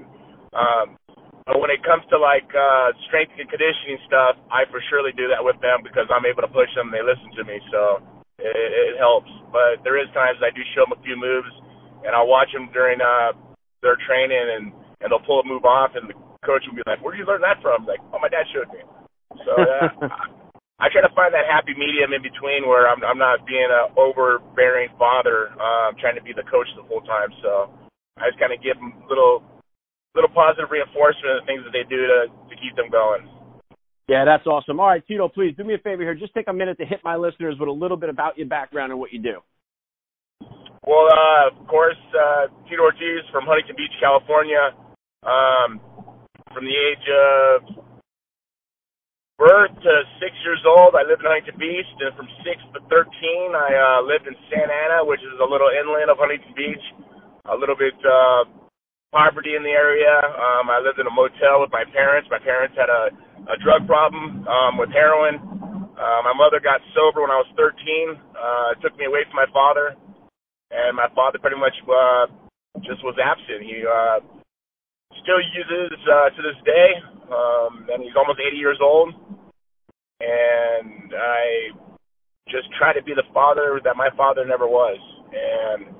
um, 0.54 0.86
but 1.46 1.62
when 1.62 1.70
it 1.70 1.82
comes 1.86 2.02
to 2.10 2.18
like 2.18 2.46
uh, 2.50 2.90
strength 3.06 3.38
and 3.38 3.46
conditioning 3.46 4.02
stuff, 4.10 4.34
I 4.50 4.66
for 4.70 4.82
surely 4.90 5.14
do 5.14 5.30
that 5.30 5.42
with 5.42 5.58
them 5.62 5.86
because 5.86 6.10
I'm 6.10 6.26
able 6.26 6.42
to 6.42 6.50
push 6.50 6.70
them. 6.74 6.90
They 6.90 7.02
listen 7.06 7.30
to 7.38 7.44
me, 7.46 7.62
so 7.70 8.02
it, 8.42 8.50
it 8.50 8.94
helps. 8.98 9.30
But 9.54 9.82
there 9.86 9.94
is 9.94 10.10
times 10.10 10.42
I 10.42 10.50
do 10.50 10.62
show 10.74 10.86
them 10.86 10.98
a 10.98 11.02
few 11.06 11.14
moves, 11.14 11.50
and 12.04 12.12
I'll 12.12 12.28
watch 12.28 12.50
them 12.52 12.68
during 12.72 13.00
uh, 13.00 13.32
their 13.80 13.96
training, 14.08 14.40
and 14.40 14.72
and 15.00 15.12
they'll 15.12 15.24
pull 15.24 15.40
a 15.40 15.46
move 15.46 15.64
off, 15.64 15.92
and 15.94 16.08
the 16.08 16.16
coach 16.44 16.64
will 16.66 16.76
be 16.76 16.86
like, 16.86 17.00
"Where 17.00 17.12
did 17.12 17.22
you 17.22 17.28
learn 17.28 17.44
that 17.46 17.62
from?" 17.62 17.86
Like, 17.86 18.00
"Oh, 18.12 18.18
my 18.18 18.28
dad 18.28 18.46
showed 18.52 18.68
me." 18.72 18.82
So 19.44 19.52
uh, 19.54 19.88
I 20.82 20.92
try 20.92 21.00
to 21.00 21.12
find 21.16 21.32
that 21.32 21.48
happy 21.48 21.72
medium 21.72 22.12
in 22.12 22.20
between 22.20 22.68
where 22.68 22.88
I'm 22.88 23.00
I'm 23.04 23.20
not 23.20 23.46
being 23.46 23.68
a 23.68 23.92
overbearing 23.96 24.92
father. 25.00 25.52
Uh, 25.56 25.96
trying 26.00 26.16
to 26.16 26.24
be 26.24 26.36
the 26.36 26.44
coach 26.48 26.68
the 26.76 26.84
whole 26.84 27.04
time. 27.04 27.32
So 27.40 27.72
I 28.20 28.28
just 28.28 28.40
kind 28.40 28.52
of 28.52 28.60
give 28.60 28.76
them 28.76 28.92
little 29.08 29.40
little 30.16 30.32
positive 30.32 30.72
reinforcement 30.72 31.36
of 31.36 31.38
the 31.44 31.46
things 31.48 31.62
that 31.64 31.72
they 31.72 31.84
do 31.88 32.00
to 32.08 32.18
to 32.28 32.54
keep 32.60 32.76
them 32.76 32.88
going. 32.88 33.28
Yeah, 34.08 34.24
that's 34.24 34.46
awesome. 34.46 34.78
All 34.78 34.86
right, 34.86 35.02
Tito, 35.06 35.28
please 35.28 35.54
do 35.56 35.64
me 35.64 35.74
a 35.74 35.78
favor 35.78 36.02
here. 36.02 36.14
Just 36.14 36.32
take 36.32 36.46
a 36.48 36.52
minute 36.52 36.78
to 36.78 36.86
hit 36.86 37.00
my 37.02 37.16
listeners 37.16 37.56
with 37.58 37.68
a 37.68 37.72
little 37.72 37.96
bit 37.96 38.08
about 38.08 38.38
your 38.38 38.46
background 38.46 38.92
and 38.92 39.00
what 39.00 39.12
you 39.12 39.20
do. 39.20 39.40
Well, 40.86 41.10
uh, 41.10 41.50
of 41.50 41.66
course, 41.66 41.98
uh, 42.14 42.46
Tito 42.70 42.86
Ortiz 42.86 43.26
from 43.34 43.44
Huntington 43.44 43.74
Beach, 43.74 43.92
California. 43.98 44.70
Um, 45.26 45.82
from 46.54 46.62
the 46.62 46.76
age 46.78 47.06
of 47.10 47.82
birth 49.34 49.74
to 49.82 49.92
six 50.22 50.30
years 50.46 50.62
old, 50.62 50.94
I 50.94 51.02
lived 51.02 51.26
in 51.26 51.28
Huntington 51.28 51.58
Beach. 51.58 51.90
Then 51.98 52.14
from 52.14 52.30
six 52.46 52.62
to 52.72 52.80
thirteen, 52.86 53.50
I 53.58 53.70
uh, 53.74 54.00
lived 54.06 54.30
in 54.30 54.38
Santa 54.46 54.70
Ana, 54.70 55.02
which 55.02 55.20
is 55.26 55.34
a 55.42 55.48
little 55.48 55.74
inland 55.74 56.06
of 56.06 56.22
Huntington 56.22 56.54
Beach. 56.54 56.84
A 57.50 57.56
little 57.58 57.76
bit 57.76 57.98
uh, 58.06 58.46
poverty 59.10 59.58
in 59.58 59.62
the 59.66 59.74
area. 59.74 60.22
Um, 60.22 60.70
I 60.70 60.78
lived 60.78 61.02
in 61.02 61.06
a 61.06 61.14
motel 61.14 61.62
with 61.62 61.70
my 61.74 61.82
parents. 61.90 62.30
My 62.30 62.38
parents 62.38 62.78
had 62.78 62.90
a, 62.90 63.10
a 63.50 63.56
drug 63.62 63.86
problem 63.90 64.46
um, 64.46 64.78
with 64.78 64.90
heroin. 64.94 65.42
Uh, 65.96 66.20
my 66.22 66.34
mother 66.36 66.60
got 66.60 66.78
sober 66.92 67.24
when 67.24 67.32
I 67.32 67.40
was 67.40 67.50
13. 67.56 67.74
Uh, 68.36 68.76
took 68.84 68.94
me 69.00 69.06
away 69.08 69.24
from 69.26 69.40
my 69.40 69.48
father, 69.50 69.96
and 70.70 70.96
my 70.96 71.08
father 71.14 71.38
pretty 71.38 71.58
much 71.58 71.74
uh, 71.86 72.26
just 72.82 73.02
was 73.04 73.16
absent. 73.22 73.62
He 73.62 73.84
uh, 73.86 74.20
still 75.22 75.40
uses 75.40 75.98
uh, 76.06 76.30
to 76.30 76.40
this 76.42 76.58
day, 76.64 76.90
um, 77.30 77.86
and 77.92 78.02
he's 78.02 78.16
almost 78.16 78.40
80 78.40 78.56
years 78.56 78.78
old. 78.82 79.14
And 80.20 81.12
I 81.12 81.70
just 82.48 82.70
try 82.78 82.92
to 82.92 83.02
be 83.02 83.12
the 83.14 83.26
father 83.34 83.80
that 83.84 83.96
my 83.96 84.08
father 84.16 84.44
never 84.46 84.66
was. 84.66 84.98
And 85.34 85.92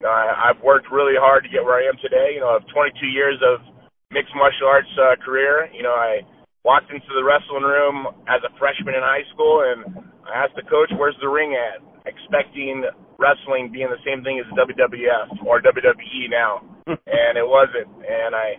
you 0.00 0.08
know, 0.08 0.12
I, 0.12 0.50
I've 0.50 0.60
worked 0.62 0.90
really 0.90 1.16
hard 1.16 1.44
to 1.44 1.50
get 1.52 1.62
where 1.62 1.78
I 1.78 1.86
am 1.86 1.96
today. 2.00 2.34
You 2.34 2.40
know, 2.40 2.56
I 2.56 2.58
have 2.58 2.68
22 2.72 3.06
years 3.06 3.38
of 3.44 3.60
mixed 4.10 4.34
martial 4.34 4.66
arts 4.66 4.90
uh, 4.98 5.14
career. 5.22 5.68
You 5.72 5.82
know, 5.84 5.94
I 5.94 6.24
walked 6.64 6.90
into 6.90 7.12
the 7.14 7.24
wrestling 7.24 7.62
room 7.62 8.08
as 8.26 8.40
a 8.42 8.52
freshman 8.58 8.96
in 8.96 9.04
high 9.04 9.24
school, 9.32 9.62
and 9.64 10.08
I 10.26 10.44
asked 10.44 10.56
the 10.56 10.66
coach, 10.66 10.90
"Where's 10.96 11.16
the 11.20 11.28
ring 11.28 11.54
at?" 11.54 11.84
Expecting 12.08 12.84
wrestling 13.20 13.68
being 13.68 13.92
the 13.92 14.00
same 14.06 14.24
thing 14.24 14.40
as 14.40 14.48
WWF 14.56 15.44
or 15.44 15.60
WWE 15.60 16.32
now, 16.32 16.64
and 16.88 17.36
it 17.36 17.44
wasn't. 17.44 17.92
And 18.00 18.32
I 18.32 18.56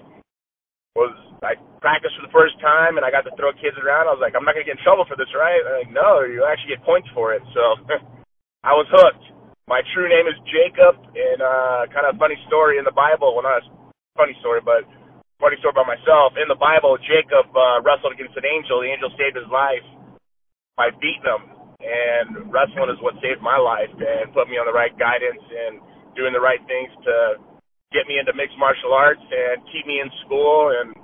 was 0.94 1.16
I 1.42 1.58
practiced 1.82 2.14
for 2.20 2.26
the 2.28 2.36
first 2.36 2.54
time, 2.62 3.02
and 3.02 3.04
I 3.06 3.10
got 3.10 3.26
to 3.26 3.34
throw 3.34 3.50
kids 3.58 3.74
around. 3.82 4.06
I 4.06 4.14
was 4.14 4.22
like, 4.22 4.38
"I'm 4.38 4.46
not 4.46 4.54
gonna 4.54 4.68
get 4.68 4.78
in 4.78 4.86
trouble 4.86 5.10
for 5.10 5.18
this, 5.18 5.32
right?" 5.34 5.58
They're 5.66 5.82
like, 5.82 5.94
"No, 5.94 6.22
you 6.22 6.46
actually 6.46 6.78
get 6.78 6.86
points 6.86 7.10
for 7.18 7.34
it." 7.34 7.42
So 7.56 7.62
I 8.70 8.78
was 8.78 8.86
hooked. 8.94 9.26
My 9.66 9.82
true 9.96 10.06
name 10.06 10.28
is 10.30 10.38
Jacob, 10.46 11.02
and 11.16 11.39
uh, 11.42 11.88
kind 11.89 12.06
of 12.06 12.20
funny 12.22 12.38
story 12.46 12.78
in 12.78 12.86
the 12.86 12.94
Bible. 12.94 13.34
Well, 13.34 13.48
not 13.48 13.64
a 13.64 13.66
funny 14.14 14.38
story, 14.44 14.62
but 14.62 14.86
funny 15.42 15.58
story 15.58 15.74
about 15.74 15.89
myself. 15.89 16.38
In 16.38 16.46
the 16.46 16.60
Bible, 16.60 17.00
Jacob 17.02 17.50
uh, 17.56 17.82
wrestled 17.82 18.14
against 18.14 18.38
an 18.38 18.46
angel. 18.46 18.86
The 18.86 18.94
angel 18.94 19.10
saved 19.18 19.39
his 19.39 19.50
life 19.50 19.86
by 20.78 20.94
beating 21.02 21.26
him, 21.26 21.61
and 21.82 22.54
wrestling 22.54 22.90
is 22.94 23.02
what 23.02 23.18
saved 23.20 23.42
my 23.42 23.58
life 23.58 23.92
and 23.92 24.32
put 24.32 24.48
me 24.48 24.56
on 24.56 24.70
the 24.70 24.76
right 24.76 24.94
guidance 24.96 25.42
and 25.42 25.82
doing 26.16 26.32
the 26.32 26.42
right 26.42 26.62
things 26.70 26.92
to 27.04 27.42
get 27.92 28.08
me 28.08 28.18
into 28.20 28.32
mixed 28.34 28.56
martial 28.56 28.96
arts 28.96 29.22
and 29.22 29.60
keep 29.74 29.84
me 29.90 30.00
in 30.00 30.10
school. 30.24 30.72
And 30.72 30.96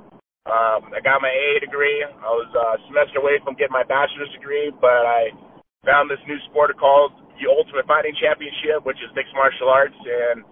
um, 0.48 0.96
I 0.96 1.04
got 1.04 1.20
my 1.20 1.32
AA 1.32 1.60
degree. 1.60 2.00
I 2.04 2.32
was 2.32 2.50
a 2.56 2.68
semester 2.88 3.20
away 3.20 3.40
from 3.44 3.60
getting 3.60 3.76
my 3.76 3.84
bachelor's 3.84 4.32
degree, 4.32 4.72
but 4.72 5.04
I 5.04 5.36
found 5.84 6.08
this 6.08 6.24
new 6.28 6.40
sport 6.52 6.72
called 6.80 7.16
the 7.40 7.48
Ultimate 7.48 7.86
Fighting 7.86 8.16
Championship, 8.18 8.84
which 8.88 8.98
is 9.04 9.12
mixed 9.14 9.36
martial 9.36 9.70
arts, 9.70 9.96
and 9.96 10.44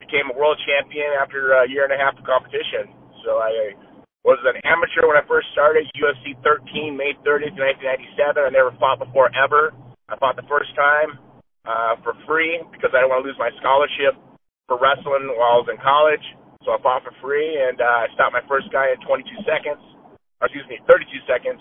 became 0.00 0.30
a 0.30 0.36
world 0.38 0.58
champion 0.66 1.14
after 1.18 1.58
a 1.62 1.68
year 1.68 1.86
and 1.86 1.94
a 1.94 2.00
half 2.00 2.18
of 2.18 2.24
competition. 2.26 2.90
So 3.22 3.38
I 3.38 3.74
was 4.22 4.38
an 4.46 4.54
amateur 4.62 5.10
when 5.10 5.18
I 5.18 5.26
first 5.26 5.50
started, 5.50 5.90
UFC 5.98 6.38
13, 6.46 6.94
May 6.94 7.18
30th, 7.26 7.58
1997. 7.58 8.38
I 8.38 8.54
never 8.54 8.70
fought 8.78 9.02
before 9.02 9.26
ever. 9.34 9.74
I 10.06 10.14
fought 10.18 10.38
the 10.38 10.46
first 10.46 10.70
time 10.78 11.18
uh, 11.66 11.98
for 12.06 12.14
free 12.26 12.62
because 12.70 12.94
I 12.94 13.02
didn't 13.02 13.10
want 13.10 13.26
to 13.26 13.28
lose 13.28 13.40
my 13.42 13.50
scholarship 13.58 14.14
for 14.70 14.78
wrestling 14.78 15.26
while 15.34 15.58
I 15.58 15.62
was 15.66 15.70
in 15.74 15.78
college. 15.82 16.22
So 16.62 16.70
I 16.70 16.78
fought 16.78 17.02
for 17.02 17.10
free, 17.18 17.58
and 17.58 17.82
uh, 17.82 18.06
I 18.06 18.14
stopped 18.14 18.38
my 18.38 18.46
first 18.46 18.70
guy 18.70 18.94
in 18.94 18.98
22 19.02 19.26
seconds, 19.42 19.82
or 20.38 20.46
excuse 20.46 20.66
me, 20.70 20.78
32 20.86 21.10
seconds. 21.26 21.58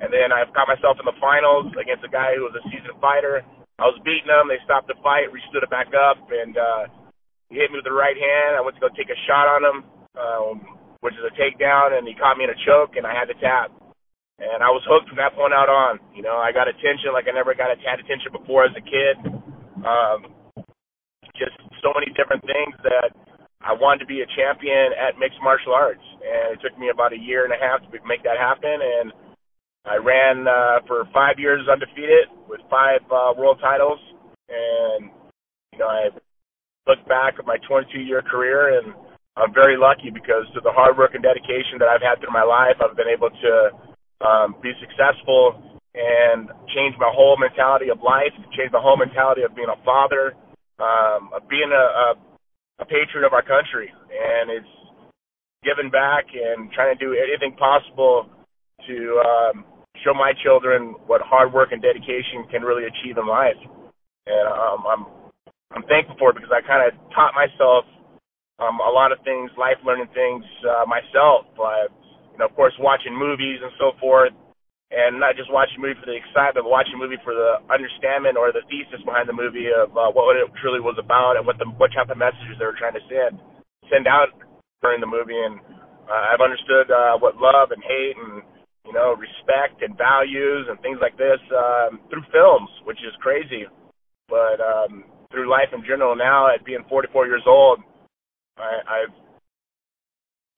And 0.00 0.08
then 0.08 0.32
I 0.32 0.48
got 0.56 0.64
myself 0.64 0.96
in 0.96 1.04
the 1.04 1.16
finals 1.20 1.68
against 1.76 2.00
a 2.00 2.08
guy 2.08 2.32
who 2.32 2.48
was 2.48 2.56
a 2.56 2.64
seasoned 2.72 2.96
fighter. 3.04 3.44
I 3.76 3.84
was 3.84 4.00
beating 4.00 4.32
him. 4.32 4.48
They 4.48 4.56
stopped 4.64 4.88
the 4.88 4.96
fight. 5.04 5.28
We 5.28 5.44
stood 5.52 5.60
it 5.60 5.68
back 5.68 5.92
up, 5.92 6.16
and 6.32 6.56
uh, 6.56 6.88
he 7.52 7.60
hit 7.60 7.68
me 7.68 7.84
with 7.84 7.88
the 7.88 7.92
right 7.92 8.16
hand. 8.16 8.56
I 8.56 8.64
went 8.64 8.80
to 8.80 8.84
go 8.84 8.88
take 8.96 9.12
a 9.12 9.20
shot 9.28 9.44
on 9.44 9.60
him. 9.60 9.78
Um, 10.16 10.79
which 11.00 11.14
is 11.16 11.24
a 11.24 11.34
takedown, 11.36 11.96
and 11.96 12.06
he 12.06 12.14
caught 12.14 12.36
me 12.36 12.44
in 12.44 12.52
a 12.52 12.60
choke, 12.64 12.96
and 12.96 13.06
I 13.06 13.12
had 13.12 13.26
to 13.32 13.36
tap. 13.40 13.72
And 14.40 14.64
I 14.64 14.72
was 14.72 14.80
hooked 14.88 15.08
from 15.08 15.20
that 15.20 15.36
point 15.36 15.52
out 15.52 15.68
on. 15.68 16.00
You 16.16 16.24
know, 16.24 16.40
I 16.40 16.52
got 16.52 16.68
attention 16.68 17.12
like 17.12 17.28
I 17.28 17.32
never 17.36 17.52
got 17.52 17.68
had 17.76 18.00
attention 18.00 18.32
before 18.32 18.64
as 18.64 18.72
a 18.72 18.84
kid. 18.84 19.16
Um, 19.84 20.32
just 21.36 21.56
so 21.80 21.92
many 21.92 22.12
different 22.16 22.44
things 22.44 22.76
that 22.84 23.12
I 23.60 23.76
wanted 23.76 24.00
to 24.00 24.08
be 24.08 24.24
a 24.24 24.28
champion 24.36 24.96
at 24.96 25.20
mixed 25.20 25.40
martial 25.44 25.76
arts, 25.76 26.04
and 26.24 26.56
it 26.56 26.60
took 26.64 26.76
me 26.80 26.88
about 26.88 27.12
a 27.12 27.20
year 27.20 27.44
and 27.44 27.52
a 27.52 27.60
half 27.60 27.84
to 27.84 27.88
make 28.08 28.24
that 28.24 28.40
happen. 28.40 28.80
And 28.80 29.12
I 29.84 29.96
ran 29.96 30.48
uh, 30.48 30.80
for 30.88 31.04
five 31.12 31.36
years 31.36 31.68
undefeated 31.68 32.32
with 32.48 32.60
five 32.68 33.04
uh, 33.12 33.36
world 33.36 33.60
titles, 33.60 34.00
and 34.48 35.12
you 35.72 35.78
know 35.78 35.88
I 35.88 36.08
look 36.88 37.04
back 37.08 37.36
at 37.38 37.44
my 37.44 37.56
22 37.68 38.00
year 38.00 38.22
career 38.22 38.80
and 38.80 38.92
I'm 39.36 39.54
very 39.54 39.78
lucky 39.78 40.10
because 40.10 40.46
through 40.52 40.66
the 40.66 40.74
hard 40.74 40.98
work 40.98 41.14
and 41.14 41.22
dedication 41.22 41.78
that 41.78 41.88
I've 41.88 42.02
had 42.02 42.18
through 42.18 42.34
my 42.34 42.42
life, 42.42 42.76
I've 42.82 42.96
been 42.96 43.10
able 43.10 43.30
to 43.30 43.52
um, 44.26 44.48
be 44.62 44.72
successful 44.82 45.80
and 45.94 46.50
change 46.74 46.94
my 46.98 47.10
whole 47.10 47.36
mentality 47.38 47.90
of 47.90 47.98
life, 48.02 48.34
change 48.54 48.70
my 48.72 48.82
whole 48.82 48.96
mentality 48.96 49.42
of 49.42 49.54
being 49.54 49.70
a 49.70 49.80
father, 49.84 50.34
um, 50.78 51.30
of 51.34 51.46
being 51.48 51.70
a, 51.70 51.86
a, 52.04 52.06
a 52.82 52.86
patriot 52.86 53.26
of 53.26 53.32
our 53.32 53.42
country, 53.42 53.90
and 53.90 54.50
it's 54.50 54.74
giving 55.62 55.90
back 55.90 56.24
and 56.32 56.70
trying 56.72 56.96
to 56.96 56.98
do 56.98 57.12
anything 57.14 57.56
possible 57.58 58.26
to 58.86 58.96
um, 59.20 59.64
show 60.04 60.14
my 60.14 60.32
children 60.42 60.94
what 61.06 61.20
hard 61.20 61.52
work 61.52 61.72
and 61.72 61.82
dedication 61.82 62.46
can 62.50 62.62
really 62.62 62.84
achieve 62.88 63.18
in 63.18 63.26
life. 63.26 63.58
And 64.26 64.46
um, 64.48 64.80
I'm 64.86 65.02
I'm 65.70 65.84
thankful 65.86 66.16
for 66.18 66.30
it 66.30 66.36
because 66.36 66.50
I 66.50 66.66
kind 66.66 66.82
of 66.82 66.98
taught 67.14 67.30
myself 67.34 67.84
um, 68.60 68.76
a 68.84 68.92
lot 68.92 69.10
of 69.10 69.18
things, 69.24 69.48
life 69.56 69.80
learning 69.82 70.12
things 70.12 70.44
uh, 70.68 70.84
myself. 70.84 71.48
Uh, 71.56 71.88
you 72.32 72.38
know, 72.38 72.46
of 72.46 72.54
course, 72.54 72.76
watching 72.78 73.16
movies 73.16 73.58
and 73.64 73.72
so 73.80 73.96
forth, 73.96 74.36
and 74.92 75.16
not 75.16 75.34
just 75.34 75.48
watching 75.48 75.80
a 75.80 75.82
movie 75.82 75.98
for 75.98 76.12
the 76.12 76.18
excitement, 76.18 76.66
but 76.66 76.70
watching 76.70 76.98
a 76.98 77.00
movie 77.00 77.20
for 77.24 77.32
the 77.32 77.62
understanding 77.72 78.36
or 78.36 78.52
the 78.52 78.66
thesis 78.68 79.00
behind 79.08 79.30
the 79.30 79.36
movie 79.36 79.72
of 79.72 79.88
uh, 79.96 80.12
what 80.12 80.36
it 80.36 80.44
truly 80.60 80.82
was 80.82 80.98
about 81.00 81.40
and 81.40 81.46
what 81.48 81.56
the 81.56 81.66
what 81.80 81.90
type 81.96 82.12
of 82.12 82.20
messages 82.20 82.58
they 82.60 82.68
were 82.68 82.76
trying 82.76 82.98
to 82.98 83.04
send 83.08 83.40
send 83.88 84.04
out 84.04 84.34
during 84.84 85.00
the 85.00 85.08
movie. 85.08 85.38
And 85.38 85.56
uh, 86.04 86.34
I've 86.34 86.44
understood 86.44 86.92
uh, 86.92 87.16
what 87.16 87.40
love 87.40 87.72
and 87.72 87.80
hate 87.80 88.18
and 88.18 88.44
you 88.84 88.92
know 88.92 89.16
respect 89.16 89.80
and 89.80 89.96
values 89.96 90.68
and 90.68 90.76
things 90.84 91.00
like 91.00 91.16
this 91.16 91.40
um, 91.54 92.02
through 92.12 92.26
films, 92.28 92.68
which 92.84 93.00
is 93.00 93.16
crazy. 93.24 93.64
But 94.28 94.60
um, 94.60 95.08
through 95.30 95.48
life 95.48 95.70
in 95.72 95.86
general, 95.86 96.12
now 96.18 96.50
at 96.52 96.66
being 96.66 96.82
44 96.90 97.26
years 97.26 97.46
old, 97.46 97.80
I, 98.58 99.04
I've 99.04 99.14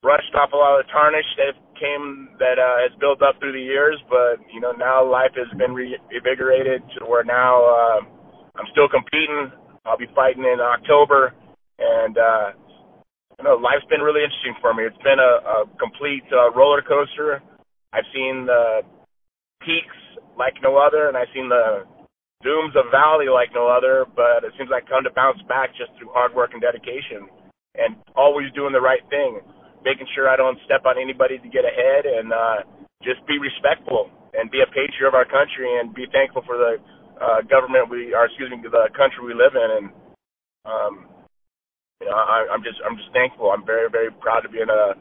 brushed 0.02 0.34
off 0.34 0.50
a 0.52 0.56
lot 0.56 0.78
of 0.78 0.84
the 0.84 0.92
tarnish 0.92 1.26
that 1.38 1.54
came 1.78 2.34
that 2.38 2.58
uh, 2.58 2.82
has 2.82 2.92
built 2.98 3.22
up 3.22 3.38
through 3.38 3.54
the 3.54 3.62
years, 3.62 3.96
but 4.10 4.42
you 4.52 4.60
know 4.60 4.72
now 4.72 5.06
life 5.06 5.32
has 5.38 5.48
been 5.56 5.72
reinvigorated 5.72 6.82
to 6.98 7.06
where 7.06 7.24
now 7.24 7.62
uh, 7.62 7.98
I'm 8.58 8.68
still 8.74 8.90
competing. 8.90 9.50
I'll 9.86 9.98
be 9.98 10.10
fighting 10.14 10.44
in 10.44 10.58
October, 10.60 11.32
and 11.78 12.18
uh, 12.18 12.48
you 13.38 13.44
know 13.46 13.54
life's 13.54 13.86
been 13.88 14.02
really 14.02 14.26
interesting 14.26 14.58
for 14.60 14.74
me. 14.74 14.84
It's 14.84 15.02
been 15.06 15.22
a, 15.22 15.32
a 15.42 15.56
complete 15.78 16.26
uh, 16.34 16.50
roller 16.52 16.82
coaster. 16.82 17.40
I've 17.94 18.08
seen 18.12 18.46
the 18.46 18.82
peaks 19.62 19.98
like 20.38 20.54
no 20.62 20.76
other, 20.76 21.08
and 21.08 21.16
I've 21.16 21.30
seen 21.34 21.48
the 21.48 21.86
dooms 22.42 22.74
of 22.74 22.90
valley 22.90 23.30
like 23.30 23.54
no 23.54 23.70
other. 23.70 24.06
But 24.06 24.42
it 24.42 24.52
seems 24.58 24.70
like 24.70 24.90
I 24.90 24.98
come 24.98 25.04
to 25.06 25.14
bounce 25.14 25.42
back 25.46 25.70
just 25.78 25.94
through 25.98 26.10
hard 26.10 26.34
work 26.34 26.50
and 26.54 26.62
dedication 26.62 27.30
and 27.74 27.96
always 28.14 28.52
doing 28.52 28.72
the 28.72 28.80
right 28.80 29.02
thing, 29.08 29.40
making 29.84 30.06
sure 30.14 30.28
I 30.28 30.36
don't 30.36 30.58
step 30.64 30.84
on 30.84 31.00
anybody 31.00 31.38
to 31.38 31.48
get 31.48 31.64
ahead, 31.64 32.04
and 32.04 32.32
uh, 32.32 32.58
just 33.02 33.24
be 33.26 33.38
respectful 33.38 34.10
and 34.32 34.50
be 34.50 34.60
a 34.60 34.68
patriot 34.68 35.08
of 35.08 35.14
our 35.14 35.28
country 35.28 35.68
and 35.80 35.92
be 35.92 36.06
thankful 36.12 36.42
for 36.44 36.56
the 36.56 36.80
uh, 37.20 37.40
government 37.48 37.88
we, 37.90 38.14
or 38.14 38.26
excuse 38.26 38.50
me, 38.50 38.60
the 38.62 38.88
country 38.96 39.20
we 39.24 39.34
live 39.34 39.56
in. 39.56 39.68
And 39.78 39.86
um, 40.64 40.94
you 42.00 42.08
know, 42.08 42.16
I, 42.16 42.48
I'm 42.50 42.62
just 42.62 42.80
I'm 42.84 42.96
just 42.96 43.12
thankful. 43.12 43.50
I'm 43.50 43.64
very 43.64 43.88
very 43.90 44.10
proud 44.10 44.42
to 44.42 44.50
be 44.50 44.60
an 44.60 44.70
uh, 44.70 44.96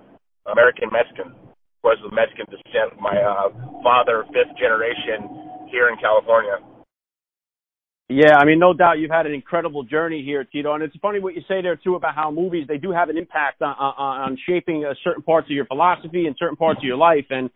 American 0.51 0.89
Mexican. 0.91 1.31
Of 1.31 1.79
course, 1.81 2.01
of 2.05 2.13
Mexican 2.13 2.45
descent. 2.45 2.93
My 3.01 3.17
uh, 3.17 3.49
father, 3.81 4.21
fifth 4.29 4.53
generation, 4.53 5.65
here 5.73 5.89
in 5.89 5.97
California. 5.97 6.61
Yeah, 8.11 8.35
I 8.37 8.43
mean, 8.43 8.59
no 8.59 8.73
doubt 8.73 8.99
you've 8.99 9.09
had 9.09 9.25
an 9.25 9.33
incredible 9.33 9.83
journey 9.83 10.21
here, 10.21 10.43
Tito. 10.43 10.73
And 10.73 10.83
it's 10.83 10.95
funny 11.01 11.19
what 11.19 11.33
you 11.33 11.41
say 11.47 11.61
there 11.61 11.77
too 11.77 11.95
about 11.95 12.13
how 12.13 12.29
movies 12.29 12.65
they 12.67 12.77
do 12.77 12.91
have 12.91 13.07
an 13.07 13.17
impact 13.17 13.61
on 13.61 13.73
on, 13.79 14.21
on 14.21 14.37
shaping 14.45 14.83
uh, 14.83 14.93
certain 15.01 15.23
parts 15.23 15.47
of 15.47 15.51
your 15.51 15.65
philosophy 15.65 16.25
and 16.27 16.35
certain 16.37 16.57
parts 16.57 16.79
of 16.79 16.83
your 16.83 16.97
life. 16.97 17.25
And 17.29 17.49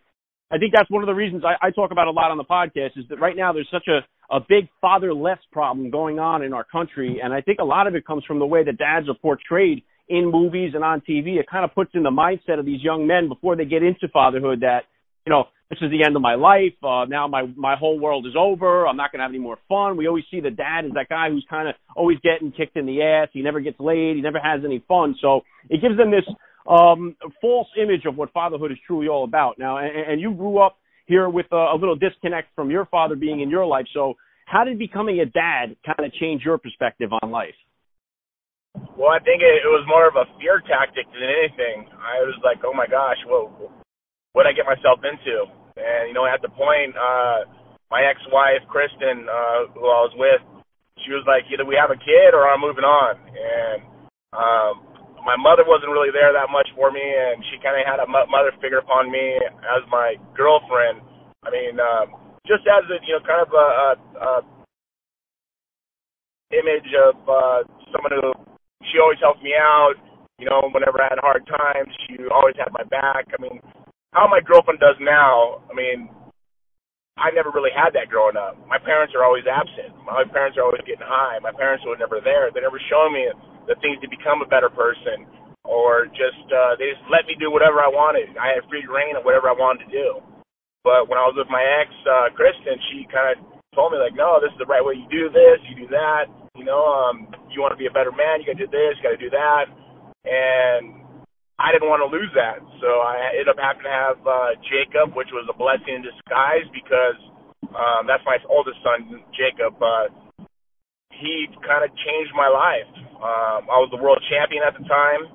I 0.50 0.56
think 0.56 0.72
that's 0.74 0.90
one 0.90 1.02
of 1.02 1.08
the 1.08 1.14
reasons 1.14 1.42
I, 1.44 1.66
I 1.66 1.70
talk 1.72 1.90
about 1.90 2.06
a 2.06 2.10
lot 2.10 2.30
on 2.30 2.38
the 2.38 2.44
podcast 2.44 2.96
is 2.96 3.04
that 3.10 3.20
right 3.20 3.36
now 3.36 3.52
there's 3.52 3.68
such 3.70 3.86
a 3.88 4.00
a 4.34 4.40
big 4.40 4.68
fatherless 4.80 5.38
problem 5.52 5.90
going 5.90 6.18
on 6.18 6.42
in 6.42 6.54
our 6.54 6.64
country, 6.64 7.20
and 7.22 7.34
I 7.34 7.42
think 7.42 7.58
a 7.60 7.64
lot 7.64 7.86
of 7.86 7.94
it 7.94 8.06
comes 8.06 8.24
from 8.24 8.38
the 8.38 8.46
way 8.46 8.64
that 8.64 8.78
dads 8.78 9.08
are 9.08 9.14
portrayed 9.14 9.82
in 10.08 10.30
movies 10.30 10.72
and 10.74 10.84
on 10.84 11.00
TV, 11.00 11.38
it 11.38 11.46
kind 11.50 11.64
of 11.64 11.74
puts 11.74 11.90
in 11.94 12.02
the 12.02 12.10
mindset 12.10 12.58
of 12.58 12.64
these 12.64 12.82
young 12.82 13.06
men 13.06 13.28
before 13.28 13.56
they 13.56 13.64
get 13.64 13.82
into 13.82 14.08
fatherhood 14.12 14.60
that, 14.60 14.82
you 15.26 15.30
know, 15.30 15.44
this 15.70 15.78
is 15.82 15.90
the 15.90 16.04
end 16.04 16.14
of 16.14 16.22
my 16.22 16.36
life. 16.36 16.74
Uh, 16.82 17.04
now 17.06 17.26
my 17.26 17.42
my 17.56 17.74
whole 17.76 17.98
world 17.98 18.26
is 18.26 18.34
over. 18.38 18.86
I'm 18.86 18.96
not 18.96 19.10
going 19.10 19.18
to 19.18 19.24
have 19.24 19.32
any 19.32 19.40
more 19.40 19.58
fun. 19.68 19.96
We 19.96 20.06
always 20.06 20.24
see 20.30 20.40
the 20.40 20.50
dad 20.50 20.84
as 20.84 20.92
that 20.94 21.08
guy 21.08 21.28
who's 21.30 21.46
kind 21.50 21.68
of 21.68 21.74
always 21.96 22.18
getting 22.22 22.52
kicked 22.52 22.76
in 22.76 22.86
the 22.86 23.02
ass. 23.02 23.28
He 23.32 23.42
never 23.42 23.60
gets 23.60 23.80
laid. 23.80 24.16
He 24.16 24.22
never 24.22 24.38
has 24.38 24.60
any 24.64 24.84
fun. 24.86 25.16
So 25.20 25.40
it 25.68 25.80
gives 25.82 25.96
them 25.96 26.10
this 26.10 26.24
um, 26.68 27.16
false 27.40 27.68
image 27.80 28.04
of 28.06 28.16
what 28.16 28.32
fatherhood 28.32 28.70
is 28.70 28.78
truly 28.86 29.08
all 29.08 29.24
about. 29.24 29.58
Now, 29.58 29.78
and, 29.78 30.12
and 30.12 30.20
you 30.20 30.34
grew 30.34 30.58
up 30.58 30.78
here 31.06 31.28
with 31.28 31.46
a, 31.52 31.74
a 31.74 31.76
little 31.78 31.96
disconnect 31.96 32.54
from 32.54 32.70
your 32.70 32.86
father 32.86 33.16
being 33.16 33.40
in 33.40 33.50
your 33.50 33.66
life. 33.66 33.86
So 33.92 34.14
how 34.46 34.62
did 34.62 34.78
becoming 34.78 35.18
a 35.20 35.26
dad 35.26 35.76
kind 35.84 36.06
of 36.06 36.12
change 36.14 36.42
your 36.44 36.58
perspective 36.58 37.10
on 37.22 37.30
life? 37.30 37.54
Well, 38.96 39.10
I 39.10 39.18
think 39.18 39.42
it, 39.42 39.66
it 39.66 39.70
was 39.72 39.84
more 39.88 40.06
of 40.06 40.14
a 40.14 40.30
fear 40.38 40.60
tactic 40.60 41.06
than 41.10 41.26
anything. 41.26 41.88
I 41.98 42.22
was 42.22 42.38
like, 42.44 42.62
oh 42.64 42.72
my 42.72 42.86
gosh, 42.86 43.16
what 43.26 43.85
what 44.36 44.44
I 44.44 44.52
get 44.52 44.68
myself 44.68 45.00
into? 45.00 45.48
And 45.80 46.12
you 46.12 46.14
know, 46.14 46.28
at 46.28 46.44
the 46.44 46.52
point, 46.52 46.92
uh, 46.92 47.48
my 47.88 48.04
ex-wife 48.04 48.68
Kristen, 48.68 49.24
uh, 49.24 49.72
who 49.72 49.88
I 49.88 50.04
was 50.04 50.12
with, 50.20 50.44
she 51.00 51.16
was 51.16 51.24
like, 51.24 51.48
either 51.48 51.64
we 51.64 51.80
have 51.80 51.88
a 51.88 51.96
kid 51.96 52.36
or 52.36 52.44
I'm 52.44 52.60
moving 52.60 52.84
on. 52.84 53.16
And 53.16 53.80
um, 54.36 54.84
my 55.24 55.40
mother 55.40 55.64
wasn't 55.64 55.88
really 55.88 56.12
there 56.12 56.36
that 56.36 56.52
much 56.52 56.68
for 56.76 56.92
me, 56.92 57.00
and 57.00 57.40
she 57.48 57.56
kind 57.64 57.80
of 57.80 57.88
had 57.88 57.96
a 57.96 58.06
mother 58.06 58.52
figure 58.60 58.84
upon 58.84 59.08
me 59.08 59.40
as 59.72 59.80
my 59.88 60.20
girlfriend. 60.36 61.00
I 61.40 61.48
mean, 61.48 61.80
um, 61.80 62.36
just 62.44 62.68
as 62.68 62.84
a 62.92 63.00
you 63.08 63.16
know, 63.16 63.24
kind 63.24 63.40
of 63.40 63.50
a, 63.56 63.66
a, 63.72 63.88
a 64.20 64.32
image 66.52 66.92
of 66.92 67.16
uh, 67.24 67.60
someone 67.88 68.12
who 68.20 68.36
she 68.92 69.00
always 69.00 69.18
helped 69.24 69.40
me 69.40 69.56
out. 69.56 69.96
You 70.36 70.52
know, 70.52 70.68
whenever 70.68 71.00
I 71.00 71.08
had 71.08 71.24
hard 71.24 71.48
times, 71.48 71.88
she 72.04 72.20
always 72.28 72.54
had 72.60 72.68
my 72.76 72.84
back. 72.92 73.32
I 73.32 73.40
mean, 73.40 73.64
how 74.16 74.24
my 74.24 74.40
girlfriend 74.40 74.80
does 74.80 74.96
now, 74.96 75.60
I 75.68 75.76
mean, 75.76 76.08
I 77.20 77.28
never 77.36 77.52
really 77.52 77.72
had 77.76 77.92
that 77.92 78.08
growing 78.08 78.40
up. 78.40 78.56
My 78.64 78.80
parents 78.80 79.12
are 79.12 79.20
always 79.20 79.44
absent. 79.44 79.92
My 80.08 80.24
parents 80.24 80.56
are 80.56 80.64
always 80.64 80.80
getting 80.88 81.04
high. 81.04 81.36
My 81.44 81.52
parents 81.52 81.84
were 81.84 82.00
never 82.00 82.24
there. 82.24 82.48
They 82.48 82.64
never 82.64 82.80
showed 82.88 83.12
me 83.12 83.28
the 83.68 83.76
things 83.84 84.00
to 84.00 84.08
become 84.08 84.40
a 84.40 84.48
better 84.48 84.72
person, 84.72 85.28
or 85.68 86.08
just 86.16 86.48
uh, 86.48 86.80
they 86.80 86.96
just 86.96 87.04
let 87.12 87.28
me 87.28 87.36
do 87.36 87.52
whatever 87.52 87.84
I 87.84 87.92
wanted. 87.92 88.32
I 88.40 88.56
had 88.56 88.64
free 88.72 88.88
reign 88.88 89.20
of 89.20 89.24
whatever 89.24 89.52
I 89.52 89.56
wanted 89.56 89.84
to 89.84 89.90
do. 89.92 90.08
But 90.80 91.12
when 91.12 91.20
I 91.20 91.28
was 91.28 91.36
with 91.36 91.52
my 91.52 91.60
ex, 91.60 91.92
uh, 92.08 92.32
Kristen, 92.32 92.76
she 92.88 93.04
kind 93.12 93.36
of 93.36 93.36
told 93.76 93.92
me 93.92 94.00
like, 94.00 94.16
no, 94.16 94.40
this 94.40 94.52
is 94.52 94.60
the 94.60 94.68
right 94.68 94.84
way. 94.84 94.96
You 94.96 95.08
do 95.12 95.28
this, 95.28 95.60
you 95.68 95.76
do 95.76 95.88
that. 95.92 96.28
You 96.56 96.64
know, 96.64 96.84
um, 96.88 97.28
you 97.52 97.60
want 97.60 97.76
to 97.76 97.80
be 97.80 97.88
a 97.88 97.92
better 97.92 98.12
man, 98.12 98.40
you 98.40 98.48
got 98.48 98.56
to 98.56 98.64
do 98.64 98.72
this, 98.72 98.96
you 98.96 99.04
got 99.04 99.16
to 99.16 99.20
do 99.20 99.32
that. 99.32 99.68
And 100.24 101.04
I 101.56 101.72
didn't 101.72 101.88
want 101.88 102.04
to 102.04 102.10
lose 102.12 102.28
that, 102.36 102.60
so 102.84 103.00
I 103.00 103.32
ended 103.32 103.48
up 103.48 103.56
having 103.56 103.88
to 103.88 103.92
have 103.92 104.20
uh, 104.28 104.52
Jacob, 104.68 105.16
which 105.16 105.32
was 105.32 105.48
a 105.48 105.56
blessing 105.56 105.96
in 105.96 106.02
disguise 106.04 106.68
because 106.68 107.16
um, 107.72 108.04
that's 108.04 108.24
my 108.28 108.36
oldest 108.52 108.76
son, 108.84 109.24
Jacob. 109.32 109.72
Uh, 109.80 110.12
he 111.16 111.48
kind 111.64 111.80
of 111.80 111.88
changed 111.96 112.36
my 112.36 112.52
life. 112.52 112.88
Um, 113.16 113.72
I 113.72 113.80
was 113.80 113.88
the 113.88 113.96
world 113.96 114.20
champion 114.28 114.60
at 114.68 114.76
the 114.76 114.84
time, 114.84 115.32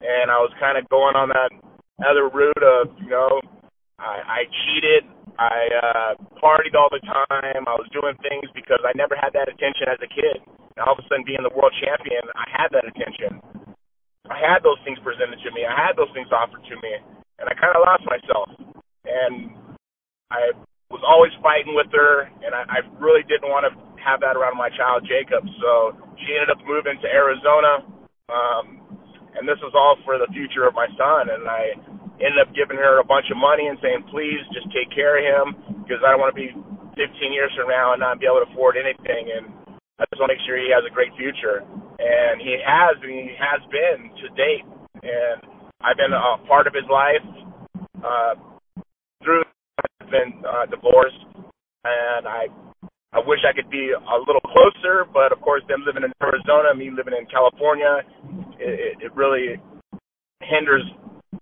and 0.00 0.32
I 0.32 0.40
was 0.40 0.48
kind 0.56 0.80
of 0.80 0.88
going 0.88 1.12
on 1.12 1.28
that 1.28 1.52
other 2.08 2.32
route 2.32 2.64
of, 2.64 2.96
you 2.96 3.12
know, 3.12 3.40
I, 4.00 4.40
I 4.40 4.40
cheated, 4.64 5.04
I 5.36 5.56
uh, 5.76 6.12
partied 6.40 6.72
all 6.72 6.88
the 6.88 7.04
time. 7.04 7.68
I 7.68 7.76
was 7.76 7.88
doing 7.92 8.16
things 8.24 8.48
because 8.56 8.80
I 8.80 8.96
never 8.96 9.12
had 9.12 9.36
that 9.36 9.52
attention 9.52 9.92
as 9.92 10.00
a 10.00 10.08
kid. 10.08 10.40
And 10.76 10.80
all 10.80 10.96
of 10.96 11.00
a 11.00 11.04
sudden, 11.08 11.28
being 11.28 11.44
the 11.44 11.52
world 11.52 11.76
champion, 11.76 12.24
I 12.32 12.48
had 12.48 12.72
that 12.72 12.88
attention. 12.88 13.44
I 14.30 14.38
had 14.38 14.62
those 14.62 14.78
things 14.86 15.02
presented 15.02 15.42
to 15.42 15.50
me. 15.50 15.66
I 15.66 15.74
had 15.74 15.98
those 15.98 16.10
things 16.14 16.30
offered 16.30 16.62
to 16.62 16.76
me, 16.78 16.92
and 17.42 17.50
I 17.50 17.54
kind 17.58 17.74
of 17.74 17.82
lost 17.82 18.06
myself. 18.06 18.48
And 19.04 19.50
I 20.30 20.54
was 20.90 21.02
always 21.02 21.34
fighting 21.42 21.74
with 21.74 21.90
her, 21.90 22.30
and 22.46 22.54
I, 22.54 22.62
I 22.66 22.78
really 23.02 23.26
didn't 23.26 23.50
want 23.50 23.66
to 23.66 23.74
have 23.98 24.22
that 24.22 24.38
around 24.38 24.54
my 24.54 24.70
child 24.78 25.02
Jacob. 25.02 25.42
So 25.58 25.98
she 26.22 26.38
ended 26.38 26.54
up 26.54 26.62
moving 26.62 26.96
to 27.02 27.08
Arizona, 27.10 27.82
um, 28.30 28.64
and 29.34 29.44
this 29.50 29.58
was 29.60 29.74
all 29.74 29.98
for 30.06 30.16
the 30.16 30.30
future 30.30 30.66
of 30.66 30.78
my 30.78 30.86
son. 30.94 31.30
And 31.34 31.50
I 31.50 31.74
ended 32.22 32.38
up 32.38 32.54
giving 32.54 32.78
her 32.78 33.02
a 33.02 33.06
bunch 33.06 33.26
of 33.34 33.38
money 33.38 33.66
and 33.66 33.78
saying, 33.82 34.06
please 34.14 34.40
just 34.54 34.70
take 34.70 34.88
care 34.94 35.18
of 35.18 35.26
him 35.26 35.46
because 35.82 36.04
I 36.06 36.14
don't 36.14 36.22
want 36.22 36.30
to 36.30 36.38
be 36.38 36.54
15 36.94 37.34
years 37.34 37.50
from 37.56 37.66
now 37.66 37.96
and 37.96 38.00
not 38.00 38.22
be 38.22 38.30
able 38.30 38.44
to 38.44 38.48
afford 38.52 38.76
anything. 38.76 39.30
And 39.32 39.50
I 40.00 40.08
just 40.08 40.16
want 40.16 40.32
to 40.32 40.40
make 40.40 40.44
sure 40.48 40.56
he 40.56 40.72
has 40.72 40.80
a 40.88 40.92
great 40.92 41.12
future. 41.20 41.60
And 42.00 42.40
he 42.40 42.56
has, 42.56 42.96
and 43.04 43.12
he 43.12 43.36
has 43.36 43.60
been 43.68 44.08
to 44.08 44.26
date. 44.32 44.64
And 45.04 45.44
I've 45.84 46.00
been 46.00 46.16
a 46.16 46.40
part 46.48 46.66
of 46.66 46.72
his 46.72 46.88
life 46.88 47.24
uh, 48.00 48.34
through. 49.20 49.44
I've 50.00 50.08
been 50.08 50.40
uh, 50.40 50.64
divorced, 50.72 51.20
and 51.84 52.24
I 52.24 52.48
I 53.12 53.18
wish 53.26 53.42
I 53.42 53.52
could 53.52 53.68
be 53.68 53.90
a 53.90 54.16
little 54.22 54.44
closer, 54.54 55.02
but 55.02 55.32
of 55.32 55.42
course, 55.42 55.66
them 55.66 55.82
living 55.82 56.06
in 56.06 56.12
Arizona, 56.22 56.70
me 56.78 56.94
living 56.94 57.14
in 57.18 57.26
California, 57.26 58.06
it, 58.54 59.02
it 59.02 59.10
really 59.18 59.58
hinders 60.38 60.86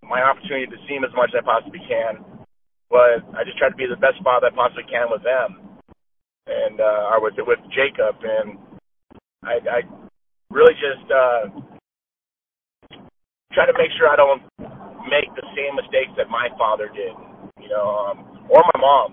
my 0.01 0.25
opportunity 0.25 0.65
to 0.65 0.81
see 0.89 0.97
him 0.97 1.05
as 1.05 1.13
much 1.13 1.31
as 1.37 1.43
I 1.43 1.45
possibly 1.45 1.85
can. 1.85 2.25
But 2.89 3.21
I 3.37 3.45
just 3.45 3.61
try 3.61 3.69
to 3.69 3.77
be 3.77 3.85
the 3.85 4.01
best 4.01 4.17
father 4.25 4.49
I 4.49 4.55
possibly 4.57 4.89
can 4.89 5.13
with 5.13 5.21
them, 5.21 5.68
and 6.49 6.81
uh, 6.81 7.13
or 7.13 7.23
with 7.23 7.35
with 7.39 7.61
Jacob, 7.71 8.17
and 8.25 8.59
I, 9.45 9.61
I 9.69 9.79
really 10.51 10.75
just 10.75 11.07
uh, 11.13 11.53
try 13.53 13.67
to 13.67 13.77
make 13.77 13.93
sure 13.97 14.09
I 14.09 14.17
don't 14.17 14.43
make 15.09 15.29
the 15.37 15.47
same 15.57 15.77
mistakes 15.77 16.13
that 16.17 16.29
my 16.29 16.49
father 16.59 16.89
did, 16.93 17.15
you 17.61 17.69
know, 17.69 17.87
um, 17.87 18.49
or 18.49 18.61
my 18.75 18.79
mom. 18.81 19.11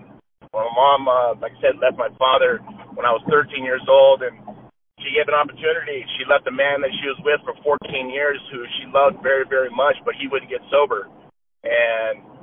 my 0.54 0.68
mom, 0.76 1.08
uh, 1.08 1.36
like 1.40 1.54
I 1.56 1.62
said, 1.62 1.80
left 1.80 1.98
my 1.98 2.12
father 2.20 2.60
when 2.96 3.06
I 3.06 3.12
was 3.12 3.24
13 3.30 3.64
years 3.64 3.84
old, 3.88 4.24
and 4.24 4.36
she 5.00 5.12
gave 5.16 5.28
an 5.28 5.36
opportunity. 5.36 6.04
She 6.18 6.28
left 6.28 6.48
a 6.48 6.56
man 6.56 6.82
that 6.82 6.92
she 7.00 7.08
was 7.08 7.20
with 7.24 7.40
for 7.44 7.56
14 7.64 8.10
years, 8.10 8.40
who 8.52 8.64
she 8.80 8.88
loved 8.92 9.24
very, 9.24 9.44
very 9.48 9.70
much, 9.72 9.96
but 10.04 10.16
he 10.20 10.28
wouldn't 10.28 10.52
get 10.52 10.64
sober. 10.72 11.08
And 11.64 12.35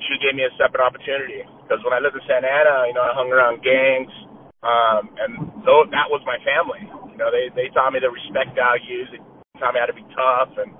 she 0.00 0.16
gave 0.20 0.34
me 0.34 0.46
a 0.46 0.52
separate 0.56 0.80
opportunity 0.80 1.44
because 1.64 1.82
when 1.84 1.92
I 1.92 2.00
lived 2.00 2.16
in 2.16 2.24
Santa 2.24 2.48
Ana, 2.48 2.88
you 2.88 2.94
know, 2.96 3.04
I 3.04 3.12
hung 3.12 3.28
around 3.28 3.60
gangs, 3.60 4.12
um, 4.64 5.12
and 5.20 5.32
so 5.66 5.84
that 5.92 6.08
was 6.08 6.24
my 6.24 6.38
family. 6.46 6.84
You 7.12 7.18
know, 7.18 7.28
they 7.28 7.52
they 7.52 7.68
taught 7.76 7.92
me 7.92 8.00
the 8.00 8.10
respect 8.12 8.56
values. 8.56 9.12
They 9.12 9.20
taught 9.60 9.76
me 9.76 9.82
how 9.82 9.90
to 9.90 9.96
be 9.96 10.06
tough, 10.16 10.52
and 10.56 10.72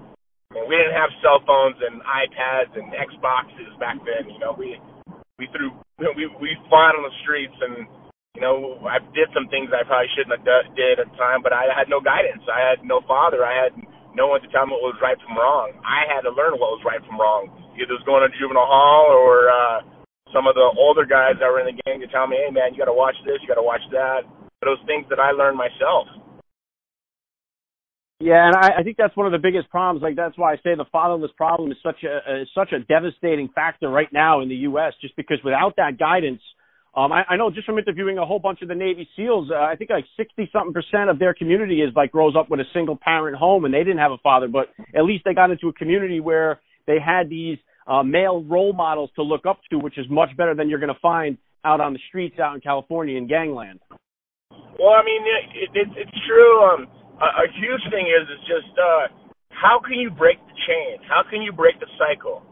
I 0.52 0.60
mean, 0.60 0.64
we 0.68 0.76
didn't 0.76 0.96
have 0.96 1.12
cell 1.20 1.40
phones 1.44 1.80
and 1.80 2.00
iPads 2.04 2.72
and 2.76 2.92
Xboxes 2.92 3.72
back 3.80 4.00
then. 4.04 4.32
You 4.32 4.40
know, 4.40 4.56
we 4.56 4.80
we 5.36 5.48
threw 5.52 5.72
we 6.18 6.28
we 6.40 6.50
fought 6.68 6.96
on 6.96 7.04
the 7.04 7.14
streets 7.24 7.56
and 7.60 7.88
you 8.34 8.40
know, 8.40 8.80
I 8.88 8.96
did 9.12 9.28
some 9.36 9.44
things 9.52 9.68
I 9.76 9.84
probably 9.84 10.08
shouldn't 10.16 10.32
have 10.32 10.44
did 10.72 10.96
at 10.96 11.04
the 11.04 11.16
time, 11.20 11.44
but 11.44 11.52
I 11.52 11.68
had 11.68 11.92
no 11.92 12.00
guidance. 12.00 12.40
I 12.48 12.64
had 12.64 12.80
no 12.80 13.04
father. 13.04 13.44
I 13.44 13.52
had 13.52 13.76
no 14.16 14.32
one 14.32 14.40
to 14.40 14.48
tell 14.48 14.64
me 14.64 14.72
what 14.72 14.96
was 14.96 15.04
right 15.04 15.20
from 15.20 15.36
wrong. 15.36 15.76
I 15.84 16.08
had 16.08 16.24
to 16.24 16.32
learn 16.32 16.56
what 16.56 16.80
was 16.80 16.84
right 16.84 17.00
from 17.04 17.20
wrong. 17.20 17.52
Either 17.76 17.96
was 17.96 18.04
going 18.04 18.22
to 18.24 18.30
juvenile 18.36 18.68
hall 18.68 19.08
or 19.10 19.48
uh, 19.48 19.78
some 20.32 20.46
of 20.46 20.54
the 20.54 20.68
older 20.76 21.04
guys 21.04 21.40
that 21.40 21.48
were 21.48 21.60
in 21.60 21.72
the 21.72 21.78
gang 21.84 22.00
to 22.00 22.08
tell 22.08 22.26
me, 22.26 22.36
hey, 22.40 22.52
man, 22.52 22.72
you 22.72 22.78
got 22.78 22.90
to 22.90 22.96
watch 22.96 23.16
this, 23.24 23.40
you 23.40 23.48
got 23.48 23.60
to 23.60 23.64
watch 23.64 23.84
that. 23.92 24.24
Was 24.62 24.78
things 24.86 25.04
that 25.10 25.18
I 25.18 25.32
learned 25.32 25.58
myself. 25.58 26.06
Yeah, 28.22 28.46
and 28.46 28.54
I, 28.54 28.78
I 28.78 28.82
think 28.84 28.96
that's 28.96 29.16
one 29.16 29.26
of 29.26 29.32
the 29.32 29.42
biggest 29.42 29.68
problems. 29.70 30.04
Like 30.04 30.14
that's 30.14 30.38
why 30.38 30.52
I 30.52 30.56
say 30.62 30.78
the 30.78 30.86
fatherless 30.92 31.32
problem 31.36 31.72
is 31.72 31.78
such 31.82 32.04
a 32.04 32.42
is 32.42 32.48
such 32.54 32.70
a 32.70 32.78
devastating 32.78 33.50
factor 33.52 33.88
right 33.88 34.06
now 34.12 34.40
in 34.40 34.48
the 34.48 34.70
U.S. 34.70 34.92
Just 35.00 35.16
because 35.16 35.38
without 35.42 35.74
that 35.78 35.98
guidance, 35.98 36.40
um, 36.94 37.10
I, 37.10 37.24
I 37.28 37.36
know 37.36 37.50
just 37.50 37.66
from 37.66 37.78
interviewing 37.78 38.18
a 38.18 38.24
whole 38.24 38.38
bunch 38.38 38.62
of 38.62 38.68
the 38.68 38.76
Navy 38.76 39.08
SEALs, 39.16 39.50
uh, 39.50 39.58
I 39.58 39.74
think 39.74 39.90
like 39.90 40.04
60 40.16 40.48
something 40.52 40.72
percent 40.72 41.10
of 41.10 41.18
their 41.18 41.34
community 41.34 41.80
is 41.80 41.90
like 41.96 42.12
grows 42.12 42.36
up 42.38 42.48
with 42.48 42.60
a 42.60 42.70
single 42.72 42.96
parent 42.96 43.36
home 43.36 43.64
and 43.64 43.74
they 43.74 43.82
didn't 43.82 43.98
have 43.98 44.12
a 44.12 44.18
father, 44.18 44.46
but 44.46 44.68
at 44.94 45.02
least 45.02 45.24
they 45.24 45.34
got 45.34 45.50
into 45.50 45.66
a 45.66 45.72
community 45.72 46.20
where 46.20 46.60
they 46.86 46.98
had 46.98 47.28
these 47.28 47.58
uh, 47.86 48.02
male 48.02 48.42
role 48.44 48.72
models 48.72 49.10
to 49.16 49.22
look 49.22 49.46
up 49.46 49.60
to, 49.70 49.78
which 49.78 49.98
is 49.98 50.06
much 50.08 50.30
better 50.36 50.54
than 50.54 50.68
you're 50.68 50.78
going 50.78 50.92
to 50.92 51.00
find 51.00 51.38
out 51.64 51.80
on 51.80 51.92
the 51.92 51.98
streets 52.08 52.38
out 52.38 52.54
in 52.54 52.60
California 52.60 53.16
in 53.16 53.26
gangland. 53.26 53.80
Well, 54.78 54.94
I 54.98 55.02
mean, 55.04 55.22
it, 55.54 55.70
it, 55.74 55.88
it's 55.96 56.18
true. 56.26 56.54
Um, 56.64 56.86
a, 57.20 57.46
a 57.46 57.46
huge 57.60 57.84
thing 57.90 58.06
is 58.10 58.26
is 58.26 58.42
just 58.48 58.72
uh, 58.78 59.14
how 59.50 59.78
can 59.78 59.98
you 60.00 60.10
break 60.10 60.38
the 60.42 60.56
chain? 60.66 60.98
How 61.06 61.22
can 61.22 61.42
you 61.42 61.52
break 61.52 61.78
the 61.78 61.90
cycle? 61.98 62.42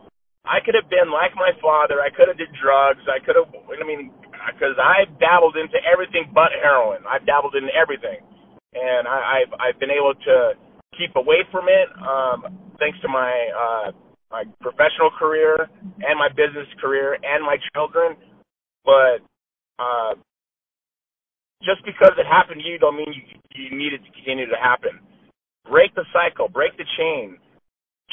I 0.44 0.62
could 0.64 0.74
have 0.74 0.88
been 0.88 1.10
like 1.12 1.34
my 1.36 1.52
father. 1.60 2.00
I 2.00 2.08
could 2.10 2.28
have 2.28 2.38
did 2.38 2.48
drugs. 2.56 3.02
I 3.10 3.18
could 3.24 3.36
have. 3.36 3.50
I 3.50 3.84
mean, 3.86 4.14
because 4.30 4.78
I've 4.78 5.10
dabbled 5.18 5.56
into 5.56 5.76
everything 5.84 6.30
but 6.32 6.54
heroin. 6.54 7.02
I've 7.08 7.26
dabbled 7.26 7.54
in 7.56 7.68
everything, 7.74 8.22
and 8.74 9.08
I, 9.08 9.42
I've 9.42 9.52
I've 9.58 9.78
been 9.80 9.92
able 9.92 10.14
to 10.14 10.54
keep 10.96 11.16
away 11.16 11.42
from 11.50 11.66
it 11.68 11.88
um, 11.98 12.46
thanks 12.78 12.98
to 13.02 13.08
my 13.08 13.30
uh, 13.52 13.88
my 14.30 14.44
professional 14.60 15.10
career 15.18 15.68
and 16.02 16.18
my 16.18 16.28
business 16.30 16.68
career 16.80 17.14
and 17.14 17.44
my 17.44 17.56
children. 17.74 18.16
But 18.84 19.20
uh, 19.78 20.14
just 21.62 21.84
because 21.84 22.12
it 22.18 22.26
happened 22.26 22.62
to 22.62 22.68
you, 22.68 22.78
don't 22.78 22.96
mean 22.96 23.12
you, 23.12 23.24
you 23.54 23.76
need 23.76 23.92
it 23.94 24.02
to 24.04 24.12
continue 24.12 24.46
to 24.46 24.56
happen. 24.62 24.92
break 25.68 25.94
the 25.94 26.04
cycle, 26.12 26.48
break 26.48 26.76
the 26.78 26.86
chain, 26.98 27.38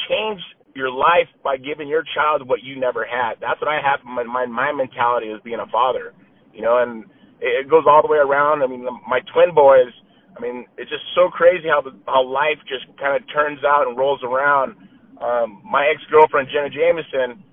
change 0.09 0.41
your 0.75 0.91
life 0.91 1.29
by 1.43 1.57
giving 1.57 1.87
your 1.87 2.03
child 2.15 2.47
what 2.47 2.63
you 2.63 2.79
never 2.79 3.05
had. 3.05 3.35
That's 3.41 3.61
what 3.61 3.69
I 3.69 3.79
have. 3.81 4.03
My 4.05 4.23
my, 4.23 4.45
my 4.45 4.71
mentality 4.73 5.27
is 5.27 5.41
being 5.43 5.59
a 5.61 5.71
father, 5.71 6.13
you 6.53 6.61
know, 6.61 6.83
and 6.83 7.05
it, 7.41 7.65
it 7.65 7.69
goes 7.69 7.85
all 7.87 8.01
the 8.03 8.11
way 8.11 8.19
around. 8.19 8.63
I 8.63 8.67
mean, 8.67 8.85
my 9.07 9.21
twin 9.33 9.55
boys. 9.55 9.93
I 10.37 10.41
mean, 10.41 10.65
it's 10.77 10.91
just 10.91 11.03
so 11.15 11.29
crazy 11.29 11.67
how 11.69 11.81
how 12.07 12.23
life 12.27 12.59
just 12.69 12.85
kind 12.99 13.15
of 13.17 13.23
turns 13.33 13.59
out 13.65 13.87
and 13.87 13.97
rolls 13.97 14.21
around. 14.23 14.75
Um, 15.21 15.61
my 15.65 15.89
ex 15.89 16.01
girlfriend 16.09 16.47
Jenna 16.53 16.69
Jameson 16.69 17.43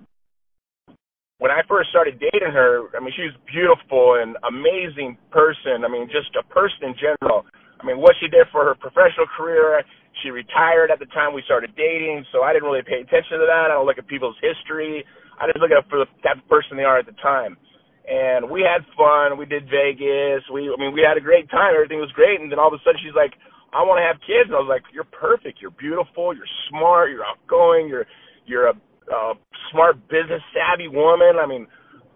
when 1.37 1.51
I 1.51 1.61
first 1.67 1.89
started 1.91 2.15
dating 2.19 2.55
her, 2.55 2.87
I 2.95 3.03
mean, 3.03 3.11
she 3.15 3.27
was 3.27 3.35
beautiful 3.43 4.23
and 4.23 4.39
amazing 4.47 5.17
person. 5.31 5.83
I 5.83 5.89
mean, 5.91 6.07
just 6.07 6.31
a 6.39 6.43
person 6.47 6.87
in 6.87 6.95
general. 6.95 7.43
I 7.79 7.83
mean, 7.83 7.99
what 7.99 8.15
she 8.23 8.31
did 8.31 8.47
for 8.55 8.63
her 8.63 8.75
professional 8.75 9.27
career, 9.35 9.83
she 10.23 10.31
retired 10.31 10.91
at 10.91 10.99
the 10.99 11.11
time 11.11 11.35
we 11.35 11.43
started 11.43 11.75
dating, 11.75 12.23
so 12.31 12.43
I 12.43 12.55
didn't 12.55 12.71
really 12.71 12.87
pay 12.87 13.03
attention 13.03 13.43
to 13.43 13.45
that. 13.51 13.67
I 13.67 13.75
don't 13.75 13.85
look 13.85 13.99
at 13.99 14.07
people's 14.07 14.39
history. 14.39 15.03
I 15.35 15.51
just 15.51 15.59
look 15.59 15.75
at 15.75 15.83
for 15.91 15.99
the 15.99 16.07
type 16.23 16.39
of 16.39 16.47
person 16.47 16.79
they 16.79 16.87
are 16.87 17.03
at 17.03 17.05
the 17.05 17.17
time. 17.19 17.59
And 18.07 18.47
we 18.47 18.63
had 18.63 18.87
fun. 18.95 19.35
We 19.35 19.43
did 19.43 19.67
Vegas. 19.67 20.45
We, 20.47 20.71
I 20.71 20.77
mean, 20.79 20.95
we 20.95 21.03
had 21.03 21.19
a 21.19 21.25
great 21.25 21.51
time. 21.51 21.75
Everything 21.75 21.99
was 21.99 22.13
great. 22.15 22.39
And 22.39 22.47
then 22.47 22.59
all 22.61 22.71
of 22.71 22.77
a 22.77 22.81
sudden, 22.85 23.01
she's 23.03 23.17
like, 23.17 23.35
"I 23.75 23.83
want 23.83 23.99
to 23.99 24.07
have 24.07 24.23
kids." 24.23 24.47
And 24.47 24.55
I 24.55 24.63
was 24.63 24.71
like, 24.71 24.87
"You're 24.95 25.11
perfect. 25.11 25.59
You're 25.59 25.75
beautiful. 25.75 26.31
You're 26.31 26.49
smart. 26.71 27.11
You're 27.11 27.27
outgoing. 27.27 27.91
You're, 27.91 28.07
you're 28.47 28.71
a 28.71 28.75
uh, 29.11 29.33
smart 29.71 29.99
business 30.07 30.41
savvy 30.55 30.87
woman. 30.87 31.37
I 31.37 31.45
mean, 31.45 31.67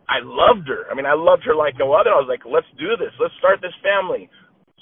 I 0.10 0.26
loved 0.26 0.68
her. 0.68 0.90
I 0.90 0.96
mean, 0.96 1.06
I 1.06 1.14
loved 1.14 1.44
her 1.46 1.54
like 1.54 1.78
no 1.78 1.94
other. 1.94 2.10
I 2.10 2.18
was 2.18 2.30
like, 2.30 2.42
let's 2.50 2.70
do 2.82 2.98
this. 2.98 3.14
Let's 3.22 3.34
start 3.38 3.62
this 3.62 3.76
family. 3.86 4.30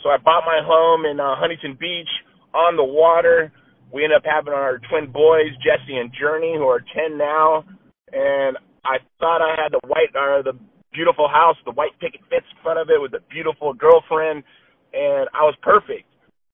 So 0.04 0.10
I 0.10 0.18
bought 0.18 0.48
my 0.48 0.64
home 0.64 1.04
in 1.04 1.20
uh, 1.20 1.36
Huntington 1.36 1.76
Beach 1.80 2.10
on 2.56 2.78
the 2.78 2.86
water. 2.86 3.52
We 3.92 4.04
ended 4.04 4.24
up 4.24 4.28
having 4.28 4.54
our 4.54 4.80
twin 4.90 5.12
boys, 5.12 5.52
Jesse 5.64 6.00
and 6.00 6.12
Journey, 6.16 6.56
who 6.56 6.68
are 6.68 6.80
10 6.80 7.18
now. 7.18 7.64
And 8.12 8.56
I 8.88 9.04
thought 9.20 9.44
I 9.44 9.56
had 9.60 9.76
the 9.76 9.84
white, 9.88 10.16
or 10.16 10.44
the 10.44 10.56
beautiful 10.94 11.28
house, 11.28 11.56
the 11.66 11.76
white 11.76 11.96
picket 12.00 12.22
fence 12.30 12.48
in 12.48 12.58
front 12.64 12.80
of 12.80 12.90
it 12.90 13.02
with 13.02 13.14
a 13.14 13.24
beautiful 13.28 13.74
girlfriend. 13.74 14.44
And 14.96 15.28
I 15.36 15.44
was 15.44 15.56
perfect 15.62 16.07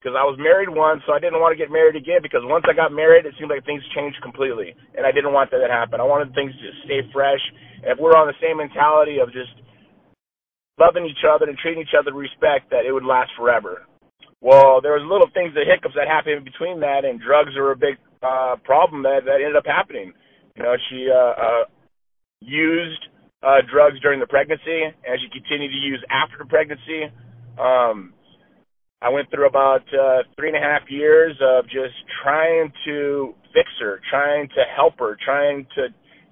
because 0.04 0.20
I 0.20 0.28
was 0.28 0.36
married 0.36 0.68
once, 0.68 1.00
so 1.08 1.16
I 1.16 1.20
didn't 1.24 1.40
want 1.40 1.56
to 1.56 1.62
get 1.62 1.72
married 1.72 1.96
again 1.96 2.20
because 2.20 2.44
once 2.44 2.68
I 2.68 2.76
got 2.76 2.92
married, 2.92 3.24
it 3.24 3.40
seemed 3.40 3.48
like 3.48 3.64
things 3.64 3.80
changed 3.96 4.20
completely, 4.20 4.76
and 5.00 5.08
I 5.08 5.16
didn't 5.16 5.32
want 5.32 5.48
that 5.56 5.64
to 5.64 5.72
happen. 5.72 6.04
I 6.04 6.04
wanted 6.04 6.36
things 6.36 6.52
to 6.52 6.68
stay 6.84 7.08
fresh. 7.16 7.40
And 7.80 7.96
if 7.96 7.98
we're 8.04 8.20
on 8.20 8.28
the 8.28 8.36
same 8.44 8.60
mentality 8.60 9.24
of 9.24 9.32
just 9.32 9.56
loving 10.76 11.08
each 11.08 11.24
other 11.24 11.48
and 11.48 11.56
treating 11.56 11.80
each 11.80 11.96
other 11.96 12.12
with 12.12 12.28
respect, 12.28 12.68
that 12.76 12.84
it 12.84 12.92
would 12.92 13.08
last 13.08 13.32
forever. 13.40 13.88
Well, 14.44 14.84
there 14.84 15.00
was 15.00 15.08
little 15.08 15.32
things, 15.32 15.56
the 15.56 15.64
hiccups 15.64 15.96
that 15.96 16.12
happened 16.12 16.44
between 16.44 16.84
that, 16.84 17.08
and 17.08 17.16
drugs 17.16 17.56
are 17.56 17.72
a 17.72 17.80
big 17.80 17.96
uh, 18.20 18.60
problem 18.68 19.08
that 19.08 19.24
that 19.24 19.40
ended 19.40 19.56
up 19.56 19.64
happening. 19.64 20.12
You 20.60 20.64
know, 20.68 20.76
she 20.92 21.08
uh, 21.08 21.34
uh, 21.40 21.64
used 22.44 23.08
uh, 23.40 23.64
drugs 23.72 24.04
during 24.04 24.20
the 24.20 24.28
pregnancy, 24.28 24.84
and 24.84 25.16
she 25.24 25.32
continued 25.32 25.72
to 25.72 25.80
use 25.80 26.04
after 26.12 26.44
the 26.44 26.50
pregnancy. 26.52 27.08
Um, 27.56 28.12
I 29.04 29.10
went 29.10 29.30
through 29.30 29.48
about 29.48 29.84
uh, 29.94 30.24
three 30.38 30.48
and 30.48 30.56
a 30.56 30.62
half 30.62 30.84
years 30.88 31.36
of 31.42 31.66
just 31.66 31.94
trying 32.24 32.72
to 32.86 33.34
fix 33.54 33.68
her, 33.82 34.00
trying 34.10 34.48
to 34.56 34.64
help 34.74 34.98
her, 35.00 35.18
trying 35.24 35.68
to 35.76 35.90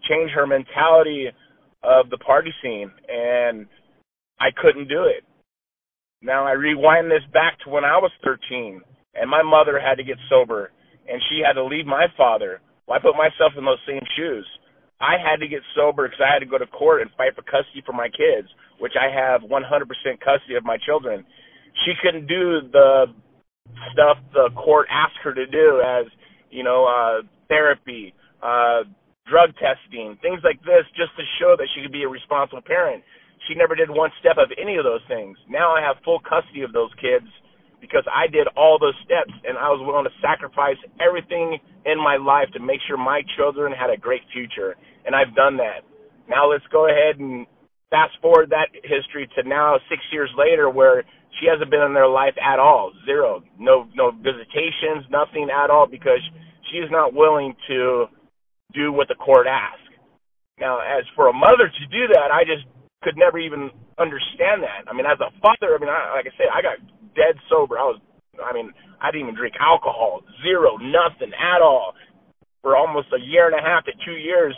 change 0.07 0.31
her 0.31 0.47
mentality 0.47 1.27
of 1.83 2.09
the 2.09 2.17
party 2.17 2.53
scene, 2.63 2.89
and 3.09 3.67
I 4.39 4.55
couldn't 4.55 4.87
do 4.87 5.03
it. 5.03 5.25
Now 6.21 6.47
I 6.47 6.53
rewind 6.53 7.11
this 7.11 7.27
back 7.33 7.59
to 7.65 7.69
when 7.69 7.83
I 7.83 7.97
was 7.97 8.11
13, 8.23 8.79
and 9.15 9.29
my 9.29 9.43
mother 9.43 9.77
had 9.77 9.95
to 9.95 10.05
get 10.05 10.17
sober, 10.29 10.71
and 11.09 11.21
she 11.29 11.41
had 11.45 11.53
to 11.53 11.65
leave 11.65 11.85
my 11.85 12.05
father. 12.15 12.61
Well, 12.87 12.97
I 12.97 13.01
put 13.01 13.17
myself 13.17 13.51
in 13.57 13.65
those 13.65 13.83
same 13.85 14.03
shoes. 14.15 14.47
I 15.01 15.17
had 15.19 15.41
to 15.41 15.47
get 15.47 15.59
sober 15.75 16.07
because 16.07 16.23
I 16.23 16.31
had 16.31 16.39
to 16.39 16.45
go 16.45 16.57
to 16.57 16.67
court 16.67 17.01
and 17.01 17.11
fight 17.17 17.35
for 17.35 17.41
custody 17.41 17.83
for 17.85 17.91
my 17.91 18.07
kids, 18.07 18.47
which 18.79 18.93
I 18.95 19.11
have 19.11 19.41
100% 19.41 19.59
custody 20.23 20.55
of 20.55 20.63
my 20.63 20.77
children 20.85 21.25
she 21.85 21.93
couldn't 22.01 22.27
do 22.27 22.61
the 22.71 23.05
stuff 23.93 24.17
the 24.33 24.49
court 24.55 24.87
asked 24.91 25.17
her 25.23 25.33
to 25.33 25.45
do 25.47 25.81
as 25.85 26.05
you 26.49 26.63
know 26.63 26.85
uh 26.85 27.21
therapy 27.47 28.13
uh 28.43 28.83
drug 29.29 29.51
testing 29.57 30.17
things 30.21 30.41
like 30.43 30.59
this 30.63 30.83
just 30.95 31.15
to 31.15 31.23
show 31.39 31.55
that 31.57 31.67
she 31.73 31.81
could 31.81 31.93
be 31.93 32.03
a 32.03 32.09
responsible 32.09 32.61
parent. 32.61 33.03
She 33.47 33.55
never 33.55 33.75
did 33.75 33.89
one 33.89 34.11
step 34.19 34.37
of 34.37 34.51
any 34.61 34.77
of 34.77 34.83
those 34.83 35.01
things. 35.07 35.37
Now 35.49 35.73
i 35.73 35.81
have 35.81 35.97
full 36.03 36.19
custody 36.19 36.61
of 36.61 36.73
those 36.73 36.91
kids 37.01 37.27
because 37.79 38.05
i 38.13 38.27
did 38.27 38.47
all 38.55 38.77
those 38.77 38.97
steps 39.05 39.33
and 39.47 39.57
i 39.57 39.69
was 39.69 39.81
willing 39.81 40.05
to 40.05 40.15
sacrifice 40.21 40.77
everything 41.01 41.57
in 41.85 41.97
my 41.97 42.17
life 42.17 42.49
to 42.53 42.59
make 42.59 42.79
sure 42.87 42.97
my 42.97 43.21
children 43.37 43.73
had 43.73 43.89
a 43.89 43.97
great 43.97 44.21
future. 44.33 44.75
And 45.05 45.15
i've 45.15 45.33
done 45.35 45.57
that. 45.57 45.81
Now 46.29 46.49
let's 46.51 46.65
go 46.71 46.87
ahead 46.89 47.19
and 47.19 47.47
fast 47.89 48.13
forward 48.21 48.49
that 48.49 48.71
history 48.83 49.27
to 49.35 49.47
now 49.47 49.77
six 49.89 50.01
years 50.11 50.31
later 50.37 50.69
where 50.69 51.03
she 51.39 51.47
hasn't 51.47 51.71
been 51.71 51.81
in 51.81 51.93
their 51.93 52.07
life 52.09 52.35
at 52.41 52.59
all. 52.59 52.91
Zero. 53.05 53.43
No 53.57 53.87
no 53.95 54.11
visitations, 54.11 55.07
nothing 55.09 55.49
at 55.49 55.69
all 55.69 55.87
because 55.87 56.21
she 56.71 56.77
is 56.77 56.89
not 56.91 57.13
willing 57.13 57.55
to 57.67 58.05
do 58.73 58.91
what 58.91 59.07
the 59.07 59.15
court 59.15 59.47
asks. 59.47 59.81
Now, 60.59 60.79
as 60.79 61.03
for 61.15 61.27
a 61.27 61.33
mother 61.33 61.67
to 61.67 61.85
do 61.89 62.07
that, 62.13 62.31
I 62.31 62.43
just 62.43 62.67
could 63.01 63.17
never 63.17 63.39
even 63.39 63.71
understand 63.97 64.61
that. 64.61 64.85
I 64.87 64.93
mean, 64.93 65.05
as 65.09 65.17
a 65.19 65.33
father, 65.41 65.73
I 65.73 65.79
mean, 65.81 65.89
I, 65.89 66.13
like 66.15 66.29
I 66.29 66.33
said, 66.37 66.53
I 66.53 66.61
got 66.61 66.77
dead 67.17 67.35
sober. 67.49 67.77
I 67.81 67.89
was, 67.89 67.99
I 68.37 68.53
mean, 68.53 68.71
I 69.01 69.09
didn't 69.09 69.27
even 69.27 69.35
drink 69.35 69.55
alcohol, 69.59 70.21
zero, 70.45 70.77
nothing 70.77 71.33
at 71.33 71.61
all, 71.61 71.97
for 72.61 72.77
almost 72.77 73.09
a 73.09 73.19
year 73.19 73.49
and 73.49 73.57
a 73.57 73.63
half 73.63 73.83
to 73.89 73.93
two 74.05 74.21
years, 74.21 74.53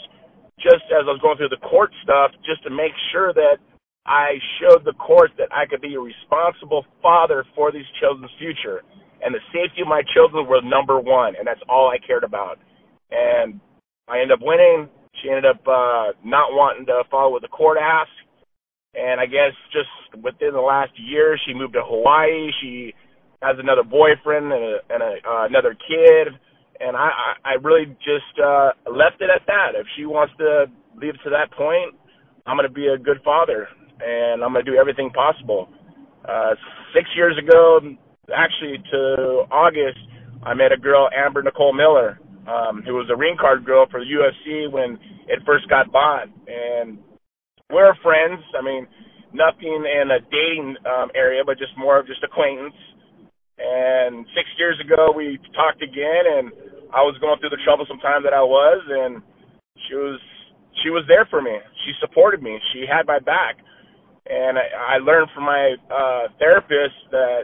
just 0.60 0.84
as 0.92 1.08
I 1.08 1.12
was 1.16 1.24
going 1.24 1.40
through 1.40 1.56
the 1.56 1.64
court 1.64 1.92
stuff, 2.04 2.36
just 2.44 2.62
to 2.68 2.70
make 2.70 2.92
sure 3.16 3.32
that 3.34 3.64
I 4.06 4.36
showed 4.60 4.84
the 4.84 4.94
court 4.94 5.32
that 5.38 5.48
I 5.52 5.66
could 5.66 5.82
be 5.82 5.96
a 5.96 6.00
responsible 6.00 6.86
father 7.02 7.46
for 7.56 7.72
these 7.72 7.88
children's 8.02 8.32
future. 8.38 8.84
And 9.24 9.34
the 9.34 9.40
safety 9.56 9.82
of 9.82 9.88
my 9.88 10.04
children 10.14 10.46
were 10.46 10.62
number 10.62 11.00
one, 11.00 11.36
and 11.40 11.48
that's 11.48 11.62
all 11.70 11.88
I 11.90 12.06
cared 12.06 12.26
about. 12.26 12.60
And 13.12 13.62
I 14.10 14.20
ended 14.20 14.34
up 14.34 14.40
winning. 14.42 14.90
She 15.22 15.30
ended 15.30 15.46
up 15.46 15.64
uh, 15.64 16.12
not 16.26 16.52
wanting 16.52 16.86
to 16.88 17.04
follow 17.10 17.32
what 17.32 17.42
the 17.42 17.48
court 17.48 17.78
asked. 17.80 18.12
And 18.94 19.22
I 19.22 19.26
guess 19.26 19.56
just 19.72 19.90
within 20.22 20.52
the 20.52 20.60
last 20.60 20.92
year, 21.00 21.40
she 21.48 21.54
moved 21.54 21.74
to 21.74 21.82
Hawaii. 21.84 22.52
She 22.62 22.94
has 23.42 23.56
another 23.58 23.84
boyfriend 23.84 24.52
and, 24.52 24.64
a, 24.64 24.78
and 24.90 25.02
a, 25.02 25.14
uh, 25.24 25.46
another 25.48 25.76
kid. 25.88 26.28
And 26.82 26.98
I, 26.98 27.08
I, 27.08 27.52
I 27.52 27.54
really 27.64 27.86
just 28.04 28.36
uh, 28.44 28.72
left 28.92 29.22
it 29.22 29.30
at 29.34 29.48
that. 29.48 29.80
If 29.80 29.88
she 29.96 30.06
wants 30.06 30.34
to 30.40 30.66
leave 31.00 31.16
to 31.24 31.30
that 31.30 31.56
point, 31.56 31.96
I'm 32.46 32.58
going 32.58 32.68
to 32.68 32.74
be 32.74 32.88
a 32.88 32.98
good 32.98 33.24
father 33.24 33.70
and 34.04 34.44
I'm 34.44 34.54
going 34.54 34.66
to 34.66 34.72
do 34.72 34.78
everything 34.78 35.10
possible. 35.12 35.70
Uh, 36.28 36.56
six 36.94 37.10
years 37.16 37.38
ago, 37.38 37.80
actually 38.36 38.78
to 38.92 39.48
August, 39.52 40.00
I 40.44 40.54
met 40.54 40.72
a 40.72 40.78
girl, 40.78 41.10
Amber 41.16 41.42
Nicole 41.42 41.74
Miller, 41.74 42.20
um, 42.48 42.84
who 42.86 42.94
was 42.94 43.08
a 43.12 43.16
ring 43.16 43.36
card 43.40 43.66
girl 43.66 43.86
for 43.90 44.00
the 44.00 44.08
UFC 44.08 44.72
when 44.72 45.00
it 45.28 45.40
first 45.46 45.70
got 45.70 45.92
bought. 45.92 46.28
And 46.48 47.00
we're 47.72 47.96
friends. 48.04 48.44
I 48.58 48.62
mean, 48.64 48.88
nothing 49.34 49.84
in 49.88 50.12
a 50.12 50.20
dating 50.30 50.76
um, 50.86 51.10
area, 51.16 51.44
but 51.46 51.58
just 51.58 51.72
more 51.78 52.00
of 52.00 52.08
just 52.08 52.24
acquaintance. 52.24 52.76
And 53.58 54.26
six 54.36 54.50
years 54.58 54.80
ago, 54.84 55.14
we 55.16 55.40
talked 55.56 55.82
again, 55.82 56.26
and 56.28 56.52
I 56.92 57.02
was 57.02 57.16
going 57.22 57.40
through 57.40 57.54
the 57.56 57.64
troublesome 57.64 58.00
time 58.00 58.24
that 58.24 58.34
I 58.34 58.42
was, 58.44 58.82
and 58.90 59.22
she 59.88 59.96
was 59.96 60.20
she 60.82 60.90
was 60.90 61.06
there 61.08 61.26
for 61.30 61.42
me. 61.42 61.54
She 61.86 61.94
supported 62.02 62.42
me. 62.42 62.58
She 62.74 62.86
had 62.90 63.06
my 63.06 63.20
back. 63.20 63.58
And 64.30 64.58
I, 64.58 64.96
I 64.96 64.98
learned 64.98 65.30
from 65.36 65.44
my 65.44 65.76
uh, 65.92 66.32
therapist 66.40 66.96
that 67.12 67.44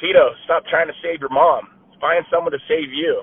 Tito, 0.00 0.30
stop 0.44 0.64
trying 0.70 0.86
to 0.86 0.94
save 1.02 1.20
your 1.20 1.30
mom. 1.30 1.68
Find 2.00 2.24
someone 2.30 2.52
to 2.52 2.58
save 2.68 2.92
you. 2.92 3.22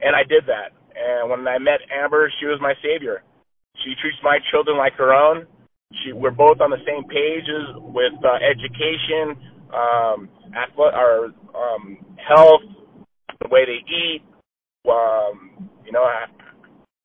And 0.00 0.14
I 0.14 0.22
did 0.22 0.44
that. 0.46 0.74
And 0.98 1.30
when 1.30 1.46
I 1.46 1.58
met 1.58 1.80
Amber, 1.94 2.30
she 2.40 2.46
was 2.46 2.58
my 2.60 2.74
savior. 2.82 3.22
She 3.84 3.94
treats 4.02 4.18
my 4.22 4.38
children 4.50 4.76
like 4.76 4.94
her 4.94 5.14
own. 5.14 5.46
She, 6.02 6.12
we're 6.12 6.32
both 6.32 6.60
on 6.60 6.70
the 6.70 6.82
same 6.84 7.04
pages 7.04 7.70
with 7.94 8.12
uh, 8.24 8.38
education, 8.42 9.38
um, 9.72 10.28
athlete, 10.54 10.94
our 10.94 11.26
um, 11.54 11.98
health, 12.18 12.60
the 13.40 13.48
way 13.48 13.64
they 13.64 13.80
eat, 13.86 14.22
um, 14.90 15.70
you 15.86 15.92
know, 15.92 16.04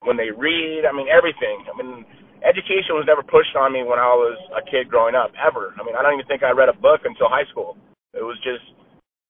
when 0.02 0.18
they 0.18 0.32
read. 0.36 0.84
I 0.90 0.96
mean, 0.96 1.08
everything. 1.08 1.64
I 1.72 1.82
mean, 1.82 2.06
education 2.44 3.00
was 3.00 3.08
never 3.08 3.24
pushed 3.24 3.56
on 3.56 3.72
me 3.72 3.84
when 3.84 3.98
I 3.98 4.12
was 4.12 4.36
a 4.52 4.62
kid 4.68 4.92
growing 4.92 5.16
up, 5.16 5.32
ever. 5.40 5.74
I 5.80 5.84
mean, 5.84 5.96
I 5.96 6.04
don't 6.04 6.20
even 6.20 6.28
think 6.28 6.44
I 6.44 6.52
read 6.52 6.70
a 6.70 6.76
book 6.76 7.08
until 7.08 7.32
high 7.32 7.48
school. 7.50 7.80
It 8.14 8.22
was 8.22 8.38
just, 8.44 8.64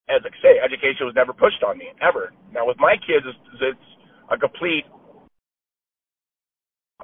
as 0.10 0.26
I 0.26 0.34
say, 0.42 0.58
education 0.60 1.06
was 1.06 1.16
never 1.16 1.32
pushed 1.32 1.62
on 1.62 1.78
me, 1.78 1.94
ever. 2.02 2.34
Now, 2.52 2.66
with 2.66 2.78
my 2.82 2.98
kids, 2.98 3.24
it's, 3.24 3.40
it's 3.62 3.88
a 4.34 4.38
complete, 4.38 4.90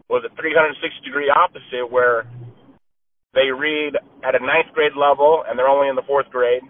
was 0.10 0.26
a 0.26 0.34
360 0.34 0.81
degree 1.06 1.30
opposite 1.30 1.86
where 1.86 2.26
they 3.38 3.53
read 3.53 3.94
at 4.26 4.34
a 4.34 4.41
ninth 4.41 4.73
grade 4.73 4.98
level 4.98 5.45
and 5.45 5.53
they're 5.53 5.69
only 5.69 5.88
in 5.88 5.95
the 5.95 6.07
fourth 6.07 6.30
grade. 6.34 6.65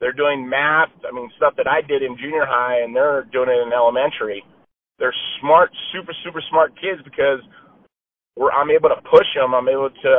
They're 0.00 0.12
doing 0.12 0.44
math. 0.44 0.92
I 1.08 1.14
mean, 1.14 1.30
stuff 1.40 1.56
that 1.56 1.66
I 1.66 1.80
did 1.80 2.02
in 2.02 2.20
junior 2.20 2.44
high, 2.44 2.84
and 2.84 2.94
they're 2.94 3.24
doing 3.32 3.48
it 3.48 3.64
in 3.64 3.72
elementary. 3.72 4.44
They're 4.98 5.14
smart, 5.40 5.72
super, 5.92 6.12
super 6.24 6.42
smart 6.50 6.76
kids 6.76 7.00
because 7.00 7.40
we're, 8.36 8.52
I'm 8.52 8.70
able 8.70 8.88
to 8.92 9.00
push 9.08 9.26
them. 9.34 9.56
I'm 9.56 9.68
able 9.68 9.90
to 9.90 10.14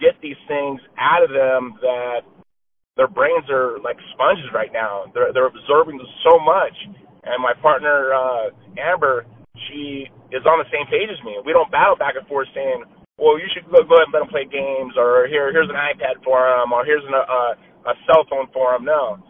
get 0.00 0.16
these 0.20 0.40
things 0.48 0.80
out 0.98 1.22
of 1.22 1.30
them 1.30 1.78
that 1.84 2.24
their 2.96 3.08
brains 3.08 3.48
are 3.48 3.78
like 3.80 3.96
sponges 4.12 4.48
right 4.52 4.72
now. 4.72 5.08
They're 5.14 5.32
they're 5.32 5.48
absorbing 5.48 6.00
so 6.24 6.40
much. 6.40 6.74
And 7.22 7.38
my 7.38 7.54
partner 7.62 8.12
uh, 8.12 8.50
Amber, 8.76 9.24
she 9.68 10.10
is 10.34 10.42
on 10.44 10.58
the 10.58 10.68
same 10.74 10.90
page 10.90 11.08
as 11.08 11.22
me. 11.22 11.38
We 11.46 11.54
don't 11.54 11.70
battle 11.70 11.96
back 11.96 12.18
and 12.18 12.26
forth 12.26 12.48
saying, 12.52 12.84
"Well, 13.16 13.38
you 13.38 13.46
should 13.54 13.64
go, 13.70 13.80
go 13.86 13.96
ahead 13.96 14.10
and 14.10 14.14
let 14.16 14.26
them 14.26 14.32
play 14.32 14.44
games," 14.44 14.98
or 14.98 15.28
"Here, 15.30 15.52
here's 15.54 15.70
an 15.70 15.78
iPad 15.78 16.20
for 16.24 16.42
them," 16.42 16.72
or 16.72 16.84
"Here's 16.84 17.04
an, 17.06 17.14
uh, 17.14 17.54
a 17.88 17.94
cell 18.04 18.26
phone 18.28 18.50
for 18.52 18.74
them." 18.74 18.84
No, 18.84 19.22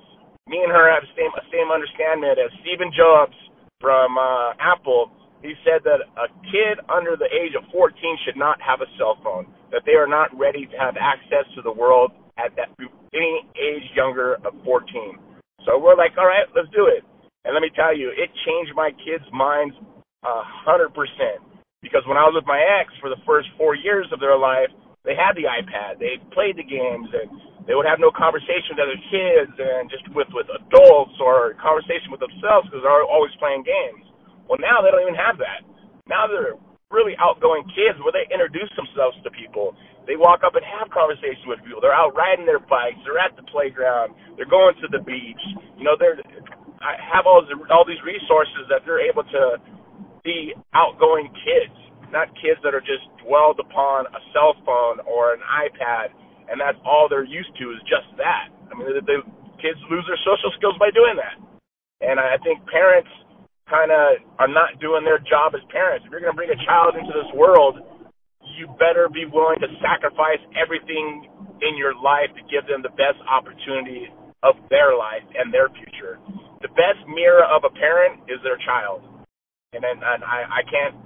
me 0.49 0.59
and 0.65 0.73
her 0.73 0.89
have 0.91 1.05
the 1.05 1.13
same 1.15 1.31
same 1.53 1.71
understanding 1.71 2.33
as 2.33 2.51
Stephen 2.65 2.91
Jobs 2.97 3.37
from 3.79 4.17
uh, 4.17 4.57
Apple. 4.59 5.13
He 5.43 5.59
said 5.67 5.83
that 5.83 6.07
a 6.17 6.31
kid 6.47 6.79
under 6.87 7.19
the 7.19 7.27
age 7.27 7.59
of 7.59 7.67
14 7.75 7.93
should 8.25 8.39
not 8.39 8.63
have 8.63 8.81
a 8.81 8.89
cell 8.97 9.19
phone. 9.23 9.51
That 9.75 9.83
they 9.85 9.99
are 9.99 10.07
not 10.07 10.31
ready 10.39 10.67
to 10.71 10.77
have 10.79 10.95
access 10.95 11.45
to 11.59 11.63
the 11.63 11.73
world 11.73 12.15
at 12.39 12.55
that 12.57 12.71
any 13.13 13.43
age 13.59 13.85
younger 13.95 14.39
of 14.47 14.55
14. 14.65 15.19
So 15.67 15.79
we're 15.79 15.99
like, 15.99 16.15
all 16.17 16.27
right, 16.27 16.47
let's 16.55 16.71
do 16.71 16.87
it. 16.87 17.03
And 17.45 17.55
let 17.55 17.61
me 17.61 17.71
tell 17.75 17.91
you, 17.91 18.15
it 18.15 18.31
changed 18.47 18.73
my 18.75 18.95
kids' 19.03 19.27
minds 19.35 19.75
a 20.23 20.43
hundred 20.65 20.95
percent. 20.95 21.43
Because 21.83 22.07
when 22.07 22.15
I 22.15 22.23
was 22.23 22.39
with 22.39 22.47
my 22.47 22.63
ex 22.63 22.95
for 23.03 23.11
the 23.11 23.19
first 23.27 23.51
four 23.59 23.75
years 23.75 24.07
of 24.15 24.23
their 24.23 24.39
life, 24.39 24.71
they 25.03 25.19
had 25.19 25.35
the 25.35 25.51
iPad, 25.51 25.99
they 25.99 26.23
played 26.31 26.55
the 26.55 26.63
games, 26.63 27.11
and 27.11 27.27
they 27.67 27.75
would 27.75 27.91
have 27.91 27.99
no 27.99 28.15
conversation 28.15 28.79
with 28.79 28.87
other 28.87 29.01
kids 29.11 29.51
and 29.59 29.91
just 29.91 30.07
with 30.15 30.31
with 30.31 30.47
adults 30.47 31.19
or 31.19 31.59
conversation 31.59 32.15
with 32.15 32.23
themselves 32.23 32.71
because 32.71 32.87
they're 32.87 33.03
always 33.03 33.35
playing 33.43 33.67
games. 33.67 34.07
Well, 34.53 34.61
now 34.61 34.85
they 34.85 34.93
don't 34.93 35.01
even 35.01 35.17
have 35.17 35.41
that. 35.41 35.65
Now 36.05 36.29
they're 36.29 36.61
really 36.93 37.17
outgoing 37.17 37.65
kids 37.73 37.97
where 38.05 38.13
they 38.13 38.29
introduce 38.29 38.69
themselves 38.77 39.17
to 39.25 39.33
people. 39.33 39.73
They 40.05 40.21
walk 40.21 40.45
up 40.45 40.53
and 40.61 40.65
have 40.77 40.93
conversations 40.93 41.49
with 41.49 41.65
people. 41.65 41.81
They're 41.81 41.97
out 41.97 42.13
riding 42.13 42.45
their 42.45 42.61
bikes. 42.61 43.01
They're 43.09 43.17
at 43.17 43.33
the 43.33 43.49
playground. 43.49 44.13
They're 44.37 44.45
going 44.45 44.77
to 44.85 44.93
the 44.93 45.01
beach. 45.01 45.41
You 45.81 45.89
know, 45.89 45.97
they're 45.97 46.21
I 46.85 47.01
have 47.01 47.25
all 47.25 47.41
the, 47.41 47.57
all 47.73 47.89
these 47.89 48.05
resources 48.05 48.69
that 48.69 48.85
they're 48.85 49.01
able 49.01 49.25
to 49.25 49.57
be 50.21 50.53
outgoing 50.77 51.33
kids, 51.33 51.73
not 52.13 52.29
kids 52.37 52.61
that 52.61 52.77
are 52.77 52.85
just 52.85 53.09
dwelled 53.25 53.57
upon 53.57 54.05
a 54.13 54.21
cell 54.37 54.53
phone 54.69 55.01
or 55.09 55.33
an 55.33 55.41
iPad, 55.49 56.13
and 56.53 56.61
that's 56.61 56.77
all 56.85 57.09
they're 57.09 57.25
used 57.25 57.57
to 57.57 57.73
is 57.73 57.81
just 57.89 58.05
that. 58.21 58.53
I 58.69 58.77
mean, 58.77 58.93
the, 59.01 59.25
kids 59.65 59.81
lose 59.89 60.05
their 60.05 60.21
social 60.29 60.53
skills 60.61 60.77
by 60.77 60.93
doing 60.93 61.17
that, 61.17 61.41
and 62.05 62.21
I 62.21 62.37
think 62.45 62.61
parents 62.69 63.09
kind 63.71 63.91
of 63.91 64.21
are 64.39 64.51
not 64.51 64.81
doing 64.81 65.05
their 65.05 65.23
job 65.23 65.55
as 65.55 65.63
parents. 65.71 66.05
If 66.05 66.11
you're 66.11 66.21
going 66.21 66.35
to 66.35 66.39
bring 66.39 66.51
a 66.51 66.61
child 66.67 66.95
into 66.99 67.13
this 67.13 67.31
world 67.35 67.81
you 68.59 68.67
better 68.79 69.09
be 69.09 69.25
willing 69.25 69.59
to 69.63 69.71
sacrifice 69.81 70.43
everything 70.59 71.31
in 71.63 71.79
your 71.79 71.95
life 71.95 72.29
to 72.35 72.43
give 72.51 72.67
them 72.67 72.83
the 72.83 72.93
best 72.99 73.19
opportunity 73.31 74.11
of 74.43 74.59
their 74.69 74.99
life 74.99 75.25
and 75.39 75.55
their 75.55 75.71
future. 75.71 76.19
The 76.61 76.73
best 76.75 77.01
mirror 77.07 77.47
of 77.47 77.63
a 77.63 77.73
parent 77.75 78.27
is 78.27 78.43
their 78.43 78.59
child. 78.67 79.03
And 79.73 79.83
then 79.83 80.03
and 80.03 80.23
I, 80.27 80.61
I 80.61 80.63
can't 80.67 80.99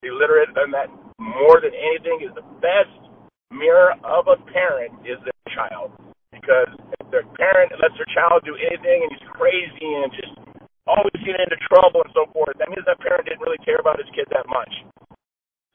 belittle 0.00 0.40
it 0.44 0.50
than 0.56 0.72
that 0.72 0.88
more 1.20 1.60
than 1.60 1.72
anything 1.72 2.24
is 2.24 2.32
the 2.34 2.44
best 2.58 2.92
mirror 3.52 3.94
of 4.02 4.26
a 4.26 4.40
parent 4.50 4.92
is 5.04 5.20
their 5.22 5.48
child. 5.52 5.92
Because 6.32 6.72
if 7.00 7.06
their 7.12 7.28
parent 7.36 7.72
lets 7.78 7.94
their 7.96 8.08
child 8.16 8.42
do 8.44 8.56
anything 8.56 9.04
and 9.04 9.10
he's 9.12 9.28
crazy 9.36 9.88
and 10.00 10.10
just 10.12 10.34
always 10.86 11.16
getting 11.24 11.40
into 11.40 11.58
trouble 11.64 12.04
and 12.04 12.12
so 12.12 12.28
forth, 12.32 12.56
that 12.60 12.68
means 12.68 12.84
that 12.84 13.00
parent 13.00 13.24
didn't 13.28 13.40
really 13.40 13.60
care 13.64 13.80
about 13.80 13.96
his 13.96 14.08
kid 14.12 14.28
that 14.30 14.44
much 14.46 14.72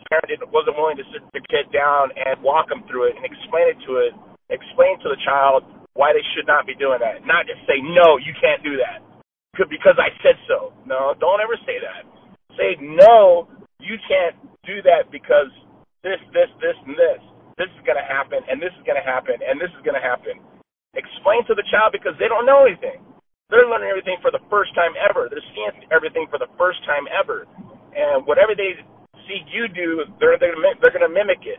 parent 0.09 0.25
didn't, 0.25 0.49
wasn't 0.49 0.73
willing 0.73 0.97
to 0.97 1.05
sit 1.13 1.21
the 1.31 1.43
kid 1.53 1.69
down 1.69 2.09
and 2.17 2.41
walk 2.41 2.67
them 2.67 2.81
through 2.89 3.13
it 3.13 3.15
and 3.15 3.23
explain 3.23 3.69
it 3.69 3.79
to 3.85 4.01
it, 4.01 4.11
explain 4.49 4.97
to 5.05 5.07
the 5.07 5.19
child 5.21 5.61
why 5.93 6.11
they 6.11 6.25
should 6.33 6.49
not 6.49 6.65
be 6.65 6.73
doing 6.73 6.97
that. 6.97 7.21
Not 7.23 7.45
just 7.45 7.61
say, 7.69 7.77
no, 7.93 8.17
you 8.17 8.33
can't 8.41 8.65
do 8.65 8.81
that 8.81 9.05
because 9.53 9.95
I 10.01 10.09
said 10.25 10.35
so. 10.49 10.73
No, 10.89 11.13
don't 11.21 11.39
ever 11.39 11.55
say 11.63 11.77
that. 11.77 12.09
Say, 12.57 12.75
no, 12.81 13.47
you 13.77 14.01
can't 14.09 14.35
do 14.65 14.81
that 14.89 15.13
because 15.13 15.53
this, 16.01 16.19
this, 16.33 16.49
this, 16.57 16.75
and 16.89 16.97
this. 16.97 17.21
This 17.61 17.69
is 17.75 17.83
going 17.83 17.99
to 17.99 18.07
happen, 18.07 18.39
and 18.47 18.63
this 18.63 18.71
is 18.79 18.83
going 18.87 18.95
to 18.95 19.03
happen, 19.03 19.35
and 19.43 19.59
this 19.59 19.67
is 19.75 19.83
going 19.83 19.99
to 19.99 20.03
happen. 20.03 20.39
Explain 20.95 21.43
to 21.51 21.53
the 21.53 21.67
child 21.67 21.91
because 21.91 22.15
they 22.15 22.31
don't 22.31 22.47
know 22.47 22.63
anything. 22.63 23.03
They're 23.49 23.65
learning 23.65 23.89
everything 23.89 24.21
for 24.21 24.29
the 24.29 24.41
first 24.49 24.73
time 24.77 24.93
ever. 24.97 25.25
They're 25.25 25.45
seeing 25.57 25.89
everything 25.89 26.29
for 26.29 26.37
the 26.37 26.49
first 26.57 26.85
time 26.85 27.09
ever. 27.09 27.49
And 27.97 28.21
whatever 28.29 28.53
they 28.53 28.77
see 29.25 29.41
you 29.49 29.65
do, 29.69 30.05
they're 30.21 30.37
they're 30.37 30.53
they're 30.81 30.93
going 30.93 31.05
to 31.05 31.09
mimic 31.09 31.41
it, 31.41 31.57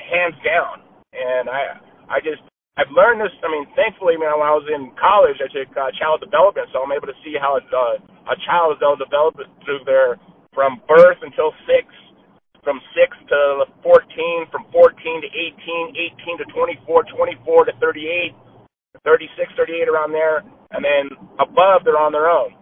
hands 0.00 0.36
down. 0.40 0.80
And 1.12 1.52
I 1.52 1.76
I 2.08 2.18
just 2.24 2.40
I've 2.80 2.88
learned 2.96 3.20
this. 3.20 3.32
I 3.44 3.52
mean, 3.52 3.68
thankfully, 3.76 4.16
man, 4.16 4.32
when 4.40 4.48
I 4.48 4.56
was 4.56 4.64
in 4.72 4.96
college, 4.96 5.36
I 5.44 5.52
took 5.52 5.68
uh, 5.76 5.92
child 6.00 6.24
development, 6.24 6.72
so 6.72 6.80
I'm 6.80 6.96
able 6.96 7.12
to 7.12 7.18
see 7.20 7.36
how 7.36 7.60
uh, 7.60 8.00
a 8.32 8.36
child 8.48 8.72
is 8.72 8.80
develop 8.80 9.36
through 9.36 9.84
their 9.84 10.16
from 10.56 10.80
birth 10.88 11.20
until 11.20 11.52
six, 11.68 11.88
from 12.64 12.80
six 12.96 13.12
to 13.28 13.68
14, 13.84 14.48
from 14.48 14.64
14 14.72 14.96
to 14.96 15.28
18, 15.28 15.96
18 16.16 16.40
to 16.40 16.46
24, 16.84 17.04
24 17.12 17.64
to 17.68 17.72
38, 17.80 18.32
36, 19.04 19.52
38 19.56 19.88
around 19.88 20.12
there, 20.12 20.42
and 20.70 20.84
then 20.84 21.10
above 21.40 21.82
they're 21.84 21.98
on 21.98 22.12
their 22.12 22.28
own. 22.28 22.54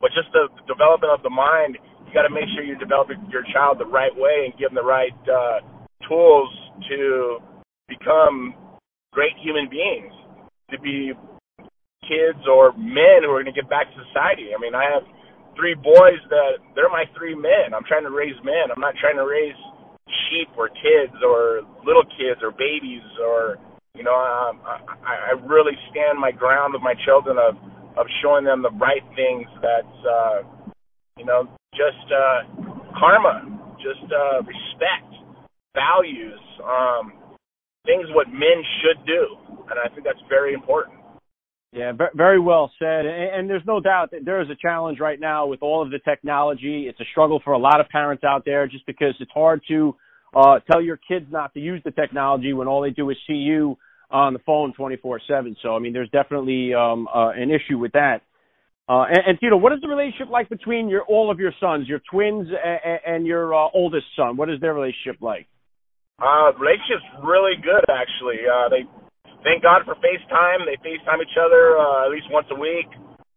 But 0.00 0.14
just 0.14 0.30
the 0.32 0.48
development 0.66 1.12
of 1.12 1.22
the 1.22 1.30
mind 1.30 1.76
you 2.08 2.14
got 2.14 2.24
to 2.24 2.32
make 2.32 2.48
sure 2.56 2.64
you're 2.64 2.80
developing 2.80 3.20
your 3.28 3.44
child 3.52 3.76
the 3.76 3.84
right 3.84 4.14
way 4.16 4.48
and 4.48 4.56
give 4.56 4.72
them 4.72 4.80
the 4.80 4.88
right 4.88 5.12
uh, 5.28 5.60
tools 6.08 6.48
to 6.88 7.36
become 7.84 8.56
great 9.12 9.36
human 9.44 9.68
beings, 9.68 10.12
to 10.72 10.80
be 10.80 11.12
kids 12.08 12.40
or 12.48 12.72
men 12.80 13.20
who 13.20 13.28
are 13.28 13.44
going 13.44 13.52
to 13.52 13.60
get 13.60 13.68
back 13.68 13.92
to 13.92 13.96
society. 14.08 14.56
I 14.56 14.58
mean, 14.60 14.72
I 14.72 14.88
have 14.88 15.04
three 15.52 15.76
boys 15.76 16.16
that 16.32 16.64
they're 16.72 16.88
my 16.88 17.04
three 17.12 17.36
men. 17.36 17.76
I'm 17.76 17.84
trying 17.84 18.08
to 18.08 18.14
raise 18.14 18.36
men. 18.40 18.72
I'm 18.72 18.80
not 18.80 18.96
trying 18.96 19.20
to 19.20 19.28
raise 19.28 19.58
sheep 20.32 20.48
or 20.56 20.72
kids 20.72 21.12
or 21.20 21.60
little 21.84 22.08
kids 22.16 22.40
or 22.40 22.56
babies 22.56 23.04
or 23.20 23.60
you 23.94 24.02
know 24.02 24.14
um, 24.14 24.60
I, 24.64 25.32
I 25.32 25.46
really 25.46 25.76
stand 25.90 26.18
my 26.18 26.30
ground 26.30 26.74
with 26.74 26.82
my 26.82 26.94
children 27.04 27.36
of 27.38 27.56
of 27.96 28.06
showing 28.22 28.44
them 28.44 28.62
the 28.62 28.70
right 28.78 29.02
things 29.16 29.46
that's 29.60 29.98
uh, 30.06 30.42
you 31.16 31.24
know 31.24 31.48
just 31.74 32.06
uh, 32.10 32.68
karma, 32.98 33.46
just 33.78 34.10
uh, 34.10 34.42
respect, 34.42 35.10
values, 35.74 36.40
um, 36.64 37.12
things 37.86 38.06
what 38.14 38.28
men 38.28 38.62
should 38.82 39.04
do, 39.06 39.36
and 39.70 39.78
I 39.78 39.92
think 39.94 40.04
that's 40.04 40.22
very 40.28 40.54
important. 40.54 40.98
Yeah, 41.72 41.92
very 42.14 42.40
well 42.40 42.72
said. 42.78 43.04
And 43.04 43.48
there's 43.48 43.66
no 43.66 43.78
doubt 43.78 44.10
that 44.12 44.24
there 44.24 44.40
is 44.40 44.48
a 44.48 44.56
challenge 44.60 45.00
right 45.00 45.20
now 45.20 45.46
with 45.46 45.62
all 45.62 45.82
of 45.82 45.90
the 45.90 45.98
technology. 45.98 46.86
It's 46.88 46.98
a 46.98 47.04
struggle 47.12 47.42
for 47.44 47.52
a 47.52 47.58
lot 47.58 47.78
of 47.78 47.88
parents 47.90 48.24
out 48.24 48.46
there 48.46 48.66
just 48.66 48.86
because 48.86 49.14
it's 49.20 49.30
hard 49.32 49.60
to 49.68 49.94
uh, 50.38 50.60
tell 50.70 50.80
your 50.80 50.96
kids 50.96 51.26
not 51.30 51.52
to 51.54 51.60
use 51.60 51.82
the 51.84 51.90
technology 51.90 52.52
when 52.52 52.68
all 52.68 52.80
they 52.80 52.90
do 52.90 53.10
is 53.10 53.16
see 53.26 53.34
you 53.34 53.76
on 54.10 54.32
the 54.32 54.38
phone 54.46 54.72
24/7. 54.78 55.56
So 55.62 55.74
I 55.74 55.80
mean, 55.80 55.92
there's 55.92 56.10
definitely 56.10 56.72
um, 56.74 57.08
uh, 57.12 57.30
an 57.30 57.50
issue 57.50 57.78
with 57.78 57.92
that. 57.92 58.22
Uh, 58.88 59.04
and, 59.04 59.20
and 59.26 59.40
Tito, 59.40 59.56
what 59.56 59.72
is 59.72 59.80
the 59.82 59.88
relationship 59.88 60.30
like 60.30 60.48
between 60.48 60.88
your 60.88 61.02
all 61.02 61.30
of 61.30 61.38
your 61.38 61.52
sons, 61.60 61.88
your 61.88 62.00
twins, 62.10 62.48
and, 62.48 63.00
and 63.04 63.26
your 63.26 63.52
uh, 63.52 63.68
oldest 63.74 64.06
son? 64.16 64.36
What 64.36 64.48
is 64.48 64.60
their 64.60 64.72
relationship 64.72 65.20
like? 65.20 65.46
Uh, 66.22 66.54
relationship's 66.54 67.04
really 67.22 67.58
good 67.58 67.84
actually. 67.90 68.38
Uh, 68.46 68.68
they 68.70 68.86
thank 69.42 69.62
God 69.62 69.82
for 69.84 69.94
FaceTime. 69.98 70.64
They 70.64 70.78
FaceTime 70.86 71.18
each 71.20 71.36
other 71.36 71.76
uh, 71.76 72.06
at 72.06 72.10
least 72.10 72.26
once 72.30 72.46
a 72.50 72.58
week. 72.58 72.88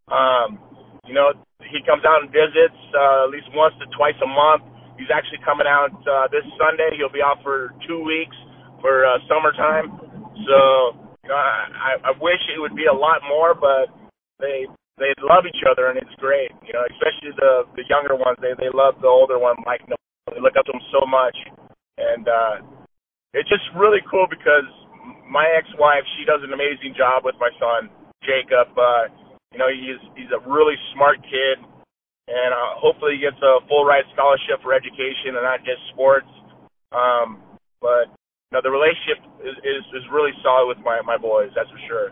Um, 0.07 0.59
you 1.07 1.13
know, 1.13 1.33
he 1.65 1.81
comes 1.83 2.05
out 2.05 2.21
and 2.21 2.29
visits 2.29 2.77
uh, 2.93 3.25
at 3.25 3.31
least 3.33 3.49
once 3.57 3.73
to 3.81 3.89
twice 3.97 4.17
a 4.23 4.29
month. 4.29 4.80
He's 5.01 5.09
actually 5.09 5.41
coming 5.41 5.65
out 5.65 5.89
uh, 6.05 6.29
this 6.29 6.45
Sunday. 6.61 6.93
He'll 6.93 7.09
be 7.09 7.25
out 7.25 7.41
for 7.41 7.73
two 7.89 8.05
weeks 8.05 8.37
for 8.85 9.01
uh, 9.01 9.17
summertime. 9.25 9.97
So 10.45 10.93
you 11.25 11.29
know, 11.33 11.41
I, 11.41 11.97
I 12.05 12.11
wish 12.21 12.37
it 12.53 12.61
would 12.61 12.77
be 12.77 12.85
a 12.85 12.93
lot 12.93 13.25
more, 13.25 13.57
but 13.57 13.89
they 14.37 14.69
they 15.01 15.09
love 15.25 15.49
each 15.49 15.65
other 15.65 15.89
and 15.89 15.97
it's 15.97 16.13
great. 16.21 16.53
You 16.61 16.77
know, 16.77 16.85
especially 16.93 17.33
the 17.33 17.65
the 17.73 17.85
younger 17.89 18.13
ones. 18.13 18.37
They 18.45 18.53
they 18.61 18.69
love 18.69 19.01
the 19.01 19.09
older 19.09 19.41
one, 19.41 19.57
Mike. 19.65 19.81
They 19.89 20.37
look 20.37 20.53
up 20.53 20.69
to 20.69 20.73
him 20.77 20.85
so 20.93 21.01
much, 21.09 21.33
and 21.97 22.29
uh, 22.29 22.55
it's 23.33 23.49
just 23.49 23.65
really 23.73 24.05
cool 24.05 24.29
because 24.29 24.69
my 25.25 25.49
ex-wife 25.57 26.05
she 26.13 26.29
does 26.29 26.45
an 26.45 26.53
amazing 26.53 26.93
job 26.93 27.25
with 27.25 27.41
my 27.41 27.49
son 27.57 27.89
Jacob. 28.21 28.69
Uh, 28.77 29.09
you 29.49 29.57
know, 29.57 29.69
he's 29.73 29.97
he's 30.13 30.29
a 30.29 30.41
really 30.45 30.77
smart 30.93 31.17
kid, 31.25 31.57
and 32.27 32.51
uh, 32.53 32.77
hopefully 32.77 33.17
he 33.17 33.21
gets 33.21 33.39
a 33.41 33.61
full 33.65 33.85
ride 33.85 34.05
scholarship 34.13 34.61
for 34.61 34.73
education 34.73 35.37
and 35.37 35.45
not 35.45 35.63
just 35.65 35.81
sports. 35.93 36.29
Um, 36.91 37.41
but 37.81 38.11
you 38.51 38.59
know, 38.59 38.61
the 38.61 38.73
relationship 38.73 39.23
is, 39.41 39.55
is 39.63 39.83
is 39.95 40.03
really 40.11 40.35
solid 40.43 40.67
with 40.67 40.81
my 40.83 41.01
my 41.01 41.17
boys. 41.17 41.49
That's 41.55 41.69
for 41.69 41.81
sure. 41.87 42.07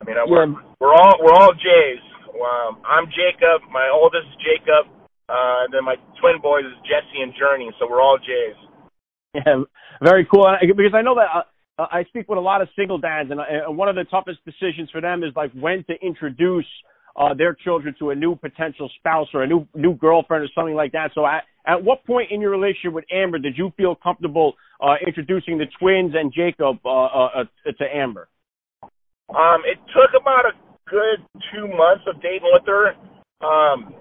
I 0.00 0.02
mean, 0.04 0.16
we're 0.26 0.50
we're 0.80 0.94
all 0.94 1.16
we're 1.22 1.36
all 1.36 1.52
Jays. 1.54 2.02
Um, 2.34 2.82
I'm 2.82 3.06
Jacob. 3.14 3.62
My 3.70 3.88
oldest 3.92 4.26
is 4.26 4.38
Jacob. 4.42 4.90
Uh, 5.28 5.64
and 5.64 5.72
then 5.72 5.84
my 5.84 5.96
twin 6.20 6.36
boys 6.42 6.64
is 6.66 6.76
Jesse 6.84 7.22
and 7.22 7.32
Journey. 7.32 7.70
So 7.78 7.88
we're 7.88 8.02
all 8.02 8.18
Jays. 8.18 8.56
Yeah, 9.34 9.64
very 10.02 10.26
cool. 10.30 10.46
Because 10.60 10.92
I 10.94 11.02
know 11.02 11.14
that 11.16 11.46
uh, 11.78 11.86
I 11.90 12.04
speak 12.04 12.28
with 12.28 12.38
a 12.38 12.42
lot 12.42 12.62
of 12.62 12.68
single 12.76 12.98
dads, 12.98 13.30
and 13.30 13.40
uh, 13.40 13.70
one 13.70 13.88
of 13.88 13.96
the 13.96 14.04
toughest 14.04 14.38
decisions 14.44 14.90
for 14.90 15.00
them 15.00 15.24
is 15.24 15.32
like 15.34 15.50
when 15.52 15.82
to 15.84 15.94
introduce 16.02 16.66
uh, 16.66 16.93
their 17.36 17.54
children 17.54 17.94
to 17.98 18.10
a 18.10 18.14
new 18.14 18.34
potential 18.34 18.90
spouse 18.98 19.28
or 19.34 19.42
a 19.42 19.46
new 19.46 19.66
new 19.74 19.94
girlfriend 19.94 20.44
or 20.44 20.48
something 20.54 20.74
like 20.74 20.92
that. 20.92 21.10
So, 21.14 21.26
at, 21.26 21.44
at 21.66 21.82
what 21.82 22.04
point 22.04 22.30
in 22.30 22.40
your 22.40 22.50
relationship 22.50 22.92
with 22.92 23.04
Amber 23.12 23.38
did 23.38 23.56
you 23.56 23.72
feel 23.76 23.94
comfortable 23.94 24.54
uh, 24.80 24.96
introducing 25.06 25.58
the 25.58 25.66
twins 25.78 26.14
and 26.14 26.32
Jacob 26.32 26.78
uh, 26.84 26.88
uh, 26.88 27.28
uh, 27.36 27.72
to 27.78 27.84
Amber? 27.94 28.28
Um, 29.30 29.62
it 29.64 29.78
took 29.94 30.20
about 30.20 30.44
a 30.44 30.52
good 30.90 31.24
two 31.52 31.68
months 31.68 32.04
of 32.06 32.20
dating 32.20 32.50
with 32.52 32.66
her. 32.66 32.94
Um, 33.40 33.94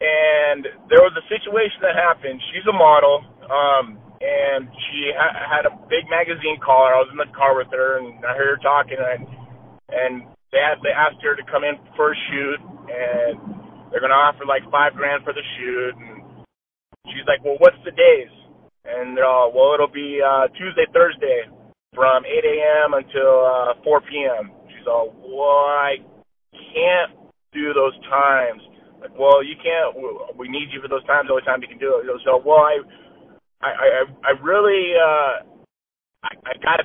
and 0.00 0.64
there 0.88 1.04
was 1.04 1.12
a 1.12 1.24
situation 1.28 1.84
that 1.84 1.92
happened. 1.92 2.40
She's 2.52 2.64
a 2.64 2.72
model, 2.72 3.20
um, 3.44 4.00
and 4.24 4.64
she 4.88 5.12
ha- 5.12 5.36
had 5.44 5.68
a 5.68 5.76
big 5.92 6.08
magazine 6.08 6.56
caller. 6.64 6.96
I 6.96 7.04
was 7.04 7.12
in 7.12 7.20
the 7.20 7.28
car 7.36 7.52
with 7.52 7.68
her, 7.68 8.00
and 8.00 8.24
I 8.24 8.32
heard 8.32 8.56
her 8.56 8.62
talking, 8.64 8.96
and 8.96 9.28
and 9.92 10.24
they 10.52 10.58
had, 10.58 10.78
they 10.82 10.90
asked 10.94 11.22
her 11.22 11.36
to 11.36 11.44
come 11.50 11.64
in 11.64 11.78
for 11.96 12.12
a 12.12 12.16
shoot, 12.30 12.60
and 12.90 13.38
they're 13.90 14.00
gonna 14.02 14.14
offer 14.18 14.44
like 14.46 14.62
five 14.70 14.94
grand 14.94 15.24
for 15.24 15.32
the 15.32 15.44
shoot, 15.58 15.94
and 15.96 16.22
she's 17.08 17.26
like, 17.26 17.44
well, 17.44 17.56
what's 17.58 17.78
the 17.84 17.92
days? 17.92 18.30
And 18.84 19.16
they're 19.16 19.26
all, 19.28 19.52
well, 19.54 19.74
it'll 19.74 19.92
be 19.92 20.20
uh, 20.24 20.48
Tuesday, 20.58 20.86
Thursday, 20.92 21.46
from 21.94 22.24
8 22.24 22.30
a.m. 22.44 22.94
until 22.94 23.44
uh, 23.46 23.74
4 23.84 24.00
p.m. 24.02 24.50
She's 24.68 24.86
all, 24.86 25.14
well, 25.20 25.66
I 25.68 25.96
can't 26.52 27.12
do 27.52 27.72
those 27.74 27.94
times. 28.08 28.62
Like, 29.00 29.12
well, 29.18 29.44
you 29.44 29.54
can't. 29.62 29.94
We 30.36 30.48
need 30.48 30.68
you 30.72 30.80
for 30.80 30.88
those 30.88 31.04
times. 31.06 31.28
The 31.28 31.34
only 31.34 31.44
time 31.44 31.62
you 31.62 31.68
can 31.68 31.78
do 31.78 32.00
it. 32.00 32.06
So, 32.24 32.42
well, 32.44 32.58
I, 32.64 32.78
I, 33.62 33.70
I, 33.70 34.02
I 34.24 34.30
really, 34.42 34.94
uh, 34.96 35.44
I, 36.24 36.32
I 36.46 36.52
gotta, 36.62 36.84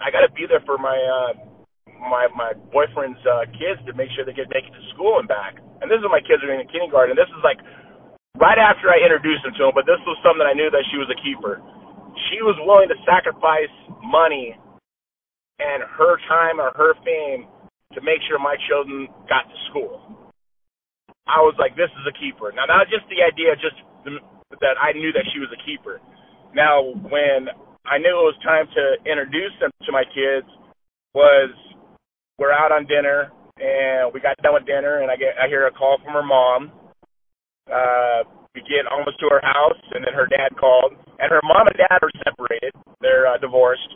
I 0.00 0.10
gotta 0.10 0.32
be 0.34 0.46
there 0.48 0.62
for 0.66 0.78
my. 0.78 0.96
uh 0.96 1.55
my 2.00 2.28
my 2.34 2.52
boyfriend's 2.72 3.20
uh, 3.24 3.48
kids 3.56 3.80
to 3.88 3.92
make 3.96 4.12
sure 4.14 4.24
they 4.24 4.36
get 4.36 4.50
make 4.52 4.68
it 4.68 4.74
to 4.74 4.84
school 4.94 5.18
and 5.20 5.28
back. 5.28 5.58
And 5.80 5.90
this 5.90 6.00
is 6.00 6.06
my 6.08 6.24
kids 6.24 6.40
are 6.44 6.52
in 6.52 6.62
kindergarten. 6.68 7.16
This 7.16 7.30
is 7.32 7.42
like 7.44 7.60
right 8.36 8.60
after 8.60 8.92
I 8.92 9.00
introduced 9.00 9.44
them 9.44 9.56
to 9.56 9.62
him, 9.68 9.74
but 9.76 9.88
this 9.88 10.00
was 10.04 10.16
something 10.20 10.44
I 10.44 10.56
knew 10.56 10.68
that 10.72 10.84
she 10.92 11.00
was 11.00 11.08
a 11.08 11.18
keeper. 11.20 11.60
She 12.32 12.40
was 12.40 12.56
willing 12.64 12.88
to 12.88 12.98
sacrifice 13.04 13.72
money 14.00 14.56
and 15.60 15.84
her 15.84 16.16
time 16.28 16.60
or 16.60 16.72
her 16.76 16.92
fame 17.04 17.48
to 17.96 18.00
make 18.04 18.20
sure 18.28 18.38
my 18.38 18.56
children 18.68 19.08
got 19.28 19.48
to 19.48 19.56
school. 19.72 20.00
I 21.26 21.42
was 21.42 21.56
like, 21.58 21.74
this 21.74 21.90
is 21.90 22.04
a 22.06 22.14
keeper. 22.14 22.52
Now, 22.54 22.68
not 22.70 22.86
just 22.86 23.08
the 23.10 23.24
idea, 23.24 23.56
just 23.58 23.76
the, 24.06 24.20
that 24.62 24.78
I 24.78 24.92
knew 24.94 25.10
that 25.12 25.26
she 25.34 25.40
was 25.42 25.50
a 25.50 25.60
keeper. 25.66 25.98
Now, 26.54 26.94
when 27.10 27.50
I 27.84 27.98
knew 27.98 28.14
it 28.14 28.28
was 28.30 28.38
time 28.46 28.70
to 28.70 28.84
introduce 29.08 29.52
them 29.58 29.74
to 29.84 29.90
my 29.90 30.04
kids, 30.06 30.46
was 31.16 31.50
we're 32.38 32.52
out 32.52 32.72
on 32.72 32.84
dinner 32.86 33.32
and 33.56 34.12
we 34.12 34.20
got 34.20 34.36
done 34.44 34.54
with 34.54 34.68
dinner 34.68 35.00
and 35.00 35.10
I 35.10 35.16
get 35.16 35.36
I 35.40 35.48
hear 35.48 35.66
a 35.66 35.72
call 35.72 35.96
from 36.04 36.12
her 36.12 36.26
mom. 36.26 36.72
Uh 37.68 38.28
we 38.54 38.60
get 38.64 38.88
almost 38.88 39.20
to 39.20 39.28
her 39.32 39.40
house 39.40 39.80
and 39.92 40.04
then 40.04 40.12
her 40.12 40.28
dad 40.28 40.52
called 40.60 40.92
and 40.92 41.28
her 41.32 41.40
mom 41.44 41.68
and 41.68 41.76
dad 41.76 42.00
are 42.00 42.12
separated. 42.24 42.72
They're 43.00 43.28
uh, 43.28 43.36
divorced. 43.40 43.88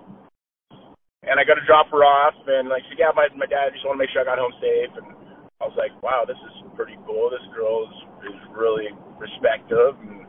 And 1.21 1.37
I 1.37 1.45
got 1.45 1.61
to 1.61 1.65
drop 1.69 1.93
her 1.93 2.01
off 2.01 2.33
and 2.49 2.69
like 2.69 2.83
she 2.89 2.97
yeah, 2.97 3.13
my 3.13 3.29
my 3.37 3.47
dad 3.49 3.77
just 3.77 3.85
want 3.85 4.01
to 4.01 4.03
make 4.03 4.09
sure 4.13 4.25
I 4.25 4.29
got 4.29 4.41
home 4.41 4.57
safe 4.57 4.93
and 4.97 5.13
I 5.61 5.69
was 5.69 5.77
like, 5.77 5.93
Wow, 6.01 6.25
this 6.25 6.41
is 6.41 6.65
pretty 6.73 6.97
cool. 7.05 7.29
This 7.29 7.45
girl 7.53 7.85
is 7.85 7.97
is 8.33 8.41
really 8.57 8.89
respective 9.21 10.01
and 10.01 10.25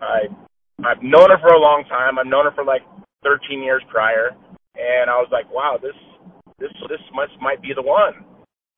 I 0.00 0.32
I've 0.80 1.04
known 1.04 1.28
her 1.28 1.40
for 1.44 1.52
a 1.52 1.60
long 1.60 1.84
time. 1.92 2.16
I've 2.16 2.28
known 2.28 2.48
her 2.48 2.56
for 2.56 2.64
like 2.64 2.80
thirteen 3.20 3.60
years 3.60 3.84
prior 3.92 4.32
and 4.80 5.12
I 5.12 5.20
was 5.20 5.28
like, 5.28 5.44
Wow, 5.52 5.76
this 5.76 5.96
this 6.60 6.70
this 6.88 7.00
must 7.12 7.32
might 7.40 7.62
be 7.62 7.72
the 7.74 7.82
one. 7.82 8.22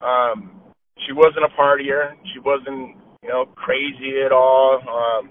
Um, 0.01 0.63
she 1.05 1.13
wasn't 1.13 1.45
a 1.45 1.53
partier. 1.59 2.15
She 2.33 2.39
wasn't 2.39 2.97
you 3.23 3.29
know 3.29 3.47
crazy 3.59 4.23
at 4.25 4.33
all. 4.33 4.79
Um, 4.87 5.31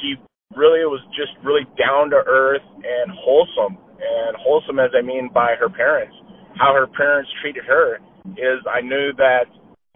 she 0.00 0.14
really 0.54 0.84
was 0.84 1.00
just 1.16 1.32
really 1.42 1.64
down 1.80 2.10
to 2.10 2.20
earth 2.28 2.64
and 2.76 3.10
wholesome. 3.10 3.80
And 3.96 4.36
wholesome, 4.36 4.78
as 4.78 4.90
I 4.92 5.00
mean 5.00 5.30
by 5.32 5.54
her 5.58 5.70
parents, 5.70 6.14
how 6.60 6.74
her 6.74 6.86
parents 6.86 7.30
treated 7.40 7.64
her 7.64 7.96
is 8.36 8.60
I 8.68 8.80
knew 8.82 9.12
that 9.16 9.48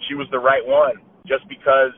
she 0.09 0.15
was 0.15 0.27
the 0.31 0.39
right 0.39 0.65
one. 0.65 1.05
Just 1.27 1.45
because 1.49 1.93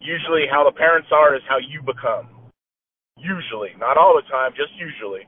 usually 0.00 0.50
how 0.50 0.66
the 0.66 0.74
parents 0.74 1.08
are 1.14 1.36
is 1.36 1.42
how 1.48 1.58
you 1.62 1.80
become. 1.86 2.50
Usually, 3.14 3.70
not 3.78 3.96
all 3.96 4.18
the 4.18 4.26
time, 4.26 4.50
just 4.58 4.74
usually 4.74 5.22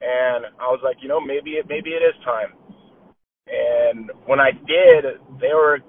and 0.00 0.46
I 0.58 0.66
was 0.70 0.80
like, 0.82 0.96
you 1.02 1.08
know, 1.08 1.20
maybe 1.20 1.60
it 1.60 1.66
maybe 1.68 1.90
it 1.90 2.02
is 2.02 2.14
time. 2.24 2.54
And 3.46 4.10
when 4.26 4.40
I 4.40 4.50
did, 4.52 5.20
they 5.40 5.52
were 5.52 5.80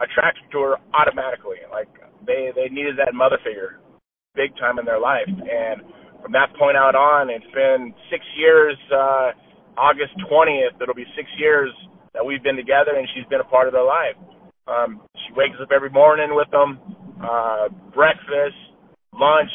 attracted 0.00 0.44
to 0.52 0.58
her 0.62 0.74
automatically. 0.94 1.62
Like 1.70 1.88
they 2.26 2.50
they 2.54 2.68
needed 2.72 2.96
that 2.98 3.14
mother 3.14 3.38
figure, 3.44 3.80
big 4.34 4.56
time 4.56 4.78
in 4.78 4.84
their 4.84 5.00
life. 5.00 5.28
And 5.28 5.82
from 6.22 6.32
that 6.32 6.54
point 6.58 6.76
out 6.76 6.94
on, 6.94 7.30
it's 7.30 7.46
been 7.54 7.94
six 8.10 8.24
years. 8.36 8.76
Uh, 8.90 9.32
August 9.78 10.12
twentieth, 10.28 10.74
it'll 10.80 10.94
be 10.94 11.06
six 11.14 11.28
years 11.38 11.70
that 12.14 12.24
we've 12.24 12.42
been 12.42 12.56
together, 12.56 12.96
and 12.96 13.06
she's 13.14 13.26
been 13.30 13.40
a 13.40 13.50
part 13.50 13.68
of 13.68 13.72
their 13.72 13.84
life. 13.86 14.16
Um, 14.66 15.00
she 15.14 15.32
wakes 15.34 15.56
up 15.62 15.70
every 15.74 15.90
morning 15.90 16.34
with 16.34 16.50
them, 16.50 16.78
uh, 17.22 17.68
breakfast, 17.94 18.58
lunch, 19.14 19.50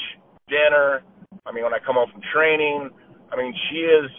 dinner. 0.48 1.04
I 1.46 1.52
mean, 1.52 1.64
when 1.64 1.74
I 1.74 1.80
come 1.86 1.96
home 1.96 2.10
from 2.12 2.22
training, 2.34 2.90
I 3.34 3.38
mean, 3.38 3.54
she 3.70 3.78
is 3.82 4.12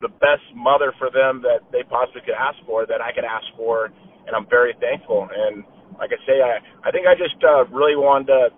the 0.00 0.08
best 0.08 0.42
mother 0.56 0.92
for 0.98 1.10
them 1.10 1.42
that 1.42 1.60
they 1.70 1.84
possibly 1.84 2.22
could 2.24 2.34
ask 2.34 2.56
for, 2.66 2.86
that 2.86 3.00
I 3.00 3.12
could 3.12 3.24
ask 3.24 3.46
for, 3.56 3.86
and 4.26 4.34
I'm 4.34 4.48
very 4.48 4.74
thankful. 4.80 5.28
And 5.30 5.62
like 5.98 6.10
I 6.10 6.18
say, 6.26 6.42
I 6.42 6.58
I 6.82 6.90
think 6.90 7.06
I 7.06 7.14
just 7.14 7.36
uh, 7.44 7.68
really 7.68 7.96
wanted 7.96 8.26
to 8.32 8.48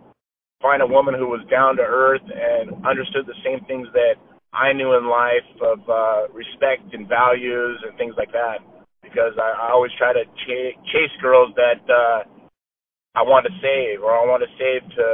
find 0.63 0.81
a 0.81 0.87
woman 0.87 1.15
who 1.15 1.27
was 1.27 1.43
down 1.51 1.77
to 1.77 1.83
earth 1.83 2.23
and 2.23 2.87
understood 2.87 3.27
the 3.27 3.37
same 3.45 3.67
things 3.67 3.89
that 3.93 4.15
I 4.55 4.73
knew 4.73 4.95
in 4.95 5.11
life 5.11 5.51
of 5.61 5.79
uh, 5.91 6.31
respect 6.33 6.95
and 6.95 7.09
values 7.09 7.83
and 7.83 7.99
things 7.99 8.15
like 8.17 8.31
that. 8.33 8.63
Because 9.03 9.35
I, 9.37 9.69
I 9.69 9.73
always 9.75 9.91
try 9.99 10.13
to 10.15 10.25
ch- 10.47 10.79
chase 10.95 11.13
girls 11.21 11.53
that 11.59 11.83
uh, 11.91 12.23
I 13.19 13.23
want 13.27 13.45
to 13.45 13.53
save 13.61 14.01
or 14.01 14.15
I 14.15 14.25
want 14.25 14.47
to 14.47 14.53
save 14.57 14.89
to 14.97 15.07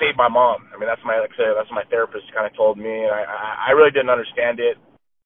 save 0.00 0.16
my 0.16 0.28
mom. 0.28 0.68
I 0.72 0.78
mean, 0.78 0.88
that's 0.88 1.02
my 1.04 1.18
like 1.20 1.32
I 1.34 1.36
said, 1.36 1.52
that's 1.56 1.70
what 1.70 1.84
my 1.84 1.88
therapist 1.90 2.30
kind 2.34 2.46
of 2.46 2.54
told 2.56 2.78
me, 2.78 2.90
and 2.90 3.12
I, 3.12 3.22
I 3.24 3.48
I 3.68 3.70
really 3.72 3.90
didn't 3.90 4.10
understand 4.10 4.60
it, 4.60 4.76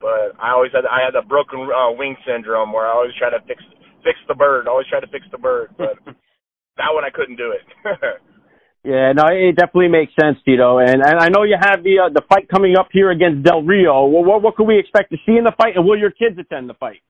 but 0.00 0.36
I 0.38 0.52
always 0.52 0.72
had 0.72 0.86
I 0.86 1.04
had 1.04 1.14
the 1.14 1.26
broken 1.26 1.66
uh, 1.68 1.92
wing 1.92 2.16
syndrome 2.26 2.72
where 2.72 2.86
I 2.86 2.92
always 2.92 3.14
try 3.18 3.30
to 3.30 3.40
fix 3.46 3.62
fix 4.04 4.18
the 4.28 4.34
bird, 4.34 4.68
always 4.68 4.86
try 4.86 5.00
to 5.00 5.10
fix 5.10 5.26
the 5.30 5.38
bird, 5.38 5.74
but 5.76 5.98
that 6.78 6.92
one 6.92 7.04
I 7.04 7.10
couldn't 7.10 7.36
do 7.36 7.52
it. 7.52 7.64
yeah, 8.84 9.12
no, 9.12 9.28
it 9.32 9.56
definitely 9.56 9.92
makes 9.92 10.12
sense, 10.18 10.38
Tito, 10.44 10.78
and 10.78 11.00
and 11.00 11.16
I 11.18 11.28
know 11.28 11.42
you 11.42 11.56
have 11.60 11.82
the 11.82 12.06
uh, 12.06 12.12
the 12.12 12.22
fight 12.28 12.48
coming 12.48 12.76
up 12.76 12.88
here 12.92 13.10
against 13.10 13.44
Del 13.44 13.62
Rio. 13.62 14.06
Well, 14.06 14.24
what 14.24 14.42
what 14.42 14.56
can 14.56 14.66
we 14.66 14.78
expect 14.78 15.10
to 15.12 15.18
see 15.24 15.36
in 15.36 15.44
the 15.44 15.54
fight, 15.56 15.76
and 15.76 15.84
will 15.84 15.98
your 15.98 16.12
kids 16.12 16.38
attend 16.38 16.68
the 16.68 16.78
fight? 16.78 17.00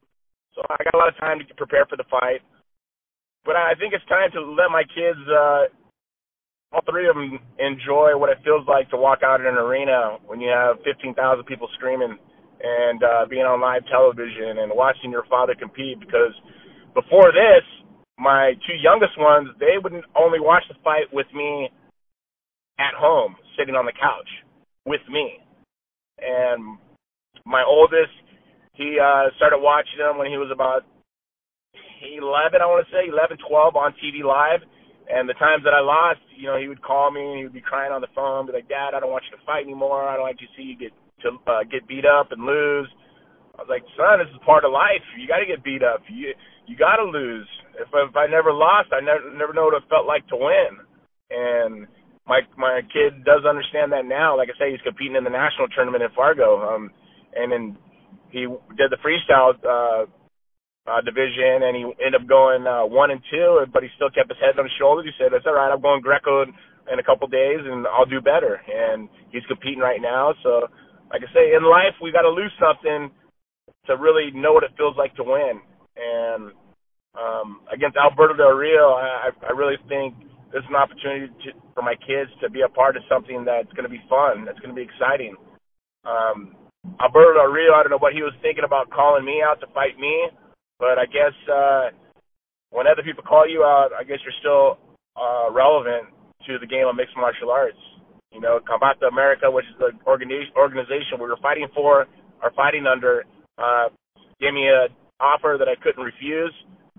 So 0.54 0.62
I 0.68 0.82
got 0.84 0.94
a 0.94 0.98
lot 0.98 1.08
of 1.08 1.16
time 1.18 1.38
to 1.38 1.54
prepare 1.54 1.86
for 1.86 1.96
the 1.96 2.08
fight, 2.10 2.42
but 3.44 3.54
I 3.54 3.74
think 3.78 3.94
it's 3.94 4.04
time 4.06 4.30
to 4.34 4.40
let 4.42 4.70
my 4.70 4.82
kids. 4.82 5.20
uh 5.26 5.70
all 6.72 6.82
three 6.88 7.08
of 7.08 7.16
them 7.16 7.38
enjoy 7.58 8.12
what 8.16 8.28
it 8.28 8.38
feels 8.44 8.66
like 8.68 8.90
to 8.90 8.96
walk 8.96 9.20
out 9.24 9.40
in 9.40 9.46
an 9.46 9.56
arena 9.56 10.18
when 10.26 10.40
you 10.40 10.50
have 10.50 10.76
15,000 10.84 11.16
people 11.44 11.68
screaming 11.74 12.16
and 12.60 13.02
uh, 13.02 13.24
being 13.28 13.46
on 13.46 13.60
live 13.60 13.86
television 13.88 14.60
and 14.60 14.72
watching 14.74 15.10
your 15.10 15.24
father 15.30 15.54
compete. 15.56 15.98
Because 16.00 16.34
before 16.92 17.32
this, 17.32 17.64
my 18.18 18.52
two 18.66 18.76
youngest 18.76 19.16
ones, 19.16 19.48
they 19.58 19.80
would 19.80 19.94
only 20.16 20.40
watch 20.40 20.64
the 20.68 20.76
fight 20.84 21.08
with 21.12 21.26
me 21.32 21.70
at 22.78 22.92
home, 22.94 23.36
sitting 23.56 23.74
on 23.74 23.86
the 23.86 23.96
couch 23.96 24.28
with 24.84 25.00
me. 25.08 25.40
And 26.20 26.76
my 27.46 27.64
oldest, 27.64 28.12
he 28.74 28.98
uh, 29.00 29.32
started 29.36 29.58
watching 29.58 29.98
them 29.98 30.18
when 30.18 30.28
he 30.28 30.36
was 30.36 30.50
about 30.52 30.84
11, 32.04 32.60
I 32.60 32.66
want 32.66 32.86
to 32.86 32.92
say, 32.92 33.08
11, 33.08 33.38
12 33.48 33.74
on 33.74 33.94
TV 33.96 34.22
live 34.22 34.60
and 35.08 35.28
the 35.28 35.34
times 35.40 35.64
that 35.64 35.72
I 35.72 35.80
lost, 35.80 36.20
you 36.36 36.46
know, 36.46 36.60
he 36.60 36.68
would 36.68 36.84
call 36.84 37.10
me 37.10 37.24
and 37.24 37.38
he 37.38 37.44
would 37.44 37.56
be 37.56 37.64
crying 37.64 37.92
on 37.92 38.04
the 38.04 38.12
phone, 38.14 38.46
be 38.46 38.52
like, 38.52 38.68
"Dad, 38.68 38.92
I 38.92 39.00
don't 39.00 39.10
want 39.10 39.24
you 39.24 39.36
to 39.36 39.44
fight 39.44 39.64
anymore. 39.64 40.04
I 40.04 40.16
don't 40.16 40.28
like 40.28 40.38
to 40.38 40.50
see 40.56 40.62
you 40.62 40.76
get 40.76 40.92
to 41.24 41.40
uh, 41.48 41.64
get 41.64 41.88
beat 41.88 42.04
up 42.04 42.32
and 42.32 42.44
lose." 42.44 42.88
I 43.56 43.64
was 43.64 43.72
like, 43.72 43.84
"Son, 43.96 44.20
this 44.20 44.28
is 44.28 44.40
part 44.44 44.64
of 44.64 44.72
life. 44.72 45.02
You 45.16 45.26
got 45.26 45.40
to 45.40 45.48
get 45.48 45.64
beat 45.64 45.82
up. 45.82 46.04
You 46.08 46.36
you 46.68 46.76
got 46.76 47.00
to 47.00 47.08
lose. 47.08 47.48
If 47.80 47.88
if 47.88 48.16
I 48.16 48.28
never 48.28 48.52
lost, 48.52 48.92
I 48.92 49.00
never 49.00 49.32
never 49.32 49.52
know 49.56 49.72
what 49.72 49.80
it 49.80 49.88
felt 49.88 50.06
like 50.06 50.28
to 50.28 50.36
win." 50.36 50.76
And 51.32 51.88
my 52.28 52.44
my 52.60 52.84
kid 52.92 53.24
does 53.24 53.48
understand 53.48 53.90
that 53.92 54.04
now. 54.04 54.36
Like 54.36 54.52
I 54.52 54.56
say, 54.60 54.70
he's 54.70 54.84
competing 54.84 55.16
in 55.16 55.24
the 55.24 55.32
national 55.32 55.68
tournament 55.72 56.04
in 56.04 56.12
Fargo, 56.12 56.60
um, 56.60 56.92
and 57.34 57.50
then 57.50 57.64
he 58.28 58.44
did 58.76 58.92
the 58.92 59.00
freestyle 59.00 59.56
uh, 59.64 60.04
uh, 60.88 61.04
division, 61.04 61.68
and 61.68 61.76
he 61.76 61.84
ended 62.00 62.22
up 62.22 62.26
going 62.26 62.64
uh, 62.64 62.88
one 62.88 63.12
and 63.12 63.20
two, 63.30 63.66
but 63.72 63.84
he 63.84 63.88
still 64.00 64.10
kept 64.10 64.32
his 64.32 64.40
head 64.40 64.56
on 64.58 64.64
his 64.64 64.74
shoulders. 64.80 65.04
He 65.04 65.14
said, 65.20 65.30
"That's 65.32 65.44
all 65.44 65.54
right. 65.54 65.68
I'm 65.68 65.84
going 65.84 66.00
Greco 66.00 66.42
in 66.42 66.96
a 66.98 67.04
couple 67.04 67.28
days, 67.28 67.60
and 67.60 67.86
I'll 67.86 68.08
do 68.08 68.20
better." 68.24 68.56
And 68.64 69.08
he's 69.30 69.44
competing 69.46 69.84
right 69.84 70.00
now. 70.00 70.32
So, 70.42 70.66
like 71.12 71.20
I 71.20 71.28
say, 71.36 71.52
in 71.52 71.68
life, 71.68 71.94
we 72.00 72.10
got 72.10 72.24
to 72.24 72.32
lose 72.32 72.52
something 72.56 73.12
to 73.86 73.96
really 73.96 74.32
know 74.32 74.52
what 74.52 74.64
it 74.64 74.72
feels 74.76 74.96
like 74.96 75.14
to 75.16 75.24
win. 75.24 75.60
And 75.96 76.52
um, 77.18 77.60
against 77.72 77.96
Alberto 77.96 78.36
Del 78.36 78.54
Rio, 78.54 78.94
I, 78.94 79.30
I 79.48 79.52
really 79.52 79.80
think 79.88 80.14
this 80.52 80.64
is 80.64 80.70
an 80.70 80.76
opportunity 80.76 81.28
to, 81.44 81.48
for 81.74 81.82
my 81.82 81.96
kids 81.96 82.30
to 82.40 82.48
be 82.48 82.62
a 82.62 82.68
part 82.68 82.96
of 82.96 83.02
something 83.08 83.44
that's 83.44 83.72
going 83.72 83.84
to 83.84 83.92
be 83.92 84.00
fun, 84.08 84.44
that's 84.44 84.60
going 84.60 84.72
to 84.72 84.78
be 84.78 84.86
exciting. 84.86 85.36
Um, 86.04 86.56
Alberto 87.00 87.34
Del 87.36 87.52
Rio, 87.52 87.74
I 87.74 87.82
don't 87.82 87.90
know 87.90 88.00
what 88.00 88.14
he 88.14 88.22
was 88.22 88.32
thinking 88.40 88.64
about 88.64 88.88
calling 88.88 89.24
me 89.24 89.42
out 89.44 89.60
to 89.60 89.68
fight 89.74 89.98
me, 89.98 90.30
but 90.78 90.98
I 90.98 91.06
guess 91.06 91.34
uh, 91.50 91.90
when 92.70 92.86
other 92.86 93.02
people 93.02 93.22
call 93.22 93.48
you 93.48 93.62
out, 93.64 93.90
I 93.98 94.04
guess 94.04 94.18
you're 94.24 94.40
still 94.40 94.78
uh, 95.16 95.50
relevant 95.52 96.14
to 96.46 96.58
the 96.58 96.66
game 96.66 96.86
of 96.86 96.96
mixed 96.96 97.16
martial 97.16 97.50
arts. 97.50 97.78
You 98.32 98.40
know, 98.40 98.60
Combate 98.60 99.02
America, 99.08 99.50
which 99.50 99.64
is 99.66 99.76
the 99.78 99.90
organization 100.06 101.18
we 101.18 101.26
were 101.26 101.40
fighting 101.42 101.66
for, 101.74 102.06
or 102.42 102.50
fighting 102.54 102.86
under, 102.86 103.24
uh, 103.56 103.88
gave 104.38 104.52
me 104.52 104.68
an 104.68 104.88
offer 105.18 105.56
that 105.58 105.66
I 105.66 105.74
couldn't 105.82 106.04
refuse 106.04 106.52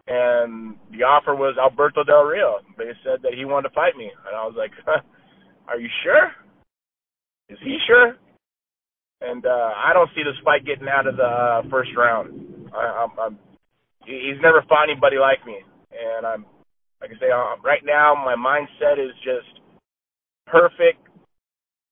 and 0.09 0.75
the 0.91 1.05
offer 1.05 1.35
was 1.35 1.55
Alberto 1.61 2.03
Del 2.03 2.23
Rio. 2.23 2.59
They 2.77 2.91
said 3.05 3.21
that 3.21 3.37
he 3.37 3.45
wanted 3.45 3.69
to 3.69 3.75
fight 3.75 3.95
me, 3.95 4.09
and 4.09 4.35
I 4.35 4.43
was 4.43 4.55
like, 4.57 4.71
huh, 4.85 5.01
"Are 5.67 5.79
you 5.79 5.87
sure? 6.03 6.33
Is 7.47 7.59
he 7.63 7.77
sure?" 7.85 8.17
And 9.21 9.45
uh, 9.45 9.71
I 9.77 9.93
don't 9.93 10.09
see 10.15 10.23
this 10.23 10.39
fight 10.43 10.65
getting 10.65 10.87
out 10.87 11.05
of 11.05 11.17
the 11.17 11.23
uh, 11.23 11.61
first 11.69 11.91
round. 11.95 12.71
I, 12.73 13.05
I'm, 13.05 13.19
I'm, 13.19 13.39
he's 14.05 14.39
never 14.41 14.63
fought 14.67 14.89
anybody 14.89 15.17
like 15.17 15.45
me, 15.45 15.59
and 15.91 16.25
I'm, 16.25 16.45
like 17.01 17.11
I 17.11 17.19
say, 17.19 17.31
uh, 17.31 17.59
right 17.63 17.81
now 17.83 18.15
my 18.15 18.35
mindset 18.35 18.99
is 18.99 19.11
just 19.23 19.61
perfect, 20.47 20.99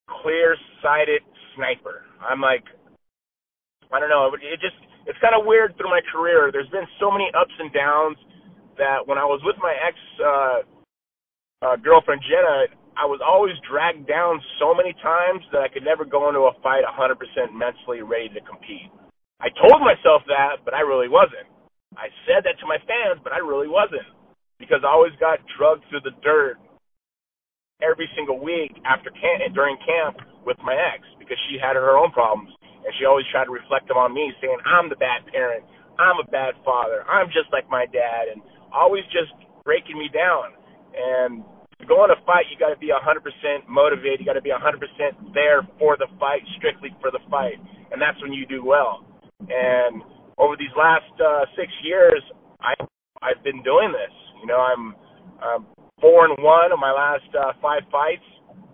clear-sighted 0.08 1.22
sniper. 1.56 2.04
I'm 2.20 2.40
like, 2.40 2.64
I 3.92 4.00
don't 4.00 4.10
know, 4.10 4.30
it 4.34 4.60
just 4.60 4.76
it's 5.08 5.18
kind 5.24 5.32
of 5.32 5.48
weird 5.48 5.72
through 5.76 5.88
my 5.88 6.04
career. 6.12 6.50
There's 6.52 6.68
been 6.68 6.86
so 7.00 7.10
many 7.10 7.32
ups 7.32 7.54
and 7.58 7.72
downs 7.72 8.16
that 8.76 9.00
when 9.08 9.16
I 9.16 9.24
was 9.24 9.40
with 9.42 9.56
my 9.58 9.72
ex 9.72 9.96
uh, 10.20 10.58
uh, 11.64 11.76
girlfriend 11.80 12.20
Jenna, 12.28 12.68
I 12.98 13.06
was 13.06 13.22
always 13.24 13.54
dragged 13.64 14.06
down 14.06 14.42
so 14.60 14.74
many 14.74 14.92
times 15.00 15.42
that 15.50 15.62
I 15.62 15.68
could 15.72 15.82
never 15.86 16.04
go 16.04 16.28
into 16.28 16.44
a 16.50 16.54
fight 16.62 16.84
100% 16.84 17.16
mentally 17.54 18.02
ready 18.02 18.28
to 18.34 18.42
compete. 18.44 18.92
I 19.40 19.48
told 19.54 19.80
myself 19.80 20.26
that, 20.26 20.66
but 20.66 20.74
I 20.74 20.82
really 20.82 21.08
wasn't. 21.08 21.46
I 21.96 22.12
said 22.26 22.44
that 22.44 22.58
to 22.60 22.66
my 22.66 22.78
fans, 22.84 23.20
but 23.22 23.32
I 23.32 23.38
really 23.38 23.68
wasn't 23.68 24.06
because 24.58 24.82
I 24.84 24.90
always 24.90 25.14
got 25.22 25.38
drugged 25.56 25.86
through 25.88 26.04
the 26.04 26.14
dirt 26.20 26.58
every 27.80 28.10
single 28.18 28.42
week 28.42 28.74
after 28.84 29.10
camp 29.14 29.40
and 29.44 29.54
during 29.54 29.78
camp 29.86 30.18
with 30.44 30.58
my 30.66 30.74
ex 30.74 31.06
because 31.18 31.38
she 31.48 31.56
had 31.56 31.78
her 31.78 31.96
own 31.96 32.10
problems 32.10 32.50
and 32.82 32.90
she 32.98 33.06
always 33.06 33.26
tried 33.30 33.46
to 33.46 33.54
reflect 33.54 33.86
them 33.86 33.96
on 33.96 34.14
me, 34.14 34.32
saying 34.42 34.58
I'm 34.66 34.88
the 34.88 34.98
bad 34.98 35.26
parent, 35.30 35.64
I'm 35.98 36.18
a 36.18 36.28
bad 36.30 36.54
father, 36.64 37.06
I'm 37.06 37.28
just 37.28 37.50
like 37.52 37.68
my 37.70 37.86
dad, 37.90 38.30
and 38.32 38.42
always 38.72 39.04
just 39.10 39.34
breaking 39.64 39.98
me 39.98 40.08
down. 40.08 40.54
And 40.94 41.44
to 41.80 41.86
go 41.86 42.02
on 42.02 42.10
a 42.10 42.18
fight, 42.26 42.46
you 42.50 42.58
got 42.58 42.74
to 42.74 42.80
be 42.80 42.90
100% 42.90 43.68
motivated. 43.68 44.20
You 44.20 44.26
got 44.26 44.40
to 44.40 44.42
be 44.42 44.50
100% 44.50 45.34
there 45.34 45.62
for 45.78 45.96
the 45.96 46.06
fight, 46.18 46.42
strictly 46.56 46.90
for 47.00 47.10
the 47.10 47.22
fight, 47.30 47.58
and 47.92 48.00
that's 48.00 48.18
when 48.22 48.32
you 48.32 48.46
do 48.46 48.64
well. 48.64 49.04
And 49.46 50.02
over 50.38 50.56
these 50.56 50.72
last 50.78 51.10
uh, 51.20 51.44
six 51.56 51.70
years, 51.82 52.22
I 52.60 52.74
I've 53.22 53.42
been 53.42 53.62
doing 53.62 53.90
this. 53.90 54.14
You 54.40 54.46
know, 54.46 54.58
I'm 54.62 54.94
um, 55.42 55.66
four 56.00 56.24
and 56.26 56.38
one 56.42 56.72
in 56.72 56.80
my 56.80 56.92
last 56.94 57.28
uh, 57.34 57.52
five 57.60 57.82
fights. 57.90 58.24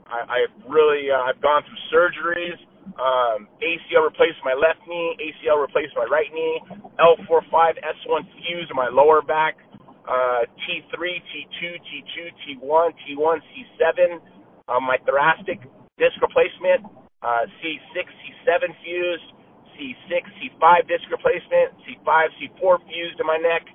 I, 0.07 0.45
I've 0.45 0.55
really 0.69 1.09
uh, 1.11 1.33
I've 1.33 1.41
gone 1.41 1.65
through 1.65 1.83
surgeries. 1.89 2.61
Um, 3.01 3.49
ACL 3.65 4.05
replaced 4.05 4.39
my 4.45 4.53
left 4.53 4.85
knee, 4.87 5.17
ACL 5.17 5.57
replaced 5.57 5.97
my 5.97 6.05
right 6.05 6.29
knee, 6.33 6.61
L45, 7.01 7.81
S1 7.81 8.21
fused 8.37 8.71
in 8.71 8.77
my 8.77 8.93
lower 8.93 9.23
back, 9.23 9.57
uh, 10.05 10.45
T3, 10.69 10.93
T2, 11.01 11.61
T2, 11.81 12.17
T1, 12.61 12.87
T1, 13.09 13.37
C7, 13.41 14.21
um, 14.69 14.85
my 14.85 14.99
thoracic 15.09 15.65
disc 15.97 16.15
replacement, 16.21 16.85
uh, 17.25 17.49
C6, 17.65 18.05
C7 18.05 18.69
fused, 18.85 19.29
C6, 19.77 20.13
C5 20.39 20.89
disc 20.89 21.05
replacement, 21.11 21.75
C5, 21.85 22.11
C4 22.39 22.75
fused 22.87 23.19
in 23.21 23.27
my 23.27 23.39
neck, 23.39 23.67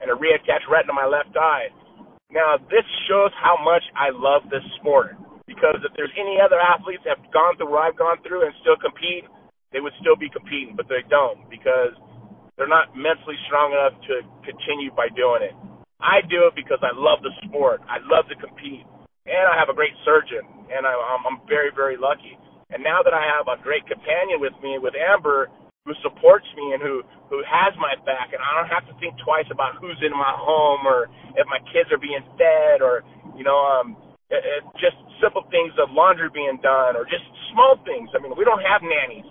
and 0.00 0.10
a 0.10 0.16
reattached 0.16 0.66
retina 0.68 0.92
in 0.92 0.98
my 0.98 1.06
left 1.06 1.36
eye. 1.36 1.68
Now, 2.32 2.56
this 2.56 2.84
shows 3.08 3.30
how 3.36 3.60
much 3.60 3.84
I 3.92 4.08
love 4.08 4.48
this 4.48 4.64
sport 4.80 5.16
because 5.44 5.76
if 5.84 5.92
there's 5.96 6.12
any 6.16 6.40
other 6.40 6.56
athletes 6.56 7.04
that 7.04 7.20
have 7.20 7.28
gone 7.28 7.60
through 7.60 7.70
what 7.70 7.84
I've 7.84 7.98
gone 7.98 8.16
through 8.24 8.48
and 8.48 8.54
still 8.64 8.80
compete, 8.80 9.28
they 9.72 9.80
would 9.80 9.92
still 10.00 10.16
be 10.16 10.32
competing, 10.32 10.76
but 10.76 10.88
they 10.88 11.04
don't 11.08 11.44
because 11.52 11.92
they're 12.56 12.70
not 12.70 12.96
mentally 12.96 13.36
strong 13.48 13.72
enough 13.72 13.96
to 14.08 14.24
continue 14.44 14.92
by 14.92 15.08
doing 15.12 15.44
it. 15.44 15.56
I 16.00 16.20
do 16.26 16.50
it 16.50 16.54
because 16.56 16.80
I 16.82 16.92
love 16.92 17.22
the 17.22 17.32
sport. 17.46 17.80
I 17.86 18.02
love 18.04 18.26
to 18.28 18.36
compete, 18.36 18.84
and 19.24 19.44
I 19.48 19.54
have 19.54 19.70
a 19.70 19.76
great 19.76 19.94
surgeon, 20.04 20.42
and 20.72 20.82
I, 20.82 20.92
I'm, 20.92 21.22
I'm 21.24 21.38
very, 21.46 21.70
very 21.70 21.96
lucky. 21.96 22.36
And 22.72 22.80
now 22.80 23.04
that 23.04 23.12
I 23.12 23.20
have 23.20 23.46
a 23.52 23.60
great 23.60 23.84
companion 23.84 24.40
with 24.40 24.56
me, 24.64 24.80
with 24.80 24.96
Amber, 24.96 25.52
who 25.84 25.92
supports 26.00 26.46
me 26.56 26.72
and 26.72 26.80
who 26.80 27.02
who 27.28 27.42
has 27.44 27.74
my 27.76 27.98
back, 28.06 28.30
and 28.32 28.40
I 28.40 28.50
don't 28.54 28.70
have 28.70 28.86
to 28.86 28.94
think 29.02 29.18
twice 29.20 29.48
about 29.50 29.76
who's 29.82 29.98
in 30.00 30.14
my 30.14 30.32
home 30.36 30.86
or 30.86 31.10
if 31.34 31.44
my 31.50 31.58
kids 31.74 31.90
are 31.90 31.98
being 31.98 32.22
fed 32.38 32.80
or 32.80 33.02
you 33.34 33.42
know 33.42 33.58
um 33.58 33.98
it, 34.30 34.40
it, 34.40 34.62
just 34.80 34.96
simple 35.20 35.44
things 35.52 35.74
of 35.76 35.92
laundry 35.92 36.32
being 36.32 36.56
done 36.64 36.96
or 36.96 37.04
just 37.04 37.26
small 37.52 37.76
things. 37.84 38.08
I 38.16 38.22
mean, 38.24 38.32
we 38.32 38.48
don't 38.48 38.62
have 38.64 38.80
nannies. 38.80 39.28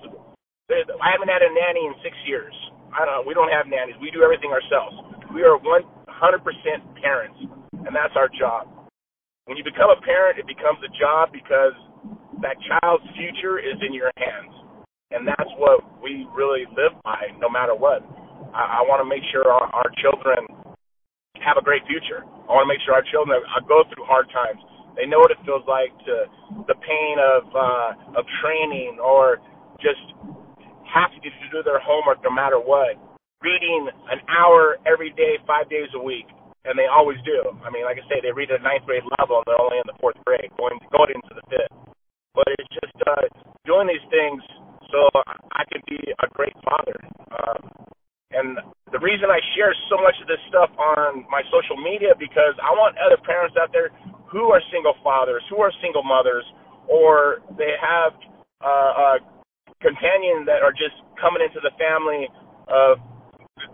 I 0.72 1.10
haven't 1.12 1.28
had 1.28 1.44
a 1.44 1.52
nanny 1.52 1.84
in 1.90 1.94
six 2.00 2.16
years. 2.30 2.54
I 2.96 3.04
don't. 3.04 3.28
We 3.28 3.34
don't 3.34 3.52
have 3.52 3.68
nannies. 3.68 3.96
We 4.00 4.12
do 4.12 4.24
everything 4.24 4.52
ourselves. 4.52 4.96
We 5.34 5.44
are 5.44 5.60
100% 5.60 5.84
parents, 7.00 7.40
and 7.88 7.92
that's 7.92 8.16
our 8.16 8.28
job. 8.28 8.68
When 9.48 9.58
you 9.58 9.64
become 9.64 9.92
a 9.92 10.00
parent, 10.00 10.40
it 10.40 10.48
becomes 10.48 10.80
a 10.84 10.92
job 10.96 11.32
because 11.32 11.76
that 12.40 12.56
child's 12.64 13.03
future 13.20 13.60
is 13.60 13.76
in 13.84 13.91
your 13.91 14.12
hands, 14.16 14.56
and 15.12 15.28
that's 15.28 15.52
what 15.60 15.84
we 15.99 16.24
really 16.32 16.64
live 16.72 16.95
by, 17.03 17.36
no 17.38 17.52
matter 17.52 17.76
what. 17.76 18.02
I, 18.56 18.80
I 18.80 18.88
want 18.88 19.03
to 19.03 19.08
make 19.08 19.24
sure 19.36 19.44
our, 19.44 19.68
our 19.68 19.91
children 19.99 20.48
have 21.44 21.60
a 21.60 21.66
great 21.66 21.84
future. 21.84 22.24
I 22.24 22.49
want 22.56 22.64
to 22.66 22.72
make 22.72 22.80
sure 22.88 22.95
our 22.95 23.06
children 23.12 23.41
go 23.68 23.84
through 23.91 24.08
hard 24.08 24.32
times 24.32 24.64
they 24.95 25.08
know 25.08 25.20
what 25.20 25.32
it 25.32 25.40
feels 25.45 25.64
like 25.68 25.91
to 26.06 26.28
the 26.68 26.76
pain 26.84 27.16
of 27.20 27.48
uh, 27.56 28.20
of 28.20 28.24
training 28.44 28.99
or 28.99 29.40
just 29.80 30.02
having 30.84 31.24
to 31.24 31.32
do 31.52 31.64
their 31.64 31.80
homework 31.80 32.20
no 32.24 32.32
matter 32.32 32.60
what. 32.60 32.99
Reading 33.41 33.90
an 34.12 34.22
hour 34.30 34.78
every 34.86 35.10
day, 35.18 35.41
five 35.48 35.66
days 35.70 35.90
a 35.95 36.02
week, 36.02 36.30
and 36.66 36.78
they 36.78 36.86
always 36.86 37.18
do. 37.26 37.41
I 37.66 37.74
mean, 37.74 37.88
like 37.90 37.98
I 37.98 38.06
say, 38.06 38.22
they 38.22 38.30
read 38.30 38.52
at 38.52 38.62
a 38.62 38.64
ninth 38.64 38.86
grade 38.86 39.02
level, 39.18 39.41
and 39.41 39.45
they're 39.49 39.58
only 39.58 39.82
in 39.82 39.88
the 39.90 39.98
fourth 39.98 40.20
grade, 40.28 40.52
going 40.60 40.78
going 40.91 41.16
into 41.16 41.34
the 41.34 41.45
fifth. 41.49 41.91
But 42.34 42.48
it's 42.58 42.72
just 42.72 42.95
uh, 43.08 43.28
doing 43.66 43.88
these 43.88 44.06
things 44.10 44.40
so 44.91 45.08
I 45.56 45.64
can 45.72 45.82
be 45.88 45.99
a 45.99 46.28
great 46.36 46.56
father. 46.64 46.98
Um, 47.32 47.62
and 48.32 48.60
the 48.91 48.99
reason 48.99 49.28
I 49.28 49.40
share 49.56 49.76
so 49.91 49.99
much 49.99 50.16
of 50.24 50.28
this 50.28 50.40
stuff 50.48 50.72
on 50.80 51.28
my 51.28 51.44
social 51.52 51.76
media 51.80 52.16
because 52.16 52.56
I 52.60 52.72
want 52.76 52.95
other 52.99 53.20
parents 53.24 53.56
out 53.60 53.72
there 53.72 53.91
who 54.32 54.52
are 54.56 54.64
single 54.72 54.95
fathers, 55.03 55.44
who 55.52 55.60
are 55.60 55.72
single 55.84 56.03
mothers, 56.03 56.44
or 56.88 57.44
they 57.60 57.76
have 57.80 58.16
uh, 58.64 59.20
a 59.20 59.20
companion 59.84 60.48
that 60.48 60.64
are 60.64 60.72
just 60.72 60.95
coming 61.20 61.44
into 61.44 61.60
the 61.60 61.72
family 61.76 62.32
of 62.72 62.99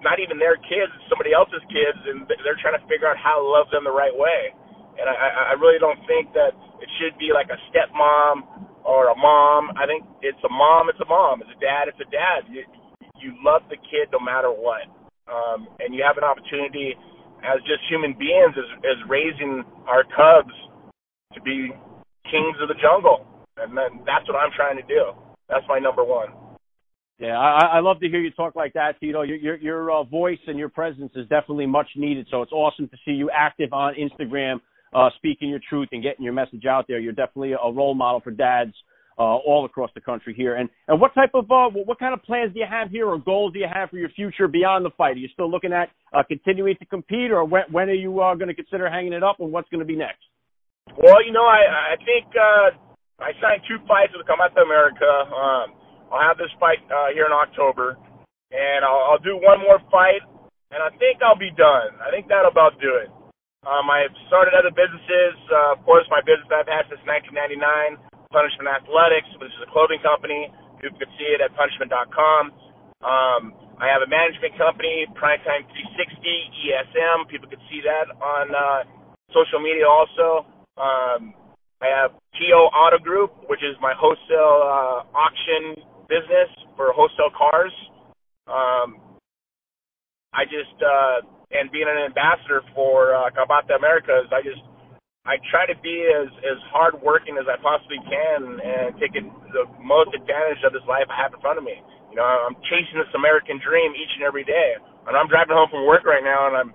not 0.02 0.18
even 0.20 0.42
their 0.42 0.58
kids, 0.66 0.90
somebody 1.10 1.34
else's 1.34 1.62
kids, 1.70 1.98
and 2.10 2.26
they're 2.42 2.58
trying 2.62 2.78
to 2.78 2.86
figure 2.90 3.06
out 3.06 3.18
how 3.18 3.38
to 3.38 3.46
love 3.46 3.70
them 3.70 3.86
the 3.86 3.94
right 3.94 4.14
way. 4.14 4.54
And 4.98 5.06
I, 5.06 5.54
I 5.54 5.56
really 5.62 5.78
don't 5.78 6.02
think 6.10 6.34
that 6.34 6.58
it 6.82 6.90
should 6.98 7.18
be 7.22 7.30
like 7.34 7.54
a 7.54 7.60
stepmom 7.70 8.68
or 8.82 9.14
a 9.14 9.18
mom. 9.18 9.70
I 9.78 9.86
think 9.86 10.06
it's 10.22 10.42
a 10.42 10.52
mom, 10.52 10.90
it's 10.90 11.00
a 11.00 11.10
mom. 11.10 11.42
It's 11.42 11.54
a 11.54 11.62
dad, 11.62 11.86
it's 11.86 12.02
a 12.02 12.10
dad. 12.10 12.50
You, 12.50 12.66
you 13.22 13.38
love 13.46 13.62
the 13.70 13.78
kid 13.78 14.10
no 14.12 14.20
matter 14.20 14.50
what. 14.50 14.90
Um, 15.30 15.68
and 15.80 15.94
you 15.94 16.02
have 16.02 16.18
an 16.18 16.24
opportunity 16.24 16.96
as 17.46 17.62
just 17.70 17.86
human 17.90 18.18
beings 18.18 18.58
as, 18.58 18.70
as 18.82 18.98
raising 19.10 19.64
our 19.86 20.04
cubs 20.16 20.56
to 21.34 21.42
be 21.42 21.70
kings 22.26 22.58
of 22.62 22.68
the 22.68 22.80
jungle. 22.82 23.28
And 23.58 23.78
then 23.78 24.02
that's 24.06 24.28
what 24.28 24.38
I'm 24.38 24.52
trying 24.56 24.78
to 24.78 24.88
do. 24.88 25.14
That's 25.50 25.66
my 25.68 25.80
number 25.80 26.04
one. 26.04 26.30
Yeah, 27.20 27.40
I, 27.40 27.78
I 27.78 27.80
love 27.80 28.00
to 28.02 28.10
hear 28.10 28.20
you 28.20 28.30
talk 28.32 28.56
like 28.56 28.74
that. 28.74 28.96
You 29.02 29.12
know, 29.12 29.24
your 29.24 29.38
your, 29.38 29.56
your 29.58 29.92
uh, 29.92 30.04
voice 30.04 30.38
and 30.46 30.58
your 30.58 30.70
presence 30.70 31.12
is 31.16 31.28
definitely 31.30 31.66
much 31.66 31.88
needed. 31.96 32.28
So 32.30 32.44
it's 32.44 32.52
awesome 32.52 32.88
to 32.90 32.98
see 33.06 33.12
you 33.12 33.30
active 33.34 33.74
on 33.74 33.96
Instagram. 33.96 34.60
Uh, 34.94 35.10
speaking 35.18 35.50
your 35.50 35.60
truth 35.70 35.90
and 35.92 36.04
getting 36.04 36.24
your 36.24 36.34
message 36.34 36.66
out 36.66 36.86
there. 36.88 37.00
You're 37.00 37.14
definitely 37.14 37.54
a 37.54 37.72
role 37.72 37.96
model 37.96 38.22
for 38.22 38.32
dads 38.32 38.74
uh, 39.18 39.42
all 39.42 39.66
across 39.66 39.90
the 39.96 40.02
country 40.02 40.34
here. 40.36 40.56
And 40.56 40.70
and 40.88 41.02
what 41.02 41.14
type 41.14 41.32
of 41.34 41.50
uh, 41.50 41.70
what 41.70 42.00
kind 42.00 42.14
of 42.14 42.22
plans 42.24 42.54
do 42.54 42.60
you 42.60 42.68
have 42.70 42.90
here, 42.90 43.08
or 43.08 43.18
goals 43.18 43.54
do 43.54 43.60
you 43.60 43.68
have 43.72 43.90
for 43.90 43.98
your 43.98 44.10
future 44.10 44.48
beyond 44.48 44.86
the 44.86 44.92
fight? 44.98 45.18
Are 45.18 45.20
you 45.20 45.30
still 45.34 45.50
looking 45.50 45.74
at 45.74 45.90
uh, 46.14 46.24
continuing 46.28 46.76
to 46.78 46.86
compete, 46.86 47.32
or 47.32 47.44
when 47.44 47.64
when 47.72 47.90
are 47.90 47.98
you 47.98 48.22
uh, 48.22 48.36
going 48.36 48.50
to 48.50 48.54
consider 48.54 48.90
hanging 48.90 49.14
it 49.14 49.24
up, 49.24 49.40
and 49.40 49.52
what's 49.52 49.70
going 49.70 49.80
to 49.80 49.86
be 49.86 49.96
next? 49.96 50.22
Well, 50.96 51.26
you 51.26 51.34
know, 51.34 51.46
I 51.46 51.94
I 51.94 51.96
think 52.06 52.26
uh, 52.38 52.78
I 53.20 53.34
signed 53.42 53.66
two 53.68 53.82
fights 53.88 54.14
with 54.16 54.28
Combate 54.28 54.54
America. 54.62 55.10
Um, 55.34 55.74
I'll 56.14 56.24
have 56.24 56.38
this 56.38 56.54
fight 56.60 56.80
uh, 56.88 57.12
here 57.12 57.26
in 57.26 57.34
October, 57.34 57.98
and 58.52 58.86
I'll, 58.86 59.12
I'll 59.12 59.24
do 59.26 59.36
one 59.36 59.60
more 59.60 59.82
fight, 59.92 60.24
and 60.72 60.80
I 60.80 60.88
think 60.96 61.20
I'll 61.20 61.38
be 61.38 61.52
done. 61.52 62.00
I 62.00 62.12
think 62.12 62.30
that'll 62.30 62.52
about 62.52 62.80
do 62.80 62.96
it. 63.04 63.12
Um, 63.68 63.92
I've 63.92 64.16
started 64.32 64.56
other 64.56 64.72
businesses. 64.72 65.36
Uh, 65.52 65.76
of 65.76 65.84
course, 65.84 66.08
my 66.08 66.24
business 66.24 66.48
that 66.48 66.64
I've 66.64 66.72
had 66.72 66.88
since 66.88 67.04
1999, 67.04 68.00
Punishment 68.32 68.72
Athletics, 68.72 69.28
which 69.44 69.52
is 69.52 69.62
a 69.68 69.70
clothing 69.76 70.00
company. 70.00 70.48
You 70.80 70.88
can 70.96 71.12
see 71.20 71.28
it 71.36 71.44
at 71.44 71.52
punishment.com. 71.60 72.56
Um, 73.04 73.52
I 73.78 73.92
have 73.92 74.02
a 74.02 74.10
management 74.10 74.56
company, 74.56 75.04
Primetime 75.20 75.68
360 75.68 76.16
ESM. 76.64 77.28
People 77.28 77.52
can 77.52 77.60
see 77.68 77.84
that 77.84 78.08
on 78.24 78.56
uh, 78.56 78.88
social 79.36 79.60
media 79.60 79.84
also. 79.84 80.48
Um, 80.80 81.36
I 81.84 81.92
have 81.92 82.16
TO 82.40 82.72
Auto 82.72 83.04
Group, 83.04 83.36
which 83.52 83.62
is 83.62 83.76
my 83.84 83.94
wholesale 84.00 84.64
uh, 84.64 84.98
auction 85.12 85.76
business 86.08 86.50
for 86.80 86.96
wholesale 86.96 87.36
cars. 87.36 87.76
Um, 88.48 88.98
I 90.34 90.46
just 90.46 90.74
uh, 90.80 91.22
and 91.52 91.72
being 91.72 91.88
an 91.88 92.00
ambassador 92.12 92.62
for 92.76 93.16
uh, 93.16 93.32
Combate 93.32 93.72
Americas, 93.72 94.28
I 94.36 94.44
just 94.44 94.60
I 95.28 95.36
try 95.52 95.68
to 95.68 95.76
be 95.84 96.08
as 96.08 96.32
as 96.44 96.60
hardworking 96.72 97.36
as 97.36 97.48
I 97.48 97.60
possibly 97.60 98.00
can 98.08 98.40
and 98.64 98.96
taking 99.00 99.32
the 99.52 99.68
most 99.84 100.16
advantage 100.16 100.64
of 100.64 100.72
this 100.72 100.84
life 100.88 101.08
I 101.12 101.20
have 101.20 101.36
in 101.36 101.40
front 101.44 101.60
of 101.60 101.66
me. 101.68 101.80
You 102.12 102.18
know, 102.20 102.24
I'm 102.24 102.56
chasing 102.72 103.00
this 103.00 103.12
American 103.16 103.60
dream 103.60 103.92
each 103.96 104.12
and 104.16 104.24
every 104.24 104.48
day, 104.48 104.80
and 105.08 105.14
I'm 105.16 105.28
driving 105.28 105.56
home 105.56 105.68
from 105.72 105.84
work 105.84 106.08
right 106.08 106.24
now, 106.24 106.48
and 106.52 106.56
I'm 106.56 106.70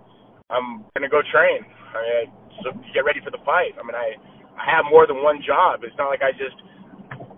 I'm 0.52 0.66
gonna 0.96 1.12
go 1.12 1.24
train. 1.32 1.64
I 1.64 1.98
mean, 2.00 2.26
so 2.64 2.76
get 2.92 3.04
ready 3.08 3.20
for 3.24 3.32
the 3.32 3.40
fight. 3.44 3.76
I 3.76 3.82
mean, 3.84 3.96
I 3.96 4.16
I 4.56 4.64
have 4.68 4.84
more 4.88 5.08
than 5.08 5.24
one 5.24 5.40
job. 5.40 5.80
It's 5.84 5.96
not 5.96 6.12
like 6.12 6.20
I 6.20 6.32
just 6.36 6.56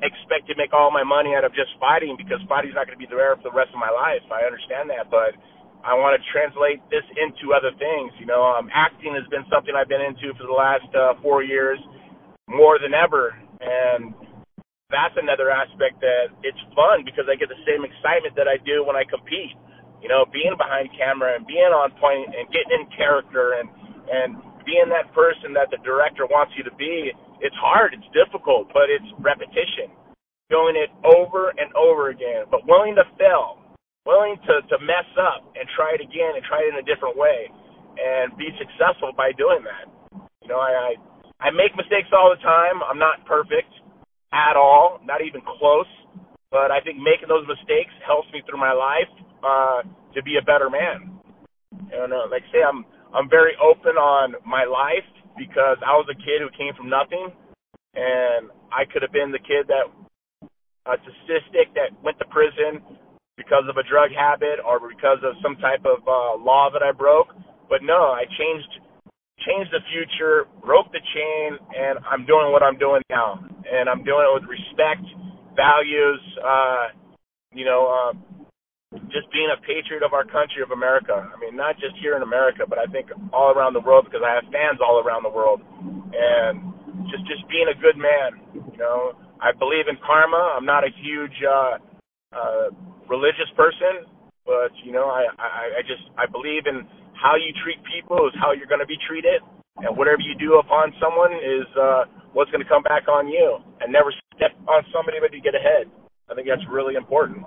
expect 0.03 0.51
to 0.51 0.55
make 0.59 0.75
all 0.75 0.91
my 0.91 1.07
money 1.07 1.33
out 1.35 1.47
of 1.47 1.55
just 1.55 1.73
fighting 1.79 2.19
because 2.19 2.43
fighting's 2.51 2.75
not 2.75 2.87
going 2.91 2.99
to 2.99 3.03
be 3.03 3.09
there 3.09 3.39
for 3.39 3.49
the 3.49 3.57
rest 3.57 3.71
of 3.73 3.81
my 3.81 3.91
life. 3.91 4.23
I 4.29 4.45
understand 4.45 4.91
that, 4.91 5.09
but 5.09 5.39
I 5.85 5.93
want 5.93 6.17
to 6.17 6.23
translate 6.33 6.81
this 6.89 7.05
into 7.21 7.53
other 7.53 7.69
things. 7.77 8.09
You 8.17 8.25
know, 8.25 8.41
um, 8.41 8.73
acting 8.73 9.13
has 9.13 9.29
been 9.29 9.45
something 9.53 9.77
I've 9.77 9.89
been 9.93 10.01
into 10.01 10.33
for 10.41 10.49
the 10.49 10.57
last 10.57 10.89
uh, 10.97 11.21
four 11.21 11.45
years 11.45 11.77
more 12.49 12.81
than 12.81 12.97
ever, 12.97 13.37
and 13.61 14.17
that's 14.89 15.13
another 15.21 15.53
aspect 15.53 16.01
that 16.01 16.33
it's 16.41 16.61
fun 16.73 17.05
because 17.05 17.29
I 17.29 17.37
get 17.37 17.53
the 17.53 17.61
same 17.69 17.85
excitement 17.85 18.33
that 18.41 18.49
I 18.49 18.57
do 18.65 18.81
when 18.81 18.97
I 18.97 19.05
compete. 19.05 19.53
You 20.01 20.09
know, 20.09 20.25
being 20.29 20.57
behind 20.57 20.89
camera 20.97 21.37
and 21.37 21.45
being 21.45 21.73
on 21.73 21.93
point 22.01 22.33
and 22.33 22.49
getting 22.49 22.81
in 22.81 22.85
character 22.97 23.61
and 23.61 23.69
and 24.09 24.41
being 24.65 24.89
that 24.89 25.13
person 25.13 25.53
that 25.53 25.69
the 25.69 25.81
director 25.85 26.25
wants 26.25 26.53
you 26.57 26.65
to 26.65 26.75
be, 26.77 27.13
it's 27.41 27.57
hard, 27.61 27.93
it's 27.93 28.09
difficult, 28.17 28.73
but 28.73 28.89
it's 28.89 29.05
repetition. 29.21 29.93
Doing 30.49 30.77
it 30.77 30.93
over 31.05 31.53
and 31.57 31.73
over 31.77 32.09
again, 32.09 32.45
but 32.53 32.65
willing 32.69 32.97
to 32.97 33.05
fail, 33.17 33.64
willing 34.05 34.37
to, 34.45 34.61
to 34.69 34.77
mess 34.85 35.09
up 35.17 35.45
and 35.57 35.65
try 35.73 35.97
it 35.97 36.01
again 36.05 36.37
and 36.37 36.45
try 36.45 36.61
it 36.65 36.73
in 36.73 36.79
a 36.81 36.87
different 36.87 37.17
way 37.17 37.49
and 37.97 38.37
be 38.37 38.53
successful 38.61 39.13
by 39.17 39.33
doing 39.37 39.65
that. 39.65 39.89
You 40.45 40.49
know, 40.49 40.61
I, 40.61 40.93
I, 41.41 41.49
I 41.49 41.51
make 41.51 41.73
mistakes 41.77 42.13
all 42.13 42.29
the 42.29 42.41
time. 42.45 42.85
I'm 42.85 43.01
not 43.01 43.25
perfect 43.25 43.73
at 44.33 44.57
all, 44.57 45.01
not 45.05 45.23
even 45.25 45.41
close, 45.41 45.89
but 46.51 46.69
I 46.71 46.81
think 46.85 47.01
making 47.01 47.33
those 47.33 47.49
mistakes 47.49 47.95
helps 48.05 48.29
me 48.33 48.43
through 48.45 48.61
my 48.61 48.77
life 48.77 49.11
uh, 49.41 49.83
to 50.15 50.21
be 50.23 50.37
a 50.37 50.45
better 50.45 50.69
man. 50.69 51.15
And 51.91 52.13
uh, 52.13 52.29
like 52.31 52.43
I 52.49 52.53
say, 52.53 52.63
I'm 52.63 52.85
I'm 53.15 53.31
very 53.31 53.55
open 53.63 53.95
on 53.95 54.35
my 54.43 54.67
life 54.67 55.07
because 55.39 55.79
I 55.87 55.95
was 55.95 56.07
a 56.11 56.19
kid 56.19 56.43
who 56.43 56.51
came 56.51 56.75
from 56.75 56.91
nothing, 56.91 57.31
and 57.95 58.51
I 58.75 58.83
could 58.91 59.03
have 59.03 59.15
been 59.15 59.31
the 59.31 59.39
kid 59.39 59.71
that 59.71 59.87
a 60.87 60.99
statistic 61.01 61.73
that 61.79 61.95
went 62.03 62.19
to 62.19 62.27
prison 62.27 62.83
because 63.37 63.65
of 63.69 63.77
a 63.77 63.85
drug 63.85 64.11
habit 64.15 64.63
or 64.63 64.79
because 64.79 65.19
of 65.23 65.35
some 65.43 65.57
type 65.59 65.83
of 65.85 66.03
uh, 66.07 66.39
law 66.39 66.71
that 66.73 66.83
I 66.83 66.93
broke. 66.93 67.35
But 67.69 67.83
no, 67.83 68.15
I 68.15 68.25
changed 68.39 68.71
changed 69.45 69.71
the 69.73 69.83
future, 69.93 70.47
broke 70.65 70.91
the 70.93 71.03
chain, 71.13 71.59
and 71.77 71.99
I'm 72.09 72.25
doing 72.25 72.53
what 72.53 72.63
I'm 72.63 72.79
doing 72.79 73.03
now, 73.11 73.45
and 73.45 73.89
I'm 73.89 74.03
doing 74.05 74.25
it 74.25 74.33
with 74.33 74.49
respect, 74.49 75.05
values, 75.53 76.21
uh, 76.41 76.89
you 77.53 77.65
know, 77.65 77.85
uh, 77.85 78.13
just 79.13 79.29
being 79.35 79.51
a 79.51 79.61
patriot 79.61 80.03
of 80.07 80.15
our 80.15 80.25
country 80.25 80.63
of 80.63 80.71
America. 80.71 81.13
I 81.13 81.37
mean, 81.41 81.57
not 81.57 81.77
just 81.77 81.99
here 82.01 82.17
in 82.17 82.23
America, 82.23 82.65
but 82.69 82.79
I 82.79 82.87
think 82.87 83.11
all 83.33 83.53
around 83.53 83.75
the 83.75 83.85
world 83.85 84.07
because 84.07 84.23
I 84.25 84.35
have 84.35 84.45
fans 84.49 84.79
all 84.81 85.03
around 85.03 85.25
the 85.25 85.35
world, 85.35 85.61
and 86.15 86.63
just 87.11 87.27
just 87.27 87.45
being 87.51 87.69
a 87.69 87.77
good 87.77 87.99
man. 87.99 88.41
You 88.55 88.79
know, 88.79 89.13
I 89.43 89.53
believe 89.53 89.91
in 89.91 89.99
karma. 90.01 90.55
I'm 90.57 90.65
not 90.65 90.85
a 90.85 90.93
huge 91.03 91.37
uh, 91.43 91.75
uh, 92.33 92.69
religious 93.09 93.49
person, 93.57 94.09
but 94.45 94.73
you 94.85 94.93
know, 94.93 95.09
I, 95.09 95.29
I 95.39 95.65
I 95.79 95.83
just 95.85 96.05
I 96.17 96.27
believe 96.31 96.67
in 96.67 96.85
how 97.17 97.37
you 97.37 97.53
treat 97.65 97.81
people 97.89 98.21
is 98.29 98.35
how 98.37 98.53
you're 98.53 98.69
going 98.69 98.85
to 98.85 98.91
be 98.91 99.01
treated, 99.09 99.41
and 99.81 99.97
whatever 99.97 100.21
you 100.21 100.37
do 100.37 100.59
upon 100.61 100.93
someone 101.01 101.33
is 101.33 101.67
uh, 101.79 102.05
what's 102.33 102.51
going 102.51 102.63
to 102.63 102.69
come 102.69 102.83
back 102.83 103.09
on 103.09 103.29
you. 103.29 103.59
And 103.81 103.93
never 103.93 104.13
step 104.37 104.53
on 104.69 104.83
somebody 104.93 105.19
but 105.21 105.33
you 105.33 105.41
get 105.41 105.55
ahead. 105.55 105.89
I 106.31 106.35
think 106.35 106.49
that's 106.49 106.65
really 106.71 106.95
important. 106.95 107.45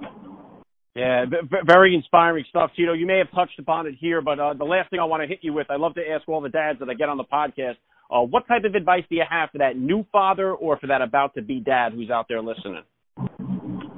Yeah, 0.96 1.26
very 1.66 1.94
inspiring 1.94 2.44
stuff, 2.50 2.72
Tito. 2.76 2.94
You 2.94 3.06
may 3.06 3.20
have 3.20 3.30
touched 3.30 3.60
upon 3.60 3.86
it 3.86 3.96
here, 4.00 4.20
but 4.20 4.40
uh, 4.40 4.54
the 4.56 4.66
last 4.66 4.90
thing 4.90 5.00
I 5.00 5.06
want 5.06 5.22
to 5.22 5.28
hit 5.28 5.40
you 5.42 5.54
with, 5.54 5.68
I 5.70 5.76
love 5.76 5.94
to 5.94 6.02
ask 6.02 6.28
all 6.28 6.42
the 6.42 6.50
dads 6.50 6.80
that 6.80 6.90
I 6.90 6.96
get 6.96 7.08
on 7.08 7.18
the 7.18 7.24
podcast, 7.24 7.76
uh, 8.10 8.22
what 8.22 8.48
type 8.48 8.64
of 8.64 8.74
advice 8.74 9.04
do 9.08 9.16
you 9.16 9.24
have 9.30 9.50
for 9.52 9.60
that 9.60 9.78
new 9.78 10.06
father 10.12 10.52
or 10.54 10.80
for 10.80 10.88
that 10.88 11.04
about 11.04 11.36
to 11.36 11.44
be 11.44 11.60
dad 11.60 11.94
who's 11.94 12.10
out 12.10 12.26
there 12.28 12.42
listening? 12.42 12.82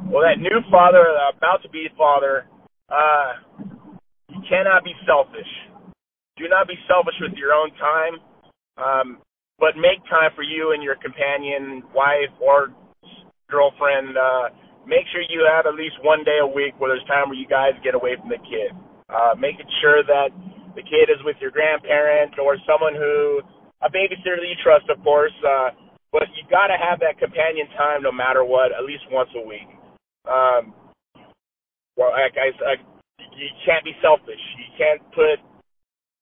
Well, 0.10 0.26
that 0.26 0.42
new 0.42 0.58
father, 0.74 1.06
uh, 1.06 1.38
about 1.38 1.62
to 1.62 1.70
be 1.70 1.86
father, 1.94 2.50
uh, 2.90 3.46
you 4.34 4.42
cannot 4.50 4.82
be 4.82 4.98
selfish. 5.06 5.46
Do 6.34 6.50
not 6.50 6.66
be 6.66 6.74
selfish 6.90 7.14
with 7.22 7.38
your 7.38 7.54
own 7.54 7.70
time, 7.78 8.16
um, 8.82 9.08
but 9.62 9.78
make 9.78 10.02
time 10.10 10.34
for 10.34 10.42
you 10.42 10.74
and 10.74 10.82
your 10.82 10.98
companion, 10.98 11.86
wife, 11.94 12.34
or 12.42 12.74
girlfriend. 13.54 14.18
Uh, 14.18 14.50
make 14.90 15.06
sure 15.14 15.22
you 15.30 15.46
have 15.46 15.70
at 15.70 15.78
least 15.78 16.02
one 16.02 16.26
day 16.26 16.42
a 16.42 16.50
week 16.50 16.74
where 16.82 16.90
there's 16.90 17.06
time 17.06 17.30
where 17.30 17.38
you 17.38 17.46
guys 17.46 17.78
get 17.86 17.94
away 17.94 18.18
from 18.18 18.34
the 18.34 18.42
kid. 18.50 18.74
Uh, 19.14 19.38
making 19.38 19.70
sure 19.78 20.02
that 20.02 20.34
the 20.74 20.82
kid 20.90 21.14
is 21.14 21.22
with 21.22 21.38
your 21.38 21.54
grandparent 21.54 22.34
or 22.42 22.58
someone 22.66 22.98
who, 22.98 23.46
a 23.86 23.90
babysitter 23.94 24.42
that 24.42 24.50
you 24.50 24.58
trust, 24.66 24.90
of 24.90 24.98
course. 25.06 25.38
Uh, 25.46 25.70
but 26.10 26.26
you 26.34 26.42
got 26.50 26.74
to 26.74 26.78
have 26.82 26.98
that 26.98 27.22
companion 27.22 27.70
time 27.78 28.02
no 28.02 28.10
matter 28.10 28.42
what, 28.42 28.74
at 28.74 28.82
least 28.90 29.06
once 29.14 29.30
a 29.38 29.46
week. 29.46 29.70
Um, 30.30 30.74
well, 31.98 32.14
like 32.14 32.38
I, 32.38 32.54
I, 32.64 32.74
you 33.20 33.50
can't 33.66 33.84
be 33.84 33.94
selfish. 34.02 34.40
You 34.58 34.70
can't 34.78 35.02
put 35.12 35.42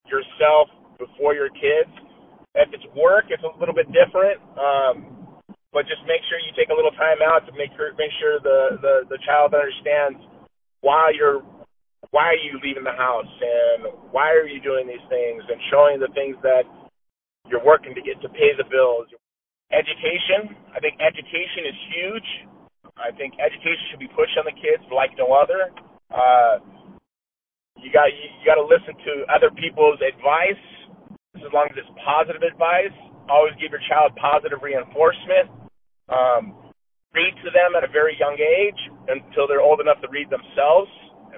yourself 0.08 0.70
before 0.98 1.36
your 1.36 1.50
kids. 1.50 1.92
If 2.56 2.74
it's 2.74 2.88
work, 2.96 3.26
it's 3.30 3.44
a 3.44 3.54
little 3.60 3.76
bit 3.76 3.86
different. 3.92 4.42
Um, 4.58 5.28
but 5.74 5.86
just 5.86 6.02
make 6.08 6.24
sure 6.26 6.40
you 6.40 6.56
take 6.58 6.72
a 6.72 6.78
little 6.78 6.96
time 6.96 7.22
out 7.22 7.46
to 7.46 7.54
make 7.54 7.70
sure 7.78 7.94
make 8.00 8.12
sure 8.18 8.40
the 8.40 8.80
the, 8.82 8.96
the 9.14 9.20
child 9.28 9.54
understands 9.54 10.18
why 10.82 11.12
you're 11.14 11.44
why 12.12 12.32
are 12.34 12.42
you 12.42 12.58
leaving 12.64 12.84
the 12.84 12.96
house 12.96 13.30
and 13.30 13.92
why 14.10 14.32
are 14.32 14.48
you 14.48 14.62
doing 14.62 14.88
these 14.88 15.04
things 15.10 15.44
and 15.46 15.60
showing 15.70 16.00
the 16.00 16.10
things 16.16 16.38
that 16.42 16.64
you're 17.50 17.64
working 17.64 17.96
to 17.96 18.02
get 18.02 18.22
to 18.22 18.30
pay 18.30 18.56
the 18.58 18.68
bills. 18.70 19.08
Education, 19.72 20.56
I 20.76 20.80
think 20.80 20.96
education 21.00 21.68
is 21.68 21.78
huge. 21.92 22.30
I 22.98 23.14
think 23.16 23.38
education 23.38 23.94
should 23.94 24.02
be 24.02 24.12
pushed 24.12 24.36
on 24.38 24.46
the 24.46 24.58
kids 24.58 24.84
like 24.90 25.14
no 25.18 25.32
other. 25.34 25.70
Uh, 26.10 26.60
you 27.78 27.94
got 27.94 28.10
you, 28.10 28.26
you 28.42 28.44
got 28.46 28.58
to 28.58 28.66
listen 28.66 28.98
to 29.06 29.14
other 29.30 29.54
people's 29.54 30.02
advice, 30.02 30.64
as 31.38 31.50
long 31.54 31.70
as 31.70 31.78
it's 31.78 31.94
positive 32.02 32.42
advice. 32.42 32.94
Always 33.30 33.54
give 33.62 33.72
your 33.76 33.84
child 33.92 34.16
positive 34.18 34.64
reinforcement 34.64 35.52
um, 36.08 36.72
read 37.14 37.36
to 37.44 37.50
them 37.52 37.76
at 37.76 37.84
a 37.84 37.92
very 37.92 38.16
young 38.20 38.36
age 38.40 38.80
until 39.08 39.48
they're 39.48 39.64
old 39.64 39.80
enough 39.80 40.00
to 40.02 40.10
read 40.10 40.30
themselves. 40.32 40.92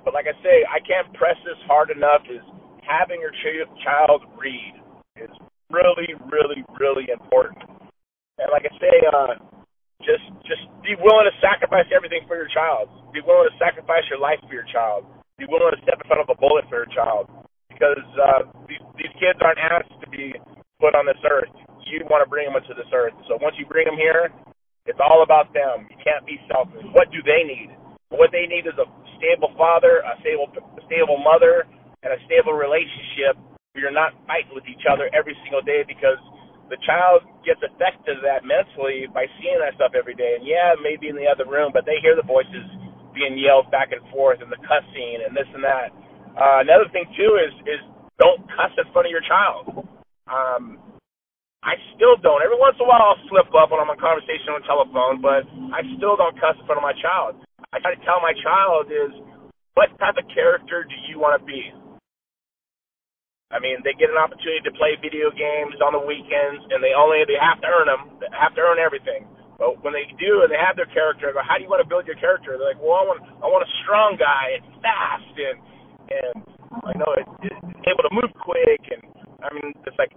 But 0.05 0.13
like 0.13 0.25
I 0.29 0.35
say, 0.41 0.63
I 0.69 0.79
can't 0.85 1.11
press 1.13 1.35
this 1.43 1.59
hard 1.67 1.89
enough. 1.91 2.23
Is 2.29 2.45
having 2.85 3.19
your 3.19 3.33
ch- 3.35 3.67
child 3.83 4.23
read 4.39 4.79
is 5.17 5.29
really, 5.69 6.15
really, 6.31 6.63
really 6.79 7.09
important. 7.11 7.65
And 8.39 8.47
like 8.51 8.63
I 8.63 8.73
say, 8.79 8.95
uh, 9.11 9.33
just 10.03 10.25
just 10.47 10.63
be 10.81 10.95
willing 10.99 11.27
to 11.27 11.35
sacrifice 11.43 11.87
everything 11.91 12.23
for 12.25 12.39
your 12.39 12.49
child. 12.49 12.87
Be 13.11 13.21
willing 13.23 13.51
to 13.51 13.55
sacrifice 13.59 14.07
your 14.07 14.19
life 14.19 14.39
for 14.47 14.55
your 14.55 14.67
child. 14.71 15.05
Be 15.37 15.47
willing 15.47 15.75
to 15.75 15.81
step 15.83 15.99
in 15.99 16.05
front 16.07 16.23
of 16.23 16.29
a 16.31 16.37
bullet 16.39 16.67
for 16.71 16.83
your 16.83 16.91
child. 16.91 17.27
Because 17.71 18.03
uh, 18.19 18.43
these, 18.67 18.83
these 18.99 19.13
kids 19.19 19.39
aren't 19.39 19.59
asked 19.59 19.93
to 20.03 20.07
be 20.11 20.35
put 20.83 20.95
on 20.95 21.07
this 21.07 21.19
earth, 21.27 21.51
you 21.87 22.03
want 22.07 22.23
to 22.23 22.29
bring 22.29 22.47
them 22.47 22.59
into 22.59 22.75
this 22.75 22.87
earth. 22.91 23.15
So 23.27 23.39
once 23.39 23.55
you 23.59 23.67
bring 23.67 23.87
them 23.87 23.95
here, 23.95 24.31
it's 24.87 24.99
all 24.99 25.23
about 25.23 25.51
them. 25.55 25.87
You 25.91 25.99
can't 25.99 26.23
be 26.27 26.39
selfish. 26.47 26.83
What 26.91 27.11
do 27.11 27.19
they 27.23 27.43
need? 27.43 27.71
What 28.09 28.31
they 28.33 28.49
need 28.49 28.65
is 28.65 28.75
a 28.79 28.87
stable 29.19 29.53
father, 29.55 30.01
a 30.01 30.17
stable, 30.23 30.49
a 30.55 30.81
stable 30.87 31.19
mother, 31.19 31.67
and 32.03 32.09
a 32.15 32.19
stable 32.25 32.55
relationship 32.55 33.37
where 33.71 33.85
you're 33.85 33.95
not 33.95 34.15
fighting 34.25 34.55
with 34.55 34.65
each 34.65 34.87
other 34.89 35.11
every 35.13 35.35
single 35.45 35.61
day 35.61 35.83
because 35.85 36.17
the 36.69 36.79
child 36.85 37.25
gets 37.43 37.59
affected 37.65 38.21
that 38.21 38.45
mentally 38.45 39.09
by 39.11 39.25
seeing 39.41 39.57
that 39.59 39.75
stuff 39.75 39.97
every 39.97 40.15
day. 40.15 40.37
And 40.37 40.45
yeah, 40.45 40.77
maybe 40.79 41.09
in 41.09 41.17
the 41.17 41.25
other 41.25 41.49
room, 41.49 41.73
but 41.73 41.83
they 41.85 41.97
hear 42.01 42.13
the 42.13 42.25
voices 42.25 42.65
being 43.13 43.37
yelled 43.37 43.67
back 43.73 43.89
and 43.91 44.01
forth 44.13 44.39
and 44.39 44.53
the 44.53 44.61
cussing 44.63 45.25
and 45.25 45.33
this 45.33 45.49
and 45.51 45.65
that. 45.65 45.89
Uh, 46.37 46.61
another 46.61 46.87
thing 46.93 47.09
too 47.17 47.41
is 47.41 47.51
is 47.65 47.81
don't 48.21 48.45
cuss 48.53 48.71
in 48.77 48.85
front 48.93 49.09
of 49.09 49.11
your 49.11 49.25
child. 49.25 49.83
Um, 50.29 50.77
I 51.59 51.75
still 51.95 52.15
don't. 52.23 52.39
Every 52.39 52.55
once 52.55 52.79
in 52.79 52.85
a 52.85 52.87
while, 52.87 53.03
I'll 53.03 53.23
slip 53.27 53.51
up 53.51 53.71
when 53.71 53.83
I'm 53.83 53.91
on 53.91 53.99
conversation 53.99 54.55
on 54.55 54.63
the 54.63 54.67
telephone, 54.69 55.19
but 55.19 55.43
I 55.75 55.83
still 55.99 56.15
don't 56.15 56.35
cuss 56.39 56.55
in 56.55 56.63
front 56.63 56.79
of 56.79 56.85
my 56.85 56.95
child. 57.03 57.43
I 57.75 57.83
try 57.83 57.91
to 57.95 58.03
tell 58.07 58.23
my 58.23 58.31
child 58.39 58.87
is, 58.87 59.11
what 59.75 59.91
type 59.99 60.15
of 60.15 60.27
character 60.31 60.87
do 60.87 60.95
you 61.11 61.19
want 61.19 61.35
to 61.35 61.43
be? 61.43 61.59
I 63.49 63.57
mean, 63.57 63.81
they 63.81 63.97
get 63.97 64.13
an 64.13 64.21
opportunity 64.21 64.61
to 64.65 64.73
play 64.77 64.93
video 65.01 65.33
games 65.33 65.81
on 65.81 65.97
the 65.97 66.03
weekends, 66.05 66.61
and 66.69 66.85
they 66.85 66.93
only 66.93 67.25
they 67.25 67.37
have 67.41 67.57
to 67.65 67.69
earn 67.69 67.89
them, 67.89 68.21
they 68.21 68.29
have 68.29 68.53
to 68.53 68.61
earn 68.61 68.77
everything. 68.77 69.25
But 69.57 69.81
when 69.83 69.91
they 69.91 70.05
do 70.21 70.45
and 70.45 70.49
they 70.53 70.61
have 70.61 70.77
their 70.77 70.87
character, 70.93 71.27
I 71.27 71.35
go, 71.35 71.41
how 71.43 71.57
do 71.57 71.65
you 71.65 71.71
want 71.71 71.81
to 71.83 71.89
build 71.89 72.05
your 72.05 72.15
character? 72.21 72.55
They're 72.55 72.77
like, 72.77 72.79
well, 72.79 73.01
I 73.01 73.05
want 73.09 73.19
I 73.41 73.47
want 73.49 73.65
a 73.65 73.71
strong 73.83 74.15
guy 74.21 74.61
and 74.61 74.63
fast 74.85 75.33
and 75.35 75.57
and 76.13 76.35
I 76.85 76.93
know 76.95 77.09
it, 77.17 77.25
able 77.89 78.05
to 78.05 78.13
move 78.13 78.31
quick 78.37 78.85
and 78.93 79.01
I 79.41 79.49
mean, 79.51 79.73
it's 79.83 79.97
like 79.97 80.13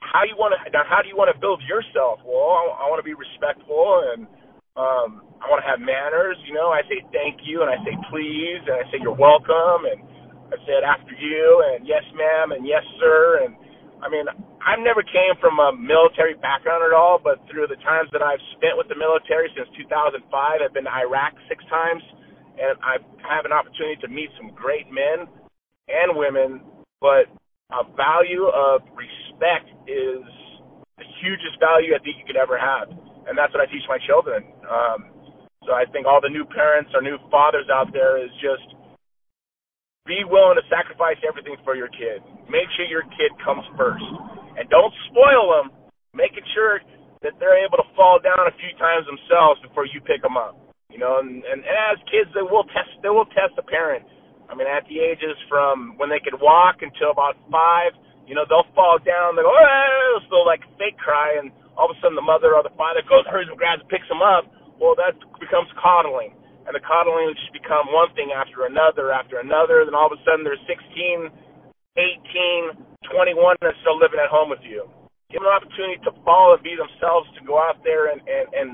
how 0.00 0.24
you 0.28 0.36
want 0.36 0.52
to 0.52 0.58
now 0.72 0.84
how 0.84 1.00
do 1.00 1.08
you 1.08 1.16
want 1.16 1.32
to 1.32 1.38
build 1.40 1.62
yourself 1.64 2.20
well 2.26 2.76
i, 2.76 2.84
I 2.84 2.90
want 2.92 3.00
to 3.00 3.06
be 3.06 3.16
respectful 3.16 4.04
and 4.12 4.28
um 4.76 5.24
i 5.40 5.48
want 5.48 5.64
to 5.64 5.68
have 5.68 5.80
manners 5.80 6.36
you 6.44 6.52
know 6.52 6.68
i 6.68 6.84
say 6.84 7.00
thank 7.16 7.40
you 7.48 7.64
and 7.64 7.70
i 7.72 7.80
say 7.80 7.96
please 8.12 8.60
and 8.68 8.76
i 8.76 8.84
say 8.92 9.00
you're 9.00 9.16
welcome 9.16 9.88
and 9.88 10.04
i 10.52 10.56
said 10.68 10.84
after 10.84 11.16
you 11.16 11.64
and 11.72 11.88
yes 11.88 12.04
ma'am 12.14 12.52
and 12.52 12.68
yes 12.68 12.84
sir 13.00 13.42
and 13.42 13.56
i 14.04 14.08
mean 14.12 14.28
i 14.60 14.76
never 14.76 15.02
came 15.02 15.34
from 15.40 15.58
a 15.58 15.72
military 15.72 16.36
background 16.38 16.84
at 16.84 16.92
all 16.92 17.16
but 17.16 17.40
through 17.50 17.66
the 17.66 17.80
times 17.80 18.12
that 18.12 18.20
i've 18.20 18.42
spent 18.54 18.76
with 18.76 18.86
the 18.92 18.98
military 18.98 19.48
since 19.56 19.66
2005 19.80 20.20
i've 20.60 20.74
been 20.76 20.84
to 20.84 20.94
iraq 20.94 21.32
six 21.48 21.64
times 21.72 22.04
and 22.60 22.76
i 22.84 23.00
have 23.24 23.48
an 23.48 23.52
opportunity 23.52 23.96
to 23.98 24.08
meet 24.12 24.28
some 24.36 24.52
great 24.52 24.86
men 24.92 25.24
and 25.88 26.12
women 26.12 26.60
but 27.00 27.26
a 27.72 27.88
value 27.96 28.46
of 28.52 28.84
respect 28.92 29.72
is 29.88 30.20
the 31.00 31.06
hugest 31.24 31.56
value 31.56 31.96
I 31.96 32.00
think 32.04 32.20
you 32.20 32.26
could 32.28 32.36
ever 32.36 32.60
have, 32.60 32.92
and 33.26 33.32
that's 33.32 33.50
what 33.56 33.64
I 33.64 33.68
teach 33.72 33.84
my 33.88 33.98
children. 34.04 34.44
Um, 34.68 35.08
so 35.64 35.72
I 35.72 35.88
think 35.88 36.06
all 36.06 36.20
the 36.20 36.28
new 36.28 36.44
parents 36.44 36.92
or 36.92 37.00
new 37.00 37.16
fathers 37.30 37.66
out 37.72 37.88
there 37.92 38.20
is 38.20 38.30
just 38.38 38.71
be 40.06 40.26
willing 40.26 40.58
to 40.58 40.66
sacrifice 40.66 41.18
everything 41.26 41.56
for 41.62 41.78
your 41.78 41.88
kid. 41.88 42.22
Make 42.50 42.66
sure 42.74 42.86
your 42.86 43.06
kid 43.14 43.30
comes 43.42 43.62
first, 43.78 44.04
and 44.58 44.66
don't 44.68 44.92
spoil 45.10 45.54
them. 45.56 45.66
Making 46.12 46.44
sure 46.52 46.82
that 47.24 47.38
they're 47.40 47.56
able 47.56 47.80
to 47.80 47.88
fall 47.96 48.20
down 48.20 48.44
a 48.44 48.54
few 48.60 48.72
times 48.76 49.08
themselves 49.08 49.62
before 49.64 49.88
you 49.88 50.02
pick 50.04 50.20
them 50.20 50.36
up. 50.36 50.58
You 50.92 51.00
know, 51.00 51.24
and, 51.24 51.40
and 51.48 51.64
as 51.64 51.96
kids, 52.12 52.28
they 52.36 52.44
will 52.44 52.68
test. 52.68 52.92
They 53.00 53.08
will 53.08 53.28
test 53.32 53.56
a 53.56 53.64
parent 53.64 54.04
I 54.52 54.54
mean, 54.54 54.68
at 54.68 54.84
the 54.84 55.00
ages 55.00 55.32
from 55.48 55.96
when 55.96 56.12
they 56.12 56.20
could 56.20 56.36
walk 56.36 56.84
until 56.84 57.08
about 57.08 57.40
five, 57.48 57.96
you 58.28 58.36
know, 58.36 58.44
they'll 58.44 58.68
fall 58.76 59.00
down, 59.00 59.32
they 59.32 59.40
go, 59.40 59.48
oh, 59.48 60.20
so 60.28 60.44
like 60.44 60.60
fake 60.76 61.00
cry, 61.00 61.40
and 61.40 61.48
all 61.72 61.88
of 61.88 61.96
a 61.96 61.98
sudden 62.04 62.20
the 62.20 62.24
mother 62.24 62.52
or 62.52 62.60
the 62.60 62.74
father 62.76 63.00
goes, 63.08 63.24
hurries 63.24 63.48
and 63.48 63.56
grabs 63.56 63.80
and 63.80 63.88
picks 63.88 64.04
them 64.12 64.20
up. 64.20 64.44
Well, 64.76 64.92
that 65.00 65.16
becomes 65.40 65.72
coddling. 65.80 66.36
And 66.66 66.72
the 66.72 66.82
coddling 66.84 67.26
will 67.26 67.38
just 67.38 67.52
become 67.52 67.90
one 67.90 68.10
thing 68.14 68.30
after 68.30 68.66
another 68.66 69.10
after 69.10 69.42
another. 69.42 69.82
Then 69.82 69.94
all 69.98 70.06
of 70.06 70.14
a 70.14 70.20
sudden 70.22 70.46
they're 70.46 70.60
16, 70.66 71.28
18, 71.98 72.78
21, 73.10 73.56
and 73.60 73.74
still 73.82 73.98
living 73.98 74.22
at 74.22 74.30
home 74.30 74.48
with 74.48 74.62
you. 74.62 74.86
Give 75.32 75.42
them 75.42 75.50
an 75.50 75.56
opportunity 75.58 75.98
to 76.06 76.12
fall 76.22 76.54
and 76.54 76.62
be 76.62 76.76
themselves, 76.76 77.26
to 77.34 77.42
go 77.42 77.58
out 77.58 77.80
there 77.82 78.12
and, 78.12 78.20
and, 78.28 78.46
and 78.52 78.68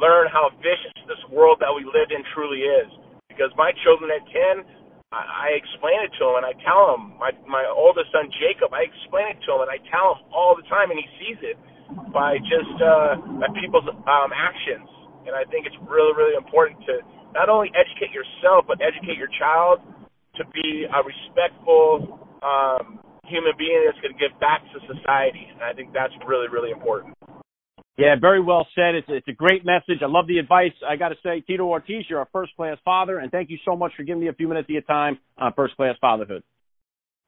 learn 0.00 0.30
how 0.30 0.50
vicious 0.62 0.94
this 1.10 1.20
world 1.28 1.58
that 1.60 1.74
we 1.74 1.84
live 1.84 2.08
in 2.14 2.22
truly 2.32 2.64
is. 2.64 2.88
Because 3.28 3.50
my 3.58 3.74
children 3.82 4.14
at 4.14 4.22
10, 4.62 4.62
I, 5.14 5.22
I 5.22 5.48
explain 5.54 6.02
it 6.02 6.10
to 6.18 6.22
him 6.26 6.34
and 6.42 6.46
I 6.46 6.54
tell 6.66 6.98
him 6.98 7.14
my 7.22 7.30
my 7.46 7.62
oldest 7.70 8.10
son 8.10 8.26
Jacob 8.42 8.74
I 8.74 8.82
explain 8.90 9.30
it 9.30 9.38
to 9.46 9.48
him 9.54 9.60
and 9.62 9.70
I 9.70 9.78
tell 9.86 10.18
him 10.18 10.26
all 10.34 10.58
the 10.58 10.66
time 10.66 10.90
and 10.90 10.98
he 10.98 11.06
sees 11.22 11.38
it 11.46 11.54
by 12.10 12.42
just 12.42 12.74
uh 12.82 13.14
by 13.38 13.46
people's 13.54 13.86
um 13.86 14.30
actions 14.34 14.90
and 15.22 15.38
I 15.38 15.46
think 15.46 15.70
it's 15.70 15.78
really 15.86 16.10
really 16.18 16.34
important 16.34 16.82
to 16.90 16.98
not 17.34 17.50
only 17.50 17.70
educate 17.74 18.14
yourself 18.14 18.64
but 18.66 18.78
educate 18.80 19.18
your 19.18 19.30
child 19.38 19.82
to 20.38 20.42
be 20.54 20.86
a 20.86 21.00
respectful 21.02 22.18
um 22.42 23.02
human 23.26 23.52
being 23.58 23.82
that's 23.88 23.98
going 24.04 24.12
to 24.12 24.20
give 24.20 24.32
back 24.38 24.60
to 24.72 24.78
society 24.86 25.50
and 25.50 25.60
I 25.62 25.74
think 25.74 25.92
that's 25.92 26.14
really 26.26 26.48
really 26.48 26.70
important. 26.70 27.14
Yeah, 27.96 28.18
very 28.20 28.42
well 28.42 28.66
said. 28.74 28.98
It's 28.98 29.06
it's 29.08 29.28
a 29.28 29.32
great 29.32 29.64
message. 29.64 30.02
I 30.02 30.10
love 30.10 30.26
the 30.26 30.38
advice. 30.38 30.74
I 30.82 30.96
got 30.96 31.10
to 31.10 31.18
say, 31.22 31.40
Tito 31.46 31.62
Ortiz, 31.62 32.04
you're 32.10 32.22
a 32.22 32.28
first 32.32 32.50
class 32.56 32.76
father, 32.84 33.18
and 33.18 33.30
thank 33.30 33.50
you 33.50 33.58
so 33.64 33.76
much 33.76 33.92
for 33.96 34.02
giving 34.02 34.20
me 34.20 34.28
a 34.28 34.32
few 34.34 34.48
minutes 34.48 34.66
of 34.66 34.74
your 34.74 34.82
time 34.82 35.18
on 35.38 35.52
first 35.54 35.76
class 35.76 35.94
fatherhood. 36.00 36.42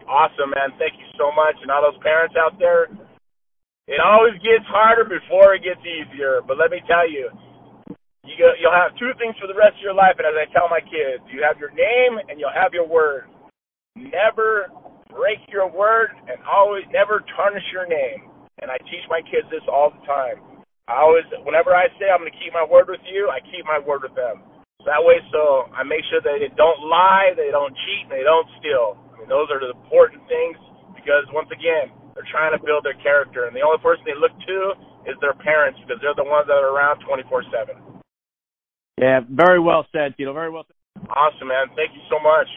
Awesome, 0.02 0.50
man. 0.50 0.74
Thank 0.78 0.98
you 0.98 1.06
so 1.14 1.30
much, 1.30 1.54
and 1.62 1.70
all 1.70 1.86
those 1.86 2.02
parents 2.02 2.34
out 2.34 2.58
there. 2.58 2.90
It 3.86 4.02
always 4.02 4.34
gets 4.42 4.66
harder 4.66 5.06
before 5.06 5.54
it 5.54 5.62
gets 5.62 5.78
easier. 5.86 6.42
But 6.42 6.58
let 6.58 6.74
me 6.74 6.82
tell 6.90 7.06
you, 7.08 7.30
you 8.27 8.36
go, 8.39 8.53
you'll 8.59 8.74
have 8.74 8.93
two 8.98 9.15
things 9.19 9.39
for 9.39 9.47
the 9.47 9.57
rest 9.57 9.78
of 9.78 9.82
your 9.82 9.97
life. 9.97 10.19
And 10.19 10.27
as 10.27 10.36
I 10.36 10.47
tell 10.53 10.69
my 10.69 10.82
kids, 10.82 11.23
you 11.31 11.43
have 11.47 11.57
your 11.57 11.70
name 11.73 12.19
and 12.28 12.39
you'll 12.39 12.55
have 12.55 12.74
your 12.74 12.86
word. 12.86 13.31
Never 13.97 14.69
break 15.09 15.40
your 15.48 15.65
word, 15.70 16.12
and 16.28 16.36
always 16.44 16.85
never 16.93 17.24
tarnish 17.39 17.65
your 17.73 17.89
name. 17.89 18.28
And 18.61 18.69
I 18.69 18.77
teach 18.85 19.07
my 19.09 19.24
kids 19.24 19.48
this 19.48 19.65
all 19.65 19.89
the 19.89 20.05
time 20.05 20.57
I 20.86 21.03
always, 21.03 21.27
whenever 21.43 21.74
I 21.74 21.90
say 21.98 22.07
I'm 22.07 22.23
going 22.23 22.31
to 22.31 22.39
keep 22.39 22.55
my 22.55 22.62
word 22.62 22.86
with 22.86 23.03
you, 23.11 23.27
I 23.27 23.43
keep 23.51 23.66
my 23.66 23.82
word 23.82 24.07
with 24.07 24.15
them. 24.15 24.39
That 24.86 25.03
way, 25.03 25.19
so 25.35 25.66
I 25.74 25.82
make 25.82 26.07
sure 26.07 26.23
that 26.23 26.39
they 26.39 26.47
don't 26.55 26.78
lie, 26.86 27.35
they 27.35 27.51
don't 27.51 27.74
cheat, 27.74 28.07
they 28.07 28.23
don't 28.23 28.47
steal. 28.62 28.94
I 29.11 29.19
mean, 29.19 29.27
those 29.27 29.51
are 29.51 29.59
the 29.59 29.74
important 29.74 30.23
things 30.31 30.55
because 30.94 31.27
once 31.35 31.51
again, 31.51 31.90
they're 32.15 32.31
trying 32.31 32.55
to 32.55 32.62
build 32.62 32.86
their 32.86 32.94
character, 33.03 33.51
and 33.51 33.53
the 33.59 33.66
only 33.66 33.82
person 33.82 34.07
they 34.07 34.15
look 34.15 34.31
to 34.31 34.78
is 35.11 35.19
their 35.19 35.35
parents 35.43 35.82
because 35.82 35.98
they're 35.98 36.15
the 36.15 36.23
ones 36.23 36.47
that 36.47 36.62
are 36.62 36.70
around 36.70 37.03
24/7. 37.03 37.95
Yeah, 39.01 39.20
very 39.28 39.60
well 39.60 39.86
said, 39.93 40.16
Tito. 40.16 40.32
Very 40.32 40.51
well 40.51 40.64
said. 40.66 41.09
Awesome, 41.10 41.48
man. 41.48 41.66
Thank 41.77 41.93
you 41.94 42.01
so 42.09 42.18
much. 42.18 42.48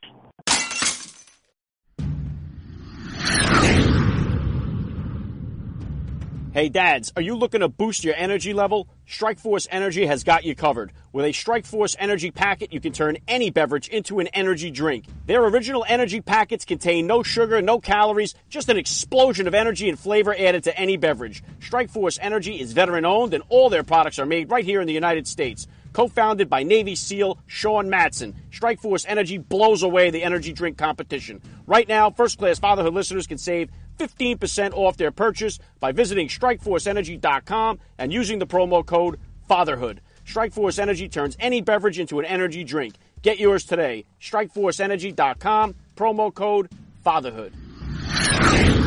Hey 6.52 6.68
dads, 6.68 7.14
are 7.16 7.22
you 7.22 7.36
looking 7.36 7.60
to 7.60 7.70
boost 7.70 8.04
your 8.04 8.16
energy 8.16 8.54
level? 8.54 8.90
Strikeforce 9.08 9.68
Energy 9.70 10.08
has 10.08 10.24
got 10.24 10.46
you 10.46 10.56
covered. 10.56 10.92
With 11.14 11.26
a 11.26 11.30
Strikeforce 11.30 11.96
Energy 12.00 12.32
packet, 12.32 12.74
you 12.74 12.80
can 12.80 12.92
turn 12.92 13.18
any 13.28 13.52
beverage 13.52 13.88
into 13.88 14.20
an 14.20 14.28
energy 14.28 14.72
drink. 14.72 15.06
Their 15.28 15.46
original 15.46 15.86
energy 15.88 16.22
packets 16.22 16.66
contain 16.66 17.06
no 17.06 17.22
sugar, 17.22 17.62
no 17.62 17.80
calories, 17.80 18.34
just 18.50 18.68
an 18.68 18.78
explosion 18.78 19.48
of 19.48 19.54
energy 19.54 19.90
and 19.90 20.00
flavor 20.00 20.36
added 20.38 20.64
to 20.64 20.78
any 20.78 20.98
beverage. 20.98 21.44
Strikeforce 21.60 22.18
Energy 22.20 22.60
is 22.60 22.74
veteran 22.74 23.06
owned 23.06 23.36
and 23.36 23.44
all 23.50 23.70
their 23.70 23.84
products 23.84 24.18
are 24.18 24.26
made 24.26 24.50
right 24.50 24.66
here 24.66 24.82
in 24.82 24.88
the 24.88 24.94
United 24.94 25.28
States. 25.28 25.68
Co-founded 25.94 26.50
by 26.50 26.64
Navy 26.64 26.96
SEAL 26.96 27.40
Sean 27.48 27.90
Matson, 27.90 28.36
Strikeforce 28.52 29.06
Energy 29.08 29.38
blows 29.38 29.84
away 29.84 30.10
the 30.10 30.24
energy 30.24 30.54
drink 30.54 30.78
competition. 30.78 31.42
Right 31.66 31.88
now, 31.88 32.10
first 32.12 32.38
class 32.38 32.60
fatherhood 32.60 32.94
listeners 32.94 33.28
can 33.28 33.38
save 33.38 33.70
15% 33.98 34.74
off 34.74 34.98
their 34.98 35.12
purchase 35.12 35.60
by 35.80 35.92
visiting 35.92 36.28
strikeforceenergy.com 36.28 37.80
and 37.98 38.14
using 38.14 38.40
the 38.40 38.48
promo 38.48 38.86
code 38.86 39.20
FATHERHOOD. 39.50 40.00
Strikeforce 40.26 40.80
Energy 40.80 41.10
turns 41.10 41.36
any 41.40 41.62
beverage 41.62 42.00
into 42.00 42.20
an 42.20 42.26
energy 42.26 42.64
drink. 42.64 42.96
Get 43.22 43.40
yours 43.40 43.66
today. 43.66 44.06
StrikeforceEnergy.com, 44.22 45.76
promo 45.96 46.34
code 46.34 46.70
FATHERHOOD. 47.06 48.79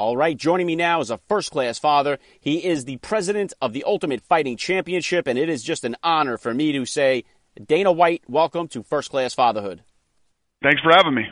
All 0.00 0.16
right, 0.16 0.34
joining 0.34 0.66
me 0.66 0.76
now 0.76 1.02
is 1.02 1.10
a 1.10 1.20
first 1.28 1.50
class 1.50 1.78
father. 1.78 2.18
He 2.40 2.64
is 2.64 2.86
the 2.86 2.96
president 2.96 3.52
of 3.60 3.74
the 3.74 3.84
Ultimate 3.84 4.22
Fighting 4.22 4.56
Championship, 4.56 5.26
and 5.26 5.38
it 5.38 5.50
is 5.50 5.62
just 5.62 5.84
an 5.84 5.94
honor 6.02 6.38
for 6.38 6.54
me 6.54 6.72
to 6.72 6.86
say, 6.86 7.24
Dana 7.66 7.92
White, 7.92 8.22
welcome 8.26 8.66
to 8.68 8.82
First 8.82 9.10
Class 9.10 9.34
Fatherhood. 9.34 9.82
Thanks 10.62 10.80
for 10.80 10.90
having 10.90 11.14
me. 11.14 11.24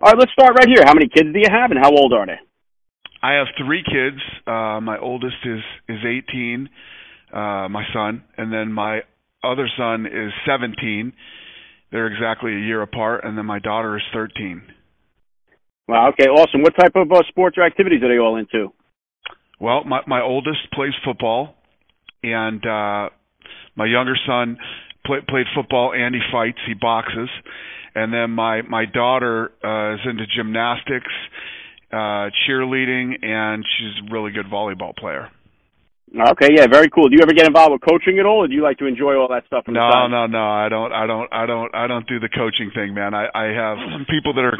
All 0.00 0.12
right, 0.12 0.16
let's 0.16 0.30
start 0.30 0.56
right 0.56 0.68
here. 0.68 0.84
How 0.84 0.94
many 0.94 1.08
kids 1.08 1.32
do 1.32 1.40
you 1.40 1.50
have, 1.50 1.72
and 1.72 1.80
how 1.82 1.90
old 1.90 2.12
are 2.12 2.24
they? 2.24 2.38
I 3.20 3.32
have 3.32 3.48
three 3.58 3.82
kids. 3.82 4.22
Uh, 4.46 4.80
my 4.80 4.96
oldest 5.02 5.38
is 5.44 5.58
is 5.88 5.98
18, 6.06 6.68
uh, 7.32 7.68
my 7.68 7.82
son, 7.92 8.22
and 8.38 8.52
then 8.52 8.70
my 8.72 9.00
other 9.42 9.68
son 9.76 10.06
is 10.06 10.32
17. 10.46 11.12
They're 11.90 12.06
exactly 12.06 12.54
a 12.54 12.60
year 12.60 12.82
apart, 12.82 13.24
and 13.24 13.36
then 13.36 13.46
my 13.46 13.58
daughter 13.58 13.96
is 13.96 14.04
13. 14.12 14.62
Wow. 15.88 16.10
Okay. 16.10 16.28
Awesome. 16.28 16.62
What 16.62 16.74
type 16.78 16.92
of 16.96 17.10
uh, 17.12 17.22
sports 17.28 17.56
or 17.58 17.64
activities 17.64 18.02
are 18.02 18.08
they 18.08 18.18
all 18.18 18.36
into? 18.36 18.72
Well, 19.60 19.84
my 19.84 20.00
my 20.06 20.20
oldest 20.20 20.70
plays 20.72 20.92
football, 21.04 21.54
and 22.22 22.64
uh, 22.64 23.08
my 23.76 23.86
younger 23.86 24.16
son 24.26 24.58
play, 25.06 25.18
played 25.26 25.46
football 25.54 25.92
and 25.94 26.14
he 26.14 26.20
fights. 26.32 26.58
He 26.66 26.74
boxes, 26.74 27.30
and 27.94 28.12
then 28.12 28.30
my 28.30 28.62
my 28.62 28.84
daughter 28.84 29.52
uh, 29.64 29.94
is 29.94 30.00
into 30.04 30.24
gymnastics, 30.36 31.12
uh, 31.92 32.28
cheerleading, 32.44 33.24
and 33.24 33.64
she's 33.64 34.08
a 34.08 34.12
really 34.12 34.32
good 34.32 34.46
volleyball 34.46 34.94
player. 34.94 35.30
Okay, 36.14 36.48
yeah, 36.54 36.66
very 36.70 36.88
cool. 36.88 37.08
Do 37.08 37.16
you 37.16 37.22
ever 37.22 37.34
get 37.34 37.46
involved 37.46 37.72
with 37.72 37.82
coaching 37.82 38.18
at 38.20 38.26
all, 38.26 38.44
or 38.44 38.48
do 38.48 38.54
you 38.54 38.62
like 38.62 38.78
to 38.78 38.86
enjoy 38.86 39.16
all 39.16 39.28
that 39.28 39.44
stuff? 39.46 39.64
No, 39.66 39.74
the 39.74 40.08
no, 40.08 40.26
no. 40.26 40.44
I 40.46 40.68
don't. 40.68 40.92
I 40.92 41.06
don't. 41.06 41.28
I 41.32 41.46
don't. 41.46 41.74
I 41.74 41.86
don't 41.86 42.06
do 42.06 42.20
the 42.20 42.28
coaching 42.28 42.70
thing, 42.74 42.94
man. 42.94 43.12
I 43.12 43.26
I 43.34 43.46
have 43.52 43.78
people 44.08 44.32
that 44.34 44.44
are 44.44 44.58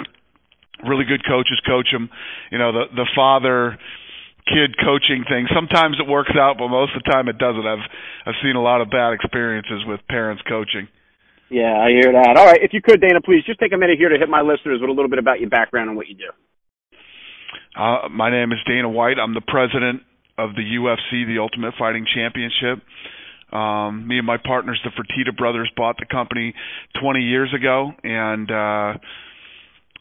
really 0.84 1.04
good 1.04 1.24
coaches 1.24 1.60
coach 1.66 1.88
them. 1.92 2.10
You 2.50 2.58
know, 2.58 2.72
the 2.72 2.84
the 2.94 3.08
father 3.14 3.78
kid 4.46 4.78
coaching 4.78 5.24
thing. 5.28 5.46
Sometimes 5.54 5.98
it 5.98 6.06
works 6.06 6.32
out, 6.38 6.56
but 6.58 6.68
most 6.68 6.94
of 6.94 7.02
the 7.02 7.10
time 7.10 7.28
it 7.28 7.38
doesn't. 7.38 7.66
I've 7.66 7.84
I've 8.26 8.38
seen 8.42 8.56
a 8.56 8.62
lot 8.62 8.80
of 8.80 8.90
bad 8.90 9.12
experiences 9.12 9.84
with 9.86 10.00
parents 10.08 10.42
coaching. 10.48 10.88
Yeah, 11.48 11.78
I 11.78 11.90
hear 11.90 12.10
that. 12.10 12.34
All 12.36 12.46
right, 12.46 12.58
if 12.60 12.72
you 12.72 12.82
could, 12.82 13.00
Dana, 13.00 13.20
please 13.22 13.44
just 13.46 13.60
take 13.60 13.72
a 13.72 13.78
minute 13.78 13.98
here 13.98 14.08
to 14.08 14.18
hit 14.18 14.28
my 14.28 14.42
listeners 14.42 14.80
with 14.80 14.90
a 14.90 14.92
little 14.92 15.10
bit 15.10 15.20
about 15.20 15.38
your 15.38 15.48
background 15.48 15.88
and 15.88 15.96
what 15.96 16.08
you 16.08 16.16
do. 16.16 16.30
Uh, 17.78 18.08
my 18.10 18.30
name 18.30 18.50
is 18.50 18.58
Dana 18.66 18.88
White. 18.88 19.18
I'm 19.22 19.34
the 19.34 19.46
president 19.46 20.02
of 20.38 20.54
the 20.56 20.62
UFC, 20.62 21.26
the 21.26 21.38
Ultimate 21.38 21.74
Fighting 21.78 22.04
Championship. 22.12 22.82
Um, 23.52 24.08
me 24.08 24.18
and 24.18 24.26
my 24.26 24.38
partners, 24.42 24.80
the 24.82 24.90
Fertitta 24.90 25.36
brothers, 25.36 25.70
bought 25.76 25.96
the 25.98 26.06
company 26.06 26.52
20 27.00 27.20
years 27.20 27.54
ago, 27.54 27.92
and 28.02 28.50
uh, 28.50 28.98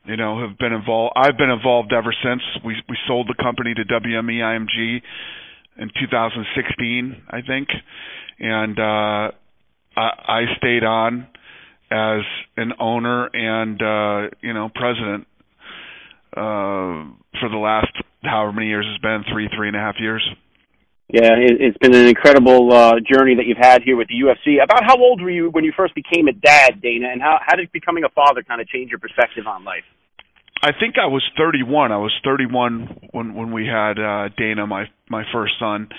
you 0.06 0.18
know 0.18 0.48
have 0.48 0.58
been 0.58 0.74
involved. 0.74 1.14
I've 1.16 1.38
been 1.38 1.50
involved 1.50 1.94
ever 1.94 2.14
since. 2.24 2.42
We 2.64 2.76
we 2.90 2.98
sold 3.08 3.28
the 3.28 3.42
company 3.42 3.74
to 3.74 3.84
WME 3.84 4.40
IMG 4.40 5.02
in 5.78 5.90
2016, 6.00 7.24
I 7.30 7.42
think, 7.42 7.68
and 8.40 8.80
uh, 8.80 9.32
I, 9.98 10.10
I 10.28 10.42
stayed 10.58 10.84
on 10.84 11.28
as 11.92 12.22
an 12.58 12.74
owner 12.80 13.26
and 13.34 13.82
uh, 13.82 14.36
you 14.42 14.54
know 14.54 14.70
president 14.74 15.28
uh, 16.36 17.12
for 17.40 17.50
the 17.50 17.58
last 17.58 17.92
however 18.24 18.54
many 18.54 18.68
years 18.68 18.86
it's 18.90 19.02
been 19.02 19.24
three 19.32 19.50
three 19.56 19.68
and 19.68 19.78
a 19.78 19.80
half 19.80 19.96
years. 20.00 20.28
Yeah, 21.08 21.38
it, 21.38 21.62
it's 21.62 21.78
been 21.78 21.94
an 21.94 22.08
incredible 22.08 22.74
uh, 22.74 22.96
journey 23.00 23.36
that 23.36 23.46
you've 23.46 23.62
had 23.62 23.84
here 23.84 23.96
with 23.96 24.08
the 24.08 24.16
UFC. 24.16 24.64
About 24.64 24.84
how 24.84 24.98
old 24.98 25.22
were 25.22 25.30
you 25.30 25.50
when 25.52 25.64
you 25.64 25.72
first 25.78 25.94
became 25.94 26.28
a 26.28 26.34
dad, 26.34 26.82
Dana, 26.82 27.10
and 27.12 27.22
how 27.22 27.38
how 27.46 27.56
did 27.56 27.72
becoming 27.72 28.04
a 28.04 28.10
father 28.10 28.42
kind 28.42 28.60
of 28.60 28.68
change 28.68 28.90
your 28.90 29.00
perspective 29.00 29.46
on 29.46 29.64
life? 29.64 29.84
I 30.64 30.72
think 30.72 30.96
I 30.98 31.06
was 31.06 31.22
31. 31.38 31.92
I 31.92 31.98
was 31.98 32.12
31 32.24 33.10
when 33.12 33.36
when 33.36 33.52
we 33.52 33.68
had 33.68 34.00
uh 34.00 34.30
Dana, 34.36 34.66
my 34.66 34.86
my 35.08 35.24
first 35.32 35.54
son. 35.60 35.90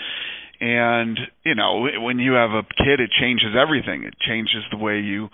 And 0.60 1.18
you 1.44 1.54
know, 1.54 1.86
when 1.98 2.18
you 2.18 2.32
have 2.32 2.50
a 2.50 2.62
kid, 2.62 2.98
it 2.98 3.10
changes 3.20 3.54
everything. 3.56 4.04
It 4.04 4.14
changes 4.18 4.64
the 4.70 4.78
way 4.78 4.98
you 5.00 5.28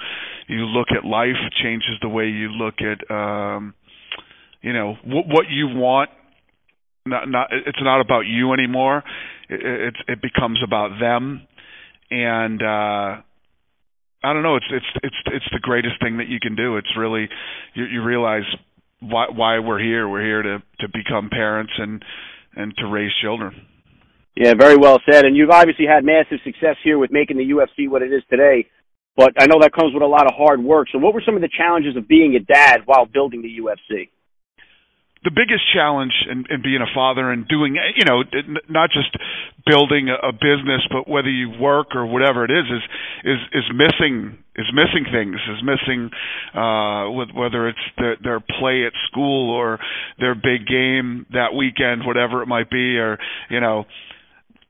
you 0.49 0.67
look 0.67 0.89
at 0.91 1.05
life. 1.05 1.39
Changes 1.63 1.97
the 2.03 2.09
way 2.09 2.27
you 2.27 2.49
look 2.49 2.75
at 2.81 3.09
um, 3.11 3.75
you 4.61 4.73
know 4.73 4.97
what 5.05 5.27
what 5.29 5.47
you 5.49 5.69
want. 5.69 6.11
Not 7.07 7.29
not 7.29 7.49
it's 7.53 7.81
not 7.81 8.01
about 8.01 8.27
you 8.27 8.53
anymore. 8.53 9.05
It 9.55 9.97
it, 10.09 10.23
becomes 10.23 10.61
about 10.65 10.99
them. 11.01 11.47
And 12.11 12.63
uh 12.63 13.23
I 14.25 14.33
don't 14.33 14.43
know. 14.43 14.57
It's 14.57 14.67
it's 14.71 14.87
it's 15.03 15.17
it's 15.27 15.51
the 15.53 15.61
greatest 15.61 16.01
thing 16.01 16.19
that 16.19 16.29
you 16.29 16.39
can 16.41 16.55
do. 16.55 16.77
It's 16.77 16.97
really 16.97 17.29
you, 17.75 17.85
you 17.85 18.03
realize 18.03 18.45
why 19.01 19.27
why 19.35 19.59
we're 19.59 19.81
here. 19.81 20.09
We're 20.09 20.25
here 20.25 20.43
to 20.43 20.63
to 20.81 20.89
become 20.89 21.29
parents 21.29 21.73
and 21.77 22.05
and 22.55 22.75
to 22.79 22.87
raise 22.87 23.11
children. 23.21 23.67
Yeah, 24.37 24.55
very 24.55 24.77
well 24.77 24.99
said. 25.11 25.25
And 25.25 25.37
you've 25.37 25.51
obviously 25.51 25.87
had 25.87 26.05
massive 26.05 26.39
success 26.45 26.77
here 26.83 26.99
with 26.99 27.11
making 27.11 27.37
the 27.37 27.51
UFC 27.51 27.89
what 27.89 28.03
it 28.03 28.13
is 28.13 28.23
today. 28.31 28.67
But 29.17 29.33
I 29.39 29.47
know 29.47 29.59
that 29.61 29.73
comes 29.75 29.93
with 29.93 30.03
a 30.03 30.07
lot 30.07 30.27
of 30.27 30.35
hard 30.35 30.63
work. 30.63 30.89
So, 30.91 30.99
what 30.99 31.13
were 31.13 31.23
some 31.25 31.37
of 31.37 31.43
the 31.43 31.51
challenges 31.55 31.97
of 31.97 32.09
being 32.09 32.35
a 32.35 32.41
dad 32.41 32.83
while 32.87 33.05
building 33.05 33.43
the 33.43 33.59
UFC? 33.61 34.09
The 35.25 35.31
biggest 35.31 35.63
challenge 35.73 36.13
in, 36.31 36.45
in 36.51 36.63
being 36.63 36.83
a 36.83 36.91
father 36.95 37.31
and 37.31 37.47
doing 37.47 37.77
you 37.97 38.05
know 38.05 38.23
not 38.69 38.91
just 38.91 39.15
building 39.67 40.09
a, 40.09 40.33
business 40.33 40.83
but 40.91 41.07
whether 41.09 41.31
you 41.31 41.51
work 41.61 41.95
or 41.95 42.07
whatever 42.07 42.45
it 42.45 42.51
is 42.51 42.65
is 42.67 42.83
is 43.25 43.39
is 43.53 43.65
missing 43.75 44.37
is 44.57 44.67
missing 44.75 45.07
things 45.13 45.37
is 45.49 45.63
missing 45.63 46.11
uh 46.55 47.11
with 47.11 47.29
whether 47.35 47.69
it's 47.69 47.79
their 47.97 48.17
their 48.23 48.41
play 48.41 48.85
at 48.87 48.93
school 49.11 49.51
or 49.51 49.79
their 50.19 50.35
big 50.35 50.67
game 50.67 51.27
that 51.33 51.55
weekend 51.55 52.05
whatever 52.05 52.43
it 52.43 52.47
might 52.47 52.71
be 52.71 52.97
or 52.99 53.19
you 53.51 53.61
know 53.61 53.85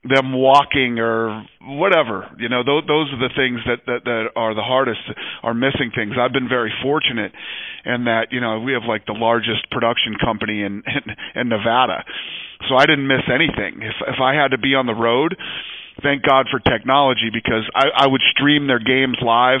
them 0.03 0.33
walking 0.33 0.99
or 0.99 1.45
whatever. 1.61 2.27
You 2.37 2.49
know 2.49 2.63
those 2.63 2.83
those 2.87 3.07
are 3.13 3.21
the 3.23 3.31
things 3.35 3.59
that 3.65 3.87
that 3.87 4.03
that 4.03 4.23
are 4.35 4.53
the 4.53 4.63
hardest 4.63 4.99
are 5.41 5.53
missing 5.53 5.91
things. 5.95 6.13
I've 6.19 6.33
been 6.33 6.49
very 6.49 6.73
fortunate 6.83 7.31
in 7.85 8.05
that 8.05 8.27
you 8.31 8.41
know 8.41 8.59
we 8.59 8.73
have 8.73 8.83
like 8.87 9.05
the 9.05 9.15
largest 9.15 9.69
production 9.71 10.15
company 10.19 10.61
in 10.61 10.83
in, 10.85 11.03
in 11.41 11.49
nevada. 11.49 12.03
So 12.69 12.75
i 12.75 12.85
didn't 12.85 13.07
miss 13.07 13.23
anything. 13.31 13.81
If 13.81 13.95
if 14.07 14.19
i 14.21 14.35
had 14.35 14.51
to 14.51 14.57
be 14.57 14.75
on 14.75 14.85
the 14.85 14.95
road 14.95 15.35
thank 16.01 16.23
god 16.23 16.47
for 16.49 16.59
technology 16.59 17.29
because 17.31 17.69
i 17.75 17.85
i 18.03 18.07
would 18.07 18.21
stream 18.35 18.65
their 18.65 18.79
games 18.79 19.15
live 19.21 19.59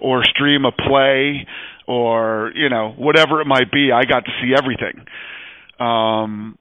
or 0.00 0.24
stream 0.24 0.64
a 0.64 0.72
play 0.72 1.46
or 1.86 2.52
you 2.54 2.70
know 2.70 2.94
whatever 2.96 3.42
it 3.42 3.46
might 3.46 3.70
be 3.70 3.92
i 3.92 4.04
got 4.04 4.24
to 4.24 4.32
see 4.40 4.54
everything. 4.56 5.04
Um 5.78 6.58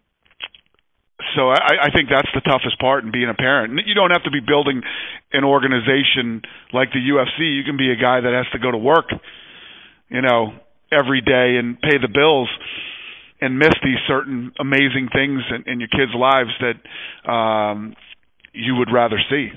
so 1.35 1.49
I, 1.49 1.87
I 1.87 1.89
think 1.95 2.09
that's 2.09 2.29
the 2.33 2.41
toughest 2.41 2.79
part 2.79 3.03
in 3.03 3.11
being 3.11 3.29
a 3.29 3.33
parent. 3.33 3.79
You 3.85 3.95
don't 3.95 4.11
have 4.11 4.23
to 4.23 4.31
be 4.31 4.39
building 4.39 4.81
an 5.31 5.43
organization 5.43 6.41
like 6.73 6.91
the 6.91 6.99
UFC. 6.99 7.55
You 7.55 7.63
can 7.63 7.77
be 7.77 7.91
a 7.91 7.95
guy 7.95 8.21
that 8.21 8.33
has 8.33 8.47
to 8.53 8.59
go 8.59 8.71
to 8.71 8.77
work, 8.77 9.09
you 10.09 10.21
know, 10.21 10.53
every 10.91 11.21
day 11.21 11.57
and 11.57 11.79
pay 11.79 11.97
the 12.01 12.07
bills 12.07 12.49
and 13.41 13.59
miss 13.59 13.73
these 13.83 13.99
certain 14.07 14.51
amazing 14.59 15.09
things 15.11 15.41
in, 15.51 15.71
in 15.71 15.79
your 15.79 15.89
kids' 15.89 16.13
lives 16.15 16.51
that 16.61 17.29
um, 17.29 17.93
you 18.53 18.75
would 18.75 18.89
rather 18.93 19.17
see. 19.29 19.49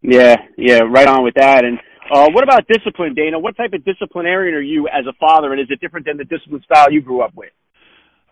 Yeah, 0.00 0.36
yeah, 0.56 0.80
right 0.88 1.08
on 1.08 1.24
with 1.24 1.34
that. 1.34 1.64
And 1.64 1.78
uh, 2.10 2.30
what 2.30 2.44
about 2.44 2.66
discipline, 2.68 3.14
Dana? 3.14 3.38
What 3.38 3.56
type 3.56 3.72
of 3.74 3.84
disciplinarian 3.84 4.54
are 4.54 4.60
you 4.60 4.88
as 4.88 5.04
a 5.06 5.12
father, 5.14 5.52
and 5.52 5.60
is 5.60 5.66
it 5.70 5.80
different 5.80 6.06
than 6.06 6.16
the 6.16 6.24
discipline 6.24 6.62
style 6.64 6.90
you 6.90 7.02
grew 7.02 7.20
up 7.20 7.34
with? 7.34 7.50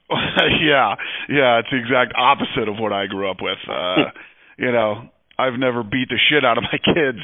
yeah, 0.62 0.94
yeah, 1.28 1.58
it's 1.58 1.70
the 1.70 1.78
exact 1.78 2.14
opposite 2.16 2.68
of 2.68 2.78
what 2.78 2.92
I 2.92 3.06
grew 3.06 3.30
up 3.30 3.38
with. 3.40 3.58
Uh, 3.68 4.10
you 4.58 4.70
know, 4.70 5.08
I've 5.38 5.58
never 5.58 5.82
beat 5.82 6.08
the 6.08 6.18
shit 6.30 6.44
out 6.44 6.58
of 6.58 6.64
my 6.64 6.78
kids. 6.94 7.18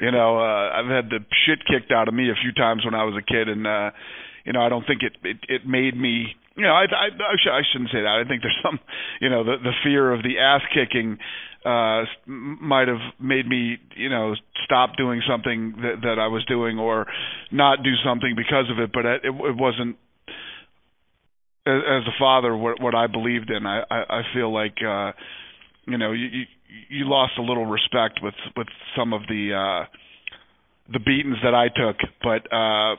You 0.00 0.12
know, 0.12 0.38
uh, 0.38 0.70
I've 0.70 0.86
had 0.86 1.10
the 1.10 1.18
shit 1.46 1.58
kicked 1.66 1.90
out 1.90 2.08
of 2.08 2.14
me 2.14 2.30
a 2.30 2.38
few 2.40 2.52
times 2.52 2.84
when 2.84 2.94
I 2.94 3.04
was 3.04 3.14
a 3.18 3.26
kid, 3.26 3.48
and 3.48 3.66
uh, 3.66 3.90
you 4.44 4.52
know, 4.52 4.60
I 4.60 4.68
don't 4.68 4.86
think 4.86 5.02
it 5.02 5.16
it, 5.24 5.38
it 5.48 5.66
made 5.66 5.96
me. 5.96 6.34
You 6.56 6.64
know, 6.64 6.74
I 6.74 6.86
I, 6.86 7.06
I, 7.10 7.34
sh- 7.42 7.52
I 7.52 7.62
shouldn't 7.72 7.90
say 7.90 8.02
that. 8.02 8.22
I 8.24 8.28
think 8.28 8.42
there's 8.42 8.58
some, 8.62 8.78
you 9.20 9.30
know, 9.30 9.42
the 9.42 9.56
the 9.62 9.72
fear 9.82 10.12
of 10.12 10.22
the 10.22 10.38
ass 10.38 10.62
kicking 10.72 11.18
uh 11.64 12.04
might 12.24 12.86
have 12.86 13.02
made 13.18 13.48
me 13.48 13.78
you 13.96 14.08
know 14.08 14.34
stop 14.64 14.90
doing 14.96 15.20
something 15.28 15.74
that 15.82 16.02
that 16.02 16.18
I 16.20 16.28
was 16.28 16.44
doing 16.44 16.78
or 16.78 17.06
not 17.50 17.82
do 17.82 17.90
something 18.06 18.34
because 18.36 18.70
of 18.70 18.78
it 18.78 18.92
but 18.92 19.04
it 19.04 19.22
it 19.24 19.56
wasn't 19.56 19.96
as, 21.68 22.02
a 22.06 22.18
father 22.18 22.56
what 22.56 22.80
what 22.80 22.94
I 22.94 23.06
believed 23.06 23.50
in. 23.50 23.66
I 23.66 23.82
I, 23.90 24.02
I 24.08 24.22
feel 24.34 24.52
like 24.52 24.76
uh, 24.84 25.12
you 25.86 25.98
know 25.98 26.12
you, 26.12 26.26
you 26.26 26.44
you 26.88 27.08
lost 27.08 27.32
a 27.38 27.42
little 27.42 27.66
respect 27.66 28.20
with 28.22 28.34
with 28.56 28.68
some 28.96 29.12
of 29.12 29.22
the 29.28 29.52
uh, 29.54 29.86
the 30.92 31.00
beatings 31.00 31.36
that 31.42 31.54
I 31.54 31.68
took, 31.68 31.96
but 32.22 32.52
uh, 32.52 32.96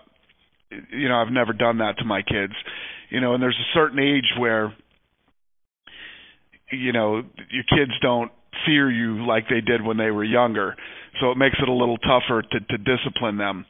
you 0.91 1.09
know 1.09 1.15
I've 1.15 1.33
never 1.33 1.53
done 1.53 1.79
that 1.79 1.97
to 1.99 2.05
my 2.05 2.21
kids. 2.21 2.53
You 3.09 3.21
know, 3.21 3.33
and 3.33 3.41
there's 3.41 3.57
a 3.59 3.73
certain 3.73 3.99
age 3.99 4.37
where 4.37 4.73
you 6.71 6.93
know 6.93 7.23
your 7.49 7.63
kids 7.69 7.91
don't 8.01 8.31
fear 8.65 8.91
you 8.91 9.25
like 9.25 9.45
they 9.49 9.61
did 9.61 9.83
when 9.83 9.97
they 9.97 10.11
were 10.11 10.23
younger, 10.23 10.75
so 11.19 11.31
it 11.31 11.37
makes 11.37 11.55
it 11.61 11.67
a 11.67 11.73
little 11.73 11.97
tougher 11.97 12.43
to 12.43 12.59
to 12.59 12.77
discipline 12.77 13.37
them 13.37 13.65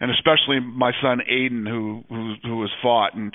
and 0.00 0.10
especially 0.10 0.58
my 0.60 0.92
son 1.02 1.20
Aiden 1.30 1.68
who 1.68 2.02
who 2.08 2.34
who 2.42 2.60
has 2.62 2.70
fought 2.82 3.14
and 3.14 3.32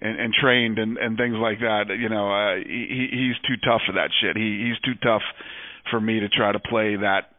and, 0.00 0.20
and 0.20 0.34
trained 0.34 0.78
and 0.78 0.98
and 0.98 1.16
things 1.16 1.36
like 1.36 1.60
that. 1.60 1.84
You 1.98 2.08
know, 2.08 2.30
uh, 2.30 2.56
he 2.56 3.08
he's 3.10 3.38
too 3.48 3.56
tough 3.64 3.82
for 3.86 3.92
that 3.92 4.10
shit. 4.20 4.36
He 4.36 4.68
he's 4.68 4.80
too 4.84 4.98
tough 5.02 5.22
for 5.90 6.00
me 6.00 6.20
to 6.20 6.28
try 6.28 6.52
to 6.52 6.58
play 6.58 6.96
that 6.96 7.32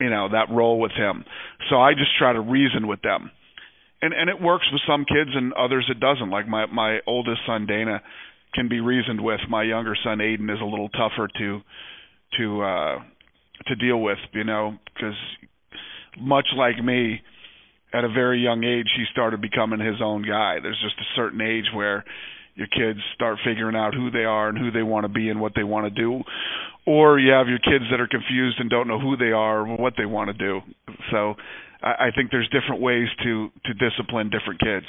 you 0.00 0.10
know 0.10 0.28
that 0.30 0.50
role 0.50 0.80
with 0.80 0.92
him. 0.92 1.24
So 1.70 1.76
I 1.76 1.94
just 1.94 2.16
try 2.18 2.32
to 2.32 2.40
reason 2.40 2.86
with 2.86 3.02
them. 3.02 3.30
And 4.02 4.12
and 4.12 4.28
it 4.28 4.40
works 4.40 4.66
with 4.72 4.82
some 4.86 5.04
kids 5.04 5.30
and 5.34 5.52
others 5.54 5.86
it 5.90 6.00
doesn't. 6.00 6.30
Like 6.30 6.48
my 6.48 6.66
my 6.66 6.98
oldest 7.06 7.40
son 7.46 7.66
Dana 7.66 8.02
can 8.54 8.68
be 8.68 8.80
reasoned 8.80 9.22
with. 9.22 9.40
My 9.48 9.62
younger 9.62 9.96
son 10.02 10.18
Aiden 10.18 10.52
is 10.52 10.60
a 10.60 10.64
little 10.64 10.88
tougher 10.90 11.28
to 11.38 11.60
to 12.38 12.62
uh 12.62 12.98
to 13.66 13.74
deal 13.76 14.00
with, 14.00 14.18
you 14.32 14.44
know, 14.44 14.74
because 14.92 15.16
much 16.20 16.46
like 16.56 16.82
me, 16.82 17.20
at 17.94 18.04
a 18.04 18.08
very 18.08 18.40
young 18.42 18.64
age 18.64 18.88
he 18.96 19.04
started 19.12 19.40
becoming 19.40 19.78
his 19.78 20.02
own 20.02 20.22
guy. 20.22 20.58
There's 20.60 20.80
just 20.82 20.98
a 20.98 21.08
certain 21.14 21.40
age 21.40 21.66
where 21.72 22.04
your 22.54 22.66
kids 22.66 22.98
start 23.14 23.38
figuring 23.44 23.76
out 23.76 23.94
who 23.94 24.10
they 24.10 24.24
are 24.24 24.48
and 24.48 24.58
who 24.58 24.70
they 24.70 24.82
want 24.82 25.04
to 25.04 25.08
be 25.08 25.28
and 25.28 25.40
what 25.40 25.52
they 25.54 25.64
want 25.64 25.86
to 25.86 25.90
do. 25.90 26.22
Or 26.86 27.18
you 27.18 27.32
have 27.32 27.48
your 27.48 27.58
kids 27.58 27.84
that 27.90 28.00
are 28.00 28.08
confused 28.08 28.58
and 28.58 28.68
don't 28.68 28.88
know 28.88 29.00
who 29.00 29.16
they 29.16 29.32
are 29.32 29.60
or 29.66 29.76
what 29.76 29.94
they 29.96 30.06
want 30.06 30.28
to 30.28 30.34
do. 30.34 30.60
So 31.10 31.34
i, 31.82 32.08
I 32.08 32.10
think 32.14 32.30
there's 32.30 32.50
different 32.50 32.82
ways 32.82 33.08
to 33.22 33.50
to 33.66 33.74
discipline 33.74 34.30
different 34.30 34.60
kids. 34.60 34.86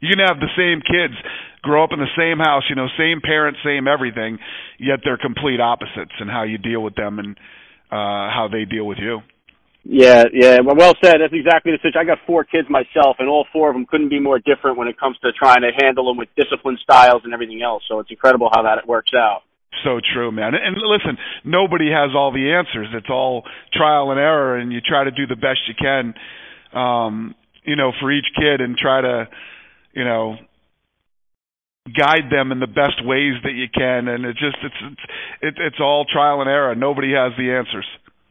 You 0.00 0.08
can 0.10 0.24
have 0.26 0.40
the 0.40 0.52
same 0.56 0.80
kids 0.80 1.14
grow 1.62 1.82
up 1.82 1.90
in 1.92 1.98
the 1.98 2.12
same 2.16 2.38
house 2.38 2.62
you 2.68 2.76
know 2.76 2.86
same 2.96 3.20
parents 3.20 3.58
same 3.64 3.88
everything 3.88 4.38
yet 4.78 5.00
they're 5.02 5.18
complete 5.18 5.60
opposites 5.60 6.14
in 6.20 6.28
how 6.28 6.44
you 6.44 6.58
deal 6.58 6.80
with 6.80 6.94
them 6.94 7.18
and 7.18 7.36
uh 7.90 8.30
how 8.30 8.48
they 8.50 8.64
deal 8.64 8.86
with 8.86 8.98
you 8.98 9.20
yeah, 9.88 10.24
yeah. 10.32 10.58
Well, 10.64 10.94
said. 11.02 11.18
That's 11.20 11.32
exactly 11.32 11.72
the 11.72 11.78
situation. 11.78 12.00
I 12.00 12.04
got 12.04 12.18
four 12.26 12.42
kids 12.44 12.68
myself, 12.68 13.16
and 13.18 13.28
all 13.28 13.46
four 13.52 13.70
of 13.70 13.74
them 13.74 13.86
couldn't 13.86 14.08
be 14.08 14.18
more 14.18 14.38
different 14.38 14.76
when 14.78 14.88
it 14.88 14.98
comes 14.98 15.16
to 15.22 15.30
trying 15.32 15.62
to 15.62 15.70
handle 15.80 16.06
them 16.06 16.16
with 16.16 16.28
discipline 16.36 16.76
styles 16.82 17.22
and 17.24 17.32
everything 17.32 17.62
else. 17.62 17.84
So 17.88 18.00
it's 18.00 18.10
incredible 18.10 18.50
how 18.52 18.62
that 18.62 18.86
works 18.86 19.12
out. 19.16 19.42
So 19.84 20.00
true, 20.12 20.32
man. 20.32 20.54
And 20.54 20.76
listen, 20.76 21.18
nobody 21.44 21.90
has 21.90 22.10
all 22.16 22.32
the 22.32 22.52
answers. 22.52 22.88
It's 22.94 23.10
all 23.10 23.44
trial 23.72 24.10
and 24.10 24.18
error, 24.18 24.56
and 24.56 24.72
you 24.72 24.80
try 24.80 25.04
to 25.04 25.10
do 25.10 25.26
the 25.26 25.36
best 25.36 25.60
you 25.68 25.74
can, 25.78 26.14
um, 26.72 27.34
you 27.64 27.76
know, 27.76 27.92
for 28.00 28.10
each 28.10 28.26
kid, 28.34 28.60
and 28.60 28.76
try 28.76 29.00
to, 29.00 29.28
you 29.92 30.04
know, 30.04 30.36
guide 31.96 32.30
them 32.30 32.50
in 32.50 32.58
the 32.58 32.66
best 32.66 33.04
ways 33.04 33.34
that 33.44 33.52
you 33.52 33.66
can. 33.72 34.08
And 34.08 34.24
it 34.24 34.36
just 34.36 34.56
it's 34.64 34.98
it's 35.42 35.58
it's 35.60 35.80
all 35.80 36.06
trial 36.10 36.40
and 36.40 36.50
error. 36.50 36.74
Nobody 36.74 37.12
has 37.12 37.32
the 37.38 37.52
answers. 37.52 37.86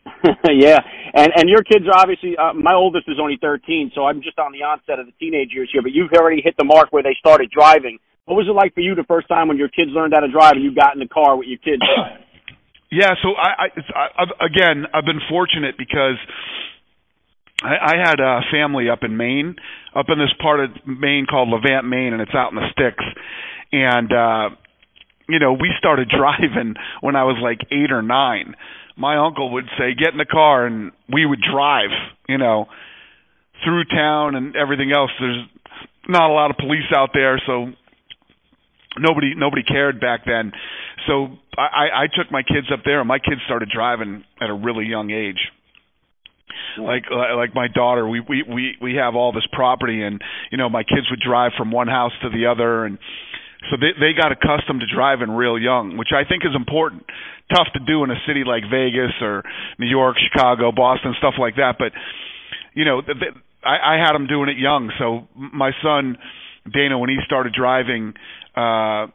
yeah, 0.53 0.80
and 1.14 1.32
and 1.36 1.49
your 1.49 1.64
kids 1.64 1.86
are 1.88 1.98
obviously. 1.98 2.38
Uh, 2.38 2.53
my 2.53 2.73
oldest 2.73 3.07
is 3.07 3.18
only 3.19 3.38
13, 3.41 3.91
so 3.95 4.06
I'm 4.06 4.22
just 4.22 4.38
on 4.38 4.52
the 4.52 4.61
onset 4.61 4.99
of 4.99 5.07
the 5.07 5.14
teenage 5.19 5.49
years 5.52 5.69
here. 5.72 5.82
But 5.82 5.94
you've 5.94 6.14
already 6.14 6.41
hit 6.44 6.56
the 6.57 6.64
mark 6.64 6.94
where 6.94 7.03
they 7.03 7.15
started 7.19 7.49
driving. 7.49 7.98
What 8.26 8.36
was 8.36 8.48
it 8.48 8.53
like 8.53 8.73
for 8.73 8.82
you 8.82 8.95
the 8.95 9.06
first 9.07 9.27
time 9.27 9.48
when 9.48 9.57
your 9.57 9.69
kids 9.69 9.91
learned 9.94 10.14
how 10.14 10.22
to 10.22 10.32
drive 10.32 10.53
and 10.53 10.64
you 10.64 10.73
got 10.73 10.94
in 10.94 10.99
the 10.99 11.07
car 11.07 11.38
with 11.38 11.48
your 11.48 11.60
kids? 11.60 11.82
yeah, 12.91 13.14
so 13.22 13.34
I, 13.34 13.69
I, 13.69 14.07
I've, 14.18 14.34
again, 14.41 14.86
I've 14.94 15.06
been 15.06 15.22
fortunate 15.30 15.76
because 15.77 16.18
I, 17.61 17.94
I 17.94 17.95
had 17.98 18.19
a 18.19 18.41
family 18.52 18.90
up 18.90 19.03
in 19.03 19.18
Maine, 19.18 19.56
up 19.95 20.07
in 20.10 20.18
this 20.18 20.34
part 20.41 20.60
of 20.60 20.69
Maine 20.86 21.26
called 21.30 21.49
Levant, 21.49 21.86
Maine, 21.86 22.14
and 22.14 22.22
it's 22.22 22.34
out 22.34 22.52
in 22.52 22.57
the 22.57 22.69
sticks. 22.73 23.06
And 23.72 24.11
uh, 24.14 24.56
you 25.30 25.40
know, 25.40 25.53
we 25.53 25.69
started 25.77 26.10
driving 26.14 26.76
when 27.02 27.15
I 27.15 27.23
was 27.23 27.38
like 27.41 27.61
eight 27.72 27.91
or 27.91 28.02
nine 28.02 28.56
my 28.95 29.17
uncle 29.17 29.51
would 29.51 29.65
say, 29.77 29.93
"Get 29.93 30.11
in 30.11 30.17
the 30.17 30.26
car," 30.26 30.65
and 30.65 30.91
we 31.11 31.26
would 31.26 31.41
drive. 31.41 31.91
You 32.27 32.38
know, 32.38 32.67
through 33.63 33.85
town 33.85 34.35
and 34.35 34.55
everything 34.55 34.91
else. 34.91 35.11
There's 35.19 35.45
not 36.07 36.30
a 36.30 36.34
lot 36.34 36.51
of 36.51 36.57
police 36.57 36.91
out 36.95 37.09
there, 37.13 37.41
so 37.45 37.67
nobody 38.97 39.34
nobody 39.35 39.63
cared 39.63 39.99
back 39.99 40.22
then. 40.26 40.51
So 41.07 41.27
I, 41.57 42.03
I 42.03 42.07
took 42.07 42.31
my 42.31 42.41
kids 42.41 42.67
up 42.73 42.81
there, 42.84 42.99
and 42.99 43.07
my 43.07 43.19
kids 43.19 43.41
started 43.45 43.69
driving 43.73 44.23
at 44.41 44.49
a 44.49 44.53
really 44.53 44.85
young 44.85 45.11
age. 45.11 45.39
Like 46.77 47.03
uh, 47.11 47.35
like 47.35 47.53
my 47.53 47.67
daughter, 47.67 48.07
we 48.07 48.19
we 48.22 48.43
we 48.43 48.76
we 48.81 48.95
have 48.95 49.15
all 49.15 49.31
this 49.31 49.47
property, 49.51 50.03
and 50.03 50.22
you 50.51 50.57
know 50.57 50.69
my 50.69 50.84
kids 50.84 51.09
would 51.09 51.19
drive 51.19 51.51
from 51.57 51.72
one 51.72 51.88
house 51.88 52.11
to 52.22 52.30
the 52.30 52.47
other, 52.47 52.85
and 52.85 52.97
so 53.70 53.78
they 53.78 53.94
they 54.00 54.14
got 54.14 54.32
accustomed 54.32 54.82
to 54.82 54.88
driving 54.88 55.30
real 55.32 55.58
young, 55.58 55.98
which 55.98 56.10
I 56.14 56.28
think 56.28 56.44
is 56.46 56.56
important. 56.56 57.04
Tough 57.54 57.68
to 57.74 57.80
do 57.80 58.04
in 58.04 58.12
a 58.12 58.20
city 58.28 58.44
like 58.46 58.64
Vegas 58.70 59.14
or 59.22 59.44
New 59.78 59.88
York, 59.88 60.18
Chicago, 60.18 60.72
Boston, 60.72 61.14
stuff 61.18 61.36
like 61.40 61.56
that. 61.56 61.76
But 61.78 61.92
you 62.74 62.86
know, 62.86 63.02
they, 63.02 63.14
I, 63.64 63.96
I 63.96 63.98
had 63.98 64.14
them 64.14 64.28
doing 64.28 64.50
it 64.50 64.58
young. 64.58 64.92
So 64.98 65.28
my 65.36 65.72
son 65.82 66.18
Dana, 66.72 66.98
when 66.98 67.10
he 67.10 67.18
started 67.26 67.54
driving, 67.54 68.14
uh, 68.58 69.08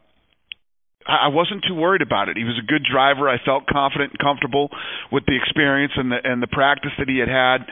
I 1.07 1.27
wasn't 1.27 1.65
too 1.67 1.73
worried 1.73 2.01
about 2.01 2.29
it. 2.29 2.37
He 2.37 2.43
was 2.43 2.59
a 2.61 2.65
good 2.65 2.85
driver. 2.85 3.27
I 3.27 3.43
felt 3.43 3.65
confident 3.67 4.11
and 4.11 4.19
comfortable 4.19 4.69
with 5.11 5.25
the 5.25 5.35
experience 5.35 5.93
and 5.95 6.11
the 6.11 6.17
and 6.23 6.41
the 6.41 6.47
practice 6.47 6.91
that 6.99 7.09
he 7.09 7.17
had 7.17 7.27
had 7.27 7.65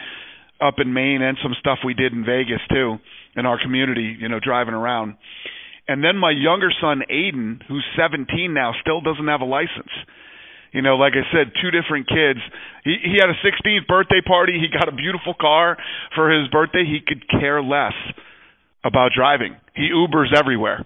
up 0.60 0.76
in 0.80 0.92
Maine 0.94 1.22
and 1.22 1.38
some 1.42 1.54
stuff 1.60 1.80
we 1.86 1.94
did 1.94 2.12
in 2.12 2.26
Vegas 2.26 2.60
too 2.70 2.98
in 3.36 3.46
our 3.46 3.62
community, 3.62 4.18
you 4.20 4.28
know, 4.28 4.40
driving 4.44 4.74
around. 4.74 5.16
And 5.90 6.04
then 6.06 6.22
my 6.22 6.30
younger 6.30 6.70
son 6.70 7.02
Aiden, 7.10 7.66
who's 7.68 7.84
17 7.98 8.30
now, 8.54 8.78
still 8.80 9.02
doesn't 9.02 9.26
have 9.26 9.42
a 9.42 9.50
license. 9.50 9.90
You 10.72 10.84
know, 10.84 11.02
like 11.02 11.14
I 11.18 11.26
said, 11.34 11.50
two 11.58 11.74
different 11.74 12.06
kids. 12.06 12.38
He 12.86 12.94
he 13.02 13.18
had 13.18 13.34
a 13.34 13.38
16th 13.42 13.88
birthday 13.88 14.22
party. 14.22 14.62
He 14.62 14.70
got 14.70 14.88
a 14.88 14.96
beautiful 14.96 15.34
car 15.34 15.78
for 16.14 16.30
his 16.30 16.48
birthday. 16.50 16.86
He 16.86 17.00
could 17.02 17.28
care 17.28 17.64
less 17.64 17.98
about 18.86 19.18
driving. 19.18 19.58
He 19.74 19.90
Ubers 19.90 20.30
everywhere. 20.38 20.86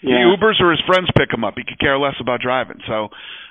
Yeah. 0.00 0.14
He 0.14 0.22
Ubers 0.22 0.62
or 0.62 0.70
his 0.70 0.80
friends 0.86 1.10
pick 1.18 1.34
him 1.34 1.42
up. 1.42 1.54
He 1.56 1.64
could 1.66 1.80
care 1.80 1.98
less 1.98 2.14
about 2.20 2.38
driving. 2.40 2.78
So 2.86 3.08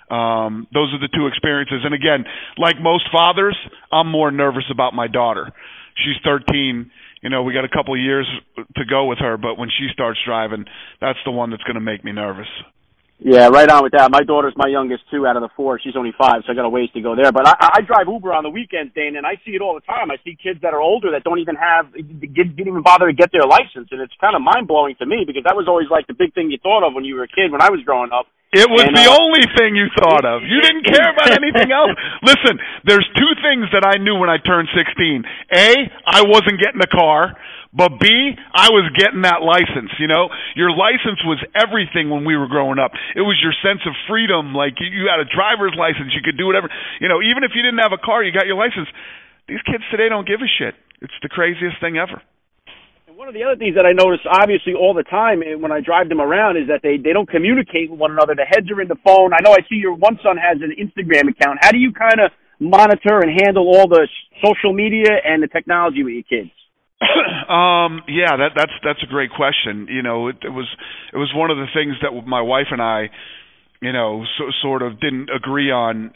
um 0.07 0.65
those 0.73 0.93
are 0.95 1.01
the 1.03 1.11
two 1.11 1.27
experiences. 1.27 1.84
And 1.84 1.93
again, 1.93 2.23
like 2.57 2.80
most 2.80 3.03
fathers, 3.11 3.57
I'm 3.91 4.07
more 4.07 4.31
nervous 4.31 4.72
about 4.72 4.93
my 4.93 5.07
daughter. 5.07 5.51
She's 5.97 6.15
13 6.23 6.89
you 7.26 7.31
know, 7.34 7.41
we 7.41 7.57
got 7.57 7.65
a 7.65 7.73
couple 7.73 7.97
of 7.97 7.99
years 7.99 8.30
to 8.77 8.85
go 8.85 9.10
with 9.10 9.18
her, 9.18 9.35
but 9.35 9.57
when 9.57 9.73
she 9.73 9.89
starts 9.91 10.22
driving, 10.22 10.64
that's 11.02 11.18
the 11.26 11.31
one 11.31 11.49
that's 11.49 11.64
going 11.64 11.73
to 11.73 11.81
make 11.81 12.06
me 12.06 12.14
nervous. 12.14 12.45
Yeah, 13.18 13.49
right 13.49 13.65
on 13.65 13.81
with 13.81 13.97
that. 13.97 14.14
My 14.14 14.22
daughter's 14.22 14.53
my 14.53 14.69
youngest 14.69 15.10
two 15.10 15.26
out 15.26 15.34
of 15.34 15.41
the 15.41 15.49
four. 15.57 15.81
She's 15.81 15.97
only 15.97 16.14
five, 16.14 16.45
so 16.45 16.52
I 16.52 16.56
got 16.56 16.69
a 16.69 16.69
ways 16.69 16.93
to 16.93 17.02
go 17.02 17.15
there. 17.15 17.31
But 17.31 17.47
I, 17.49 17.80
I 17.80 17.81
drive 17.81 18.06
Uber 18.06 18.30
on 18.30 18.43
the 18.43 18.53
weekends, 18.53 18.93
Dane, 18.93 19.18
and 19.18 19.26
I 19.26 19.41
see 19.41 19.57
it 19.57 19.61
all 19.65 19.73
the 19.73 19.81
time. 19.89 20.11
I 20.11 20.22
see 20.22 20.38
kids 20.38 20.61
that 20.61 20.76
are 20.76 20.81
older 20.84 21.10
that 21.18 21.23
don't 21.23 21.39
even 21.39 21.56
have, 21.56 21.89
didn't 21.97 22.60
even 22.61 22.84
bother 22.85 23.07
to 23.07 23.15
get 23.18 23.31
their 23.34 23.47
license, 23.49 23.89
and 23.89 24.06
it's 24.06 24.14
kind 24.22 24.35
of 24.35 24.45
mind 24.45 24.68
blowing 24.68 24.93
to 25.02 25.07
me 25.10 25.23
because 25.26 25.49
that 25.49 25.57
was 25.57 25.65
always 25.65 25.89
like 25.89 26.06
the 26.06 26.14
big 26.14 26.35
thing 26.35 26.52
you 26.52 26.61
thought 26.61 26.85
of 26.85 26.93
when 26.93 27.10
you 27.10 27.15
were 27.15 27.23
a 27.23 27.31
kid. 27.31 27.49
When 27.49 27.64
I 27.64 27.73
was 27.73 27.81
growing 27.81 28.11
up, 28.14 28.30
it 28.53 28.69
was 28.69 28.85
and, 28.88 28.95
the 28.95 29.09
uh, 29.09 29.19
only 29.19 29.43
thing 29.57 29.76
you 29.76 29.89
thought 29.99 30.23
of. 30.23 30.45
You 30.45 30.61
didn't 30.61 30.85
care 30.85 31.11
about 31.11 31.34
anything 31.34 31.73
else. 31.73 31.91
Listen, 32.23 32.55
there's 32.85 33.07
two 33.17 33.34
things 33.43 33.67
that 33.73 33.84
I 33.84 33.97
knew 33.97 34.15
when 34.15 34.30
I 34.30 34.38
turned 34.38 34.69
16. 34.72 35.26
A, 35.51 35.67
I 36.05 36.23
wasn't 36.23 36.61
getting 36.61 36.80
a 36.80 36.88
car. 36.88 37.35
But 37.76 37.99
B, 37.99 38.07
I 38.07 38.72
was 38.72 38.88
getting 38.95 39.27
that 39.27 39.43
license, 39.43 39.91
you 39.99 40.07
know? 40.07 40.31
Your 40.55 40.72
license 40.72 41.19
was 41.27 41.43
everything 41.51 42.07
when 42.07 42.23
we 42.23 42.39
were 42.39 42.47
growing 42.47 42.80
up. 42.80 42.95
It 43.19 43.27
was 43.27 43.35
your 43.43 43.51
sense 43.59 43.84
of 43.84 43.91
freedom. 44.07 44.55
Like 44.55 44.80
you, 44.80 44.88
you 44.88 45.11
had 45.11 45.19
a 45.19 45.27
driver's 45.27 45.76
license, 45.76 46.15
you 46.15 46.23
could 46.23 46.39
do 46.39 46.47
whatever. 46.47 46.72
You 47.03 47.11
know, 47.11 47.19
even 47.19 47.43
if 47.43 47.51
you 47.51 47.59
didn't 47.59 47.84
have 47.84 47.91
a 47.91 47.99
car, 47.99 48.23
you 48.23 48.31
got 48.31 48.47
your 48.47 48.55
license. 48.55 48.88
These 49.51 49.59
kids 49.67 49.84
today 49.91 50.07
don't 50.07 50.23
give 50.23 50.39
a 50.39 50.47
shit. 50.47 50.80
It's 51.03 51.19
the 51.19 51.27
craziest 51.27 51.76
thing 51.84 51.99
ever. 51.99 52.23
One 53.15 53.29
of 53.29 53.33
the 53.33 53.47
other 53.47 53.55
things 53.55 53.79
that 53.79 53.87
I 53.87 53.95
notice, 53.95 54.19
obviously, 54.27 54.75
all 54.75 54.91
the 54.91 55.07
time 55.07 55.39
eh, 55.39 55.55
when 55.55 55.71
I 55.71 55.79
drive 55.79 56.11
them 56.11 56.19
around 56.19 56.59
is 56.59 56.67
that 56.67 56.83
they 56.83 56.99
they 56.99 57.15
don't 57.15 57.29
communicate 57.31 57.87
with 57.87 57.95
one 57.97 58.11
another. 58.11 58.35
The 58.35 58.43
heads 58.43 58.67
are 58.67 58.81
in 58.83 58.91
the 58.91 58.99
phone. 59.07 59.31
I 59.31 59.39
know 59.39 59.55
I 59.55 59.63
see 59.71 59.79
your 59.79 59.95
one 59.95 60.19
son 60.19 60.35
has 60.35 60.59
an 60.59 60.75
Instagram 60.75 61.31
account. 61.31 61.63
How 61.63 61.71
do 61.71 61.79
you 61.79 61.95
kind 61.95 62.19
of 62.19 62.35
monitor 62.59 63.23
and 63.23 63.31
handle 63.31 63.71
all 63.71 63.87
the 63.87 64.03
social 64.43 64.75
media 64.75 65.15
and 65.23 65.41
the 65.41 65.47
technology 65.47 66.03
with 66.03 66.11
your 66.11 66.27
kids? 66.27 66.51
um 67.47 68.03
yeah 68.11 68.35
that 68.35 68.51
that's 68.55 68.71
that's 68.83 69.03
a 69.03 69.07
great 69.07 69.29
question 69.31 69.87
you 69.91 70.01
know 70.01 70.29
it, 70.29 70.37
it 70.43 70.49
was 70.49 70.67
it 71.11 71.17
was 71.17 71.29
one 71.35 71.51
of 71.51 71.57
the 71.57 71.67
things 71.75 71.93
that 72.01 72.11
my 72.25 72.39
wife 72.39 72.71
and 72.71 72.81
i 72.81 73.11
you 73.81 73.91
know 73.91 74.23
so, 74.37 74.45
sort 74.61 74.81
of 74.81 74.97
didn't 75.01 75.27
agree 75.29 75.71
on 75.71 76.11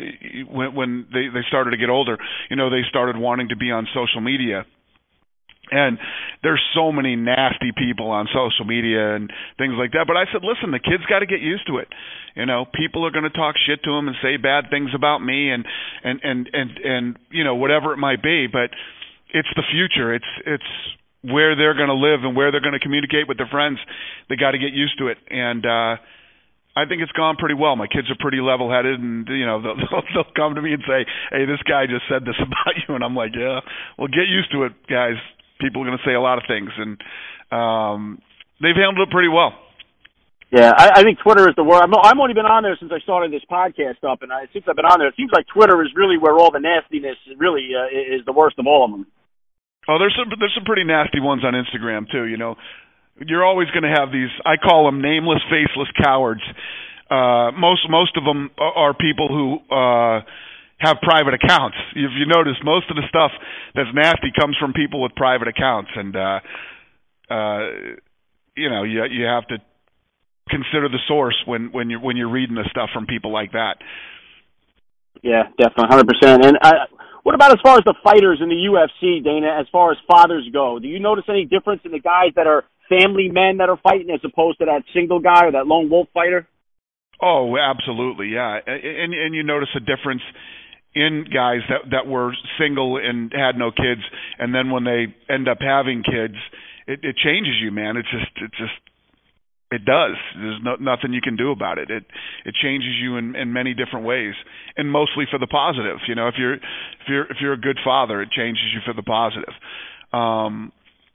when 0.50 0.74
when 0.74 1.06
they 1.12 1.28
they 1.28 1.44
started 1.50 1.72
to 1.72 1.78
get 1.78 1.90
older 1.90 2.18
you 2.50 2.56
know 2.56 2.70
they 2.70 2.88
started 2.88 3.18
wanting 3.18 3.50
to 3.50 3.58
be 3.58 3.70
on 3.72 3.88
social 3.94 4.22
media 4.22 4.66
and 5.72 5.98
there's 6.44 6.62
so 6.76 6.92
many 6.92 7.16
nasty 7.16 7.72
people 7.76 8.10
on 8.12 8.28
social 8.28 8.66
media 8.66 9.16
and 9.16 9.32
things 9.58 9.74
like 9.78 9.92
that 9.92 10.06
but 10.08 10.18
i 10.18 10.26
said 10.32 10.42
listen 10.44 10.72
the 10.72 10.80
kids 10.80 11.04
got 11.10 11.20
to 11.20 11.26
get 11.26 11.42
used 11.42 11.66
to 11.68 11.78
it 11.78 11.88
you 12.36 12.46
know 12.46 12.66
people 12.74 13.06
are 13.06 13.12
going 13.12 13.28
to 13.28 13.34
talk 13.34 13.56
shit 13.68 13.84
to 13.84 13.92
them 13.92 14.08
and 14.08 14.18
say 14.22 14.38
bad 14.38 14.66
things 14.70 14.92
about 14.96 15.20
me 15.20 15.52
and 15.52 15.66
and 16.04 16.20
and 16.24 16.50
and 16.54 16.70
and 16.84 17.18
you 17.32 17.44
know 17.44 17.56
whatever 17.56 17.94
it 17.94 17.98
might 17.98 18.22
be 18.22 18.48
but 18.48 18.72
it's 19.34 19.50
the 19.56 19.64
future. 19.72 20.14
It's 20.14 20.32
it's 20.46 20.72
where 21.22 21.56
they're 21.56 21.76
going 21.76 21.92
to 21.92 22.00
live 22.00 22.24
and 22.24 22.36
where 22.36 22.52
they're 22.52 22.64
going 22.64 22.78
to 22.78 22.80
communicate 22.80 23.28
with 23.28 23.38
their 23.38 23.50
friends. 23.50 23.78
They 24.30 24.36
got 24.36 24.52
to 24.52 24.60
get 24.60 24.74
used 24.74 24.98
to 25.00 25.08
it, 25.08 25.18
and 25.30 25.66
uh, 25.66 26.00
I 26.78 26.88
think 26.88 27.02
it's 27.02 27.12
gone 27.12 27.36
pretty 27.38 27.56
well. 27.56 27.76
My 27.76 27.88
kids 27.88 28.10
are 28.10 28.18
pretty 28.20 28.40
level-headed, 28.40 29.00
and 29.00 29.28
you 29.28 29.46
know 29.46 29.62
they'll, 29.64 29.78
they'll 29.78 30.08
they'll 30.14 30.34
come 30.36 30.56
to 30.56 30.62
me 30.62 30.74
and 30.74 30.84
say, 30.88 31.06
"Hey, 31.32 31.46
this 31.46 31.62
guy 31.68 31.86
just 31.86 32.06
said 32.10 32.26
this 32.26 32.38
about 32.42 32.74
you," 32.88 32.96
and 32.96 33.04
I'm 33.04 33.16
like, 33.16 33.34
"Yeah, 33.38 33.62
well, 33.98 34.08
get 34.08 34.28
used 34.28 34.52
to 34.54 34.66
it, 34.66 34.74
guys. 34.90 35.18
People 35.60 35.84
are 35.84 35.86
going 35.86 35.98
to 35.98 36.08
say 36.08 36.16
a 36.16 36.22
lot 36.22 36.38
of 36.38 36.46
things, 36.48 36.72
and 36.76 36.98
um, 37.52 38.22
they've 38.62 38.76
handled 38.76 39.08
it 39.08 39.12
pretty 39.12 39.30
well." 39.30 39.54
Yeah, 40.50 40.74
I, 40.74 41.02
I 41.02 41.02
think 41.04 41.20
Twitter 41.22 41.46
is 41.48 41.54
the 41.56 41.64
word. 41.64 41.86
I'm, 41.86 41.94
I've 41.94 42.18
only 42.18 42.34
been 42.34 42.50
on 42.50 42.64
there 42.64 42.76
since 42.80 42.92
I 42.92 42.98
started 43.06 43.30
this 43.32 43.46
podcast 43.46 44.02
up, 44.02 44.26
and 44.26 44.34
I, 44.34 44.50
since 44.52 44.66
I've 44.66 44.76
been 44.76 44.90
on 44.90 44.98
there, 44.98 45.08
it 45.08 45.14
seems 45.16 45.30
like 45.30 45.46
Twitter 45.46 45.78
is 45.86 45.94
really 45.94 46.18
where 46.18 46.34
all 46.34 46.50
the 46.50 46.60
nastiness 46.60 47.22
really 47.38 47.70
uh, 47.78 47.86
is 47.94 48.26
the 48.26 48.34
worst 48.34 48.58
of 48.58 48.66
all 48.66 48.86
of 48.86 48.92
them. 48.92 49.06
Oh, 49.88 49.98
there's 49.98 50.18
some 50.18 50.30
there's 50.40 50.54
some 50.58 50.66
pretty 50.66 50.84
nasty 50.84 51.20
ones 51.20 51.46
on 51.46 51.54
Instagram 51.54 52.10
too. 52.10 52.26
You 52.26 52.38
know, 52.38 52.56
you're 53.22 53.46
always 53.46 53.70
going 53.70 53.86
to 53.86 53.94
have 53.94 54.12
these. 54.12 54.30
I 54.46 54.58
call 54.58 54.86
them 54.86 55.02
nameless, 55.02 55.42
faceless 55.50 55.90
cowards. 56.02 56.42
Uh, 57.10 57.52
most 57.54 57.86
most 57.90 58.18
of 58.18 58.24
them 58.26 58.50
are 58.58 58.94
people 58.94 59.30
who 59.30 59.58
uh, 59.70 60.22
have 60.80 60.98
private 61.02 61.34
accounts. 61.34 61.78
If 61.96 62.12
you 62.18 62.26
notice, 62.26 62.56
most 62.64 62.90
of 62.90 62.96
the 62.96 63.04
stuff 63.10 63.32
that's 63.76 63.90
nasty 63.94 64.32
comes 64.40 64.56
from 64.60 64.74
people 64.74 65.02
with 65.02 65.14
private 65.16 65.48
accounts, 65.48 65.92
and 65.96 66.16
uh, 66.16 66.40
uh, 67.30 67.60
you 68.56 68.70
know, 68.70 68.84
you 68.84 69.04
you 69.06 69.26
have 69.26 69.48
to 69.48 69.58
consider 70.50 70.90
the 70.90 71.00
source 71.08 71.36
when 71.46 71.72
when 71.72 71.90
you're 71.90 72.02
when 72.02 72.18
you're 72.18 72.32
reading 72.32 72.56
the 72.56 72.68
stuff 72.72 72.90
from 72.94 73.06
people 73.06 73.32
like 73.32 73.52
that. 73.52 73.78
Yeah, 75.22 75.44
definitely, 75.58 75.90
hundred 75.90 76.08
percent. 76.08 76.46
And 76.46 76.58
I, 76.62 76.88
what 77.24 77.36
about 77.36 77.52
as 77.52 77.60
far 77.62 77.78
as 77.78 77.84
the 77.84 77.96
fighters 78.04 78.40
in 78.42 78.50
the 78.50 78.56
UFC, 78.56 79.24
Dana? 79.24 79.58
As 79.60 79.68
far 79.72 79.92
as 79.92 79.98
fathers 80.08 80.48
go, 80.52 80.80
do 80.80 80.88
you 80.88 81.00
notice 81.00 81.26
any 81.28 81.46
difference 81.46 81.82
in 81.84 81.92
the 81.92 82.00
guys 82.00 82.32
that 82.36 82.48
are 82.48 82.64
family 82.88 83.30
men 83.30 83.58
that 83.58 83.70
are 83.70 83.80
fighting 83.84 84.10
as 84.10 84.22
opposed 84.24 84.60
to 84.60 84.66
that 84.66 84.84
single 84.94 85.20
guy 85.20 85.46
or 85.46 85.52
that 85.52 85.68
lone 85.68 85.90
wolf 85.90 86.08
fighter? 86.14 86.48
Oh, 87.22 87.56
absolutely, 87.58 88.30
yeah. 88.30 88.60
And 88.66 89.14
and 89.14 89.36
you 89.36 89.44
notice 89.44 89.70
a 89.76 89.82
difference 89.82 90.22
in 90.96 91.26
guys 91.32 91.62
that 91.70 91.92
that 91.92 92.08
were 92.08 92.34
single 92.60 92.98
and 92.98 93.32
had 93.32 93.58
no 93.58 93.72
kids, 93.72 94.02
and 94.38 94.54
then 94.54 94.72
when 94.72 94.84
they 94.84 95.14
end 95.32 95.48
up 95.48 95.60
having 95.62 96.04
kids, 96.04 96.36
it, 96.88 97.00
it 97.04 97.16
changes 97.18 97.56
you, 97.62 97.72
man. 97.72 97.98
It's 97.98 98.10
just 98.10 98.32
it 98.38 98.52
just 98.58 98.74
it 99.72 99.86
does. 99.86 100.18
There's 100.36 100.60
no, 100.64 100.76
nothing 100.80 101.14
you 101.14 101.22
can 101.22 101.36
do 101.36 101.52
about 101.52 101.78
it. 101.78 101.92
It 101.92 102.04
it 102.46 102.56
changes 102.62 102.90
you 103.02 103.18
in, 103.18 103.36
in 103.36 103.54
many 103.54 103.74
different 103.74 104.06
ways, 104.06 104.34
and 104.78 104.92
mostly 104.92 105.26
for 105.30 105.38
the 105.38 105.48
positive. 105.48 106.00
You 106.08 106.16
know, 106.16 106.28
if 106.28 106.36
you're 106.38 106.56
if 106.56 107.08
you're 107.08 107.26
if 107.26 107.38
you're 107.40 107.54
a 107.54 107.62
good 107.62 107.78
father, 107.84 108.22
it 108.22 108.30
changes 108.32 108.66
you 108.74 108.82
for 108.86 108.94
the 108.94 109.04
positive. 109.04 109.54
Um, 110.12 110.72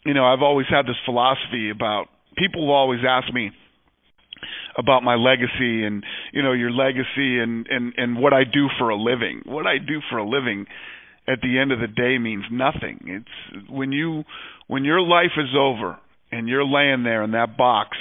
you 0.06 0.14
know, 0.14 0.24
I've 0.24 0.42
always 0.42 0.66
had 0.70 0.86
this 0.86 0.96
philosophy 1.04 1.70
about 1.70 2.06
people 2.36 2.66
will 2.66 2.74
always 2.74 3.00
ask 3.08 3.32
me 3.32 3.50
about 4.76 5.02
my 5.02 5.14
legacy 5.14 5.84
and 5.84 6.04
you 6.32 6.42
know 6.42 6.52
your 6.52 6.70
legacy 6.70 7.38
and 7.38 7.66
and 7.68 7.92
and 7.96 8.18
what 8.18 8.32
I 8.32 8.44
do 8.44 8.68
for 8.78 8.90
a 8.90 8.96
living. 8.96 9.42
What 9.44 9.66
I 9.66 9.78
do 9.78 10.00
for 10.10 10.18
a 10.18 10.28
living 10.28 10.66
at 11.26 11.40
the 11.40 11.58
end 11.58 11.72
of 11.72 11.80
the 11.80 11.86
day 11.86 12.18
means 12.18 12.44
nothing. 12.50 13.00
It's 13.06 13.70
when 13.70 13.92
you 13.92 14.24
when 14.66 14.84
your 14.84 15.00
life 15.00 15.36
is 15.36 15.54
over 15.58 15.98
and 16.30 16.48
you're 16.48 16.64
laying 16.64 17.02
there 17.04 17.22
in 17.22 17.32
that 17.32 17.56
box 17.56 17.96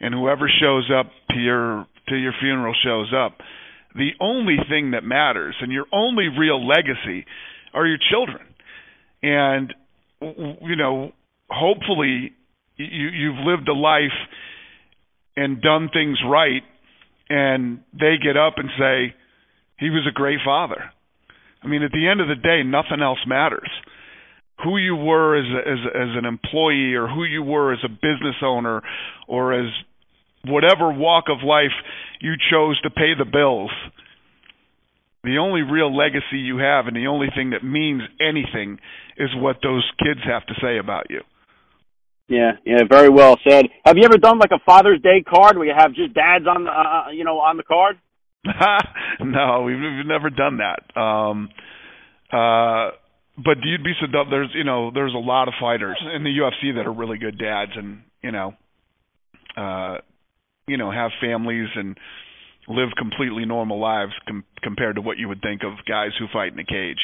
and 0.00 0.14
whoever 0.14 0.50
shows 0.60 0.90
up 0.94 1.10
to 1.30 1.36
your 1.36 1.86
to 2.08 2.16
your 2.16 2.32
funeral 2.40 2.74
shows 2.84 3.12
up, 3.14 3.38
the 3.94 4.10
only 4.20 4.56
thing 4.68 4.92
that 4.92 5.04
matters 5.04 5.54
and 5.60 5.72
your 5.72 5.86
only 5.92 6.28
real 6.28 6.66
legacy 6.66 7.26
are 7.74 7.86
your 7.86 7.98
children. 8.10 8.46
And 9.22 9.74
you 10.20 10.76
know, 10.76 11.12
hopefully 11.48 12.32
you 12.76 13.08
you've 13.08 13.46
lived 13.46 13.68
a 13.68 13.74
life 13.74 14.16
and 15.38 15.62
done 15.62 15.88
things 15.92 16.18
right 16.28 16.62
and 17.30 17.80
they 17.92 18.14
get 18.22 18.36
up 18.36 18.54
and 18.56 18.70
say 18.78 19.14
he 19.78 19.90
was 19.90 20.06
a 20.08 20.12
great 20.12 20.38
father. 20.44 20.90
I 21.62 21.66
mean, 21.66 21.82
at 21.82 21.92
the 21.92 22.08
end 22.08 22.20
of 22.20 22.28
the 22.28 22.34
day, 22.34 22.62
nothing 22.64 23.02
else 23.02 23.18
matters. 23.26 23.70
Who 24.64 24.76
you 24.76 24.96
were 24.96 25.38
as 25.38 25.46
a, 25.46 25.70
as 25.70 25.78
as 25.94 26.16
an 26.16 26.24
employee, 26.24 26.94
or 26.94 27.06
who 27.06 27.24
you 27.24 27.42
were 27.42 27.72
as 27.72 27.78
a 27.84 27.88
business 27.88 28.36
owner, 28.42 28.82
or 29.28 29.52
as 29.52 29.70
whatever 30.44 30.92
walk 30.92 31.26
of 31.28 31.46
life 31.46 31.74
you 32.20 32.34
chose 32.50 32.80
to 32.82 32.90
pay 32.90 33.12
the 33.16 33.24
bills. 33.24 33.70
The 35.22 35.38
only 35.38 35.62
real 35.62 35.94
legacy 35.94 36.38
you 36.38 36.58
have, 36.58 36.86
and 36.86 36.96
the 36.96 37.06
only 37.06 37.28
thing 37.34 37.50
that 37.50 37.64
means 37.64 38.02
anything, 38.20 38.78
is 39.16 39.30
what 39.36 39.58
those 39.62 39.88
kids 39.98 40.20
have 40.24 40.46
to 40.46 40.54
say 40.60 40.78
about 40.78 41.06
you. 41.10 41.20
Yeah, 42.28 42.52
yeah, 42.64 42.80
very 42.88 43.08
well 43.08 43.36
said. 43.48 43.66
Have 43.86 43.96
you 43.96 44.04
ever 44.04 44.18
done 44.18 44.38
like 44.38 44.50
a 44.52 44.62
Father's 44.64 45.00
Day 45.00 45.24
card 45.26 45.56
where 45.56 45.66
you 45.66 45.74
have 45.76 45.94
just 45.94 46.12
dads 46.12 46.46
on 46.46 46.64
the, 46.64 46.70
uh, 46.70 47.10
you 47.10 47.24
know, 47.24 47.38
on 47.38 47.56
the 47.56 47.62
card? 47.62 47.98
no, 49.20 49.62
we've, 49.62 49.76
we've 49.76 50.06
never 50.06 50.28
done 50.28 50.58
that. 50.58 51.00
Um, 51.00 51.48
uh, 52.30 52.90
but 53.36 53.58
you'd 53.62 53.84
be 53.84 53.92
so. 54.00 54.06
There's, 54.28 54.50
you 54.54 54.64
know, 54.64 54.90
there's 54.92 55.14
a 55.14 55.18
lot 55.18 55.48
of 55.48 55.54
fighters 55.60 55.96
in 56.14 56.24
the 56.24 56.30
UFC 56.30 56.74
that 56.76 56.86
are 56.86 56.92
really 56.92 57.18
good 57.18 57.38
dads, 57.38 57.72
and 57.76 58.02
you 58.22 58.32
know, 58.32 58.52
uh, 59.56 59.98
you 60.66 60.76
know, 60.76 60.90
have 60.90 61.12
families 61.20 61.68
and 61.74 61.96
live 62.68 62.88
completely 62.98 63.46
normal 63.46 63.80
lives 63.80 64.12
com- 64.26 64.44
compared 64.62 64.96
to 64.96 65.02
what 65.02 65.18
you 65.18 65.28
would 65.28 65.40
think 65.40 65.62
of 65.62 65.72
guys 65.88 66.10
who 66.18 66.26
fight 66.32 66.52
in 66.52 66.58
a 66.58 66.64
cage. 66.64 66.98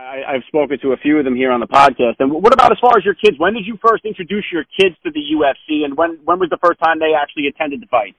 I, 0.00 0.34
I've 0.34 0.44
spoken 0.48 0.78
to 0.80 0.92
a 0.92 0.96
few 0.96 1.18
of 1.18 1.24
them 1.24 1.36
here 1.36 1.52
on 1.52 1.60
the 1.60 1.68
podcast. 1.68 2.16
And 2.18 2.32
what 2.32 2.52
about 2.52 2.72
as 2.72 2.78
far 2.80 2.96
as 2.96 3.04
your 3.04 3.14
kids? 3.14 3.38
When 3.38 3.54
did 3.54 3.66
you 3.66 3.78
first 3.84 4.04
introduce 4.04 4.44
your 4.52 4.64
kids 4.64 4.96
to 5.04 5.10
the 5.10 5.20
UFC, 5.20 5.84
and 5.84 5.96
when 5.96 6.18
when 6.24 6.38
was 6.38 6.48
the 6.50 6.58
first 6.62 6.80
time 6.80 6.98
they 6.98 7.12
actually 7.14 7.46
attended 7.48 7.82
the 7.82 7.86
fights? 7.86 8.16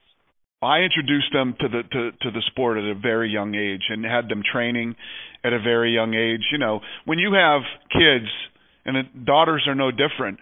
I 0.62 0.86
introduced 0.86 1.32
them 1.32 1.54
to 1.60 1.68
the 1.68 1.82
to, 1.82 2.10
to 2.22 2.30
the 2.30 2.42
sport 2.46 2.78
at 2.78 2.84
a 2.84 2.94
very 2.94 3.30
young 3.30 3.54
age 3.54 3.82
and 3.90 4.04
had 4.04 4.28
them 4.28 4.42
training 4.46 4.94
at 5.42 5.52
a 5.52 5.58
very 5.58 5.92
young 5.92 6.14
age. 6.14 6.46
You 6.52 6.58
know, 6.58 6.80
when 7.04 7.18
you 7.18 7.34
have 7.34 7.62
kids 7.90 8.30
and 8.84 9.26
daughters 9.26 9.64
are 9.66 9.74
no 9.74 9.90
different. 9.90 10.38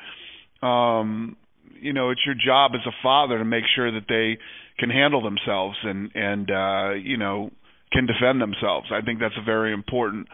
Um, 0.63 1.37
you 1.81 1.95
know, 1.95 2.11
it's 2.11 2.21
your 2.27 2.35
job 2.35 2.73
as 2.75 2.87
a 2.87 2.93
father 3.03 3.39
to 3.39 3.45
make 3.45 3.65
sure 3.75 3.91
that 3.91 4.05
they 4.07 4.39
can 4.79 4.91
handle 4.91 5.23
themselves 5.23 5.77
and 5.83 6.11
and 6.15 6.51
uh, 6.51 6.91
you 6.95 7.17
know 7.17 7.51
can 7.93 8.07
defend 8.07 8.41
themselves. 8.41 8.89
I 8.93 9.01
think 9.01 9.21
that's 9.21 9.35
a 9.41 9.45
very 9.45 9.73
important 9.73 10.29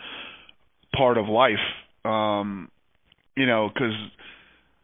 part 0.96 1.18
of 1.18 1.26
life. 1.28 1.64
Um, 2.04 2.70
you 3.36 3.46
know, 3.46 3.68
because 3.72 3.94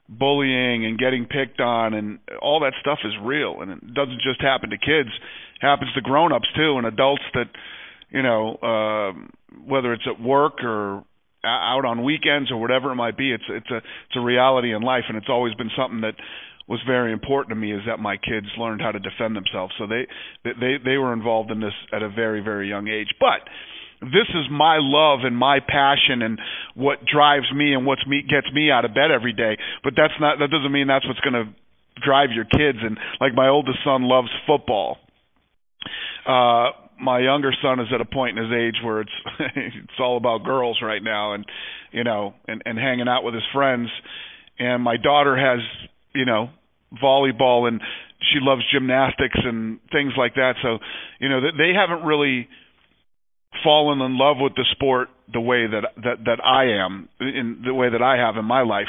bullying 0.08 0.84
and 0.84 0.98
getting 0.98 1.24
picked 1.24 1.60
on 1.60 1.94
and 1.94 2.18
all 2.40 2.60
that 2.60 2.74
stuff 2.80 2.98
is 3.04 3.12
real, 3.22 3.60
and 3.60 3.70
it 3.70 3.94
doesn't 3.94 4.20
just 4.22 4.40
happen 4.40 4.70
to 4.70 4.76
kids; 4.76 5.08
it 5.08 5.66
happens 5.66 5.90
to 5.94 6.00
grown-ups 6.00 6.48
too, 6.54 6.76
and 6.76 6.86
adults 6.86 7.22
that, 7.34 7.48
you 8.10 8.22
know, 8.22 8.56
uh, 8.56 9.12
whether 9.66 9.92
it's 9.92 10.06
at 10.06 10.20
work 10.20 10.62
or 10.62 11.04
out 11.44 11.84
on 11.84 12.04
weekends 12.04 12.50
or 12.50 12.60
whatever 12.60 12.92
it 12.92 12.96
might 12.96 13.16
be. 13.16 13.32
It's 13.32 13.44
it's 13.48 13.70
a 13.70 13.76
it's 13.78 14.16
a 14.16 14.20
reality 14.20 14.74
in 14.74 14.82
life, 14.82 15.04
and 15.08 15.16
it's 15.16 15.28
always 15.28 15.54
been 15.54 15.70
something 15.76 16.02
that 16.02 16.14
was 16.68 16.80
very 16.86 17.12
important 17.12 17.50
to 17.50 17.56
me 17.56 17.72
is 17.72 17.82
that 17.86 17.98
my 17.98 18.16
kids 18.16 18.46
learned 18.56 18.80
how 18.80 18.92
to 18.92 19.00
defend 19.00 19.34
themselves. 19.34 19.74
So 19.78 19.86
they 19.86 20.06
they 20.44 20.76
they 20.84 20.96
were 20.96 21.12
involved 21.12 21.50
in 21.50 21.60
this 21.60 21.74
at 21.92 22.02
a 22.02 22.08
very 22.08 22.40
very 22.40 22.68
young 22.68 22.88
age. 22.88 23.08
But 23.18 23.48
this 24.02 24.28
is 24.34 24.50
my 24.50 24.78
love 24.80 25.20
and 25.22 25.36
my 25.36 25.60
passion 25.60 26.22
and 26.22 26.40
what 26.74 27.04
drives 27.06 27.46
me 27.54 27.72
and 27.72 27.86
what's 27.86 28.04
me 28.06 28.22
gets 28.22 28.52
me 28.52 28.70
out 28.70 28.84
of 28.84 28.94
bed 28.94 29.10
every 29.14 29.32
day. 29.32 29.56
But 29.84 29.94
that's 29.96 30.14
not 30.20 30.38
that 30.40 30.50
doesn't 30.50 30.72
mean 30.72 30.88
that's 30.88 31.06
what's 31.06 31.20
going 31.20 31.34
to 31.34 31.54
drive 32.04 32.30
your 32.34 32.44
kids. 32.44 32.78
And 32.82 32.98
like 33.20 33.34
my 33.34 33.48
oldest 33.48 33.78
son 33.84 34.02
loves 34.02 34.28
football. 34.46 34.98
Uh, 36.26 36.70
my 37.00 37.20
younger 37.20 37.52
son 37.62 37.80
is 37.80 37.88
at 37.94 38.00
a 38.00 38.04
point 38.04 38.38
in 38.38 38.44
his 38.44 38.52
age 38.52 38.76
where 38.84 39.00
it's 39.00 39.10
it's 39.56 39.98
all 40.00 40.16
about 40.16 40.44
girls 40.44 40.78
right 40.82 41.02
now, 41.02 41.34
and 41.34 41.44
you 41.92 42.04
know, 42.04 42.34
and 42.48 42.62
and 42.64 42.78
hanging 42.78 43.08
out 43.08 43.22
with 43.24 43.34
his 43.34 43.44
friends. 43.52 43.88
And 44.58 44.82
my 44.82 44.96
daughter 44.96 45.36
has 45.36 45.60
you 46.14 46.24
know 46.24 46.50
volleyball 47.02 47.66
and 47.66 47.80
she 48.32 48.38
loves 48.40 48.62
gymnastics 48.72 49.38
and 49.42 49.80
things 49.90 50.12
like 50.16 50.34
that. 50.34 50.54
So 50.62 50.78
you 51.20 51.28
know 51.28 51.40
they 51.40 51.72
haven't 51.74 52.04
really 52.04 52.48
fallen 53.64 54.00
in 54.00 54.18
love 54.18 54.36
with 54.40 54.54
the 54.54 54.64
sport 54.72 55.08
the 55.32 55.40
way 55.40 55.66
that 55.66 55.84
that 55.96 56.24
that 56.24 56.44
I 56.44 56.84
am 56.84 57.08
in 57.20 57.62
the 57.64 57.74
way 57.74 57.90
that 57.90 58.02
I 58.02 58.16
have 58.16 58.36
in 58.36 58.44
my 58.44 58.62
life. 58.62 58.88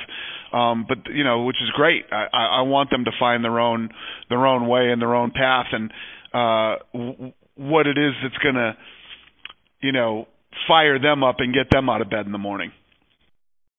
Um, 0.51 0.85
but 0.87 1.11
you 1.11 1.23
know, 1.23 1.43
which 1.43 1.57
is 1.61 1.69
great. 1.71 2.05
I, 2.11 2.59
I 2.59 2.61
want 2.61 2.89
them 2.89 3.05
to 3.05 3.11
find 3.19 3.43
their 3.43 3.59
own 3.59 3.89
their 4.29 4.45
own 4.45 4.67
way 4.67 4.91
and 4.91 5.01
their 5.01 5.15
own 5.15 5.31
path 5.31 5.67
and 5.71 5.91
uh, 6.33 6.75
w- 6.93 7.33
what 7.55 7.87
it 7.87 7.97
is 7.97 8.13
that's 8.21 8.37
to, 8.55 8.75
you 9.81 9.91
know, 9.91 10.27
fire 10.67 10.99
them 10.99 11.23
up 11.23 11.35
and 11.39 11.53
get 11.53 11.67
them 11.71 11.89
out 11.89 12.01
of 12.01 12.09
bed 12.09 12.25
in 12.25 12.31
the 12.31 12.37
morning. 12.37 12.71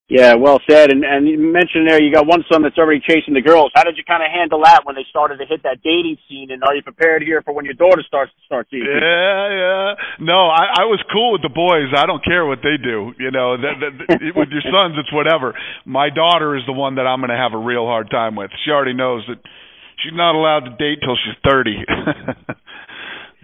Yeah, 0.07 0.35
well 0.37 0.61
said. 0.69 0.91
And 0.93 1.03
and 1.03 1.25
you 1.27 1.39
mentioned 1.39 1.89
there 1.89 1.97
you 2.01 2.13
got 2.13 2.27
one 2.29 2.45
son 2.51 2.61
that's 2.61 2.77
already 2.77 3.01
chasing 3.01 3.33
the 3.33 3.41
girls. 3.41 3.71
How 3.73 3.81
did 3.83 3.97
you 3.97 4.03
kind 4.05 4.21
of 4.21 4.29
handle 4.29 4.61
that 4.61 4.85
when 4.85 4.93
they 4.93 5.05
started 5.09 5.41
to 5.41 5.45
hit 5.49 5.63
that 5.63 5.81
dating 5.81 6.17
scene? 6.29 6.51
And 6.53 6.61
are 6.61 6.75
you 6.75 6.83
prepared 6.83 7.23
here 7.23 7.41
for 7.41 7.53
when 7.57 7.65
your 7.65 7.73
daughter 7.73 8.03
starts 8.05 8.31
to 8.37 8.41
start 8.45 8.67
seeing? 8.69 8.85
Yeah, 8.85 9.49
yeah. 9.49 9.95
No, 10.21 10.45
I, 10.45 10.85
I 10.85 10.85
was 10.85 11.01
cool 11.09 11.33
with 11.33 11.41
the 11.41 11.49
boys. 11.49 11.89
I 11.97 12.05
don't 12.05 12.23
care 12.23 12.45
what 12.45 12.61
they 12.61 12.77
do. 12.77 13.17
You 13.17 13.31
know, 13.33 13.57
that, 13.57 13.75
that, 13.81 13.93
with 14.37 14.49
your 14.53 14.61
sons, 14.69 14.93
it's 15.01 15.11
whatever. 15.11 15.57
My 15.89 16.13
daughter 16.13 16.55
is 16.55 16.61
the 16.69 16.77
one 16.77 17.01
that 17.01 17.09
I'm 17.09 17.17
going 17.17 17.33
to 17.33 17.41
have 17.41 17.57
a 17.57 17.61
real 17.61 17.89
hard 17.89 18.11
time 18.11 18.35
with. 18.37 18.51
She 18.63 18.69
already 18.69 18.93
knows 18.93 19.25
that 19.25 19.41
she's 20.05 20.13
not 20.13 20.37
allowed 20.37 20.69
to 20.69 20.73
date 20.77 21.01
till 21.01 21.17
she's 21.17 21.37
thirty. 21.41 21.81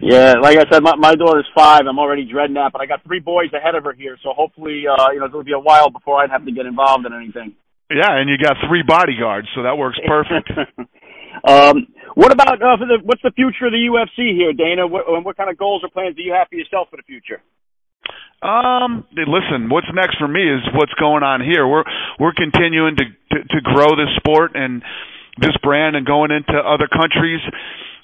Yeah, 0.02 0.34
like 0.42 0.58
I 0.58 0.66
said, 0.66 0.82
my, 0.82 0.98
my 0.98 1.14
daughter's 1.14 1.46
five. 1.54 1.86
I'm 1.86 2.02
already 2.02 2.26
dreading 2.26 2.58
that, 2.58 2.74
but 2.74 2.82
I 2.82 2.86
got 2.86 3.06
three 3.06 3.22
boys 3.22 3.54
ahead 3.54 3.78
of 3.78 3.84
her 3.84 3.94
here, 3.94 4.18
so 4.18 4.34
hopefully, 4.34 4.82
uh, 4.82 5.14
you 5.14 5.22
know, 5.22 5.26
it'll 5.26 5.46
be 5.46 5.54
a 5.54 5.62
while 5.62 5.90
before 5.90 6.18
I'd 6.18 6.34
have 6.34 6.44
to 6.44 6.50
get 6.50 6.66
involved 6.66 7.06
in 7.06 7.14
anything. 7.14 7.54
Yeah, 7.86 8.10
and 8.18 8.26
you 8.26 8.34
got 8.34 8.58
three 8.66 8.82
bodyguards, 8.82 9.46
so 9.54 9.62
that 9.62 9.78
works 9.78 10.02
perfect. 10.02 10.50
um, 11.46 11.86
what 12.18 12.32
about 12.34 12.58
uh, 12.58 12.82
for 12.82 12.86
the 12.90 12.98
what's 13.06 13.22
the 13.22 13.30
future 13.30 13.70
of 13.70 13.72
the 13.72 13.78
UFC 13.78 14.34
here, 14.34 14.50
Dana? 14.50 14.90
What, 14.90 15.06
what 15.22 15.36
kind 15.36 15.48
of 15.48 15.56
goals 15.56 15.86
or 15.86 15.90
plans 15.90 16.16
do 16.16 16.22
you 16.22 16.34
have 16.34 16.48
for 16.50 16.56
yourself 16.56 16.90
for 16.90 16.98
the 16.98 17.06
future? 17.06 17.38
Um, 18.42 19.06
listen, 19.14 19.70
what's 19.70 19.86
next 19.94 20.18
for 20.18 20.26
me 20.26 20.42
is 20.42 20.66
what's 20.74 20.94
going 20.98 21.22
on 21.22 21.46
here. 21.46 21.62
We're 21.62 21.86
we're 22.18 22.34
continuing 22.34 22.96
to 22.96 23.06
to, 23.06 23.38
to 23.38 23.58
grow 23.62 23.94
this 23.94 24.10
sport 24.18 24.58
and 24.58 24.82
this 25.38 25.54
brand 25.62 25.94
and 25.94 26.04
going 26.04 26.32
into 26.34 26.58
other 26.58 26.90
countries. 26.90 27.38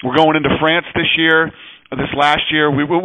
We're 0.05 0.15
going 0.15 0.37
into 0.37 0.55
France 0.63 0.87
this 0.95 1.11
year 1.19 1.51
this 1.91 2.13
last 2.17 2.53
year. 2.53 2.71
We 2.71 2.85
we 2.85 2.99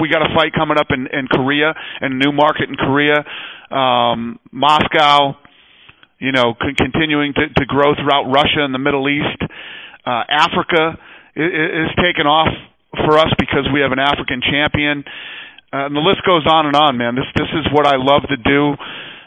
we 0.00 0.08
got 0.08 0.22
a 0.22 0.34
fight 0.34 0.52
coming 0.52 0.78
up 0.78 0.88
in 0.90 1.06
in 1.12 1.28
Korea 1.28 1.74
and 2.00 2.18
new 2.18 2.32
market 2.32 2.68
in 2.68 2.76
Korea, 2.76 3.24
um, 3.70 4.38
Moscow. 4.52 5.36
You 6.18 6.32
know, 6.32 6.54
con- 6.54 6.76
continuing 6.76 7.34
to 7.34 7.48
to 7.48 7.66
grow 7.66 7.94
throughout 7.94 8.30
Russia 8.32 8.64
and 8.64 8.74
the 8.74 8.78
Middle 8.78 9.08
East. 9.08 9.40
Uh, 10.06 10.24
Africa 10.28 10.96
is, 11.36 11.48
is 11.48 11.90
taken 11.96 12.26
off 12.26 12.48
for 13.04 13.18
us 13.18 13.32
because 13.38 13.68
we 13.72 13.80
have 13.80 13.92
an 13.92 14.00
African 14.00 14.40
champion. 14.40 15.04
Uh, 15.72 15.86
and 15.86 15.94
the 15.94 16.02
list 16.02 16.24
goes 16.26 16.46
on 16.46 16.66
and 16.66 16.74
on, 16.74 16.96
man. 16.96 17.14
This 17.14 17.28
this 17.36 17.48
is 17.54 17.66
what 17.72 17.86
I 17.86 17.96
love 17.96 18.22
to 18.28 18.36
do. 18.36 18.74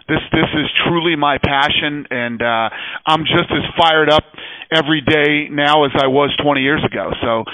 This 0.10 0.20
this 0.34 0.52
is 0.54 0.68
truly 0.86 1.16
my 1.16 1.38
passion, 1.38 2.06
and 2.12 2.42
uh, 2.42 2.70
I'm 3.08 3.24
just 3.24 3.48
as 3.48 3.64
fired 3.80 4.10
up 4.10 4.26
every 4.74 5.00
day 5.00 5.48
now 5.50 5.86
as 5.86 5.92
I 5.96 6.08
was 6.08 6.36
20 6.44 6.62
years 6.62 6.84
ago. 6.84 7.12
So 7.22 7.46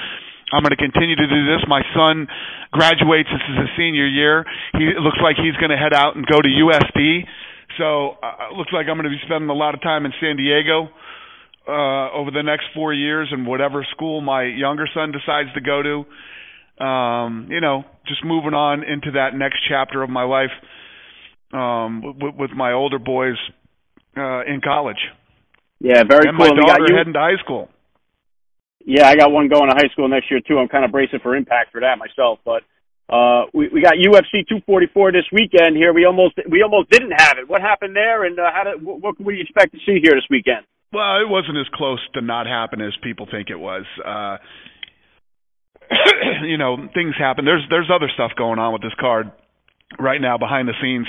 I'm 0.51 0.63
going 0.63 0.75
to 0.75 0.81
continue 0.81 1.15
to 1.15 1.27
do 1.27 1.41
this. 1.45 1.61
My 1.67 1.81
son 1.93 2.27
graduates. 2.71 3.29
This 3.29 3.45
is 3.53 3.57
his 3.67 3.71
senior 3.77 4.07
year. 4.07 4.45
He 4.73 4.85
it 4.89 5.01
looks 5.01 5.19
like 5.21 5.37
he's 5.37 5.55
going 5.61 5.69
to 5.69 5.77
head 5.77 5.93
out 5.93 6.15
and 6.15 6.25
go 6.25 6.41
to 6.41 6.49
USD. 6.49 7.25
So 7.77 8.17
uh, 8.21 8.51
it 8.51 8.57
looks 8.57 8.73
like 8.73 8.87
I'm 8.89 8.97
going 8.97 9.09
to 9.09 9.13
be 9.13 9.21
spending 9.25 9.49
a 9.49 9.57
lot 9.57 9.73
of 9.73 9.81
time 9.81 10.05
in 10.05 10.13
San 10.19 10.37
Diego 10.37 10.89
uh, 11.67 12.11
over 12.11 12.31
the 12.31 12.41
next 12.41 12.65
four 12.73 12.93
years, 12.93 13.29
and 13.31 13.45
whatever 13.45 13.85
school 13.91 14.21
my 14.21 14.43
younger 14.43 14.87
son 14.93 15.11
decides 15.11 15.53
to 15.53 15.61
go 15.61 15.81
to. 15.83 16.83
Um, 16.83 17.47
you 17.51 17.61
know, 17.61 17.83
just 18.07 18.23
moving 18.23 18.53
on 18.53 18.83
into 18.83 19.11
that 19.11 19.35
next 19.35 19.59
chapter 19.67 20.01
of 20.01 20.09
my 20.09 20.23
life 20.23 20.51
um, 21.53 22.01
with, 22.01 22.35
with 22.35 22.51
my 22.51 22.71
older 22.71 22.99
boys 22.99 23.35
uh, 24.17 24.41
in 24.45 24.61
college. 24.63 24.99
Yeah, 25.79 26.03
very 26.03 26.27
and 26.27 26.37
cool. 26.37 26.55
my 26.55 26.61
daughter 26.61 26.95
heading 26.95 27.13
to 27.13 27.19
high 27.19 27.41
school. 27.43 27.69
Yeah, 28.89 29.05
I 29.05 29.13
got 29.13 29.29
one 29.29 29.49
going 29.49 29.69
to 29.69 29.77
high 29.77 29.93
school 29.93 30.09
next 30.09 30.31
year 30.31 30.41
too. 30.41 30.57
I'm 30.57 30.67
kind 30.67 30.83
of 30.83 30.89
bracing 30.89 31.19
for 31.21 31.35
impact 31.35 31.71
for 31.71 31.81
that 31.81 32.01
myself. 32.01 32.41
But 32.41 32.65
uh, 33.05 33.45
we 33.53 33.69
we 33.69 33.85
got 33.85 34.01
UFC 34.01 34.41
244 34.49 35.13
this 35.13 35.29
weekend 35.31 35.77
here. 35.77 35.93
We 35.93 36.09
almost 36.09 36.41
we 36.49 36.65
almost 36.65 36.89
didn't 36.89 37.13
have 37.13 37.37
it. 37.37 37.47
What 37.47 37.61
happened 37.61 37.95
there? 37.95 38.25
And 38.25 38.39
uh, 38.39 38.49
how 38.49 38.65
did 38.65 38.81
what, 38.81 38.99
what 38.99 39.17
can 39.17 39.29
we 39.29 39.41
expect 39.45 39.73
to 39.73 39.79
see 39.85 40.01
here 40.01 40.17
this 40.17 40.25
weekend? 40.29 40.65
Well, 40.91 41.21
it 41.21 41.29
wasn't 41.29 41.61
as 41.61 41.69
close 41.69 42.01
to 42.15 42.21
not 42.21 42.47
happen 42.47 42.81
as 42.81 42.97
people 43.03 43.27
think 43.29 43.51
it 43.53 43.61
was. 43.61 43.85
Uh 44.01 44.37
you 46.49 46.57
know, 46.57 46.77
things 46.93 47.13
happen. 47.13 47.45
There's 47.45 47.65
there's 47.69 47.93
other 47.93 48.09
stuff 48.13 48.31
going 48.35 48.57
on 48.57 48.73
with 48.73 48.81
this 48.81 48.97
card 48.99 49.31
right 49.99 50.21
now 50.21 50.37
behind 50.39 50.67
the 50.67 50.77
scenes 50.81 51.05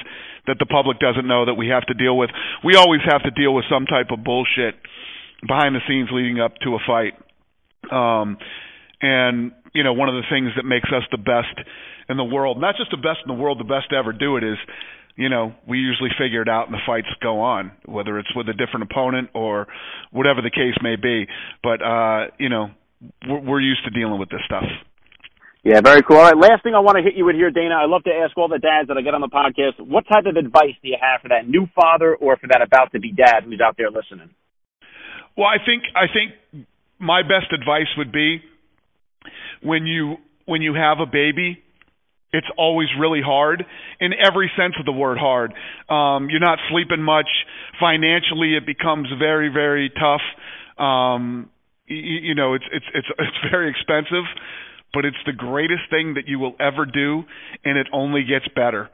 that 0.47 0.57
the 0.59 0.67
public 0.67 0.99
doesn't 1.01 1.27
know 1.27 1.47
that 1.47 1.55
we 1.55 1.69
have 1.69 1.85
to 1.87 1.95
deal 1.95 2.17
with. 2.17 2.29
We 2.65 2.77
always 2.77 3.01
have 3.09 3.23
to 3.25 3.31
deal 3.31 3.55
with 3.55 3.65
some 3.73 3.87
type 3.87 4.13
of 4.13 4.25
bullshit 4.25 4.77
behind 5.49 5.75
the 5.75 5.81
scenes 5.89 6.09
leading 6.13 6.41
up 6.41 6.57
to 6.65 6.77
a 6.77 6.79
fight. 6.87 7.17
Um 7.91 8.39
and 9.03 9.53
you 9.73 9.85
know, 9.85 9.93
one 9.93 10.09
of 10.09 10.15
the 10.15 10.27
things 10.31 10.51
that 10.57 10.65
makes 10.65 10.89
us 10.89 11.05
the 11.11 11.19
best 11.19 11.55
in 12.09 12.17
the 12.17 12.25
world, 12.25 12.61
not 12.61 12.77
just 12.77 12.91
the 12.91 12.97
best 12.97 13.21
in 13.25 13.29
the 13.29 13.41
world, 13.41 13.61
the 13.61 13.65
best 13.65 13.91
to 13.91 13.97
ever 13.97 14.13
do 14.13 14.37
it 14.37 14.45
is 14.45 14.59
you 15.17 15.29
know, 15.29 15.53
we 15.69 15.79
usually 15.79 16.09
figure 16.19 16.41
it 16.41 16.49
out 16.49 16.67
and 16.67 16.75
the 16.75 16.81
fights 16.87 17.09
go 17.21 17.41
on, 17.41 17.73
whether 17.85 18.19
it's 18.19 18.35
with 18.35 18.49
a 18.49 18.55
different 18.55 18.91
opponent 18.91 19.29
or 19.35 19.67
whatever 20.13 20.41
the 20.41 20.51
case 20.51 20.73
may 20.83 20.97
be. 20.97 21.27
But 21.63 21.83
uh, 21.83 22.33
you 22.39 22.49
know, 22.49 22.71
we're, 23.29 23.41
we're 23.41 23.61
used 23.61 23.85
to 23.85 23.91
dealing 23.91 24.19
with 24.19 24.31
this 24.31 24.41
stuff. 24.47 24.65
Yeah, 25.63 25.83
very 25.85 26.01
cool. 26.03 26.17
All 26.17 26.25
right, 26.25 26.37
last 26.37 26.63
thing 26.63 26.73
I 26.75 26.81
want 26.81 26.97
to 26.97 27.05
hit 27.05 27.15
you 27.17 27.27
with 27.27 27.37
here, 27.37 27.51
Dana. 27.51 27.75
I 27.77 27.85
love 27.85 28.03
to 28.05 28.11
ask 28.11 28.33
all 28.39 28.49
the 28.49 28.59
dads 28.59 28.89
that 28.89 28.97
I 28.97 29.03
get 29.03 29.13
on 29.13 29.21
the 29.21 29.29
podcast, 29.29 29.77
what 29.77 30.09
type 30.09 30.25
of 30.25 30.37
advice 30.37 30.73
do 30.81 30.89
you 30.89 30.97
have 30.97 31.21
for 31.21 31.29
that 31.29 31.47
new 31.47 31.69
father 31.77 32.17
or 32.17 32.39
for 32.39 32.49
that 32.49 32.63
about 32.63 32.93
to 32.93 33.01
be 33.01 33.13
dad 33.13 33.45
who's 33.45 33.61
out 33.61 33.77
there 33.77 33.91
listening? 33.91 34.33
Well, 35.37 35.47
I 35.47 35.61
think 35.61 35.85
I 35.93 36.09
think 36.09 36.67
my 37.01 37.23
best 37.23 37.53
advice 37.53 37.89
would 37.97 38.13
be 38.13 38.41
when 39.63 39.87
you 39.87 40.17
when 40.47 40.63
you 40.63 40.75
have 40.75 40.99
a 41.01 41.07
baby, 41.07 41.63
it's 42.33 42.47
always 42.57 42.89
really 42.99 43.21
hard 43.25 43.65
in 44.01 44.13
every 44.13 44.51
sense 44.57 44.75
of 44.79 44.87
the 44.87 44.93
word 44.93 45.19
hard. 45.19 45.53
Um, 45.89 46.29
you're 46.31 46.41
not 46.41 46.59
sleeping 46.71 47.03
much. 47.03 47.29
Financially, 47.81 48.57
it 48.57 48.67
becomes 48.67 49.09
very 49.19 49.49
very 49.49 49.91
tough. 49.91 50.23
Um, 50.83 51.51
you, 51.87 51.97
you 51.97 52.35
know, 52.35 52.55
it's 52.55 52.65
it's 52.73 52.87
it's 52.95 53.09
it's 53.19 53.51
very 53.51 53.71
expensive, 53.71 54.25
but 54.93 55.05
it's 55.05 55.17
the 55.27 55.33
greatest 55.33 55.91
thing 55.91 56.15
that 56.15 56.29
you 56.29 56.39
will 56.39 56.55
ever 56.61 56.87
do, 56.87 57.25
and 57.65 57.79
it 57.79 57.89
only 57.93 58.23
gets 58.25 58.47
better. 58.55 58.91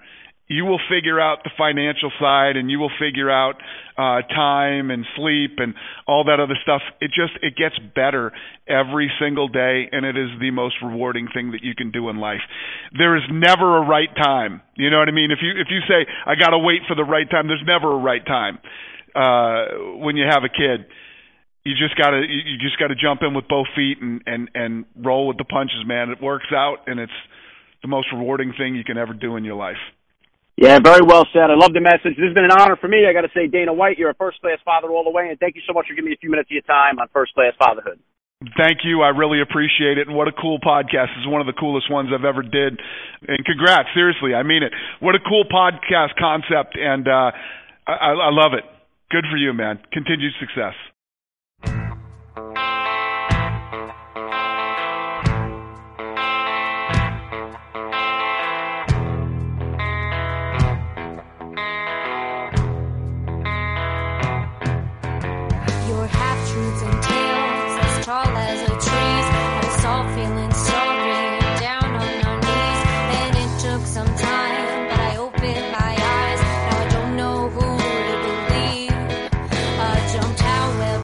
You 0.49 0.65
will 0.65 0.81
figure 0.89 1.21
out 1.21 1.43
the 1.43 1.51
financial 1.59 2.11
side, 2.21 2.57
and 2.57 2.71
you 2.71 2.79
will 2.79 2.93
figure 3.01 3.31
out 3.31 3.57
uh, 3.99 4.23
time 4.29 4.91
and 4.91 5.05
sleep 5.17 5.59
and 5.59 5.75
all 6.07 6.25
that 6.25 6.39
other 6.39 6.57
stuff. 6.63 6.83
It 7.01 7.09
just 7.09 7.33
it 7.43 7.57
gets 7.57 7.75
better 7.95 8.33
every 8.69 9.11
single 9.21 9.49
day, 9.49 9.89
and 9.91 10.07
it 10.07 10.17
is 10.17 10.31
the 10.41 10.51
most 10.51 10.77
rewarding 10.83 11.29
thing 11.35 11.53
that 11.53 11.63
you 11.63 11.75
can 11.75 11.91
do 11.91 12.09
in 12.09 12.19
life. 12.19 12.43
There 12.97 13.17
is 13.17 13.25
never 13.31 13.79
a 13.79 13.87
right 13.87 14.15
time. 14.17 14.63
You 14.77 14.91
know 14.91 14.99
what 14.99 15.09
I 15.09 15.13
mean? 15.13 15.31
If 15.31 15.39
you 15.43 15.51
if 15.51 15.69
you 15.71 15.81
say 15.89 16.07
I 16.27 16.35
got 16.35 16.51
to 16.51 16.59
wait 16.59 16.83
for 16.87 16.95
the 16.95 17.05
right 17.05 17.29
time, 17.29 17.49
there's 17.49 17.65
never 17.67 17.93
a 17.93 17.99
right 17.99 18.25
time 18.25 18.59
uh, 19.15 19.99
when 19.99 20.17
you 20.17 20.27
have 20.31 20.45
a 20.45 20.51
kid 20.51 20.87
you 21.67 21.75
just 21.75 21.99
gotta 21.99 22.23
you 22.23 22.57
just 22.63 22.79
gotta 22.79 22.95
jump 22.95 23.23
in 23.27 23.35
with 23.35 23.49
both 23.49 23.67
feet 23.75 23.99
and 24.01 24.23
and 24.25 24.49
and 24.55 24.85
roll 24.95 25.27
with 25.27 25.37
the 25.37 25.45
punches, 25.45 25.83
man. 25.85 26.11
It 26.11 26.23
works 26.23 26.47
out, 26.55 26.87
and 26.87 27.01
it's 27.01 27.19
the 27.83 27.89
most 27.89 28.07
rewarding 28.13 28.55
thing 28.57 28.77
you 28.77 28.85
can 28.85 28.97
ever 28.97 29.13
do 29.13 29.35
in 29.35 29.43
your 29.43 29.57
life. 29.57 29.83
Yeah, 30.57 30.81
very 30.81 31.05
well 31.05 31.29
said. 31.33 31.53
I 31.53 31.57
love 31.57 31.77
the 31.77 31.85
message. 31.85 32.17
This 32.17 32.33
has 32.33 32.35
been 32.35 32.49
an 32.49 32.57
honor 32.57 32.77
for 32.81 32.89
me. 32.89 33.05
I 33.05 33.13
got 33.13 33.29
to 33.29 33.33
say, 33.37 33.47
Dana 33.47 33.73
White, 33.77 33.99
you're 33.99 34.09
a 34.11 34.17
first 34.17 34.41
class 34.41 34.57
father 34.65 34.89
all 34.89 35.05
the 35.05 35.13
way, 35.13 35.29
and 35.29 35.39
thank 35.39 35.55
you 35.55 35.61
so 35.67 35.75
much 35.75 35.87
for 35.87 35.95
giving 35.95 36.09
me 36.09 36.17
a 36.17 36.21
few 36.21 36.31
minutes 36.31 36.49
of 36.49 36.57
your 36.57 36.65
time 36.65 36.99
on 36.99 37.09
first 37.13 37.35
class 37.35 37.53
fatherhood. 37.61 38.01
Thank 38.57 38.85
you. 38.85 39.03
I 39.03 39.09
really 39.09 39.41
appreciate 39.41 39.97
it. 39.97 40.09
And 40.09 40.17
what 40.17 40.29
a 40.29 40.33
cool 40.33 40.59
podcast. 40.61 41.13
This 41.13 41.25
is 41.25 41.29
one 41.29 41.41
of 41.41 41.47
the 41.47 41.57
coolest 41.57 41.91
ones 41.91 42.11
I've 42.13 42.25
ever 42.25 42.43
did. 42.43 42.81
And 43.29 43.45
congrats. 43.45 43.89
Seriously. 43.95 44.35
I 44.35 44.43
mean 44.45 44.63
it. 44.63 44.73
What 45.01 45.15
a 45.15 45.21
cool 45.21 45.45
podcast 45.45 46.17
concept. 46.19 46.77
And, 46.77 47.09
uh, 47.09 47.33
I, 47.87 48.13
I 48.13 48.31
love 48.33 48.53
it. 48.53 48.65
Good 49.11 49.25
for 49.31 49.37
you, 49.37 49.53
man. 49.53 49.81
Continued 49.93 50.33
success. 50.41 50.75